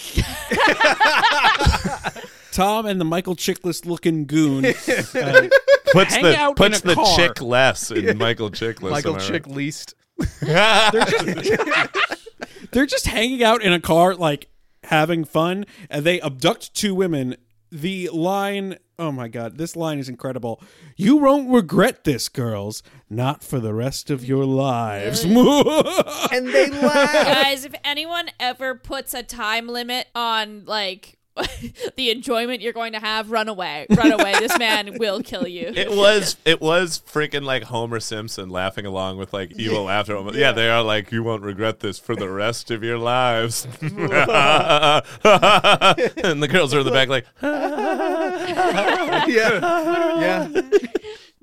Tom 2.51 2.85
and 2.85 2.99
the 2.99 3.05
Michael 3.05 3.35
Chiklis 3.35 3.85
looking 3.85 4.25
goon 4.25 4.65
uh, 4.65 4.71
puts 5.93 6.13
hang 6.15 6.23
the 6.23 6.35
out 6.37 6.55
puts 6.57 6.81
in 6.81 6.87
the 6.89 6.95
car. 6.95 7.15
chick 7.15 7.41
less 7.41 7.91
in 7.91 8.17
Michael 8.17 8.51
Chiklis. 8.51 8.91
Michael 8.91 9.17
Chick 9.17 9.45
right? 9.47 9.55
least. 9.55 9.95
they're 10.41 11.05
just 11.05 11.97
they're 12.71 12.85
just 12.85 13.07
hanging 13.07 13.43
out 13.43 13.61
in 13.63 13.71
a 13.73 13.79
car 13.79 14.13
like 14.15 14.49
having 14.91 15.23
fun 15.25 15.65
and 15.89 16.05
they 16.05 16.21
abduct 16.21 16.73
two 16.75 16.93
women. 16.93 17.35
The 17.71 18.09
line 18.11 18.77
oh 18.99 19.11
my 19.11 19.29
god 19.29 19.57
this 19.57 19.75
line 19.75 19.97
is 19.97 20.09
incredible. 20.09 20.61
You 20.97 21.15
won't 21.17 21.49
regret 21.49 22.03
this 22.03 22.27
girls. 22.29 22.83
Not 23.09 23.43
for 23.43 23.59
the 23.59 23.73
rest 23.73 24.09
of 24.09 24.23
your 24.25 24.45
lives. 24.45 25.25
And 26.33 26.47
they 26.47 26.69
laugh. 26.69 27.11
Guys, 27.25 27.65
if 27.65 27.73
anyone 27.83 28.29
ever 28.39 28.75
puts 28.75 29.13
a 29.13 29.23
time 29.23 29.67
limit 29.67 30.07
on 30.13 30.65
like 30.65 31.17
the 31.95 32.11
enjoyment 32.11 32.61
you're 32.61 32.73
going 32.73 32.93
to 32.93 32.99
have, 32.99 33.31
run 33.31 33.47
away. 33.47 33.85
Run 33.89 34.11
away. 34.11 34.33
this 34.39 34.57
man 34.57 34.97
will 34.99 35.21
kill 35.21 35.47
you. 35.47 35.71
It 35.75 35.89
was 35.89 36.35
it 36.45 36.59
was 36.61 37.01
freaking 37.07 37.43
like 37.43 37.63
Homer 37.63 37.99
Simpson 37.99 38.49
laughing 38.49 38.85
along 38.85 39.17
with 39.17 39.33
like 39.33 39.53
evil 39.57 39.83
laughter. 39.85 40.19
Yeah. 40.33 40.51
they 40.51 40.69
are 40.69 40.83
like 40.83 41.11
you 41.11 41.23
won't 41.23 41.43
regret 41.43 41.79
this 41.79 41.97
for 41.99 42.15
the 42.15 42.29
rest 42.29 42.71
of 42.71 42.83
your 42.83 42.97
lives. 42.97 43.65
and 43.81 43.93
the 46.43 46.49
girls 46.49 46.73
are 46.73 46.79
in 46.79 46.85
the 46.85 46.91
back 46.91 47.07
like 47.09 47.25
yeah. 49.27 49.61
Yeah. 50.21 50.47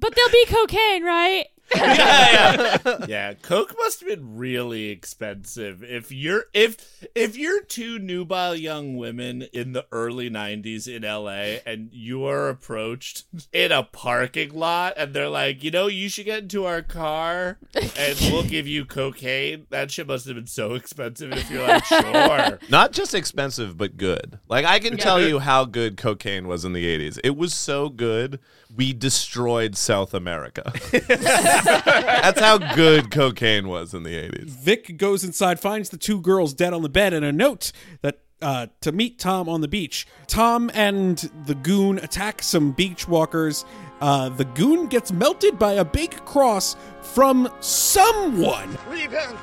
But 0.00 0.14
there'll 0.14 0.30
be 0.30 0.46
cocaine, 0.46 1.04
right? 1.04 1.46
Yeah, 1.74 2.78
yeah. 3.08 3.34
Coke 3.34 3.74
must 3.78 4.00
have 4.00 4.08
been 4.08 4.36
really 4.36 4.88
expensive. 4.90 5.82
If 5.82 6.10
you're 6.10 6.44
if 6.54 7.06
if 7.14 7.36
you're 7.36 7.62
two 7.62 7.98
nubile 7.98 8.54
young 8.54 8.96
women 8.96 9.42
in 9.52 9.72
the 9.72 9.86
early 9.92 10.30
'90s 10.30 10.88
in 10.88 11.02
LA 11.02 11.60
and 11.66 11.90
you 11.92 12.24
are 12.24 12.48
approached 12.48 13.24
in 13.52 13.72
a 13.72 13.82
parking 13.82 14.54
lot 14.54 14.94
and 14.96 15.14
they're 15.14 15.28
like, 15.28 15.62
you 15.62 15.70
know, 15.70 15.86
you 15.86 16.08
should 16.08 16.26
get 16.26 16.44
into 16.44 16.64
our 16.64 16.82
car 16.82 17.58
and 17.74 18.18
we'll 18.32 18.44
give 18.44 18.66
you 18.66 18.84
cocaine. 18.84 19.66
That 19.70 19.90
shit 19.90 20.06
must 20.06 20.26
have 20.26 20.36
been 20.36 20.46
so 20.46 20.74
expensive. 20.74 21.32
If 21.32 21.50
you're 21.50 21.66
like, 21.66 21.84
sure, 21.84 22.58
not 22.70 22.92
just 22.92 23.14
expensive 23.14 23.76
but 23.76 23.96
good. 23.96 24.38
Like 24.48 24.64
I 24.64 24.78
can 24.78 24.96
tell 24.96 25.20
you 25.20 25.38
how 25.38 25.64
good 25.64 25.96
cocaine 25.96 26.48
was 26.48 26.64
in 26.64 26.72
the 26.72 26.84
80s. 26.84 27.18
It 27.22 27.36
was 27.36 27.54
so 27.54 27.88
good 27.88 28.40
we 28.74 28.92
destroyed 28.92 29.76
South 29.76 30.14
America. 30.14 30.72
That's 31.08 32.40
how 32.40 32.58
good 32.74 33.10
cocaine 33.10 33.68
was 33.68 33.94
in 33.94 34.02
the 34.02 34.14
80s. 34.14 34.50
Vic 34.50 34.96
goes 34.96 35.24
inside, 35.24 35.58
finds 35.58 35.88
the 35.90 35.96
two 35.96 36.20
girls 36.20 36.54
dead 36.54 36.72
on 36.72 36.82
the 36.82 36.88
bed, 36.88 37.12
and 37.12 37.24
a 37.24 37.32
note 37.32 37.72
that 38.02 38.20
uh, 38.40 38.66
to 38.80 38.92
meet 38.92 39.18
Tom 39.18 39.48
on 39.48 39.60
the 39.60 39.68
beach. 39.68 40.06
Tom 40.26 40.70
and 40.74 41.18
the 41.46 41.54
goon 41.54 41.98
attack 41.98 42.42
some 42.42 42.72
beach 42.72 43.08
walkers. 43.08 43.64
Uh, 44.00 44.28
the 44.28 44.44
goon 44.44 44.86
gets 44.86 45.10
melted 45.10 45.58
by 45.58 45.72
a 45.72 45.84
big 45.84 46.24
cross 46.24 46.76
from 47.02 47.50
someone. 47.60 48.78
Repent! 48.88 49.38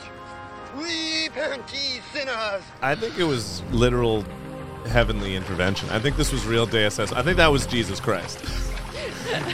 Repent, 0.75 1.63
ye 1.73 1.99
sinners! 2.13 2.63
I 2.81 2.95
think 2.95 3.17
it 3.17 3.25
was 3.25 3.61
literal 3.71 4.23
heavenly 4.87 5.35
intervention. 5.35 5.89
I 5.89 5.99
think 5.99 6.15
this 6.15 6.31
was 6.31 6.45
real 6.45 6.65
Deus 6.65 6.99
Ex. 6.99 7.11
I 7.11 7.21
think 7.21 7.37
that 7.37 7.51
was 7.51 7.65
Jesus 7.65 7.99
Christ. 7.99 8.39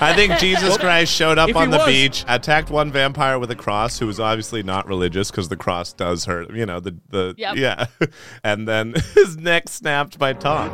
I 0.02 0.14
think 0.16 0.38
Jesus 0.40 0.78
Christ 0.78 1.14
showed 1.14 1.38
up 1.38 1.50
If 1.50 1.56
on 1.56 1.68
he 1.68 1.72
the 1.72 1.78
was- 1.78 1.88
beach, 1.88 2.26
attacked 2.28 2.70
one 2.70 2.92
vampire 2.92 3.40
with 3.40 3.52
a 3.52 3.56
cross 3.56 4.00
who 4.00 4.08
was 4.08 4.20
obviously 4.20 4.64
not 4.64 4.88
religious 4.88 5.32
because 5.32 5.50
the 5.50 5.58
cross 5.58 5.94
does 5.94 6.26
hurt. 6.26 6.54
You 6.54 6.66
know 6.66 6.80
the 6.80 6.96
the 7.10 7.36
Yep. 7.38 7.56
yeah, 7.56 7.86
and 8.44 8.68
then 8.68 8.94
his 9.16 9.38
neck 9.38 9.70
snapped 9.70 10.18
by 10.20 10.34
Tom. 10.34 10.72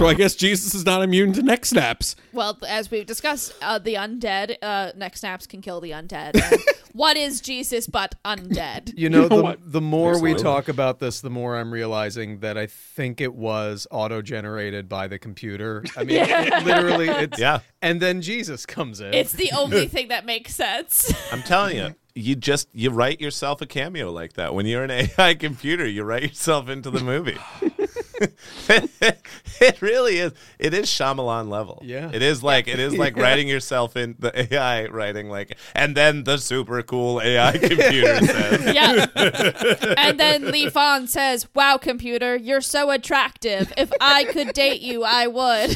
So 0.00 0.06
I 0.06 0.14
guess 0.14 0.34
Jesus 0.34 0.74
is 0.74 0.86
not 0.86 1.02
immune 1.02 1.34
to 1.34 1.42
neck 1.42 1.66
snaps. 1.66 2.16
Well, 2.32 2.56
as 2.66 2.90
we've 2.90 3.04
discussed, 3.04 3.52
uh, 3.60 3.78
the 3.78 3.96
undead 3.96 4.56
uh, 4.62 4.92
neck 4.96 5.14
snaps 5.14 5.46
can 5.46 5.60
kill 5.60 5.82
the 5.82 5.90
undead. 5.90 6.40
And 6.42 6.58
what 6.94 7.18
is 7.18 7.42
Jesus 7.42 7.86
but 7.86 8.14
undead? 8.24 8.94
You 8.96 9.10
know, 9.10 9.28
the, 9.28 9.42
what? 9.42 9.58
the 9.60 9.82
more 9.82 10.18
we 10.18 10.30
There's- 10.30 10.40
talk 10.40 10.68
about 10.68 11.00
this, 11.00 11.20
the 11.20 11.28
more 11.28 11.54
I'm 11.54 11.70
realizing 11.70 12.40
that 12.40 12.56
I 12.56 12.66
think 12.66 13.20
it 13.20 13.34
was 13.34 13.86
auto 13.90 14.22
generated 14.22 14.88
by 14.88 15.06
the 15.06 15.18
computer. 15.18 15.84
I 15.94 16.04
mean, 16.04 16.16
it, 16.22 16.64
literally, 16.64 17.08
it's. 17.10 17.38
Yeah. 17.38 17.60
And 17.82 18.00
then 18.00 18.22
Jesus 18.22 18.64
comes 18.64 19.02
in. 19.02 19.12
It's 19.12 19.32
the 19.32 19.50
only 19.54 19.86
thing 19.86 20.08
that 20.08 20.24
makes 20.24 20.54
sense. 20.54 21.12
I'm 21.30 21.42
telling 21.42 21.76
you. 21.76 21.94
You 22.14 22.36
just 22.36 22.68
you 22.72 22.90
write 22.90 23.20
yourself 23.20 23.60
a 23.60 23.66
cameo 23.66 24.10
like 24.10 24.32
that. 24.32 24.54
When 24.54 24.64
you're 24.64 24.82
an 24.82 24.90
AI 24.90 25.34
computer, 25.34 25.86
you 25.86 26.04
write 26.04 26.22
yourself 26.22 26.70
into 26.70 26.90
the 26.90 27.04
movie. 27.04 27.38
it 28.68 29.80
really 29.82 30.18
is. 30.18 30.32
It 30.58 30.74
is 30.74 30.86
Shyamalan 30.86 31.48
level. 31.48 31.80
Yeah. 31.84 32.10
It 32.12 32.22
is 32.22 32.42
like 32.42 32.68
it 32.68 32.78
is 32.78 32.96
like 32.96 33.16
Yeah. 33.20 33.22
writing 33.22 33.48
yourself 33.48 33.96
in 33.96 34.14
the 34.18 34.54
AI 34.54 34.86
writing 34.86 35.28
like, 35.28 35.56
and 35.74 35.96
then 35.96 36.24
the 36.24 36.36
super 36.38 36.82
cool 36.82 37.20
AI 37.20 37.52
computer 37.58 38.18
says, 38.24 38.74
yeah. 38.74 39.06
And 39.96 40.18
then 40.20 40.50
Lee 40.50 40.68
Fong 40.70 41.06
says, 41.06 41.48
Wow, 41.54 41.76
computer, 41.78 42.36
you're 42.36 42.60
so 42.60 42.90
attractive. 42.90 43.72
If 43.76 43.90
I 44.00 44.24
could 44.24 44.52
date 44.52 44.80
you, 44.80 45.02
I 45.04 45.26
would. 45.26 45.70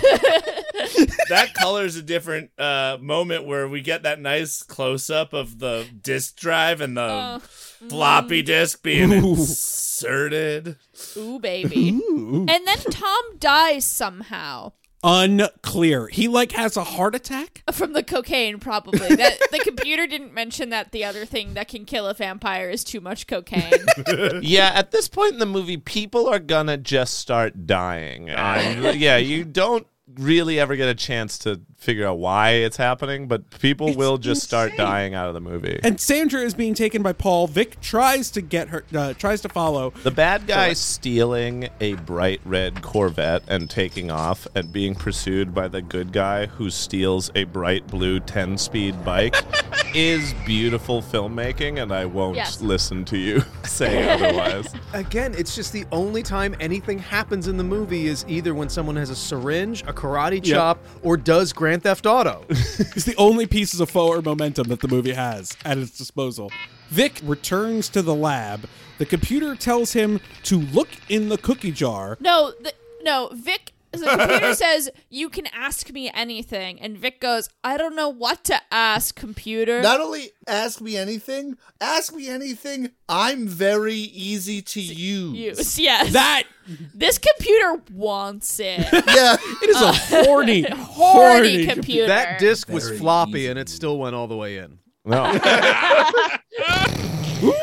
that 1.28 1.52
color's 1.54 1.96
a 1.96 2.02
different 2.02 2.50
uh, 2.58 2.98
moment 3.00 3.46
where 3.46 3.68
we 3.68 3.80
get 3.80 4.02
that 4.04 4.20
nice 4.20 4.62
close 4.62 5.10
up 5.10 5.32
of 5.32 5.58
the 5.58 5.86
disk 6.02 6.36
drive 6.36 6.80
and 6.80 6.96
the 6.96 7.04
Oh. 7.04 7.40
Floppy 7.88 8.42
disk 8.42 8.82
being 8.82 9.12
Ooh. 9.12 9.34
inserted. 9.34 10.76
Ooh, 11.16 11.38
baby. 11.38 11.88
And 11.88 12.48
then 12.48 12.78
Tom 12.90 13.22
dies 13.38 13.84
somehow. 13.84 14.72
Unclear. 15.06 16.08
He 16.08 16.28
like 16.28 16.52
has 16.52 16.78
a 16.78 16.84
heart 16.84 17.14
attack. 17.14 17.62
From 17.72 17.92
the 17.92 18.02
cocaine, 18.02 18.58
probably. 18.58 19.14
That 19.14 19.38
the 19.52 19.58
computer 19.58 20.06
didn't 20.06 20.32
mention 20.32 20.70
that 20.70 20.92
the 20.92 21.04
other 21.04 21.26
thing 21.26 21.52
that 21.54 21.68
can 21.68 21.84
kill 21.84 22.06
a 22.06 22.14
vampire 22.14 22.70
is 22.70 22.84
too 22.84 23.02
much 23.02 23.26
cocaine. 23.26 23.72
yeah, 24.40 24.72
at 24.74 24.92
this 24.92 25.08
point 25.08 25.34
in 25.34 25.40
the 25.40 25.46
movie, 25.46 25.76
people 25.76 26.26
are 26.26 26.38
gonna 26.38 26.78
just 26.78 27.18
start 27.18 27.66
dying. 27.66 28.30
Um, 28.30 28.96
yeah, 28.96 29.18
you 29.18 29.44
don't 29.44 29.86
really 30.06 30.60
ever 30.60 30.76
get 30.76 30.88
a 30.88 30.94
chance 30.94 31.38
to 31.38 31.60
figure 31.78 32.06
out 32.06 32.18
why 32.18 32.50
it's 32.50 32.76
happening, 32.76 33.26
but 33.26 33.48
people 33.60 33.94
will 33.94 34.18
just 34.18 34.42
start 34.42 34.72
dying 34.76 35.14
out 35.14 35.28
of 35.28 35.34
the 35.34 35.40
movie. 35.40 35.80
And 35.82 35.98
Sandra 36.00 36.40
is 36.42 36.52
being 36.54 36.74
taken 36.74 37.02
by 37.02 37.14
Paul. 37.14 37.46
Vic 37.46 37.80
tries 37.80 38.30
to 38.32 38.42
get 38.42 38.68
her, 38.68 38.84
uh, 38.94 39.14
tries 39.14 39.40
to 39.42 39.48
follow. 39.48 39.90
The 40.02 40.10
bad 40.10 40.46
guy 40.46 40.74
stealing 40.74 41.68
a 41.80 41.94
bright 41.94 42.40
red 42.44 42.82
Corvette 42.82 43.44
and 43.48 43.68
taking 43.70 44.10
off 44.10 44.46
and 44.54 44.70
being 44.72 44.94
pursued 44.94 45.54
by 45.54 45.68
the 45.68 45.80
good 45.82 46.12
guy 46.12 46.46
who 46.46 46.68
steals 46.70 47.30
a 47.34 47.44
bright 47.44 47.86
blue 47.86 48.20
10 48.20 48.58
speed 48.58 49.02
bike 49.04 49.34
is 49.94 50.34
beautiful 50.44 51.00
filmmaking, 51.00 51.82
and 51.82 51.92
I 51.92 52.04
won't 52.04 52.36
Yes. 52.36 52.60
listen 52.60 53.04
to 53.06 53.16
you 53.16 53.42
say 53.64 54.08
otherwise. 54.12 54.74
Again, 54.92 55.34
it's 55.36 55.54
just 55.54 55.72
the 55.72 55.86
only 55.92 56.22
time 56.22 56.54
anything 56.60 56.98
happens 56.98 57.48
in 57.48 57.56
the 57.56 57.64
movie 57.64 58.06
is 58.06 58.24
either 58.28 58.54
when 58.54 58.68
someone 58.68 58.96
has 58.96 59.08
a 59.10 59.16
syringe, 59.16 59.82
a 59.86 59.93
karate 59.94 60.34
Yep. 60.34 60.44
chop, 60.44 60.84
or 61.02 61.16
does 61.16 61.52
Grand 61.52 61.82
Theft 61.82 62.06
Auto. 62.06 62.44
It's 62.50 63.04
the 63.04 63.14
only 63.16 63.46
pieces 63.46 63.80
of 63.80 63.90
forward 63.90 64.24
momentum 64.24 64.68
that 64.68 64.80
the 64.80 64.88
movie 64.88 65.12
has 65.14 65.56
at 65.64 65.78
its 65.78 65.96
disposal. 65.96 66.50
Vic 66.90 67.20
returns 67.24 67.88
to 67.90 68.02
the 68.02 68.14
lab. 68.14 68.68
The 68.98 69.06
computer 69.06 69.54
tells 69.56 69.92
him 69.92 70.20
to 70.44 70.58
look 70.58 70.88
in 71.08 71.28
the 71.28 71.38
cookie 71.38 71.72
jar. 71.72 72.16
no, 72.20 72.52
the, 72.60 72.72
no, 73.02 73.30
Vic. 73.34 73.72
The 74.00 74.16
computer 74.16 74.54
says 74.54 74.90
you 75.10 75.28
can 75.28 75.46
ask 75.48 75.90
me 75.92 76.10
anything, 76.12 76.80
and 76.80 76.96
Vic 76.98 77.20
goes, 77.20 77.48
"I 77.62 77.76
don't 77.76 77.96
know 77.96 78.08
what 78.08 78.44
to 78.44 78.60
ask, 78.70 79.14
computer." 79.14 79.80
Not 79.82 80.00
only 80.00 80.30
ask 80.46 80.80
me 80.80 80.96
anything, 80.96 81.56
ask 81.80 82.14
me 82.14 82.28
anything. 82.28 82.90
I'm 83.08 83.46
very 83.46 83.94
easy 83.94 84.62
to 84.62 84.80
use. 84.80 85.58
Use, 85.58 85.78
yes. 85.78 86.12
That 86.12 86.44
this 86.94 87.18
computer 87.18 87.82
wants 87.92 88.58
it. 88.60 88.80
yeah, 88.92 89.36
it 89.62 89.70
is 89.70 89.80
a 89.80 89.92
horny, 90.24 90.62
horny 90.62 91.66
computer. 91.66 92.06
That 92.06 92.38
disc 92.38 92.68
was 92.68 92.86
Very 92.86 92.98
floppy 92.98 93.46
and 93.48 93.58
it 93.58 93.68
still 93.68 93.98
went 93.98 94.14
all 94.14 94.26
the 94.26 94.36
way 94.36 94.58
in. 94.58 94.78
No. 95.04 95.24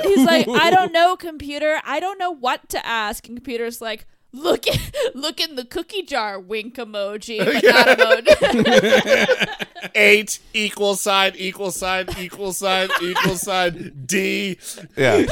He's 0.03 0.25
like, 0.25 0.47
I 0.47 0.69
don't 0.69 0.91
know, 0.91 1.15
computer. 1.15 1.81
I 1.83 1.99
don't 1.99 2.19
know 2.19 2.31
what 2.31 2.69
to 2.69 2.85
ask. 2.85 3.27
And 3.27 3.35
computer's 3.35 3.81
like, 3.81 4.05
look, 4.33 4.65
look 5.13 5.39
in 5.39 5.55
the 5.55 5.65
cookie 5.65 6.03
jar. 6.03 6.39
Wink 6.39 6.75
emoji, 6.75 7.39
but 7.45 7.63
not 7.63 8.23
emoji. 8.25 9.91
Eight 9.95 10.39
equal 10.53 10.95
sign, 10.95 11.33
equal 11.35 11.71
sign, 11.71 12.07
equal 12.17 12.53
sign, 12.53 12.89
equal 13.01 13.35
sign, 13.35 14.03
D. 14.05 14.57
Yeah. 14.95 15.25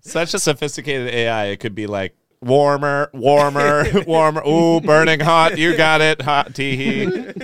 Such 0.00 0.34
a 0.34 0.38
sophisticated 0.38 1.12
AI, 1.12 1.46
it 1.46 1.58
could 1.58 1.74
be 1.74 1.86
like 1.86 2.14
warmer, 2.40 3.10
warmer, 3.12 3.86
warmer. 4.06 4.42
Ooh, 4.46 4.80
burning 4.80 5.20
hot. 5.20 5.58
You 5.58 5.76
got 5.76 6.00
it. 6.00 6.22
Hot 6.22 6.54
tee 6.54 6.76
hee. 6.76 7.34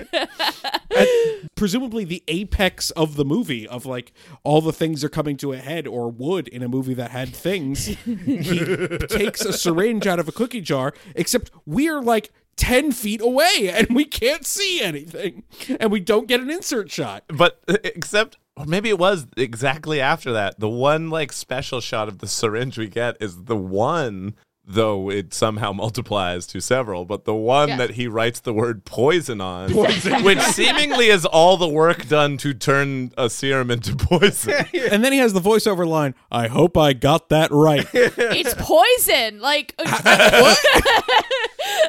Presumably 1.61 2.04
the 2.04 2.24
apex 2.26 2.90
of 2.92 3.16
the 3.16 3.24
movie 3.24 3.68
of 3.68 3.84
like 3.84 4.14
all 4.44 4.62
the 4.62 4.72
things 4.72 5.04
are 5.04 5.11
coming 5.11 5.36
to 5.36 5.52
a 5.52 5.58
head 5.58 5.86
or 5.86 6.08
would 6.08 6.48
in 6.48 6.62
a 6.62 6.68
movie 6.68 6.94
that 6.94 7.11
had 7.11 7.28
things 7.28 7.84
he 8.06 8.96
takes 9.11 9.44
a 9.44 9.52
syringe 9.52 10.06
out 10.06 10.18
of 10.18 10.26
a 10.26 10.32
cookie 10.32 10.62
jar 10.62 10.94
except 11.14 11.50
we're 11.66 12.00
like 12.00 12.32
10 12.56 12.92
feet 12.92 13.20
away 13.20 13.70
and 13.74 13.94
we 13.94 14.06
can't 14.06 14.46
see 14.46 14.80
anything 14.80 15.42
and 15.78 15.92
we 15.92 16.00
don't 16.00 16.28
get 16.28 16.40
an 16.40 16.50
insert 16.50 16.90
shot 16.90 17.24
But 17.28 17.61
uh, 17.68 17.76
except, 17.84 18.38
or 18.56 18.64
maybe 18.64 18.88
it 18.88 18.98
was 18.98 19.26
exactly 19.36 20.00
after 20.00 20.32
that. 20.32 20.58
The 20.61 20.68
one 20.68 21.11
like 21.11 21.30
special 21.30 21.82
shot 21.82 22.08
of 22.08 22.20
the 22.20 22.26
syringe 22.26 22.78
we 22.78 22.88
get 22.88 23.18
is 23.20 23.44
the 23.44 23.56
one, 23.56 24.34
though 24.72 25.10
it 25.10 25.34
somehow 25.34 25.72
multiplies 25.84 26.46
to 26.48 26.60
several, 26.60 27.04
but 27.04 27.24
the 27.24 27.34
one 27.34 27.68
Yeah. 27.70 27.76
that 27.78 27.90
he 27.90 28.06
writes 28.06 28.40
the 28.40 28.52
word 28.52 28.84
poison 28.84 29.40
on, 29.40 29.70
Poison. 29.72 30.22
which 30.24 30.38
seemingly 30.40 31.08
is 31.08 31.24
all 31.26 31.56
the 31.56 31.68
work 31.68 32.06
done 32.08 32.36
to 32.38 32.54
turn 32.54 33.12
a 33.18 33.28
serum 33.28 33.70
into 33.70 33.96
poison. 33.96 34.64
and 34.90 35.04
then 35.04 35.12
he 35.12 35.18
has 35.18 35.32
the 35.32 35.40
voiceover 35.40 35.86
line 35.86 36.14
i 36.30 36.46
hope 36.46 36.76
i 36.76 36.92
got 36.92 37.28
that 37.30 37.50
right 37.50 37.86
it's 37.92 38.54
poison. 38.58 39.40
Like, 39.40 39.74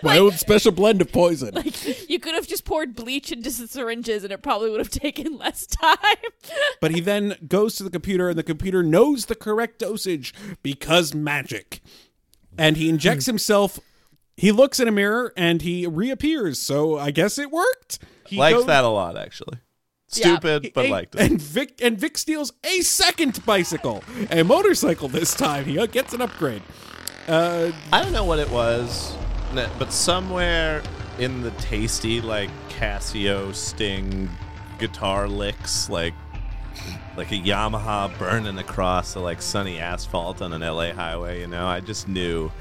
my 0.03 0.17
own 0.17 0.31
special 0.33 0.71
blend 0.71 1.01
of 1.01 1.11
poison 1.11 1.53
Like, 1.53 2.09
you 2.09 2.19
could 2.19 2.35
have 2.35 2.47
just 2.47 2.65
poured 2.65 2.95
bleach 2.95 3.31
into 3.31 3.49
the 3.49 3.67
syringes, 3.67 4.23
and 4.23 4.31
it 4.33 4.41
probably 4.41 4.69
would 4.69 4.79
have 4.79 4.89
taken 4.89 5.37
less 5.37 5.65
time. 5.65 5.97
but 6.81 6.91
he 6.91 6.99
then 6.99 7.35
goes 7.47 7.75
to 7.75 7.83
the 7.83 7.89
computer 7.89 8.29
and 8.29 8.37
the 8.37 8.43
computer 8.43 8.83
knows 8.83 9.25
the 9.27 9.35
correct 9.35 9.79
dosage 9.79 10.33
because 10.63 11.13
magic 11.13 11.81
and 12.61 12.77
he 12.77 12.89
injects 12.89 13.25
himself 13.25 13.79
he 14.37 14.51
looks 14.51 14.79
in 14.79 14.87
a 14.87 14.91
mirror 14.91 15.33
and 15.37 15.61
he 15.61 15.85
reappears. 15.85 16.57
So 16.59 16.97
i 16.97 17.11
guess 17.11 17.37
it 17.37 17.51
worked. 17.51 17.99
He 18.25 18.37
Likes 18.37 18.57
goes- 18.59 18.65
that 18.67 18.83
a 18.83 18.87
lot, 18.87 19.17
actually. 19.17 19.57
Stupid, 20.07 20.71
but 20.73 20.85
A- 20.85 20.89
liked 20.91 21.15
it. 21.15 21.21
and 21.21 21.41
vic 21.41 21.79
and 21.81 21.97
vic 21.97 22.17
steals 22.17 22.51
a 22.63 22.81
second 22.81 23.45
bicycle 23.45 24.03
a 24.29 24.43
motorcycle 24.43 25.07
this 25.07 25.33
time. 25.33 25.65
He 25.65 25.75
gets 25.87 26.13
an 26.13 26.21
upgrade. 26.21 26.61
Uh 27.27 27.71
I 27.93 28.01
don't 28.03 28.11
know 28.13 28.25
what 28.25 28.39
it 28.39 28.49
was, 28.49 29.15
n- 29.55 29.69
but 29.79 29.91
somewhere 29.93 30.81
in 31.19 31.41
the 31.41 31.51
tasty 31.51 32.19
like 32.19 32.49
Casio 32.69 33.53
Sting 33.53 34.29
guitar 34.79 35.27
licks, 35.27 35.89
like 35.89 36.13
like 37.17 37.31
a 37.31 37.35
Yamaha 37.35 38.17
burning 38.17 38.57
across 38.57 39.13
the 39.13 39.19
like 39.19 39.41
sunny 39.41 39.79
asphalt 39.79 40.41
on 40.41 40.53
an 40.53 40.61
LA 40.61 40.93
highway. 40.93 41.41
You 41.41 41.47
know, 41.47 41.65
I 41.65 41.79
just 41.79 42.07
knew, 42.07 42.51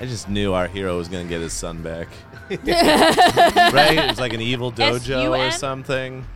I 0.00 0.06
just 0.06 0.28
knew 0.28 0.52
our 0.52 0.68
hero 0.68 0.96
was 0.96 1.08
gonna 1.08 1.24
get 1.24 1.40
his 1.40 1.52
son 1.52 1.82
back. 1.82 2.08
right? 2.50 3.98
It 3.98 4.08
was 4.08 4.20
like 4.20 4.32
an 4.32 4.40
evil 4.40 4.72
dojo 4.72 5.48
or 5.48 5.50
something. 5.50 6.26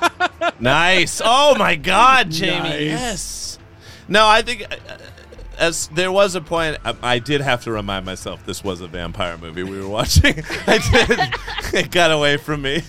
nice. 0.60 1.20
Oh 1.24 1.54
my 1.56 1.76
God, 1.76 2.30
Jamie. 2.30 2.68
Nice. 2.68 2.80
Yes. 2.80 3.58
No, 4.08 4.26
I 4.26 4.42
think 4.42 4.66
uh, 4.70 4.98
as 5.58 5.88
there 5.88 6.12
was 6.12 6.34
a 6.34 6.40
point, 6.40 6.78
I, 6.84 6.96
I 7.02 7.18
did 7.18 7.40
have 7.40 7.62
to 7.64 7.72
remind 7.72 8.04
myself 8.04 8.44
this 8.44 8.64
was 8.64 8.80
a 8.80 8.88
vampire 8.88 9.38
movie 9.38 9.62
we 9.62 9.80
were 9.80 9.88
watching. 9.88 10.42
I 10.66 10.78
did. 11.70 11.84
it 11.84 11.90
got 11.90 12.10
away 12.10 12.36
from 12.36 12.62
me. 12.62 12.82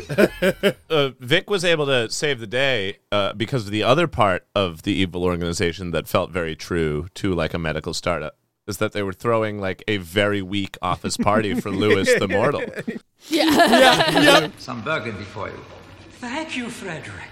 uh, 0.90 1.10
Vic 1.20 1.48
was 1.50 1.64
able 1.64 1.86
to 1.86 2.10
save 2.10 2.40
the 2.40 2.46
day 2.46 2.98
uh, 3.10 3.32
because 3.34 3.66
of 3.66 3.70
the 3.70 3.82
other 3.82 4.06
part 4.06 4.46
of 4.54 4.82
the 4.82 4.92
evil 4.92 5.24
organization 5.24 5.90
that 5.90 6.08
felt 6.08 6.30
very 6.30 6.56
true 6.56 7.08
to 7.14 7.34
like 7.34 7.54
a 7.54 7.58
medical 7.58 7.94
startup 7.94 8.36
is 8.66 8.78
that 8.78 8.92
they 8.92 9.02
were 9.02 9.12
throwing 9.12 9.60
like 9.60 9.82
a 9.88 9.96
very 9.96 10.40
weak 10.40 10.76
office 10.82 11.16
party 11.16 11.54
for 11.54 11.70
Lewis 11.82 12.12
the 12.18 12.28
Mortal. 12.28 12.62
Yeah 13.28 13.44
yeah, 13.46 14.50
some 14.58 14.82
burgundy 14.82 15.24
for 15.24 15.48
you. 15.48 15.60
Thank 16.12 16.56
you, 16.56 16.68
Frederick. 16.70 17.30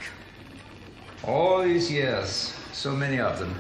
All 1.25 1.63
these 1.63 1.91
years, 1.91 2.55
so 2.73 2.93
many 2.93 3.21
of 3.21 3.39
them, 3.39 3.55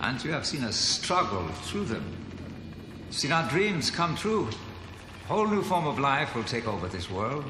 and 0.00 0.22
you 0.24 0.32
have 0.32 0.46
seen 0.46 0.64
us 0.64 0.76
struggle 0.76 1.46
through 1.64 1.86
them. 1.86 2.04
Seen 3.10 3.32
our 3.32 3.48
dreams 3.48 3.90
come 3.90 4.16
true. 4.16 4.48
A 5.24 5.26
whole 5.26 5.46
new 5.46 5.62
form 5.62 5.86
of 5.86 5.98
life 5.98 6.34
will 6.34 6.44
take 6.44 6.66
over 6.66 6.88
this 6.88 7.10
world, 7.10 7.44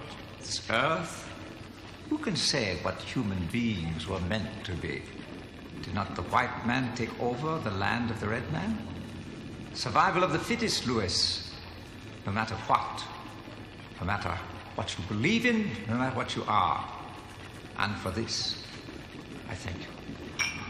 this 0.45 0.61
earth. 0.71 1.29
Who 2.11 2.19
can 2.19 2.37
say 2.37 2.77
what 2.83 3.01
human 3.01 3.49
beings 3.51 4.07
were 4.07 4.21
meant 4.21 4.65
to 4.65 4.73
be? 4.73 5.03
Did 5.83 5.95
not 5.95 6.15
the 6.15 6.23
white 6.23 6.67
man 6.67 6.95
take 6.95 7.19
over 7.21 7.59
the 7.59 7.71
land 7.77 8.11
of 8.11 8.21
the 8.21 8.29
red 8.29 8.51
man? 8.53 8.79
Survival 9.73 10.23
of 10.23 10.33
the 10.33 10.39
fittest, 10.39 10.87
Lewis. 10.87 11.53
No 12.27 12.33
matter 12.33 12.55
what. 12.67 13.05
No 14.01 14.07
matter 14.07 14.39
what 14.75 14.97
you 14.97 15.05
believe 15.09 15.47
in, 15.47 15.71
no 15.89 15.97
matter 15.97 16.17
what 16.17 16.37
you 16.37 16.45
are. 16.47 16.85
And 17.79 17.97
for 17.97 18.11
this, 18.11 18.63
I 19.49 19.55
thank 19.55 19.79
you. 19.79 19.94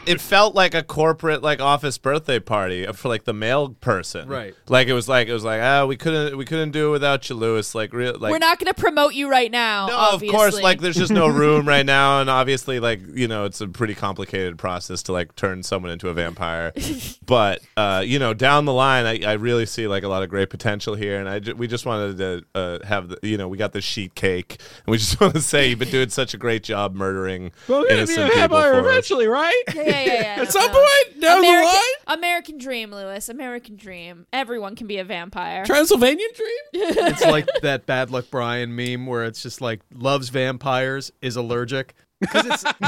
It 0.07 0.21
felt 0.21 0.55
like 0.55 0.75
a 0.75 0.83
corporate 0.83 1.43
like 1.43 1.61
office 1.61 1.99
birthday 1.99 2.39
party 2.39 2.87
for 2.93 3.09
like 3.09 3.25
the 3.25 3.33
male 3.33 3.71
person. 3.71 4.29
Right. 4.29 4.55
Like 4.69 4.89
it 4.89 4.93
was 4.93 5.09
like 5.09 5.29
it 5.29 5.33
was 5.33 5.45
like 5.45 5.61
ah 5.63 5.87
we 5.87 5.97
couldn't 5.97 6.37
we 6.37 6.45
couldn't 6.45 6.71
do 6.73 6.89
it 6.89 6.91
without 6.93 7.29
you 7.29 7.37
Lewis 7.37 7.75
like 7.75 7.93
real 7.93 8.19
like 8.19 8.31
We're 8.33 8.39
not 8.39 8.59
going 8.59 8.73
to 8.73 8.79
promote 8.81 9.15
you 9.15 9.29
right 9.31 9.51
now. 9.51 9.87
No, 9.87 9.97
obviously. 9.97 10.29
of 10.29 10.35
course, 10.35 10.61
like 10.61 10.81
there's 10.81 10.97
just 10.97 11.13
no 11.13 11.27
room 11.43 11.67
right 11.67 11.87
now, 11.87 12.21
and 12.21 12.29
obviously, 12.29 12.81
like 12.81 13.01
you 13.15 13.29
know, 13.29 13.45
it's 13.45 13.61
a 13.61 13.69
pretty 13.69 13.95
complicated 13.95 14.59
process 14.59 15.03
to 15.05 15.13
like 15.13 15.35
turn 15.37 15.63
someone 15.63 15.91
into 15.91 16.09
a 16.09 16.15
vampire. 16.15 16.73
but 17.27 17.61
uh, 17.77 18.03
you 18.05 18.19
know, 18.19 18.35
down 18.35 18.65
the 18.65 18.73
line, 18.73 19.07
I, 19.07 19.21
I 19.31 19.33
really 19.35 19.67
see 19.67 19.87
like 19.87 20.03
a 20.03 20.09
lot 20.09 20.23
of 20.23 20.29
great 20.29 20.51
potential 20.51 20.95
here, 20.95 21.19
and 21.19 21.29
I 21.29 21.39
ju- 21.41 21.55
we 21.55 21.67
just 21.67 21.87
wanted 21.87 22.19
to 22.19 22.43
uh, 22.55 22.79
have 22.87 23.09
the 23.09 23.19
you 23.23 23.37
know 23.39 23.49
we 23.49 23.57
got 23.59 23.73
the 23.73 23.81
sheet 23.81 24.15
cake, 24.15 24.59
and 24.85 24.93
we 24.93 24.99
just 24.99 25.21
want 25.21 25.35
to 25.35 25.41
say 25.41 25.69
you've 25.69 25.79
been 25.79 25.91
doing 25.91 26.11
such 26.11 26.35
a 26.35 26.37
great 26.39 26.63
job 26.63 26.95
murdering 26.95 27.53
Well, 27.69 27.81
we're 27.81 27.89
be 27.89 27.95
innocent 27.95 28.19
a 28.19 28.27
people 28.27 28.41
vampire 28.41 28.73
for 28.75 28.81
us. 28.81 28.87
eventually, 28.87 29.27
right? 29.29 29.63
Yeah, 29.75 29.94
yeah, 29.95 30.13
yeah. 30.13 30.37
yeah. 30.37 30.43
At 30.43 30.53
some 30.53 30.69
point 30.69 31.21
down 31.21 31.41
the 31.41 31.49
American, 31.49 31.73
line? 31.73 32.19
American 32.19 32.59
dream, 32.59 32.91
Lewis. 32.91 33.29
American 33.29 33.77
dream. 33.77 34.27
Everyone 34.33 34.77
can 34.77 34.87
be 34.87 34.99
a 34.99 35.05
vampire. 35.05 35.65
Transylvanian 35.65 36.31
dream? 36.35 36.49
it's 36.73 37.25
like 37.25 37.49
that 37.63 37.87
bad 37.87 38.11
luck 38.11 38.27
Brian 38.31 38.75
meme 38.75 39.07
where 39.07 39.25
it's 39.25 39.43
just 39.43 39.61
like 39.61 39.81
loves 39.93 40.29
vampires 40.29 41.13
is 41.23 41.37
allergic. 41.37 41.95
Because 42.21 42.47
it's 42.47 42.65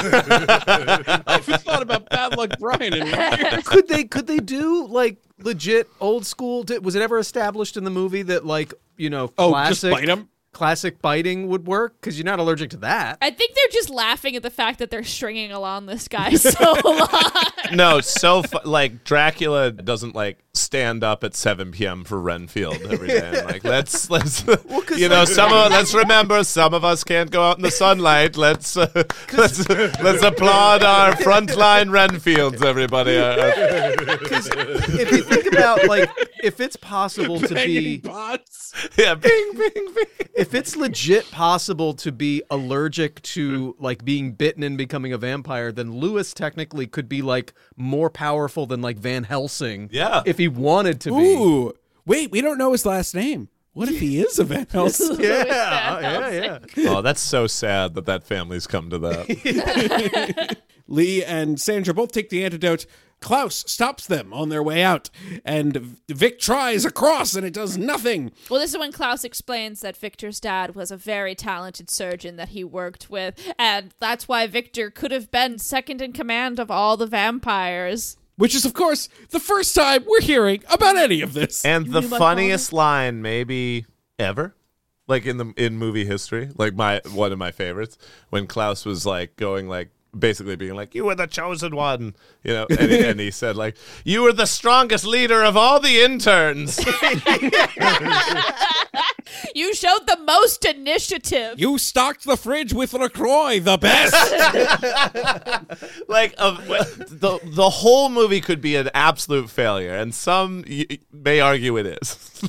I've 1.26 1.44
thought 1.44 1.82
about 1.82 2.08
bad 2.08 2.36
luck 2.36 2.52
Brian 2.58 2.94
in 2.94 3.62
could 3.62 3.88
they 3.88 4.04
could 4.04 4.26
they 4.26 4.38
do 4.38 4.86
like 4.86 5.18
legit 5.38 5.88
old 6.00 6.24
school? 6.24 6.62
Did, 6.62 6.84
was 6.84 6.94
it 6.94 7.02
ever 7.02 7.18
established 7.18 7.76
in 7.76 7.84
the 7.84 7.90
movie 7.90 8.22
that 8.22 8.46
like 8.46 8.72
you 8.96 9.10
know 9.10 9.32
Oh, 9.36 9.50
just 9.68 9.82
classic 9.82 9.92
bite 9.92 10.08
'em? 10.08 10.28
Classic 10.56 11.02
biting 11.02 11.48
would 11.48 11.66
work? 11.66 12.00
Because 12.00 12.18
you're 12.18 12.24
not 12.24 12.38
allergic 12.38 12.70
to 12.70 12.78
that. 12.78 13.18
I 13.20 13.30
think 13.30 13.54
they're 13.54 13.72
just 13.72 13.90
laughing 13.90 14.36
at 14.36 14.42
the 14.42 14.48
fact 14.50 14.78
that 14.78 14.90
they're 14.90 15.04
stringing 15.04 15.52
along 15.52 15.84
this 15.84 16.08
guy 16.08 16.32
so 16.34 16.74
long. 16.84 17.06
no, 17.74 18.00
so 18.00 18.42
fu- 18.42 18.58
like 18.64 19.04
Dracula 19.04 19.70
doesn't 19.70 20.14
like 20.14 20.38
stand 20.54 21.04
up 21.04 21.22
at 21.22 21.34
7 21.34 21.72
p.m. 21.72 22.04
for 22.04 22.18
Renfield 22.18 22.80
every 22.88 23.08
day. 23.08 23.24
Like 23.46 23.64
let's 23.64 24.08
let's 24.10 24.44
you 24.96 25.08
know 25.08 25.20
like- 25.20 25.28
some 25.28 25.52
of 25.52 25.70
let's 25.70 25.92
remember 25.94 26.42
some 26.42 26.72
of 26.74 26.84
us 26.84 27.04
can't 27.04 27.30
go 27.30 27.42
out 27.42 27.58
in 27.58 27.62
the 27.62 27.70
sunlight. 27.70 28.36
Let's 28.36 28.76
uh, 28.76 28.88
let's 29.36 29.68
let's 29.68 30.22
applaud 30.22 30.82
our 30.82 31.12
frontline 31.12 31.90
Renfields, 31.90 32.64
everybody. 32.64 33.16
Uh, 33.18 33.24
uh, 33.24 33.94
if 34.98 35.12
you 35.12 35.22
think 35.22 35.46
about 35.52 35.86
like 35.86 36.10
if 36.42 36.60
it's 36.60 36.76
possible 36.76 37.40
to 37.40 37.54
be 37.54 38.02
yeah, 38.96 39.14
bing 39.14 39.50
bing 39.54 39.94
bing. 39.94 40.26
If 40.46 40.54
it's 40.54 40.76
legit 40.76 41.28
possible 41.32 41.92
to 41.92 42.12
be 42.12 42.40
allergic 42.50 43.20
to 43.22 43.74
like 43.80 44.04
being 44.04 44.30
bitten 44.30 44.62
and 44.62 44.78
becoming 44.78 45.12
a 45.12 45.18
vampire, 45.18 45.72
then 45.72 45.96
Lewis 45.96 46.32
technically 46.32 46.86
could 46.86 47.08
be 47.08 47.20
like 47.20 47.52
more 47.76 48.08
powerful 48.08 48.64
than 48.64 48.80
like 48.80 48.96
Van 48.96 49.24
Helsing. 49.24 49.88
Yeah. 49.90 50.22
If 50.24 50.38
he 50.38 50.46
wanted 50.46 51.00
to 51.00 51.10
be. 51.10 51.34
Ooh, 51.34 51.72
wait, 52.06 52.30
we 52.30 52.40
don't 52.40 52.58
know 52.58 52.70
his 52.70 52.86
last 52.86 53.12
name. 53.12 53.48
What 53.72 53.88
if 53.88 53.98
he 53.98 54.20
is 54.20 54.38
a 54.38 54.44
Van 54.44 54.68
Helsing? 54.70 55.20
Yeah, 55.20 56.00
yeah, 56.00 56.58
yeah. 56.76 56.88
Oh, 56.90 57.02
that's 57.02 57.20
so 57.20 57.48
sad 57.48 57.94
that 57.94 58.06
that 58.06 58.22
family's 58.22 58.68
come 58.68 58.88
to 58.90 58.98
that. 58.98 60.56
Lee 60.88 61.24
and 61.24 61.60
Sandra 61.60 61.94
both 61.94 62.12
take 62.12 62.30
the 62.30 62.44
antidote. 62.44 62.86
Klaus 63.20 63.64
stops 63.66 64.06
them 64.06 64.32
on 64.34 64.50
their 64.50 64.62
way 64.62 64.82
out, 64.82 65.08
and 65.44 65.98
Vic 66.06 66.38
tries 66.38 66.84
across, 66.84 67.34
and 67.34 67.46
it 67.46 67.54
does 67.54 67.78
nothing. 67.78 68.30
Well, 68.50 68.60
this 68.60 68.72
is 68.72 68.78
when 68.78 68.92
Klaus 68.92 69.24
explains 69.24 69.80
that 69.80 69.96
Victor's 69.96 70.38
dad 70.38 70.74
was 70.74 70.90
a 70.90 70.98
very 70.98 71.34
talented 71.34 71.88
surgeon 71.88 72.36
that 72.36 72.50
he 72.50 72.62
worked 72.62 73.08
with, 73.08 73.34
and 73.58 73.94
that's 73.98 74.28
why 74.28 74.46
Victor 74.46 74.90
could 74.90 75.12
have 75.12 75.30
been 75.30 75.58
second 75.58 76.02
in 76.02 76.12
command 76.12 76.60
of 76.60 76.70
all 76.70 76.98
the 76.98 77.06
vampires. 77.06 78.18
Which 78.36 78.54
is, 78.54 78.66
of 78.66 78.74
course, 78.74 79.08
the 79.30 79.40
first 79.40 79.74
time 79.74 80.04
we're 80.06 80.20
hearing 80.20 80.62
about 80.70 80.96
any 80.96 81.22
of 81.22 81.32
this. 81.32 81.64
And 81.64 81.86
the 81.86 82.02
funniest 82.02 82.70
line 82.70 83.22
maybe 83.22 83.86
ever, 84.18 84.54
like 85.08 85.24
in 85.24 85.38
the 85.38 85.54
in 85.56 85.78
movie 85.78 86.04
history, 86.04 86.50
like 86.54 86.74
my 86.74 87.00
one 87.10 87.32
of 87.32 87.38
my 87.38 87.50
favorites, 87.50 87.96
when 88.28 88.46
Klaus 88.46 88.84
was 88.84 89.06
like 89.06 89.36
going 89.36 89.68
like 89.68 89.88
basically 90.18 90.56
being 90.56 90.74
like, 90.74 90.94
"You 90.94 91.04
were 91.04 91.14
the 91.14 91.26
chosen 91.26 91.74
one," 91.76 92.14
you 92.42 92.52
know, 92.52 92.66
and 92.70 92.90
he, 92.90 93.04
and 93.04 93.20
he 93.20 93.30
said 93.30 93.56
like, 93.56 93.76
"You 94.04 94.22
were 94.22 94.32
the 94.32 94.46
strongest 94.46 95.04
leader 95.04 95.42
of 95.42 95.56
all 95.56 95.80
the 95.80 96.00
interns." 96.00 96.78
You 99.54 99.74
showed 99.74 100.06
the 100.06 100.18
most 100.24 100.64
initiative. 100.64 101.58
You 101.58 101.78
stocked 101.78 102.24
the 102.24 102.36
fridge 102.36 102.72
with 102.72 102.92
LaCroix, 102.92 103.60
the 103.60 103.76
best. 103.76 104.14
like 106.08 106.34
uh, 106.38 106.52
the 107.08 107.38
the 107.42 107.70
whole 107.70 108.08
movie 108.08 108.40
could 108.40 108.60
be 108.60 108.76
an 108.76 108.88
absolute 108.94 109.50
failure, 109.50 109.94
and 109.94 110.14
some 110.14 110.64
y- 110.68 110.86
may 111.12 111.40
argue 111.40 111.76
it 111.76 111.86
is. 111.86 112.42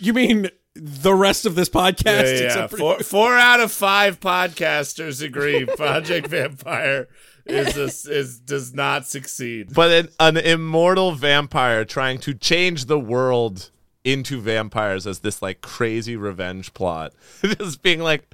you 0.00 0.12
mean 0.12 0.50
the 0.74 1.14
rest 1.14 1.44
of 1.46 1.54
this 1.54 1.68
podcast? 1.68 2.04
Yeah, 2.04 2.22
yeah. 2.40 2.46
except 2.46 2.70
for- 2.72 2.76
Four, 2.78 2.98
four 3.00 3.36
out 3.36 3.60
of 3.60 3.70
five 3.72 4.20
podcasters 4.20 5.22
agree 5.22 5.64
Project 5.76 6.28
Vampire 6.28 7.08
is 7.44 7.76
a, 7.76 8.12
is 8.12 8.38
does 8.38 8.72
not 8.72 9.06
succeed. 9.06 9.74
but 9.74 9.90
an, 9.90 10.08
an 10.20 10.36
immortal 10.36 11.12
vampire 11.12 11.84
trying 11.84 12.18
to 12.20 12.34
change 12.34 12.84
the 12.86 12.98
world 13.00 13.70
into 14.04 14.40
vampires 14.40 15.06
as 15.06 15.20
this 15.20 15.40
like 15.42 15.60
crazy 15.60 16.16
revenge 16.16 16.74
plot 16.74 17.12
just 17.42 17.82
being 17.82 18.00
like 18.00 18.24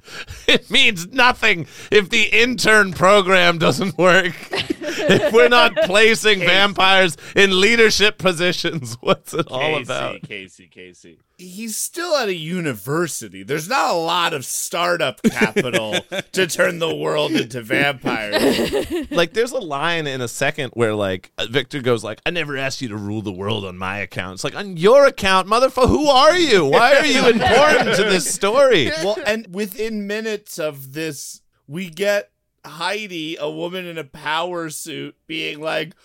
it 0.47 0.69
means 0.71 1.05
nothing 1.07 1.67
if 1.91 2.09
the 2.09 2.23
intern 2.23 2.91
program 2.91 3.59
doesn't 3.59 3.95
work 3.95 4.33
if 4.51 5.31
we're 5.31 5.47
not 5.47 5.75
placing 5.83 6.39
vampires 6.39 7.15
in 7.35 7.59
leadership 7.61 8.17
positions 8.17 8.97
what's 9.01 9.31
it 9.35 9.45
all 9.47 9.59
Casey, 9.59 9.81
about 9.83 10.21
Casey, 10.23 10.67
Casey. 10.67 11.19
He's 11.39 11.77
still 11.77 12.17
at 12.17 12.27
a 12.27 12.35
university. 12.35 13.43
There's 13.43 13.69
not 13.69 13.91
a 13.91 13.97
lot 13.97 14.33
of 14.33 14.43
startup 14.43 15.21
capital 15.23 15.95
to 16.33 16.47
turn 16.47 16.79
the 16.79 16.93
world 16.93 17.31
into 17.31 17.61
vampires. 17.61 18.91
like 19.11 19.31
there's 19.31 19.53
a 19.53 19.59
line 19.59 20.05
in 20.05 20.19
a 20.19 20.27
second 20.27 20.71
where 20.73 20.93
like 20.93 21.31
uh, 21.37 21.47
Victor 21.49 21.81
goes 21.81 22.03
like 22.03 22.19
I 22.25 22.31
never 22.31 22.57
asked 22.57 22.81
you 22.81 22.89
to 22.89 22.97
rule 22.97 23.21
the 23.21 23.31
world 23.31 23.63
on 23.63 23.77
my 23.77 23.99
account. 23.99 24.35
It's 24.35 24.43
like 24.43 24.55
on 24.55 24.75
your 24.75 25.05
account, 25.05 25.47
motherfucker. 25.47 25.87
Who 25.87 26.07
are 26.07 26.35
you? 26.35 26.65
Why 26.65 26.95
are 26.95 27.05
you 27.05 27.29
important 27.29 27.95
to 27.95 28.03
this 28.03 28.31
story? 28.31 28.91
Well, 28.99 29.17
and 29.25 29.53
within 29.53 30.07
minutes 30.07 30.59
of 30.59 30.91
this, 30.93 31.41
we 31.67 31.89
get 31.89 32.31
Heidi, 32.65 33.37
a 33.39 33.49
woman 33.49 33.85
in 33.85 33.97
a 33.97 34.03
power 34.03 34.69
suit, 34.69 35.15
being 35.25 35.61
like, 35.61 35.95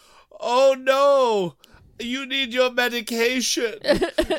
"Oh 0.40 0.76
no." 0.78 1.56
You 2.00 2.26
need 2.26 2.52
your 2.52 2.72
medication. 2.72 3.74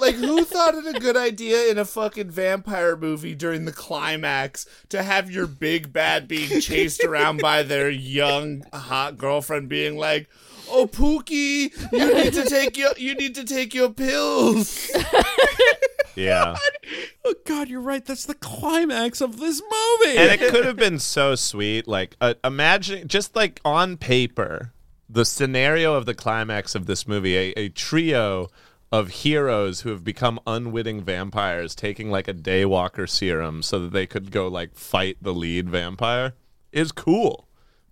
like, 0.02 0.16
who 0.16 0.44
thought 0.44 0.76
it 0.76 0.96
a 0.96 1.00
good 1.00 1.16
idea 1.16 1.70
in 1.70 1.78
a 1.78 1.86
fucking 1.86 2.30
vampire 2.30 2.96
movie 2.98 3.34
during 3.36 3.66
the 3.66 3.72
climax 3.72 4.68
to 4.90 5.02
have 5.04 5.32
your 5.32 5.48
big 5.48 5.94
bad 5.94 6.28
being 6.28 6.60
chased 6.60 7.04
around 7.04 7.42
by 7.42 7.64
their 7.64 7.90
young 7.90 8.64
hot 8.74 9.18
girlfriend 9.18 9.70
being 9.70 9.98
like, 9.98 10.30
"Oh, 10.70 10.88
Pookie, 10.88 11.72
you 11.92 12.14
need 12.14 12.34
to 12.34 12.44
take 12.44 12.78
your 12.78 12.92
you 12.98 13.16
need 13.16 13.36
to 13.36 13.44
take 13.46 13.74
your 13.74 13.90
pills." 13.90 14.92
Yeah. 16.16 16.56
oh 17.26 17.34
God, 17.46 17.68
you're 17.68 17.82
right. 17.82 18.04
That's 18.06 18.26
the 18.26 18.36
climax 18.36 19.20
of 19.22 19.38
this 19.40 19.62
movie. 19.62 20.18
and 20.18 20.32
it 20.32 20.40
could 20.50 20.66
have 20.66 20.78
been 20.78 21.00
so 21.00 21.36
sweet. 21.36 21.88
Like, 21.88 22.16
uh, 22.22 22.36
imagine 22.44 23.08
just 23.08 23.36
like 23.36 23.60
on 23.66 23.98
paper, 23.98 24.72
the 25.16 25.26
scenario 25.26 25.96
of 25.96 26.06
the 26.06 26.14
climax 26.14 26.76
of 26.76 26.86
this 26.86 27.08
movie: 27.08 27.36
a, 27.38 27.54
a 27.58 27.70
trio 27.70 28.50
of 28.92 29.10
heroes 29.10 29.82
who 29.82 29.90
have 29.90 30.04
become 30.04 30.40
unwitting 30.46 31.02
vampires, 31.02 31.74
taking 31.74 32.12
like 32.12 32.28
a 32.28 32.34
daywalker 32.34 33.10
serum 33.10 33.64
so 33.64 33.80
that 33.80 33.92
they 33.92 34.06
could 34.06 34.30
go 34.32 34.48
like 34.48 34.76
fight 34.76 35.18
the 35.22 35.34
lead 35.34 35.70
vampire, 35.70 36.34
is 36.72 36.92
cool. 36.92 37.48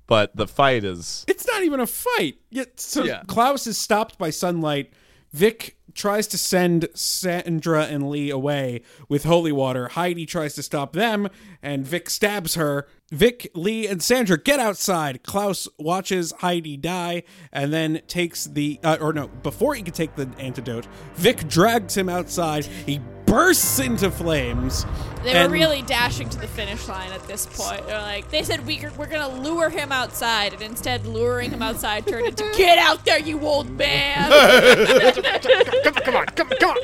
but 0.06 0.36
the 0.36 0.48
fight 0.48 0.84
is 0.84 1.24
It's 1.28 1.48
not 1.48 1.64
even 1.64 1.80
a 1.80 1.88
fight. 1.88 2.36
Yet, 2.50 2.80
so 2.80 3.04
Yeah. 3.04 3.24
Klaus 3.26 3.66
is 3.68 3.78
stopped 3.78 4.18
by 4.18 4.30
sunlight. 4.30 4.92
Vic 5.34 5.78
tries 5.96 6.28
to 6.28 6.38
send 6.38 6.88
Sandra 6.94 7.84
and 7.86 8.10
Lee 8.10 8.30
away 8.30 8.82
with 9.10 9.24
holy 9.24 9.52
water. 9.52 9.90
Heidi 9.90 10.26
tries 10.26 10.56
to 10.56 10.64
stop 10.64 10.94
them, 10.94 11.28
and 11.62 11.86
Vic 11.86 12.10
stabs 12.10 12.56
her. 12.56 12.88
Vic, 13.12 13.52
Lee, 13.54 13.88
and 13.88 14.02
Sandra 14.02 14.38
get 14.38 14.60
outside. 14.60 15.24
Klaus 15.24 15.68
watches 15.78 16.32
Heidi 16.40 16.78
die 16.78 17.24
and 17.52 17.72
then 17.72 18.02
takes 18.08 18.46
the, 18.46 18.80
uh, 18.84 18.98
or 19.00 19.14
no, 19.14 19.28
before 19.28 19.76
he 19.76 19.84
can 19.84 19.94
take 19.94 20.16
the 20.16 20.30
antidote, 20.40 20.88
Vic 21.16 21.48
drags 21.48 21.96
him 21.96 22.10
outside. 22.10 22.66
He 22.66 23.00
bursts 23.34 23.80
into 23.80 24.12
flames. 24.12 24.86
They 25.24 25.42
were 25.42 25.50
really 25.50 25.82
dashing 25.82 26.30
to 26.30 26.38
the 26.38 26.48
finish 26.48 26.88
line 26.88 27.12
at 27.12 27.26
this 27.28 27.48
point. 27.48 27.88
They're 27.88 28.00
like, 28.00 28.30
they 28.30 28.44
said 28.44 28.68
we, 28.68 28.86
we're 28.96 29.08
gonna 29.08 29.42
lure 29.42 29.72
him 29.72 29.92
outside, 29.92 30.54
and 30.54 30.62
instead 30.62 31.08
luring 31.08 31.50
him 31.50 31.64
outside 31.64 32.06
turned 32.06 32.28
into 32.28 32.44
"Get 32.58 32.78
out 32.78 33.04
there, 33.06 33.18
you 33.18 33.40
old 33.42 33.72
man!" 33.72 34.30
come, 35.84 35.94
come 35.96 36.16
on, 36.16 36.26
come, 36.28 36.50
come 36.60 36.70
on. 36.70 36.78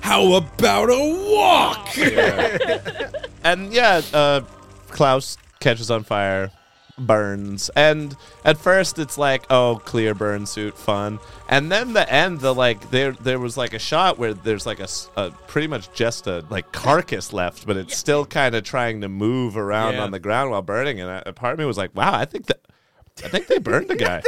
How 0.00 0.34
about 0.34 0.90
a 0.90 1.34
walk? 1.34 1.88
and 3.42 3.72
yeah, 3.72 4.02
uh, 4.12 4.42
Klaus 4.90 5.38
catches 5.58 5.90
on 5.90 6.04
fire, 6.04 6.52
burns, 6.98 7.70
and 7.76 8.16
at 8.44 8.58
first 8.58 8.98
it's 8.98 9.16
like, 9.18 9.44
oh, 9.50 9.80
clear 9.84 10.14
burn 10.14 10.46
suit, 10.46 10.76
fun, 10.76 11.18
and 11.48 11.70
then 11.70 11.92
the 11.92 12.10
end, 12.12 12.40
the 12.40 12.54
like, 12.54 12.90
there 12.90 13.12
there 13.12 13.38
was 13.38 13.56
like 13.56 13.74
a 13.74 13.78
shot 13.78 14.18
where 14.18 14.34
there's 14.34 14.66
like 14.66 14.80
a 14.80 15.30
pretty 15.46 15.66
much 15.68 15.92
just 15.92 16.26
a 16.26 16.44
like 16.50 16.72
carcass 16.72 17.32
left, 17.32 17.66
but 17.66 17.76
it's 17.76 17.96
still 17.96 18.26
kind 18.26 18.54
of 18.54 18.64
trying 18.64 19.00
to 19.00 19.08
move 19.08 19.56
around 19.56 19.94
Yeah. 19.94 20.02
on 20.04 20.10
the 20.10 20.20
ground 20.20 20.50
while 20.50 20.62
burning, 20.62 21.00
and 21.00 21.22
a 21.26 21.32
part 21.32 21.52
of 21.54 21.58
me 21.58 21.64
was 21.64 21.78
like, 21.78 21.94
wow, 21.94 22.14
I 22.14 22.24
think 22.24 22.46
that. 22.46 22.60
I 23.24 23.28
think 23.28 23.46
they 23.46 23.58
burned 23.58 23.88
the 23.88 23.96
guy. 24.08 24.18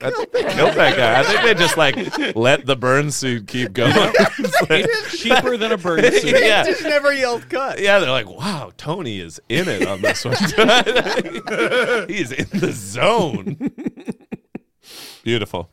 I 0.00 0.10
think 0.10 0.32
they 0.32 0.42
killed 0.42 0.74
that 0.74 0.96
guy. 0.96 1.20
I 1.20 1.22
think 1.24 1.42
they 1.42 1.54
just 1.54 1.76
like 1.76 1.96
let 2.36 2.66
the 2.66 2.76
burn 2.76 3.10
suit 3.10 3.46
keep 3.46 3.72
going. 3.72 3.92
It's 4.40 4.70
like- 4.70 4.86
Cheaper 5.10 5.56
than 5.56 5.72
a 5.72 5.76
burn 5.78 6.02
suit. 6.12 6.24
yeah. 6.42 6.64
Just 6.64 6.82
never 6.82 7.12
yelled 7.12 7.48
cut. 7.50 7.80
Yeah, 7.80 7.98
they're 7.98 8.10
like, 8.10 8.28
wow, 8.28 8.70
Tony 8.76 9.18
is 9.20 9.40
in 9.48 9.68
it 9.68 9.86
on 9.86 10.00
this 10.00 10.24
one. 10.24 10.34
He's 12.08 12.32
in 12.32 12.46
the 12.58 12.70
zone. 12.72 13.56
Beautiful. 15.22 15.70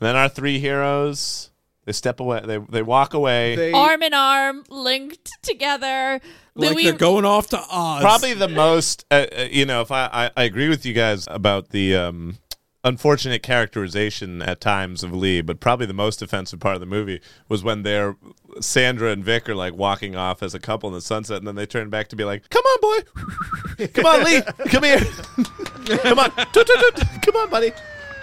And 0.00 0.06
then 0.08 0.16
our 0.16 0.28
three 0.28 0.58
heroes, 0.58 1.50
they 1.84 1.92
step 1.92 2.20
away. 2.20 2.40
They 2.44 2.58
they 2.58 2.82
walk 2.82 3.14
away. 3.14 3.72
arm 3.72 4.02
in 4.02 4.14
arm, 4.14 4.64
linked 4.68 5.30
together. 5.42 6.20
Like 6.58 6.74
Louis, 6.74 6.84
they're 6.84 6.92
going 6.94 7.24
off 7.24 7.46
to 7.50 7.58
Oz. 7.70 8.02
Probably 8.02 8.34
the 8.34 8.48
most, 8.48 9.06
uh, 9.12 9.26
uh, 9.36 9.42
you 9.50 9.64
know, 9.64 9.80
if 9.80 9.92
I, 9.92 10.08
I 10.12 10.30
I 10.36 10.42
agree 10.42 10.68
with 10.68 10.84
you 10.84 10.92
guys 10.92 11.26
about 11.30 11.68
the 11.70 11.94
um, 11.94 12.38
unfortunate 12.82 13.44
characterization 13.44 14.42
at 14.42 14.60
times 14.60 15.04
of 15.04 15.14
Lee, 15.14 15.40
but 15.40 15.60
probably 15.60 15.86
the 15.86 15.92
most 15.94 16.20
offensive 16.20 16.58
part 16.58 16.74
of 16.74 16.80
the 16.80 16.86
movie 16.86 17.20
was 17.48 17.62
when 17.62 17.84
they're 17.84 18.16
Sandra 18.60 19.12
and 19.12 19.24
Vic 19.24 19.48
are 19.48 19.54
like 19.54 19.74
walking 19.74 20.16
off 20.16 20.42
as 20.42 20.52
a 20.52 20.58
couple 20.58 20.88
in 20.88 20.94
the 20.94 21.00
sunset, 21.00 21.36
and 21.38 21.46
then 21.46 21.54
they 21.54 21.64
turn 21.66 21.90
back 21.90 22.08
to 22.08 22.16
be 22.16 22.24
like, 22.24 22.50
"Come 22.50 22.64
on, 22.64 22.80
boy, 22.80 23.86
come 23.94 24.06
on, 24.06 24.24
Lee, 24.24 24.42
come 24.68 24.82
here, 24.82 24.98
come 26.02 26.18
on, 26.18 26.30
Toot, 26.52 26.66
toot, 26.66 26.96
toot. 26.96 27.22
come 27.22 27.36
on, 27.36 27.48
buddy." 27.50 27.70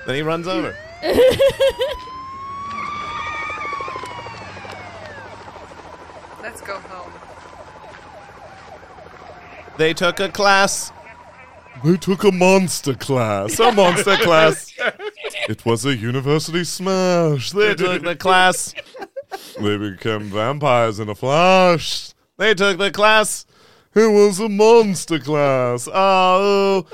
Then 0.05 0.15
he 0.15 0.21
runs 0.21 0.45
over. 0.47 0.75
Let's 6.41 6.61
go 6.61 6.77
home. 6.79 7.11
They 9.77 9.93
took 9.93 10.19
a 10.19 10.29
class. 10.29 10.91
They 11.83 11.97
took 11.97 12.23
a 12.23 12.31
monster 12.31 12.93
class. 12.93 13.59
A 13.59 13.71
monster 13.73 14.15
class. 14.17 14.73
It 15.49 15.65
was 15.65 15.85
a 15.85 15.95
university 15.95 16.63
smash. 16.63 17.51
They 17.51 17.75
took 17.75 18.03
the 18.03 18.15
class. 18.15 18.73
They 19.59 19.77
became 19.77 20.29
vampires 20.29 20.99
in 20.99 21.09
a 21.09 21.15
flash. 21.15 22.13
They 22.37 22.53
took 22.53 22.77
the 22.77 22.91
class. 22.91 23.45
It 23.93 24.11
was 24.11 24.39
a 24.39 24.49
monster 24.49 25.19
class. 25.19 25.87
Ah, 25.91 26.37
oh. 26.39 26.87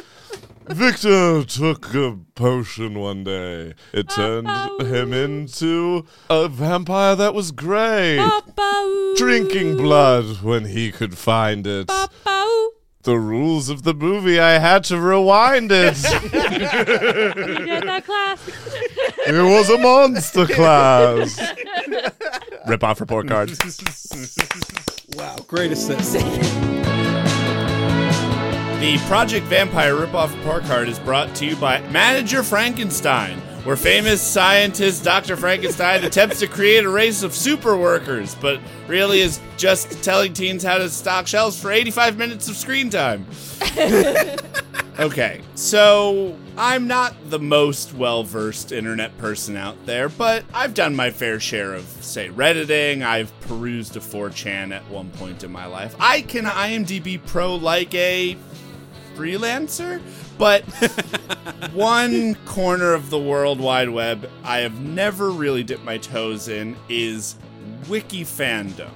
Victor 0.67 1.43
took 1.43 1.93
a 1.93 2.17
potion 2.35 2.99
one 2.99 3.23
day. 3.23 3.73
It 3.93 4.09
turned 4.09 4.47
him 4.81 5.13
into 5.13 6.05
a 6.29 6.47
vampire 6.47 7.15
that 7.15 7.33
was 7.33 7.51
gray. 7.51 8.25
Drinking 9.17 9.77
blood 9.77 10.41
when 10.41 10.65
he 10.65 10.91
could 10.91 11.17
find 11.17 11.65
it. 11.67 11.87
The 13.03 13.17
rules 13.17 13.69
of 13.69 13.81
the 13.81 13.95
movie, 13.95 14.39
I 14.39 14.59
had 14.59 14.83
to 14.85 14.99
rewind 14.99 15.71
it. 15.71 15.97
you 16.23 16.29
did 17.65 17.83
that 17.83 18.03
class. 18.05 18.39
It 19.23 19.33
was 19.33 19.69
a 19.69 19.77
monster 19.77 20.47
class. 20.47 21.39
Rip 22.67 22.83
off 22.83 22.99
report 22.99 23.27
cards. 23.27 23.55
wow, 25.15 25.35
great 25.47 25.77
sense. 25.77 26.15
The 28.81 28.97
Project 29.05 29.45
Vampire 29.45 29.93
ripoff 29.93 30.35
report 30.35 30.63
card 30.63 30.89
is 30.89 30.97
brought 30.97 31.35
to 31.35 31.45
you 31.45 31.55
by 31.55 31.81
Manager 31.89 32.41
Frankenstein, 32.41 33.37
where 33.63 33.75
famous 33.75 34.23
scientist 34.23 35.03
Dr. 35.03 35.37
Frankenstein 35.37 36.03
attempts 36.03 36.39
to 36.39 36.47
create 36.47 36.83
a 36.83 36.89
race 36.89 37.21
of 37.21 37.35
super 37.35 37.77
workers, 37.77 38.33
but 38.33 38.59
really 38.87 39.19
is 39.19 39.39
just 39.55 40.03
telling 40.03 40.33
teens 40.33 40.63
how 40.63 40.79
to 40.79 40.89
stock 40.89 41.27
shelves 41.27 41.61
for 41.61 41.71
85 41.71 42.17
minutes 42.17 42.49
of 42.49 42.55
screen 42.55 42.89
time. 42.89 43.27
okay, 44.99 45.41
so 45.53 46.35
I'm 46.57 46.87
not 46.87 47.13
the 47.29 47.37
most 47.37 47.93
well 47.93 48.23
versed 48.23 48.71
internet 48.71 49.15
person 49.19 49.57
out 49.57 49.77
there, 49.85 50.09
but 50.09 50.43
I've 50.55 50.73
done 50.73 50.95
my 50.95 51.11
fair 51.11 51.39
share 51.39 51.75
of, 51.75 51.83
say, 51.83 52.31
Redditing. 52.31 53.03
I've 53.03 53.31
perused 53.41 53.95
a 53.95 53.99
4chan 53.99 54.71
at 54.71 54.89
one 54.89 55.11
point 55.11 55.43
in 55.43 55.51
my 55.51 55.67
life. 55.67 55.95
I 55.99 56.21
can 56.21 56.45
IMDb 56.45 57.23
Pro 57.23 57.53
like 57.53 57.93
a 57.93 58.35
freelancer, 59.15 60.01
but 60.37 60.63
one 61.73 62.35
corner 62.45 62.93
of 62.93 63.09
the 63.09 63.19
World 63.19 63.59
Wide 63.59 63.89
Web 63.89 64.29
I 64.43 64.59
have 64.59 64.79
never 64.81 65.31
really 65.31 65.63
dipped 65.63 65.83
my 65.83 65.97
toes 65.97 66.47
in 66.47 66.75
is 66.89 67.35
wiki 67.87 68.23
fandom. 68.23 68.91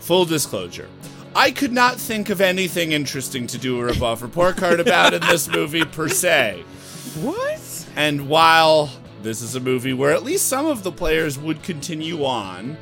Full 0.00 0.24
disclosure. 0.24 0.88
I 1.36 1.50
could 1.50 1.72
not 1.72 1.96
think 1.96 2.30
of 2.30 2.40
anything 2.40 2.92
interesting 2.92 3.46
to 3.48 3.58
do 3.58 3.80
a 3.80 3.84
report 3.84 4.56
card 4.56 4.78
about 4.78 5.14
in 5.14 5.20
this 5.22 5.48
movie 5.48 5.84
per 5.84 6.08
se. 6.08 6.62
What? 7.20 7.86
And 7.96 8.28
while 8.28 8.90
this 9.22 9.42
is 9.42 9.56
a 9.56 9.60
movie 9.60 9.92
where 9.92 10.12
at 10.12 10.22
least 10.22 10.46
some 10.46 10.66
of 10.66 10.82
the 10.82 10.92
players 10.92 11.38
would 11.38 11.62
continue 11.62 12.24
on, 12.24 12.76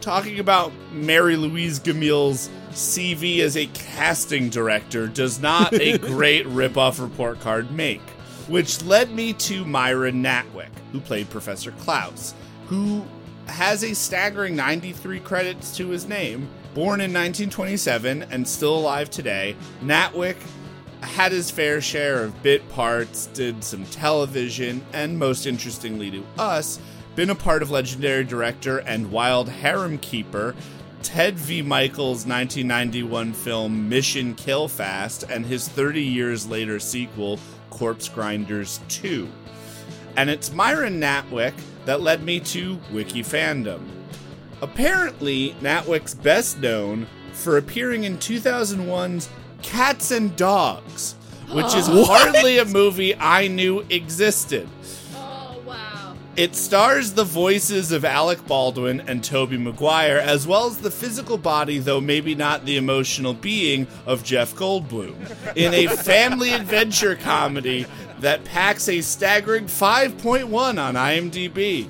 talking 0.00 0.40
about 0.40 0.72
Mary 0.92 1.36
Louise 1.36 1.78
Gamille's 1.78 2.50
CV 2.70 3.40
as 3.40 3.56
a 3.56 3.66
casting 3.66 4.48
director 4.48 5.06
does 5.06 5.40
not 5.40 5.72
a 5.74 5.98
great 5.98 6.46
ripoff 6.46 7.00
report 7.00 7.40
card 7.40 7.70
make. 7.70 8.02
Which 8.48 8.82
led 8.84 9.10
me 9.10 9.32
to 9.34 9.64
Myron 9.64 10.22
Natwick, 10.22 10.70
who 10.92 11.00
played 11.00 11.30
Professor 11.30 11.72
Klaus, 11.72 12.34
who 12.66 13.04
has 13.46 13.84
a 13.84 13.94
staggering 13.94 14.56
93 14.56 15.20
credits 15.20 15.76
to 15.76 15.88
his 15.88 16.06
name. 16.06 16.48
Born 16.74 17.00
in 17.00 17.12
1927 17.12 18.24
and 18.30 18.46
still 18.46 18.76
alive 18.78 19.10
today, 19.10 19.56
Natwick 19.82 20.36
had 21.02 21.32
his 21.32 21.50
fair 21.50 21.80
share 21.80 22.24
of 22.24 22.42
bit 22.42 22.68
parts, 22.70 23.26
did 23.26 23.64
some 23.64 23.84
television, 23.86 24.84
and 24.92 25.18
most 25.18 25.46
interestingly 25.46 26.10
to 26.10 26.24
us, 26.38 26.78
been 27.16 27.30
a 27.30 27.34
part 27.34 27.62
of 27.62 27.70
legendary 27.70 28.24
director 28.24 28.78
and 28.78 29.10
wild 29.10 29.48
harem 29.48 29.98
keeper 29.98 30.54
Ted 31.02 31.36
V. 31.38 31.62
Mikels' 31.62 32.26
1991 32.26 33.32
film 33.32 33.88
Mission 33.88 34.34
Kill 34.34 34.68
Fast 34.68 35.24
and 35.24 35.46
his 35.46 35.66
30 35.68 36.02
years 36.02 36.46
later 36.46 36.78
sequel 36.78 37.38
Corpse 37.70 38.08
Grinders 38.08 38.80
2. 38.88 39.28
And 40.16 40.28
it's 40.28 40.52
Myron 40.52 41.00
Natwick 41.00 41.54
that 41.86 42.00
led 42.02 42.22
me 42.22 42.40
to 42.40 42.78
Wiki 42.92 43.22
Fandom. 43.22 43.80
Apparently, 44.60 45.54
Natwick's 45.60 46.14
best 46.14 46.60
known 46.60 47.06
for 47.32 47.56
appearing 47.56 48.04
in 48.04 48.18
2001's 48.18 49.30
Cats 49.62 50.10
and 50.10 50.36
Dogs, 50.36 51.14
which 51.52 51.74
is 51.74 51.86
hardly 51.90 52.58
a 52.58 52.64
movie 52.66 53.16
I 53.16 53.48
knew 53.48 53.80
existed. 53.88 54.68
It 56.36 56.54
stars 56.54 57.14
the 57.14 57.24
voices 57.24 57.90
of 57.90 58.04
Alec 58.04 58.46
Baldwin 58.46 59.00
and 59.00 59.22
Tobey 59.22 59.56
Maguire, 59.56 60.18
as 60.18 60.46
well 60.46 60.66
as 60.66 60.78
the 60.78 60.90
physical 60.90 61.36
body, 61.36 61.78
though 61.78 62.00
maybe 62.00 62.36
not 62.36 62.64
the 62.64 62.76
emotional 62.76 63.34
being, 63.34 63.88
of 64.06 64.22
Jeff 64.22 64.54
Goldblum, 64.54 65.16
in 65.56 65.74
a 65.74 65.88
family 65.88 66.52
adventure 66.52 67.16
comedy 67.16 67.84
that 68.20 68.44
packs 68.44 68.88
a 68.88 69.00
staggering 69.00 69.64
5.1 69.64 70.78
on 70.78 70.94
IMDb. 70.94 71.88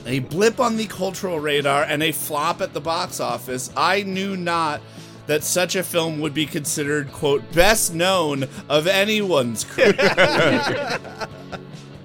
a 0.06 0.20
blip 0.20 0.58
on 0.58 0.78
the 0.78 0.86
cultural 0.86 1.38
radar 1.38 1.82
and 1.82 2.02
a 2.02 2.12
flop 2.12 2.62
at 2.62 2.72
the 2.72 2.80
box 2.80 3.20
office, 3.20 3.70
I 3.76 4.02
knew 4.02 4.36
not 4.36 4.80
that 5.26 5.44
such 5.44 5.76
a 5.76 5.82
film 5.82 6.20
would 6.20 6.32
be 6.32 6.46
considered, 6.46 7.12
quote, 7.12 7.52
best 7.52 7.92
known 7.92 8.46
of 8.68 8.86
anyone's 8.86 9.64
career. 9.64 10.98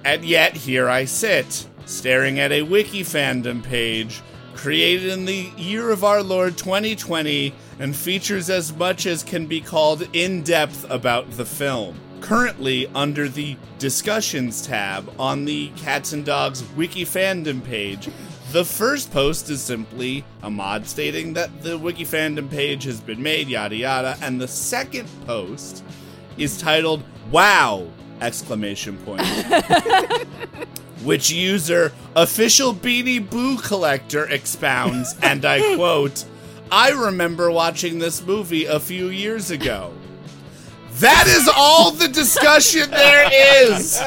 and 0.04 0.24
yet, 0.24 0.56
here 0.56 0.88
I 0.88 1.04
sit, 1.04 1.66
staring 1.86 2.38
at 2.38 2.52
a 2.52 2.62
wiki 2.62 3.02
fandom 3.02 3.62
page 3.62 4.22
created 4.54 5.10
in 5.10 5.24
the 5.24 5.50
year 5.56 5.90
of 5.90 6.04
our 6.04 6.22
Lord 6.22 6.56
2020 6.56 7.52
and 7.78 7.96
features 7.96 8.50
as 8.50 8.72
much 8.72 9.06
as 9.06 9.22
can 9.22 9.46
be 9.46 9.60
called 9.60 10.08
in 10.12 10.42
depth 10.42 10.88
about 10.88 11.30
the 11.32 11.44
film. 11.44 11.98
Currently 12.20 12.86
under 12.94 13.28
the 13.28 13.56
discussions 13.78 14.64
tab 14.64 15.12
on 15.18 15.44
the 15.44 15.70
Cats 15.70 16.12
and 16.12 16.24
Dogs 16.24 16.62
wiki 16.76 17.04
fandom 17.04 17.64
page, 17.64 18.08
the 18.52 18.64
first 18.64 19.10
post 19.10 19.50
is 19.50 19.62
simply 19.62 20.24
a 20.42 20.50
mod 20.50 20.86
stating 20.86 21.32
that 21.32 21.62
the 21.62 21.76
wiki 21.76 22.04
fandom 22.04 22.48
page 22.48 22.84
has 22.84 23.00
been 23.00 23.22
made, 23.22 23.48
yada 23.48 23.74
yada, 23.74 24.16
and 24.22 24.40
the 24.40 24.46
second 24.46 25.08
post 25.26 25.82
is 26.36 26.58
titled 26.58 27.02
"Wow!" 27.30 27.88
Exclamation 28.22 28.96
point. 28.98 29.22
which 31.02 31.30
user 31.30 31.92
official 32.14 32.72
Beanie 32.72 33.28
Boo 33.28 33.58
collector 33.58 34.26
expounds, 34.26 35.16
and 35.22 35.44
I 35.44 35.74
quote, 35.76 36.24
I 36.70 36.90
remember 36.90 37.50
watching 37.50 37.98
this 37.98 38.24
movie 38.24 38.64
a 38.66 38.80
few 38.80 39.08
years 39.08 39.50
ago. 39.50 39.92
That 41.00 41.26
is 41.26 41.50
all 41.56 41.90
the 41.90 42.08
discussion 42.08 42.90
there 42.90 43.28
is. 43.66 43.98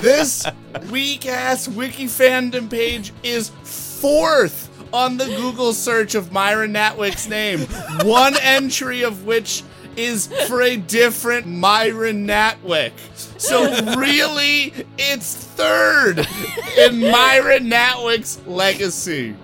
this 0.02 0.46
weak 0.90 1.26
ass 1.26 1.68
wiki 1.68 2.06
fandom 2.06 2.70
page 2.70 3.12
is 3.22 3.50
fourth 3.62 4.68
on 4.92 5.18
the 5.18 5.26
Google 5.26 5.72
search 5.72 6.14
of 6.14 6.32
Myron 6.32 6.72
Natwick's 6.72 7.28
name, 7.28 7.60
one 8.08 8.34
entry 8.40 9.02
of 9.02 9.24
which 9.24 9.62
is 9.96 10.26
for 10.48 10.62
a 10.62 10.76
different 10.76 11.46
Myron 11.46 12.26
Natwick. 12.26 12.92
So 13.40 13.62
really, 13.96 14.72
it's 14.98 15.34
third 15.34 16.26
in 16.78 17.00
Myron 17.00 17.70
Natwick's 17.70 18.44
legacy. 18.46 19.34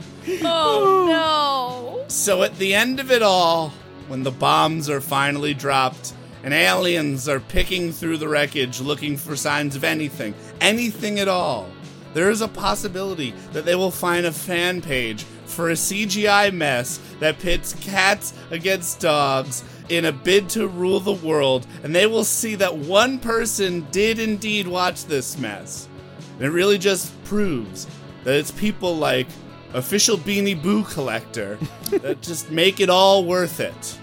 Oh 0.43 1.07
no. 1.09 2.05
So 2.09 2.43
at 2.43 2.57
the 2.59 2.75
end 2.75 3.01
of 3.01 3.11
it 3.11 3.23
all, 3.23 3.71
when 4.09 4.23
the 4.23 4.31
bombs 4.31 4.89
are 4.89 5.01
finally 5.01 5.55
dropped 5.55 6.15
and 6.43 6.55
aliens 6.55 7.29
are 7.29 7.41
picking 7.41 7.93
through 7.93 8.19
the 8.19 8.29
wreckage 8.29 8.81
looking 8.81 9.17
for 9.17 9.35
signs 9.37 9.75
of 9.75 9.85
anything, 9.85 10.35
anything 10.61 11.19
at 11.19 11.29
all, 11.29 11.69
there 12.15 12.31
is 12.31 12.41
a 12.41 12.49
possibility 12.49 13.35
that 13.53 13.65
they 13.65 13.75
will 13.75 13.91
find 13.91 14.25
a 14.25 14.33
fan 14.33 14.81
page 14.81 15.25
for 15.45 15.71
a 15.71 15.75
CGI 15.75 16.53
mess 16.53 16.99
that 17.21 17.39
pits 17.39 17.75
cats 17.75 18.33
against 18.51 19.01
dogs 19.01 19.65
in 19.89 20.05
a 20.05 20.13
bid 20.13 20.49
to 20.51 20.67
rule 20.67 21.01
the 21.01 21.13
world, 21.13 21.67
and 21.83 21.95
they 21.95 22.07
will 22.07 22.25
see 22.25 22.55
that 22.57 22.77
one 22.77 23.19
person 23.19 23.87
did 23.91 24.19
indeed 24.19 24.67
watch 24.67 25.05
this 25.05 25.39
mess. 25.39 25.89
And 26.35 26.45
it 26.45 26.51
really 26.51 26.79
just 26.79 27.13
proves 27.25 27.87
that 28.25 28.35
it's 28.35 28.51
people 28.51 28.97
like 28.97 29.27
official 29.75 30.17
Beanie 30.17 30.61
Boo 30.61 30.85
collector 30.85 31.59
that 31.91 32.21
just 32.21 32.51
make 32.51 32.81
it 32.81 32.91
all 32.91 33.25
worth 33.25 33.61
it. 33.61 33.99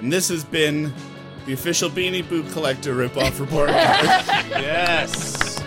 And 0.00 0.12
this 0.12 0.28
has 0.28 0.44
been 0.44 0.92
the 1.46 1.52
official 1.52 1.90
Beanie 1.90 2.28
Boo 2.28 2.44
collector 2.52 2.94
ripoff 2.94 3.40
report. 3.40 3.70
yes. 3.70 5.60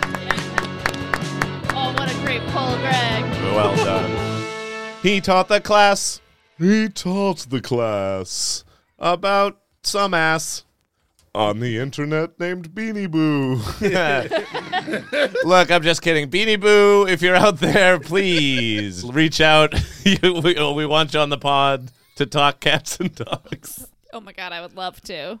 Oh, 1.74 1.92
what 1.98 2.10
a 2.10 2.14
great 2.24 2.42
pull, 2.48 2.76
Greg. 2.78 3.22
Well 3.54 3.76
done. 3.76 4.42
He 5.02 5.20
taught 5.20 5.48
the 5.48 5.60
class. 5.60 6.20
He 6.58 6.88
taught 6.88 7.38
the 7.50 7.60
class 7.60 8.64
about 9.02 9.58
some 9.82 10.14
ass 10.14 10.64
on 11.34 11.60
the 11.60 11.78
internet 11.78 12.38
named 12.38 12.70
Beanie 12.74 13.10
Boo. 13.10 13.56
Look, 15.48 15.70
I'm 15.70 15.82
just 15.82 16.00
kidding. 16.02 16.30
Beanie 16.30 16.60
Boo, 16.60 17.06
if 17.08 17.20
you're 17.22 17.34
out 17.34 17.58
there, 17.58 17.98
please 17.98 19.04
reach 19.12 19.40
out. 19.40 19.74
You- 20.04 20.40
we, 20.42 20.56
oh, 20.56 20.72
we 20.72 20.84
want 20.84 21.14
you 21.14 21.20
on 21.20 21.28
the 21.30 21.38
pod 21.38 21.92
to 22.16 22.26
talk 22.26 22.58
cats 22.58 22.98
and 22.98 23.14
dogs. 23.14 23.86
Oh 24.12 24.18
my 24.20 24.32
god, 24.32 24.52
I 24.52 24.60
would 24.60 24.74
love 24.76 25.00
to. 25.02 25.38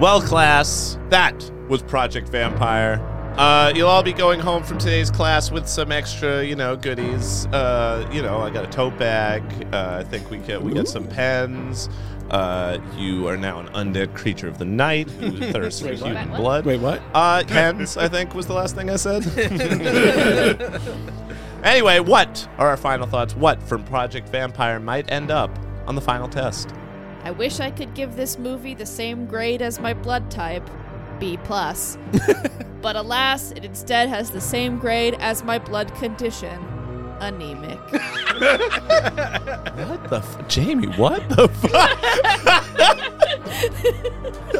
Well, 0.00 0.20
class, 0.20 0.98
that 1.10 1.48
was 1.68 1.80
Project 1.82 2.28
Vampire. 2.30 2.96
Uh, 3.36 3.72
you'll 3.74 3.88
all 3.88 4.02
be 4.02 4.12
going 4.12 4.38
home 4.38 4.62
from 4.62 4.78
today's 4.78 5.10
class 5.10 5.50
with 5.50 5.66
some 5.66 5.90
extra, 5.90 6.44
you 6.44 6.54
know, 6.54 6.76
goodies. 6.76 7.46
Uh, 7.46 8.08
you 8.12 8.22
know, 8.22 8.38
I 8.40 8.50
got 8.50 8.64
a 8.64 8.68
tote 8.68 8.98
bag. 8.98 9.42
Uh, 9.72 9.96
I 10.00 10.04
think 10.04 10.30
we 10.30 10.38
get 10.38 10.62
we 10.62 10.74
get 10.74 10.86
some 10.86 11.06
pens. 11.06 11.88
Uh, 12.30 12.78
you 12.96 13.26
are 13.28 13.36
now 13.36 13.58
an 13.60 13.68
undead 13.68 14.14
creature 14.14 14.48
of 14.48 14.58
the 14.58 14.64
night 14.64 15.10
who 15.10 15.30
thirsts 15.52 15.80
for 15.80 15.88
what? 15.88 15.96
human 15.98 16.30
What? 16.30 16.40
blood. 16.40 16.66
Wait, 16.66 16.80
what? 16.80 17.02
Uh, 17.14 17.42
pens, 17.44 17.96
I 17.96 18.08
think 18.08 18.34
was 18.34 18.46
the 18.46 18.54
last 18.54 18.74
thing 18.74 18.90
I 18.90 18.96
said. 18.96 19.26
anyway, 21.64 22.00
what 22.00 22.48
are 22.58 22.68
our 22.68 22.76
final 22.76 23.06
thoughts? 23.06 23.34
What 23.34 23.62
from 23.62 23.82
Project 23.84 24.28
Vampire 24.28 24.78
might 24.78 25.10
end 25.10 25.30
up 25.30 25.50
on 25.86 25.94
the 25.94 26.00
final 26.00 26.28
test? 26.28 26.70
I 27.24 27.30
wish 27.30 27.60
I 27.60 27.70
could 27.70 27.94
give 27.94 28.16
this 28.16 28.38
movie 28.38 28.74
the 28.74 28.86
same 28.86 29.26
grade 29.26 29.62
as 29.62 29.78
my 29.78 29.94
blood 29.94 30.30
type, 30.30 30.68
B 31.22 31.38
plus. 31.44 31.96
but 32.82 32.96
alas, 32.96 33.52
it 33.52 33.64
instead 33.64 34.08
has 34.08 34.32
the 34.32 34.40
same 34.40 34.76
grade 34.76 35.14
as 35.20 35.44
my 35.44 35.56
blood 35.56 35.94
condition, 35.94 36.58
anemic. 37.20 37.78
What 39.88 40.10
the 40.10 40.16
f- 40.16 40.48
Jamie? 40.48 40.88
What 40.88 41.28
the 41.28 41.46
fuck? 41.46 41.96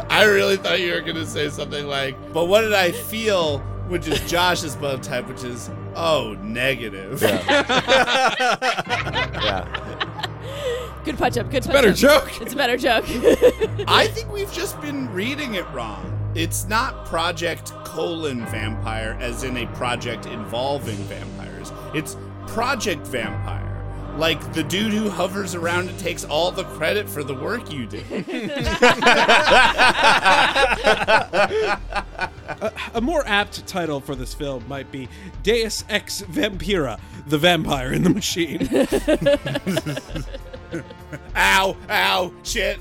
I 0.09 0.23
really 0.23 0.57
thought 0.57 0.79
you 0.79 0.93
were 0.93 1.01
going 1.01 1.17
to 1.17 1.27
say 1.27 1.51
something 1.51 1.89
like, 1.89 2.15
but 2.33 2.45
what 2.45 2.61
did 2.61 2.75
I 2.75 2.93
feel? 2.93 3.59
Which 3.89 4.07
is 4.07 4.21
Josh's 4.31 4.77
blood 4.77 5.03
type, 5.03 5.27
which 5.27 5.43
is, 5.43 5.69
oh, 5.97 6.35
negative. 6.43 7.21
yeah. 7.23 7.49
Good 11.05 11.19
punch 11.19 11.37
up, 11.37 11.51
good 11.51 11.65
punch 11.65 11.67
up. 11.67 11.73
better 11.73 11.89
up. 11.89 11.97
joke. 11.97 12.41
It's 12.41 12.53
a 12.53 12.57
better 12.57 12.77
joke. 12.77 13.05
I 13.89 14.07
think 14.07 14.31
we've 14.31 14.53
just 14.53 14.81
been 14.81 15.13
reading 15.13 15.55
it 15.55 15.69
wrong. 15.73 16.22
It's 16.35 16.67
not 16.67 17.07
Project 17.07 17.73
colon 17.85 18.45
vampire, 18.47 19.17
as 19.21 19.45
in 19.45 19.59
a 19.59 19.67
project 19.69 20.27
involving 20.27 20.97
vampires. 20.97 21.73
It's 21.95 22.17
Project 22.47 23.07
Vampire. 23.07 23.69
Like 24.17 24.53
the 24.53 24.63
dude 24.63 24.93
who 24.93 25.09
hovers 25.09 25.55
around 25.55 25.89
and 25.89 25.99
takes 25.99 26.25
all 26.25 26.51
the 26.51 26.65
credit 26.65 27.09
for 27.09 27.25
the 27.25 27.35
work 27.35 27.73
you 27.73 27.87
did. 27.87 28.05
a, 32.63 32.73
a 32.95 33.01
more 33.01 33.27
apt 33.27 33.67
title 33.67 34.01
for 34.01 34.15
this 34.15 34.35
film 34.35 34.65
might 34.69 34.91
be 34.91 35.09
Deus 35.43 35.85
Ex 35.89 36.23
Vampira, 36.23 36.99
the 37.27 37.39
vampire 37.39 37.93
in 37.93 38.03
the 38.03 38.11
machine. 38.11 38.69
ow, 41.37 41.77
ow, 41.89 42.33
shit. 42.43 42.79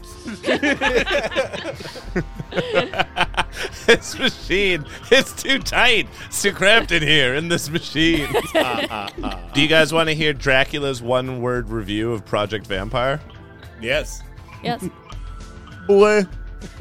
this 3.86 4.18
machine, 4.18 4.86
it's 5.10 5.42
too 5.42 5.60
tight. 5.60 6.08
It's 6.28 6.42
too 6.42 6.52
cramped 6.54 6.92
in 6.92 7.02
here 7.02 7.36
in 7.36 7.48
this 7.48 7.70
machine. 7.70 8.28
Do 9.54 9.62
you 9.62 9.68
guys 9.68 9.94
want 9.94 10.10
to 10.10 10.16
hear 10.16 10.34
Dracula's 10.34 11.02
one 11.02 11.42
word 11.42 11.70
review 11.70 12.12
of 12.12 12.26
Project 12.26 12.68
Vampire? 12.68 13.20
Yes. 13.82 14.22
Yes. 14.64 14.88
Boy. 15.88 16.26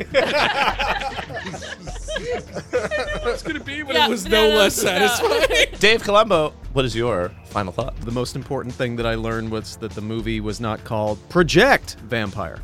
it's 3.24 3.42
gonna 3.42 3.60
be, 3.60 3.82
but 3.82 3.94
Yeah, 3.94 4.06
it 4.06 4.10
was 4.10 4.24
no, 4.26 4.30
no, 4.44 4.50
no, 4.50 4.56
less 4.58 4.76
no. 4.82 4.90
satisfying. 4.90 5.78
Dave 5.78 6.02
Colombo, 6.02 6.52
what 6.74 6.84
is 6.84 6.94
your 6.94 7.30
final 7.46 7.72
thought? 7.72 7.98
The 8.02 8.10
most 8.10 8.36
important 8.36 8.74
thing 8.74 8.96
that 8.96 9.06
I 9.06 9.14
learned 9.14 9.50
was 9.50 9.76
that 9.76 9.92
the 9.92 10.02
movie 10.02 10.40
was 10.40 10.60
not 10.60 10.84
called 10.84 11.18
Project 11.30 11.96
Vampire. 12.04 12.58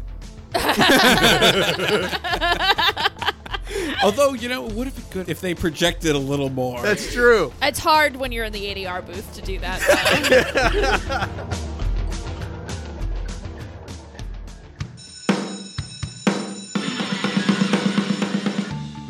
Although, 4.02 4.34
you 4.34 4.48
know, 4.48 4.66
it 4.66 4.72
would 4.74 4.86
have 4.86 4.96
been 4.96 5.04
good 5.10 5.28
if 5.28 5.40
they 5.40 5.54
projected 5.54 6.14
a 6.14 6.18
little 6.18 6.50
more. 6.50 6.80
That's 6.82 7.12
true. 7.12 7.52
It's 7.62 7.78
hard 7.78 8.16
when 8.16 8.32
you're 8.32 8.44
in 8.44 8.52
the 8.52 8.74
ADR 8.74 9.04
booth 9.04 9.34
to 9.34 9.42
do 9.42 9.58
that. 9.60 9.80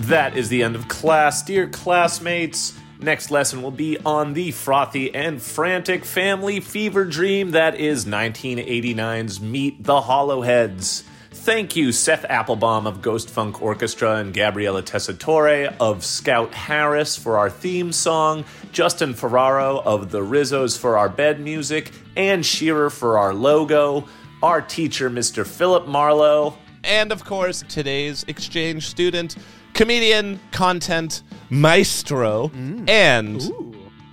That 0.07 0.37
is 0.37 0.49
the 0.49 0.63
end 0.63 0.77
of 0.77 0.87
class. 0.87 1.43
Dear 1.43 1.67
classmates, 1.67 2.79
next 3.01 3.33
lesson 3.33 3.61
will 3.61 3.73
be 3.73 3.99
on 4.07 4.35
the 4.35 4.53
frothy 4.53 5.13
and 5.13 5.43
frantic 5.43 6.05
family 6.05 6.61
fever 6.61 7.05
dream 7.05 7.51
that 7.51 7.75
is 7.75 8.05
1989's 8.05 9.41
Meet 9.41 9.83
the 9.83 10.03
Hollowheads. 10.03 11.03
Thank 11.47 11.77
you, 11.77 11.93
Seth 11.93 12.25
Applebaum 12.25 12.89
of 12.89 13.01
Ghost 13.01 13.31
Funk 13.31 13.63
Orchestra 13.63 14.17
and 14.17 14.35
Gabriella 14.35 14.83
Tessitore 14.83 15.73
of 15.79 16.05
Scout 16.05 16.53
Harris 16.53 17.17
for 17.17 17.39
our 17.39 17.49
theme 17.49 17.93
song, 17.93 18.45
Justin 18.73 19.15
Ferraro 19.15 19.81
of 19.85 20.11
The 20.11 20.19
Rizzos 20.23 20.77
for 20.77 20.99
our 20.99 21.09
bed 21.09 21.39
music, 21.39 21.93
and 22.17 22.45
Shearer 22.45 22.91
for 22.91 23.17
our 23.17 23.33
logo, 23.33 24.09
our 24.43 24.61
teacher, 24.61 25.09
Mr. 25.09 25.47
Philip 25.47 25.87
Marlowe, 25.87 26.59
and 26.83 27.13
of 27.13 27.25
course, 27.25 27.63
today's 27.69 28.25
exchange 28.25 28.89
student, 28.89 29.37
comedian, 29.73 30.41
content 30.51 31.23
maestro, 31.49 32.49
mm. 32.49 32.91
and 32.91 33.53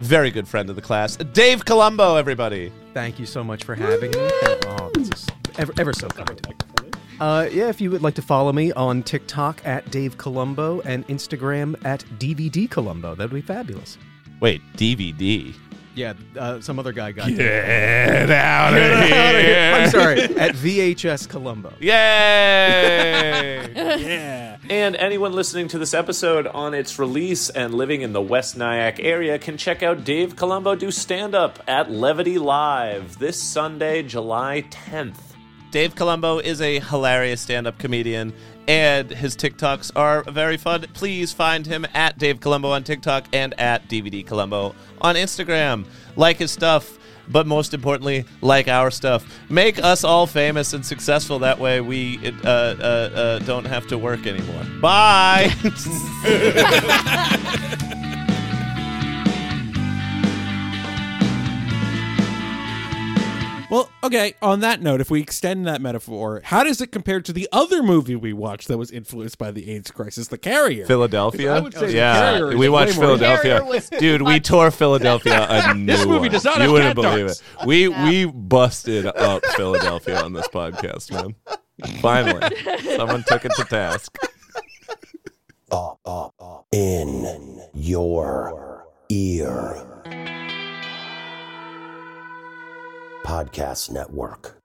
very 0.01 0.30
good 0.30 0.47
friend 0.47 0.69
of 0.69 0.76
the 0.76 0.84
class, 0.84 1.18
Dave 1.18 1.65
Colombo, 1.65 2.15
everybody. 2.15 2.72
Thank 2.93 3.18
you 3.18 3.26
so 3.26 3.43
much 3.43 3.64
for 3.64 3.73
having 3.73 4.11
me. 4.11 4.19
Oh, 4.19 4.91
this 4.93 5.10
is 5.10 5.27
ever, 5.57 5.73
ever 5.80 5.93
so 5.93 6.07
kind. 6.10 6.64
Uh, 7.19 7.48
yeah, 7.52 7.69
if 7.69 7.80
you 7.80 7.91
would 7.91 8.02
like 8.02 8.15
to 8.15 8.22
follow 8.22 8.52
me 8.52 8.72
on 8.73 9.03
TikTok 9.03 9.61
at 9.65 9.90
Dave 9.91 10.18
Colombo 10.18 10.81
and 10.81 11.07
Instagram 11.07 11.76
at 11.85 12.03
DVD 12.19 12.69
Colombo, 12.69 13.15
that 13.15 13.31
would 13.31 13.35
be 13.35 13.41
fabulous. 13.41 13.98
Wait, 14.40 14.61
DVD? 14.76 15.53
Yeah, 15.95 16.14
uh, 16.38 16.60
some 16.60 16.80
other 16.80 16.91
guy 16.91 17.11
got 17.11 17.27
Get 17.27 17.40
out, 18.31 18.73
Get 18.73 19.11
outta 19.11 19.41
here. 19.41 19.73
I'm 19.76 19.90
sorry, 19.91 20.23
at 20.23 20.56
VHS 20.56 21.30
Colombo. 21.30 21.72
Yay! 21.80 21.91
yeah. 23.76 24.57
And 24.69 24.95
anyone 24.95 25.34
listening 25.34 25.68
to 25.69 25.77
this 25.77 25.94
episode 25.94 26.48
on 26.48 26.73
its 26.73 26.98
release 26.98 27.49
and 27.52 27.76
living 27.76 28.02
in 28.02 28.11
the 28.11 28.22
West 28.22 28.57
Nyack 28.57 28.99
area 28.99 29.38
can 29.38 29.56
check 29.57 29.84
out 29.84 30.03
Dave 30.03 30.35
Colombo 30.35 30.73
do 30.73 30.90
stand 30.90 31.35
up 31.35 31.61
at 31.68 31.91
Levity 31.91 32.40
Live 32.40 33.19
this 33.19 33.40
Sunday, 33.41 34.02
July 34.02 34.64
10th. 34.72 35.32
Dave 35.74 35.95
Colombo 35.95 36.38
is 36.38 36.62
a 36.62 36.80
hilarious 36.80 37.41
stand 37.41 37.66
up 37.66 37.80
comedian, 37.80 38.32
and 38.68 39.10
his 39.10 39.36
TikToks 39.36 39.91
are 39.95 40.22
very 40.22 40.56
fun. 40.56 40.86
Please 40.94 41.34
find 41.34 41.66
him 41.66 41.88
at 41.95 42.20
Dave 42.20 42.40
Colombo 42.40 42.70
on 42.70 42.84
TikTok 42.84 43.26
and 43.34 43.60
at 43.60 43.88
DVD 43.88 44.24
Colombo 44.24 44.76
on 45.02 45.16
Instagram. 45.16 45.88
Like 46.16 46.38
his 46.38 46.52
stuff, 46.52 47.00
but 47.28 47.48
most 47.48 47.74
importantly, 47.74 48.26
like 48.41 48.68
our 48.68 48.91
stuff. 48.91 49.26
Make 49.50 49.84
us 49.84 50.04
all 50.04 50.28
famous 50.28 50.74
and 50.74 50.86
successful. 50.86 51.40
That 51.40 51.58
way 51.58 51.82
we 51.82 52.20
uh, 52.45 52.48
uh, 52.48 52.52
uh, 52.52 53.40
don't 53.40 53.66
have 53.66 53.88
to 53.88 53.98
work 53.98 54.28
anymore. 54.28 54.64
Bye! 54.80 55.52
Well, 63.74 63.90
okay, 64.04 64.36
on 64.40 64.60
that 64.60 64.84
note, 64.84 65.02
if 65.02 65.10
we 65.10 65.20
extend 65.20 65.66
that 65.66 65.82
metaphor, 65.82 66.41
how 66.44 66.64
does 66.64 66.80
it 66.80 66.91
compare 66.91 67.20
to 67.22 67.34
the 67.34 67.50
other 67.52 67.82
movie 67.82 68.16
we 68.16 68.32
watched 68.32 68.68
that 68.68 68.78
was 68.78 68.91
influenced 68.91 69.40
by 69.40 69.50
the 69.50 69.72
AIDS 69.72 69.90
crisis, 69.90 70.28
The 70.28 70.38
Carrier? 70.38 70.86
Philadelphia? 70.86 71.56
I 71.56 71.60
would 71.60 71.74
say 71.74 71.80
oh, 71.80 71.88
The 71.88 71.94
yeah, 71.94 72.14
Carrier 72.14 72.50
is 72.52 72.56
we 72.56 72.60
way 72.68 72.70
watched 72.70 72.95
more- 72.98 73.06
Philadelphia. 73.06 73.58
Carrier 73.58 73.66
was- 73.68 73.90
Dude, 73.90 74.22
we 74.22 74.40
tore 74.40 74.70
Philadelphia 74.70 75.48
a 75.50 75.74
new 75.74 75.88
This 75.88 76.06
movie 76.06 76.20
one. 76.20 76.32
does 76.32 76.45
not 76.45 76.58
You 76.58 76.62
have 76.62 76.72
wouldn't 76.72 76.95
cat 76.95 77.04
believe 77.04 77.26
darts. 77.26 77.41
it. 77.62 77.66
We 77.66 77.88
we 77.88 78.26
busted 78.26 79.08
up 79.08 79.44
Philadelphia 79.56 80.22
on 80.22 80.34
this 80.34 80.48
podcast, 80.50 81.12
man. 81.12 81.34
Finally, 82.00 82.56
someone 82.95 83.24
took 83.28 83.44
it 83.44 83.54
to 83.56 83.64
task. 83.66 84.16
in 86.72 87.60
your 87.74 88.86
ear. 89.10 90.43
Podcast 93.24 93.90
Network. 93.90 94.58